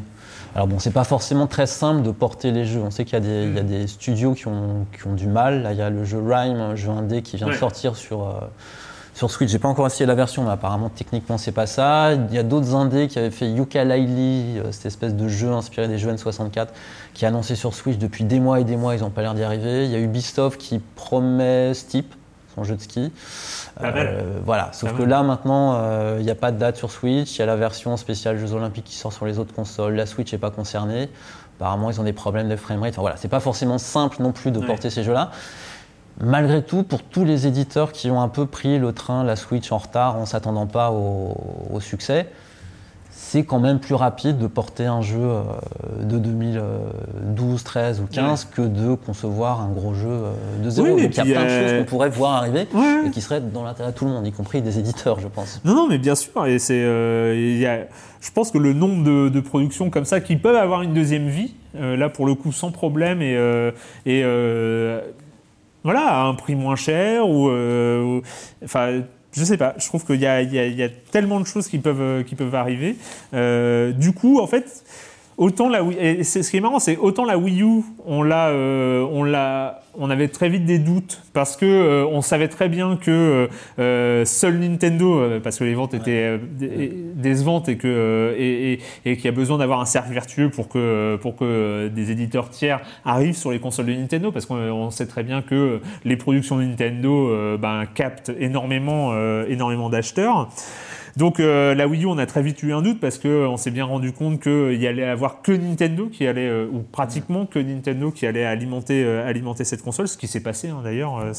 Alors 0.56 0.68
bon, 0.68 0.80
c'est 0.80 0.92
pas 0.92 1.04
forcément 1.04 1.48
très 1.48 1.68
simple 1.68 2.02
de 2.02 2.12
porter 2.12 2.52
les 2.52 2.64
jeux. 2.66 2.80
On 2.80 2.90
sait 2.90 3.04
qu'il 3.04 3.14
y, 3.14 3.18
a 3.18 3.20
des- 3.20 3.44
il 3.48 3.56
y 3.56 3.60
a 3.60 3.64
des 3.64 3.88
studios 3.88 4.34
qui 4.34 4.48
ont, 4.48 4.86
qui 4.98 5.06
ont 5.06 5.14
du 5.14 5.28
mal. 5.28 5.64
Là, 5.64 5.74
il 5.74 5.78
y 5.78 5.82
a 5.82 5.90
le 5.90 6.06
jeu 6.06 6.18
Rhyme, 6.26 6.58
un 6.58 6.76
jeu 6.76 6.90
indé 6.92 7.22
qui 7.22 7.36
vient 7.36 7.48
de 7.48 7.52
Ouais. 7.52 7.58
sortir 7.58 7.98
sur, 7.98 8.22
euh, 8.26 8.32
sur 9.14 9.30
Switch. 9.32 9.50
J'ai 9.52 9.60
pas 9.60 9.68
encore 9.68 9.86
essayé 9.86 10.06
la 10.06 10.16
version, 10.16 10.44
mais 10.46 10.52
apparemment 10.52 10.90
techniquement 10.90 11.38
c'est 11.38 11.52
pas 11.52 11.68
ça. 11.68 12.14
Il 12.14 12.34
y 12.34 12.38
a 12.38 12.44
d'autres 12.44 12.74
indés 12.74 13.10
qui 13.10 13.20
avaient 13.20 13.32
fait 13.32 13.50
Yooka-Laylee, 13.50 14.60
euh, 14.60 14.72
cette 14.72 14.86
espèce 14.86 15.14
de 15.14 15.28
jeu 15.28 15.52
inspiré 15.52 15.90
des 15.90 15.98
jeux 15.98 16.10
N64, 16.14 16.68
qui 17.14 17.26
est 17.26 17.28
annoncé 17.28 17.56
sur 17.56 17.74
Switch 17.74 17.98
depuis 17.98 18.24
des 18.24 18.40
mois 18.40 18.62
et 18.62 18.64
des 18.64 18.78
mois. 18.78 18.96
Ils 18.96 19.04
ont 19.04 19.10
pas 19.10 19.24
l'air 19.24 19.34
d'y 19.34 19.44
arriver. 19.44 19.84
Il 19.86 19.92
y 19.92 19.96
a 19.96 20.00
Ubisoft 20.00 20.58
qui 20.58 20.80
promet 20.96 21.74
Steep, 21.74 22.16
son 22.56 22.64
jeu 22.64 22.76
de 22.76 22.82
ski. 22.82 23.12
Mal. 23.82 23.94
Euh, 23.98 24.40
voilà, 24.46 24.70
sauf 24.74 24.92
Pas 24.92 24.96
que 24.98 25.02
mal. 25.02 25.10
là 25.10 25.24
maintenant, 25.24 25.76
euh, 25.76 26.18
il 26.20 26.26
n'y 26.26 26.32
a 26.32 26.36
pas 26.36 26.52
de 26.52 26.58
date 26.58 26.78
sur 26.78 26.90
Switch, 26.92 27.36
il 27.36 27.40
y 27.40 27.42
a 27.44 27.46
la 27.46 27.56
version 27.56 27.98
spéciale 27.98 28.38
Jeux 28.38 28.54
Olympiques 28.54 28.86
qui 28.86 28.96
sort 28.96 29.14
sur 29.14 29.26
les 29.26 29.38
autres 29.40 29.54
consoles, 29.54 29.96
la 29.96 30.06
Switch 30.06 30.32
n'est 30.32 30.40
pas 30.40 30.52
concernée. 30.52 31.10
Apparemment, 31.58 31.90
ils 31.90 32.02
ont 32.02 32.04
des 32.04 32.14
problèmes 32.14 32.50
de 32.50 32.56
framerate. 32.56 32.94
Enfin, 32.94 33.02
voilà, 33.02 33.18
c'est 33.18 33.28
pas 33.30 33.40
forcément 33.40 33.78
simple 33.78 34.18
non 34.22 34.32
plus 34.32 34.52
de 34.52 34.60
Ouais. 34.60 34.66
porter 34.66 34.90
ces 34.90 35.04
jeux-là. 35.04 35.32
malgré 36.22 36.64
tout, 36.64 36.84
pour 36.84 37.04
tous 37.04 37.26
les 37.26 37.46
éditeurs 37.48 37.92
qui 37.92 38.10
ont 38.10 38.22
un 38.22 38.30
peu 38.30 38.46
pris 38.46 38.80
le 38.80 38.94
train, 38.94 39.24
la 39.26 39.36
Switch 39.36 39.70
en 39.72 39.78
retard, 39.78 40.16
en 40.18 40.26
s'attendant 40.26 40.66
pas 40.66 40.92
au, 40.92 41.36
au 41.74 41.80
succès, 41.82 42.28
c'est 43.28 43.44
quand 43.44 43.60
même 43.60 43.80
plus 43.80 43.96
rapide 43.96 44.38
de 44.38 44.46
porter 44.46 44.86
un 44.86 45.02
jeu 45.02 45.18
euh, 45.20 45.42
de 46.04 46.20
2012, 46.20 47.64
13 47.64 48.02
ou 48.02 48.06
15 48.06 48.46
que 48.56 48.62
de 48.62 48.94
concevoir 48.94 49.62
un 49.62 49.70
gros 49.70 49.96
jeu 49.96 50.08
euh, 50.10 50.32
de 50.64 50.70
zéro. 50.70 50.88
Oui, 50.90 51.04
Donc 51.04 51.18
il 51.18 51.30
y 51.30 51.34
a 51.36 51.40
plein 51.40 51.46
de 51.46 51.50
euh, 51.50 51.68
choses 51.70 51.80
qu'on 51.80 51.86
pourrait 51.86 52.10
voir 52.10 52.34
arriver 52.34 52.68
Ouais. 52.74 53.08
et 53.08 53.10
qui 53.10 53.22
seraient 53.22 53.42
dans 53.42 53.64
l'intérêt 53.64 53.92
de 53.92 53.98
tout 53.98 54.06
le 54.06 54.12
monde, 54.12 54.28
y 54.28 54.32
compris 54.32 54.62
des 54.62 54.78
éditeurs, 54.78 55.20
je 55.20 55.28
pense. 55.28 55.60
Non, 55.66 55.74
non, 55.74 55.88
mais 55.90 55.98
bien 55.98 56.14
sûr. 56.14 56.46
Et 56.46 56.60
c'est, 56.60 56.80
euh, 56.84 57.84
je 58.22 58.32
pense 58.32 58.52
que 58.52 58.60
le 58.60 58.74
nombre 58.74 59.04
de, 59.04 59.30
de 59.30 59.40
productions 59.40 59.90
comme 59.90 60.06
ça 60.06 60.22
qui 60.22 60.36
peuvent 60.36 60.56
avoir 60.56 60.84
une 60.84 60.94
deuxième 60.94 61.28
vie, 61.28 61.56
euh, 61.76 61.98
là 61.98 62.10
pour 62.10 62.28
le 62.28 62.36
coup 62.36 62.52
sans 62.52 62.70
problème 62.72 63.22
et, 63.24 63.36
euh, 63.36 63.72
et 64.06 64.22
euh, 64.24 65.02
voilà, 65.84 66.02
à 66.08 66.24
un 66.26 66.36
prix 66.36 66.54
moins 66.56 66.76
cher 66.76 67.28
ou, 67.28 67.50
euh, 67.50 68.04
ou- 68.04 68.22
enfin. 68.64 69.02
Je 69.36 69.44
sais 69.44 69.58
pas, 69.58 69.76
je 69.78 69.86
trouve 69.86 70.06
qu'il 70.06 70.22
y 70.22 70.26
a, 70.26 70.42
y 70.42 70.76
y 70.76 70.84
a 70.84 70.90
tellement 71.12 71.40
de 71.42 71.46
choses 71.46 71.68
qui 71.68 71.80
peuvent, 71.80 72.02
euh, 72.02 72.24
qui 72.24 72.36
peuvent 72.36 72.56
arriver. 72.56 72.96
Euh, 73.34 73.92
du 73.92 74.14
coup, 74.14 74.40
en 74.40 74.48
fait, 74.48 74.84
autant 75.38 75.68
la 75.68 75.84
Wii, 75.84 75.98
et 76.00 76.24
ce 76.24 76.40
qui 76.50 76.58
est 76.58 76.62
marrant, 76.62 76.80
c'est 76.80 76.96
autant 76.98 77.26
la 77.26 77.38
Wii 77.38 77.62
U, 77.62 77.84
on 78.06 78.24
l'a, 78.24 78.48
euh, 78.48 79.06
on 79.12 79.24
l'a, 79.24 79.84
on 79.98 80.10
avait 80.10 80.28
très 80.28 80.50
vite 80.50 80.66
des 80.66 80.80
doutes 80.80 81.22
parce 81.34 81.56
que 81.58 81.66
euh, 81.66 82.06
on 82.06 82.22
savait 82.22 82.48
très 82.48 82.70
bien 82.70 82.98
que 82.98 83.12
euh, 83.12 83.48
euh, 83.80 84.26
seul 84.26 84.60
Nintendo, 84.60 85.20
euh, 85.20 85.40
parce 85.40 85.58
que 85.60 85.64
les 85.64 85.74
ventes 85.74 85.94
étaient 85.94 86.12
euh, 86.12 86.38
dé- 86.38 86.92
décevantes 87.16 87.70
et 87.70 87.78
que 87.78 87.88
euh, 87.88 88.36
et, 88.38 88.74
et- 88.74 88.80
et 89.12 89.16
qu'il 89.16 89.26
y 89.26 89.30
a 89.30 89.32
besoin 89.32 89.58
d'avoir 89.58 89.80
un 89.82 89.86
cercle 89.86 90.12
vertueux 90.14 90.50
pour 90.50 90.68
que 90.70 91.18
pour 91.22 91.36
que 91.36 91.44
euh, 91.46 91.90
des 91.90 92.12
éditeurs 92.12 92.50
tiers 92.50 92.82
arrivent 93.06 93.36
sur 93.38 93.52
les 93.52 93.60
consoles 93.60 93.86
de 93.88 93.94
Nintendo, 93.94 94.32
parce 94.32 94.46
qu'on 94.46 94.56
on 94.58 94.90
sait 94.92 95.08
très 95.08 95.24
bien 95.24 95.42
que 95.42 95.80
les 96.04 96.18
productions 96.18 96.58
de 96.58 96.64
Nintendo 96.64 97.30
euh, 97.30 97.58
ben, 97.58 97.86
captent 97.94 98.32
énormément 98.40 99.12
euh, 99.14 99.46
énormément 99.48 99.90
d'acheteurs. 99.90 100.50
Donc 101.18 101.40
euh, 101.40 101.74
la 101.76 101.88
Wii 101.88 102.04
U, 102.04 102.08
on 102.08 102.18
a 102.18 102.26
très 102.26 102.44
vite 102.44 102.62
eu 102.64 102.74
un 102.74 102.82
doute 102.82 103.00
parce 103.00 103.18
que 103.18 103.28
euh, 103.28 103.58
s'est 103.58 103.72
bien 103.72 103.86
rendu 103.86 104.12
compte 104.12 104.42
qu'il 104.42 104.82
y 104.82 104.86
allait 104.86 105.06
avoir 105.06 105.42
que 105.42 105.54
Nintendo 105.54 106.08
qui 106.08 106.28
allait, 106.28 106.48
euh, 106.48 106.68
ou 106.72 106.80
pratiquement 106.80 107.46
que 107.46 107.58
Nintendo 107.58 108.12
qui 108.12 108.28
allait 108.28 108.44
alimenter, 108.44 109.04
euh, 109.06 109.54
cette 109.64 109.82
console, 109.82 110.10
ce 110.10 110.18
qui 110.18 110.28
s'est 110.28 110.42
passé 110.42 110.70
hein, 110.70 110.82
d'ailleurs, 110.84 111.18
euh, 111.20 111.32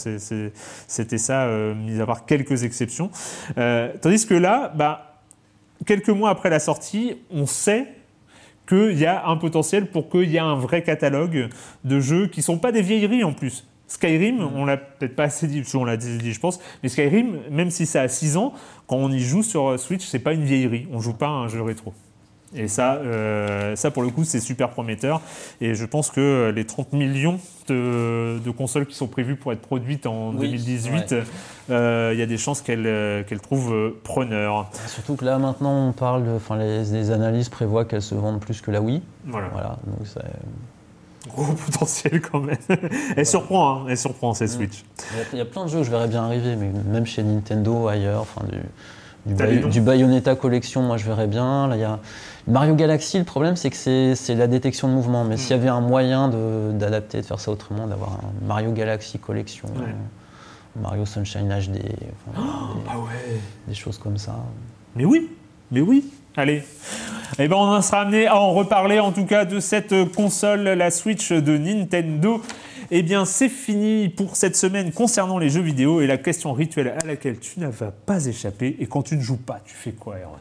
c'était 0.86 1.18
ça, 1.18 1.44
euh, 1.44 1.74
mis 1.74 2.00
à 2.00 2.06
part 2.06 2.24
quelques 2.24 2.64
exceptions. 2.64 3.10
Euh, 3.58 3.92
tandis 4.00 4.26
que 4.26 4.34
là, 4.34 4.72
bah, 4.74 5.20
quelques 5.84 6.08
mois 6.08 6.30
après 6.30 6.48
la 6.48 6.58
sortie, 6.58 7.18
on 7.30 7.44
sait 7.44 7.86
qu'il 8.66 8.98
y 8.98 9.06
a 9.06 9.26
un 9.26 9.36
potentiel 9.36 9.86
pour 9.86 10.08
qu'il 10.08 10.30
y 10.30 10.36
ait 10.36 10.40
un 10.40 10.56
vrai 10.56 10.82
catalogue 10.82 11.48
de 11.84 12.00
jeux 12.00 12.26
qui 12.28 12.40
sont 12.40 12.58
pas 12.58 12.72
des 12.72 12.82
vieilleries 12.82 13.24
en 13.24 13.32
plus. 13.32 13.66
Skyrim, 13.88 14.40
on 14.54 14.64
l'a 14.64 14.76
peut-être 14.76 15.14
pas 15.14 15.24
assez 15.24 15.46
dit, 15.46 15.62
on 15.74 15.84
l'a 15.84 15.96
dit, 15.96 16.32
je 16.32 16.40
pense, 16.40 16.58
mais 16.82 16.88
Skyrim, 16.88 17.38
même 17.50 17.70
si 17.70 17.86
ça 17.86 18.02
a 18.02 18.08
6 18.08 18.36
ans, 18.36 18.52
quand 18.88 18.96
on 18.96 19.10
y 19.12 19.20
joue 19.20 19.42
sur 19.42 19.78
Switch, 19.78 20.04
c'est 20.04 20.18
pas 20.18 20.32
une 20.32 20.44
vieillerie. 20.44 20.88
On 20.92 21.00
joue 21.00 21.12
pas 21.14 21.26
à 21.28 21.30
un 21.30 21.48
jeu 21.48 21.62
rétro. 21.62 21.92
Et 22.54 22.68
ça, 22.68 22.94
euh, 22.94 23.74
ça 23.76 23.90
pour 23.90 24.02
le 24.02 24.08
coup, 24.08 24.24
c'est 24.24 24.40
super 24.40 24.70
prometteur. 24.70 25.20
Et 25.60 25.74
je 25.74 25.84
pense 25.84 26.10
que 26.10 26.52
les 26.54 26.64
30 26.64 26.92
millions 26.94 27.38
de, 27.68 28.38
de 28.42 28.50
consoles 28.50 28.86
qui 28.86 28.94
sont 28.94 29.08
prévues 29.08 29.36
pour 29.36 29.52
être 29.52 29.60
produites 29.60 30.06
en 30.06 30.30
Oui, 30.30 30.46
2018, 30.46 31.14
euh, 31.70 32.10
il 32.14 32.18
y 32.18 32.22
a 32.22 32.26
des 32.26 32.38
chances 32.38 32.62
qu'elles 32.62 32.86
euh, 32.86 33.24
qu'elles 33.24 33.40
trouvent 33.40 33.92
preneur. 34.04 34.70
Surtout 34.86 35.16
que 35.16 35.24
là 35.24 35.38
maintenant 35.38 35.88
on 35.88 35.92
parle, 35.92 36.24
enfin 36.36 36.56
les, 36.56 36.84
les 36.84 37.10
analyses 37.10 37.48
prévoient 37.48 37.84
qu'elles 37.84 38.00
se 38.00 38.14
vendent 38.14 38.40
plus 38.40 38.60
que 38.60 38.70
la 38.70 38.80
Wii. 38.80 39.02
Voilà. 39.24 39.76
donc 39.84 40.06
c'est- 40.06 40.20
Gros 41.36 41.52
potentiel 41.52 42.20
quand 42.20 42.40
même. 42.40 42.56
Elle 43.16 43.26
surprend, 43.26 43.82
hein, 43.82 43.86
elle 43.88 43.98
surprend 43.98 44.32
cette 44.34 44.50
Switch. 44.50 44.84
Il 45.32 45.38
y, 45.38 45.42
a, 45.42 45.44
plein 45.44 45.64
de 45.66 45.70
jeux 45.70 45.78
que 45.78 45.84
je 45.84 45.90
verrais 45.90 46.08
bien 46.08 46.24
arriver, 46.24 46.56
mais 46.56 46.70
même 46.90 47.04
chez 47.06 47.22
Nintendo, 47.22 47.88
ailleurs, 47.88 48.22
enfin 48.22 48.42
du, 48.46 49.34
Bay- 49.34 49.80
Bayonetta 49.80 50.34
Collection, 50.34 50.82
moi 50.82 50.96
je 50.96 51.04
verrais 51.04 51.26
bien. 51.26 51.68
Là, 51.68 51.76
il 51.76 51.80
y 51.80 51.84
a 51.84 51.98
Mario 52.46 52.74
Galaxy, 52.74 53.18
le 53.18 53.24
problème 53.24 53.56
c'est 53.56 53.70
que 53.70 54.14
c'est 54.14 54.34
la 54.34 54.46
détection 54.46 54.88
de 54.88 54.94
mouvement, 54.94 55.24
mais 55.24 55.36
s'il 55.36 55.50
y 55.50 55.54
avait 55.54 55.68
un 55.68 55.80
moyen 55.80 56.28
d'adapter, 56.72 57.20
de, 57.20 57.26
faire 57.26 57.40
ça 57.40 57.50
autrement, 57.50 57.86
d'avoir 57.86 58.12
un 58.12 58.46
Mario 58.46 58.72
Galaxy 58.72 59.18
Collection, 59.18 59.68
Ouais. 59.68 59.82
euh, 59.82 60.80
Mario 60.80 61.04
Sunshine 61.06 61.48
HD, 61.48 61.80
enfin, 62.30 62.42
des, 62.74 62.80
Ah 62.88 62.98
ouais. 62.98 63.40
des 63.66 63.74
choses 63.74 63.98
comme 63.98 64.16
ça. 64.16 64.36
Mais 64.94 65.04
oui, 65.04 65.30
mais 65.70 65.80
oui. 65.80 66.04
Allez. 66.36 66.62
Eh 67.38 67.48
ben, 67.48 67.56
on 67.56 67.60
en 67.60 67.80
sera 67.80 68.02
amené 68.02 68.26
à 68.26 68.36
en 68.36 68.52
reparler, 68.52 69.00
en 69.00 69.10
tout 69.10 69.24
cas, 69.24 69.46
de 69.46 69.58
cette 69.58 70.12
console, 70.14 70.62
la 70.62 70.90
Switch 70.90 71.32
de 71.32 71.56
Nintendo. 71.56 72.42
Eh 72.90 73.02
bien, 73.02 73.24
c'est 73.24 73.48
fini 73.48 74.10
pour 74.10 74.36
cette 74.36 74.54
semaine 74.54 74.92
concernant 74.92 75.38
les 75.38 75.48
jeux 75.48 75.62
vidéo 75.62 76.02
et 76.02 76.06
la 76.06 76.18
question 76.18 76.52
rituelle 76.52 76.94
à 77.00 77.06
laquelle 77.06 77.38
tu 77.38 77.58
n'as 77.58 77.70
pas 77.70 78.26
échappé. 78.26 78.76
Et 78.78 78.86
quand 78.86 79.02
tu 79.02 79.16
ne 79.16 79.22
joues 79.22 79.38
pas, 79.38 79.60
tu 79.64 79.74
fais 79.74 79.92
quoi, 79.92 80.16
Erwan? 80.16 80.38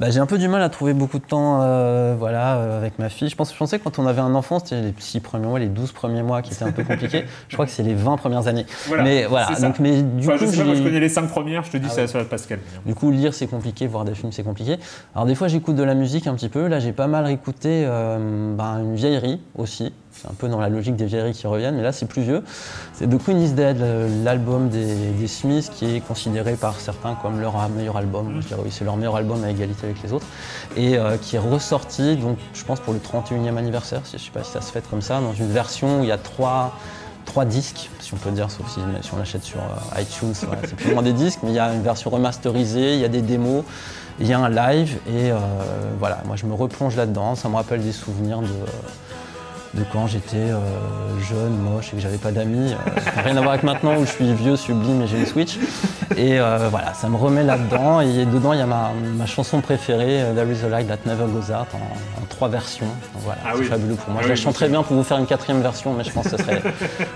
Bah, 0.00 0.08
j'ai 0.10 0.18
un 0.18 0.24
peu 0.24 0.38
du 0.38 0.48
mal 0.48 0.62
à 0.62 0.70
trouver 0.70 0.94
beaucoup 0.94 1.18
de 1.18 1.24
temps 1.24 1.60
euh, 1.60 2.14
voilà, 2.18 2.56
euh, 2.56 2.78
avec 2.78 2.98
ma 2.98 3.10
fille. 3.10 3.28
Je, 3.28 3.36
pense, 3.36 3.52
je 3.52 3.56
pensais 3.58 3.78
que 3.78 3.84
quand 3.84 3.98
on 3.98 4.06
avait 4.06 4.22
un 4.22 4.34
enfant, 4.34 4.58
c'était 4.58 4.80
les 4.80 4.94
6 4.98 5.20
premiers 5.20 5.46
mois, 5.46 5.58
les 5.58 5.68
12 5.68 5.92
premiers 5.92 6.22
mois 6.22 6.40
qui 6.40 6.54
étaient 6.54 6.62
un 6.64 6.72
peu 6.72 6.84
compliqués. 6.84 7.26
je 7.48 7.52
crois 7.54 7.66
que 7.66 7.70
c'est 7.72 7.82
les 7.82 7.92
20 7.92 8.16
premières 8.16 8.46
années. 8.48 8.64
Voilà, 8.88 9.02
mais 9.02 9.26
voilà, 9.26 9.48
donc, 9.60 9.78
mais 9.78 10.00
du 10.00 10.26
Enfin, 10.26 10.38
coup, 10.38 10.46
je 10.46 10.50
sais 10.52 10.56
pas, 10.56 10.64
moi, 10.64 10.72
je 10.74 10.78
j'ai- 10.78 10.84
connais 10.84 11.00
les 11.00 11.08
cinq 11.10 11.28
premières, 11.28 11.64
je 11.64 11.72
te 11.72 11.76
dis, 11.76 11.86
Ah 11.90 11.94
ça, 11.94 12.00
ouais. 12.00 12.06
ça 12.06 12.18
va 12.18 12.24
pas 12.24 12.38
se 12.38 12.48
calmer. 12.48 12.64
hein. 12.74 12.80
Du 12.86 12.94
coup, 12.94 13.10
lire 13.10 13.34
c'est 13.34 13.46
compliqué, 13.46 13.86
voir 13.86 14.06
des 14.06 14.14
films 14.14 14.32
c'est 14.32 14.42
compliqué. 14.42 14.78
Alors 15.14 15.26
des 15.26 15.34
fois 15.34 15.48
j'écoute 15.48 15.76
de 15.76 15.82
la 15.82 15.94
musique 15.94 16.26
un 16.26 16.34
petit 16.34 16.48
peu. 16.48 16.66
Là 16.66 16.80
j'ai 16.80 16.92
pas 16.92 17.06
mal 17.06 17.30
écouté 17.30 17.84
euh, 17.86 18.54
ben, 18.56 18.78
une 18.78 18.94
vieillerie 18.94 19.38
aussi. 19.54 19.92
C'est 20.12 20.28
un 20.28 20.34
peu 20.34 20.48
dans 20.48 20.60
la 20.60 20.68
logique 20.68 20.96
des 20.96 21.06
vieilleries 21.06 21.32
qui 21.32 21.46
reviennent, 21.46 21.76
mais 21.76 21.82
là 21.82 21.92
c'est 21.92 22.06
plus 22.06 22.22
vieux. 22.22 22.42
C'est 22.94 23.08
The 23.08 23.22
Queen 23.22 23.40
is 23.40 23.52
Dead, 23.52 23.78
l'album 24.24 24.68
des, 24.68 25.12
des 25.12 25.26
Smiths 25.28 25.70
qui 25.70 25.96
est 25.96 26.00
considéré 26.00 26.54
par 26.54 26.78
certains 26.80 27.14
comme 27.14 27.40
leur 27.40 27.56
meilleur 27.70 27.96
album. 27.96 28.40
Je 28.40 28.48
dirais 28.48 28.60
oui, 28.64 28.70
c'est 28.70 28.84
leur 28.84 28.96
meilleur 28.96 29.16
album 29.16 29.42
à 29.44 29.50
égalité 29.50 29.86
avec 29.86 30.02
les 30.02 30.12
autres. 30.12 30.26
Et 30.76 30.98
euh, 30.98 31.16
qui 31.16 31.36
est 31.36 31.40
ressorti, 31.40 32.16
donc 32.16 32.38
je 32.54 32.64
pense 32.64 32.80
pour 32.80 32.92
le 32.92 32.98
31e 32.98 33.56
anniversaire, 33.56 34.02
si, 34.04 34.18
je 34.18 34.24
sais 34.24 34.30
pas 34.30 34.44
si 34.44 34.52
ça 34.52 34.60
se 34.60 34.72
fait 34.72 34.86
comme 34.88 35.02
ça, 35.02 35.20
dans 35.20 35.34
une 35.34 35.50
version 35.50 36.00
où 36.00 36.02
il 36.02 36.08
y 36.08 36.12
a 36.12 36.18
trois 36.18 36.76
trois 37.26 37.44
disques, 37.44 37.90
si 38.00 38.12
on 38.12 38.16
peut 38.16 38.30
dire, 38.30 38.50
sauf 38.50 38.66
si, 38.68 38.80
si 39.02 39.14
on 39.14 39.16
l'achète 39.16 39.44
sur 39.44 39.60
euh, 39.60 40.00
iTunes, 40.00 40.32
voilà, 40.42 40.62
c'est 40.64 40.74
plus 40.74 40.86
vraiment 40.86 41.02
des 41.02 41.12
disques, 41.12 41.40
mais 41.44 41.50
il 41.50 41.54
y 41.54 41.60
a 41.60 41.72
une 41.72 41.82
version 41.82 42.10
remasterisée, 42.10 42.94
il 42.94 43.00
y 43.00 43.04
a 43.04 43.08
des 43.08 43.22
démos, 43.22 43.62
il 44.18 44.26
y 44.26 44.32
a 44.32 44.38
un 44.40 44.48
live, 44.48 44.98
et 45.06 45.30
euh, 45.30 45.38
voilà, 46.00 46.22
moi 46.26 46.34
je 46.34 46.46
me 46.46 46.54
replonge 46.54 46.96
là-dedans, 46.96 47.36
ça 47.36 47.48
me 47.48 47.54
rappelle 47.54 47.82
des 47.82 47.92
souvenirs 47.92 48.40
de, 48.40 48.48
de 49.74 49.84
quand 49.92 50.06
j'étais 50.08 50.36
euh, 50.36 50.58
jeune, 51.20 51.56
moche 51.56 51.90
et 51.92 51.96
que 51.96 52.02
j'avais 52.02 52.16
pas 52.18 52.32
d'amis. 52.32 52.72
Euh, 52.72 53.00
ça 53.00 53.12
n'a 53.16 53.22
rien 53.22 53.36
à 53.36 53.40
voir 53.40 53.52
avec 53.52 53.62
maintenant 53.62 53.96
où 53.96 54.00
je 54.04 54.10
suis 54.10 54.32
vieux, 54.34 54.56
sublime 54.56 55.02
et 55.02 55.06
j'ai 55.06 55.18
une 55.18 55.26
Switch. 55.26 55.58
Et 56.16 56.40
euh, 56.40 56.68
voilà, 56.70 56.92
ça 56.94 57.08
me 57.08 57.16
remet 57.16 57.44
là-dedans. 57.44 58.00
Et 58.00 58.24
dedans, 58.26 58.52
il 58.52 58.58
y 58.58 58.62
a 58.62 58.66
ma, 58.66 58.90
ma 59.16 59.26
chanson 59.26 59.60
préférée, 59.60 60.24
There 60.34 60.50
is 60.50 60.64
a 60.64 60.68
light 60.68 60.88
that 60.88 60.98
never 61.06 61.26
goes 61.26 61.52
out, 61.52 61.68
en, 61.74 62.20
en 62.22 62.26
trois 62.28 62.48
versions. 62.48 62.86
Donc 63.14 63.22
voilà, 63.22 63.40
Ah 63.44 63.50
c'est 63.54 63.60
oui. 63.60 63.66
fabuleux 63.66 63.94
pour 63.94 64.10
moi. 64.10 64.18
Ah 64.20 64.24
je 64.24 64.28
la 64.28 64.34
oui, 64.34 64.40
chanterais 64.40 64.68
bien 64.68 64.82
pour 64.82 64.96
vous 64.96 65.04
faire 65.04 65.18
une 65.18 65.26
quatrième 65.26 65.62
version, 65.62 65.92
mais 65.92 66.02
je 66.04 66.10
pense 66.10 66.24
que 66.28 66.36
ce 66.36 66.42
serait 66.42 66.62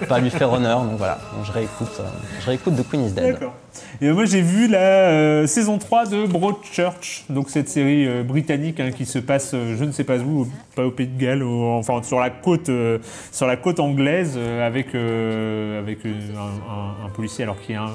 pas 0.08 0.20
lui 0.20 0.30
faire 0.30 0.52
honneur. 0.52 0.82
Donc 0.82 0.96
voilà, 0.98 1.18
donc 1.36 1.44
je 1.44 1.52
réécoute, 1.52 2.00
je 2.40 2.46
réécoute 2.46 2.76
The 2.76 2.88
Queen 2.88 3.06
is 3.06 3.10
Dead. 3.12 3.36
Et 4.00 4.10
moi, 4.10 4.24
j'ai 4.24 4.40
vu 4.42 4.68
la 4.68 4.78
euh, 4.78 5.46
saison 5.46 5.78
3 5.78 6.06
de 6.06 6.26
Broadchurch, 6.26 7.24
donc 7.28 7.50
cette 7.50 7.68
série 7.68 8.06
euh, 8.06 8.22
britannique 8.22 8.80
hein, 8.80 8.90
qui 8.90 9.06
se 9.06 9.18
passe, 9.18 9.52
euh, 9.54 9.76
je 9.78 9.84
ne 9.84 9.92
sais 9.92 10.04
pas 10.04 10.18
où, 10.18 10.46
pas 10.74 10.84
au 10.86 10.90
Pays 10.90 11.06
de 11.06 11.20
Galles, 11.20 11.42
enfin 11.42 12.02
sur 12.02 12.20
la 12.20 12.30
côte, 12.30 12.70
sur 13.32 13.46
la 13.46 13.56
côte 13.56 13.80
anglaise, 13.80 14.36
avec 14.38 14.94
avec 14.94 15.98
un, 16.04 16.10
un- 16.10 17.06
un 17.06 17.08
policier, 17.10 17.44
alors 17.44 17.60
qui 17.60 17.72
est 17.72 17.76
un 17.76 17.90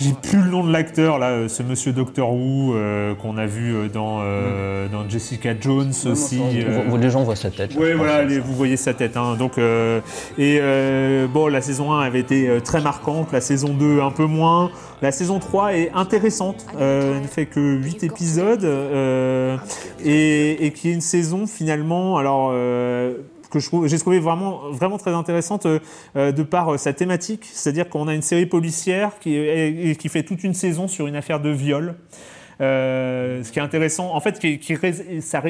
j'ai 0.00 0.12
plus 0.22 0.40
le 0.42 0.50
nom 0.50 0.64
de 0.64 0.72
l'acteur 0.72 1.18
là, 1.18 1.30
euh, 1.30 1.48
ce 1.48 1.62
monsieur 1.62 1.92
Doctor 1.92 2.32
Who 2.32 2.74
euh, 2.74 3.14
qu'on 3.14 3.36
a 3.38 3.46
vu 3.46 3.74
euh, 3.74 3.88
dans, 3.88 4.18
euh, 4.22 4.88
dans 4.88 5.08
Jessica 5.08 5.50
Jones 5.58 5.92
aussi. 6.06 6.40
euh, 6.56 6.82
Vous- 6.88 6.96
Les 6.96 7.10
gens 7.10 7.22
voient 7.24 7.36
sa 7.36 7.50
tête. 7.50 7.72
oui, 7.78 7.92
voilà, 7.96 8.24
les- 8.24 8.38
vous 8.38 8.54
voyez 8.54 8.76
sa 8.76 8.94
tête. 8.94 9.16
hein. 9.16 9.36
Donc, 9.38 9.58
euh, 9.58 10.00
et 10.38 10.58
euh, 10.60 11.26
bon, 11.26 11.46
la 11.48 11.60
saison 11.60 11.92
1 11.92 12.00
avait 12.00 12.20
été 12.20 12.48
très 12.64 12.80
marquante, 12.80 13.32
la 13.32 13.40
saison 13.40 13.74
2 13.74 14.00
un 14.00 14.10
peu 14.10 14.24
moins. 14.26 14.70
La 15.02 15.10
saison 15.12 15.38
3 15.40 15.74
est 15.74 15.90
intéressante. 15.94 16.64
Euh, 16.80 17.16
elle 17.16 17.22
ne 17.22 17.26
fait 17.26 17.46
que 17.46 17.58
8 17.60 18.04
épisodes 18.04 18.64
euh, 18.64 19.56
et, 20.04 20.64
et 20.66 20.70
qui 20.72 20.88
est 20.90 20.92
une 20.92 21.00
saison 21.00 21.46
finalement. 21.46 22.16
Alors. 22.18 22.52
Que 23.52 23.86
j'ai 23.86 23.98
trouvé 23.98 24.18
vraiment, 24.18 24.70
vraiment 24.70 24.98
très 24.98 25.12
intéressante 25.12 25.66
euh, 25.66 25.78
euh, 26.16 26.32
de 26.32 26.42
par 26.42 26.72
euh, 26.74 26.78
sa 26.78 26.92
thématique. 26.92 27.48
C'est-à-dire 27.52 27.88
qu'on 27.88 28.08
a 28.08 28.14
une 28.14 28.22
série 28.22 28.46
policière 28.46 29.18
qui, 29.18 29.96
qui 29.98 30.08
fait 30.08 30.22
toute 30.22 30.42
une 30.42 30.54
saison 30.54 30.88
sur 30.88 31.06
une 31.06 31.16
affaire 31.16 31.40
de 31.40 31.50
viol. 31.50 31.94
Euh, 32.62 33.42
ce 33.42 33.50
qui 33.52 33.58
est 33.58 33.62
intéressant, 33.62 34.14
en 34.14 34.20
fait, 34.20 34.38
qui, 34.38 34.58
qui 34.58 34.76
ça 35.20 35.42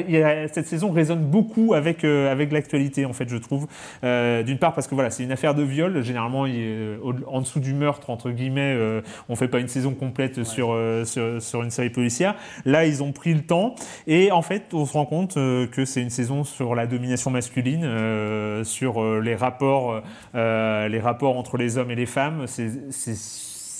cette 0.51 0.67
saison 0.67 0.91
résonne 0.91 1.23
beaucoup 1.23 1.73
avec, 1.73 2.03
euh, 2.03 2.31
avec 2.31 2.51
l'actualité, 2.51 3.05
en 3.05 3.13
fait, 3.13 3.29
je 3.29 3.37
trouve. 3.37 3.67
Euh, 4.03 4.43
D'une 4.43 4.57
part, 4.57 4.73
parce 4.73 4.87
que 4.87 4.95
voilà, 4.95 5.09
c'est 5.11 5.23
une 5.23 5.31
affaire 5.31 5.53
de 5.55 5.63
viol. 5.63 6.01
Généralement, 6.01 6.45
il 6.45 6.55
est, 6.55 6.97
au- 7.01 7.13
en 7.27 7.41
dessous 7.41 7.59
du 7.59 7.73
meurtre, 7.73 8.09
entre 8.09 8.31
guillemets, 8.31 8.73
euh, 8.75 9.01
on 9.29 9.35
fait 9.35 9.47
pas 9.47 9.59
une 9.59 9.67
saison 9.67 9.93
complète 9.93 10.43
sur, 10.43 10.71
euh, 10.73 11.05
sur, 11.05 11.41
sur 11.41 11.61
une 11.63 11.69
série 11.69 11.89
policière. 11.91 12.35
Là, 12.65 12.85
ils 12.85 13.03
ont 13.03 13.11
pris 13.11 13.33
le 13.33 13.41
temps. 13.41 13.75
Et 14.07 14.31
en 14.31 14.41
fait, 14.41 14.73
on 14.73 14.85
se 14.85 14.93
rend 14.93 15.05
compte 15.05 15.37
euh, 15.37 15.67
que 15.67 15.85
c'est 15.85 16.01
une 16.01 16.09
saison 16.09 16.43
sur 16.43 16.73
la 16.75 16.87
domination 16.87 17.29
masculine, 17.31 17.83
euh, 17.83 18.63
sur 18.63 19.01
euh, 19.03 19.19
les 19.19 19.35
rapports, 19.35 20.01
euh, 20.35 20.87
les 20.87 20.99
rapports 20.99 21.37
entre 21.37 21.57
les 21.57 21.77
hommes 21.77 21.91
et 21.91 21.95
les 21.95 22.05
femmes. 22.07 22.45
C'est 22.47 22.71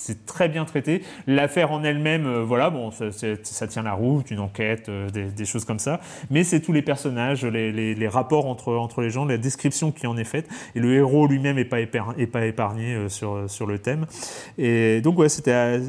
c'est- 0.04 0.26
très 0.26 0.48
bien 0.48 0.64
traité. 0.64 1.02
L'affaire 1.26 1.72
en 1.72 1.84
elle-même, 1.84 2.26
euh, 2.26 2.44
voilà, 2.44 2.70
bon, 2.70 2.90
ça, 2.90 3.66
tient 3.66 3.82
la 3.82 3.92
route, 3.92 4.30
une 4.30 4.40
enquête, 4.40 4.88
euh, 4.88 5.08
des, 5.10 5.44
choses 5.44 5.64
comme 5.64 5.78
ça. 5.78 6.00
Mais 6.30 6.44
c'est 6.44 6.60
tous 6.60 6.72
les 6.72 6.82
personnages, 6.82 7.44
les, 7.44 8.08
rapports 8.08 8.46
entre, 8.46 8.74
entre 8.74 9.00
les 9.00 9.10
gens, 9.10 9.24
la 9.24 9.38
description 9.38 9.92
qui 9.92 10.06
en 10.06 10.16
est 10.16 10.24
faite. 10.24 10.48
Et 10.74 10.80
le 10.80 10.94
héros 10.94 11.26
lui-même 11.26 11.56
n'est 11.56 11.64
pas, 11.64 11.80
est 11.80 11.86
pas 12.26 12.46
épargné 12.46 12.94
euh, 12.94 13.08
sur, 13.08 13.48
sur 13.48 13.66
le 13.66 13.78
thème. 13.78 14.06
Et 14.58 15.00
donc, 15.00 15.18
ouais, 15.18 15.28
c'était. 15.28 15.80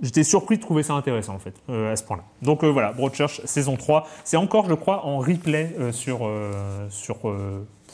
J'étais 0.00 0.24
surpris 0.24 0.56
de 0.56 0.62
trouver 0.62 0.82
ça 0.82 0.94
intéressant 0.94 1.36
en 1.36 1.38
fait, 1.38 1.54
à 1.68 1.94
ce 1.94 2.02
point-là. 2.02 2.24
Donc 2.42 2.64
voilà, 2.64 2.92
Broadchurch 2.92 3.40
saison 3.44 3.76
3. 3.76 4.08
C'est 4.24 4.36
encore, 4.36 4.68
je 4.68 4.74
crois, 4.74 5.06
en 5.06 5.18
replay 5.18 5.76
sur, 5.92 6.28
sur 6.88 7.18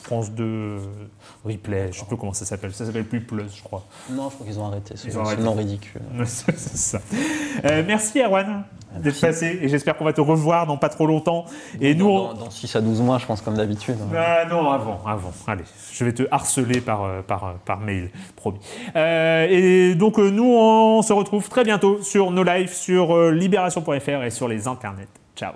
France 0.09 0.31
2 0.31 0.43
euh, 0.43 0.77
replay. 1.45 1.89
Je 1.91 1.99
sais 1.99 2.05
plus 2.05 2.17
comment 2.17 2.33
ça 2.33 2.43
s'appelle. 2.43 2.73
Ça 2.73 2.83
s'appelle 2.83 3.05
plus 3.05 3.21
Plus, 3.21 3.43
je 3.55 3.61
crois. 3.61 3.83
Non, 4.09 4.27
je 4.29 4.33
crois 4.35 4.47
qu'ils 4.47 4.59
ont 4.59 4.65
arrêté. 4.65 4.95
C'est 4.95 5.13
nom 5.43 5.53
ridicule. 5.53 6.01
c'est 6.25 6.57
ça. 6.57 6.99
Euh, 7.63 7.83
merci 7.85 8.19
Erwan 8.19 8.63
d'être 8.97 9.21
passé 9.21 9.59
et 9.61 9.67
j'espère 9.69 9.95
qu'on 9.97 10.05
va 10.05 10.13
te 10.13 10.21
revoir 10.21 10.65
dans 10.65 10.77
pas 10.77 10.89
trop 10.89 11.05
longtemps. 11.05 11.45
Et 11.79 11.93
nous, 11.93 12.07
on- 12.09 12.33
Dans, 12.33 12.45
dans 12.45 12.49
6 12.49 12.75
à 12.75 12.81
12 12.81 13.01
mois, 13.01 13.19
je 13.19 13.27
pense, 13.27 13.41
comme 13.41 13.53
d'habitude. 13.55 13.97
ah 14.17 14.45
non, 14.49 14.67
avant, 14.71 14.99
avant. 15.05 15.31
Allez, 15.45 15.63
je 15.91 16.03
vais 16.03 16.13
te 16.13 16.23
harceler 16.31 16.81
par, 16.81 17.03
euh, 17.03 17.21
par, 17.21 17.53
par 17.65 17.79
mail, 17.79 18.09
promis. 18.35 18.59
Euh, 18.95 19.45
et 19.47 19.93
donc, 19.93 20.17
nous, 20.17 20.51
on 20.55 21.03
se 21.03 21.13
retrouve 21.13 21.47
très 21.49 21.63
bientôt 21.63 22.01
sur 22.01 22.31
nos 22.31 22.43
lives, 22.43 22.73
sur 22.73 23.29
libération.fr 23.29 24.23
et 24.23 24.31
sur 24.31 24.47
les 24.47 24.67
internets. 24.67 25.07
Ciao. 25.35 25.53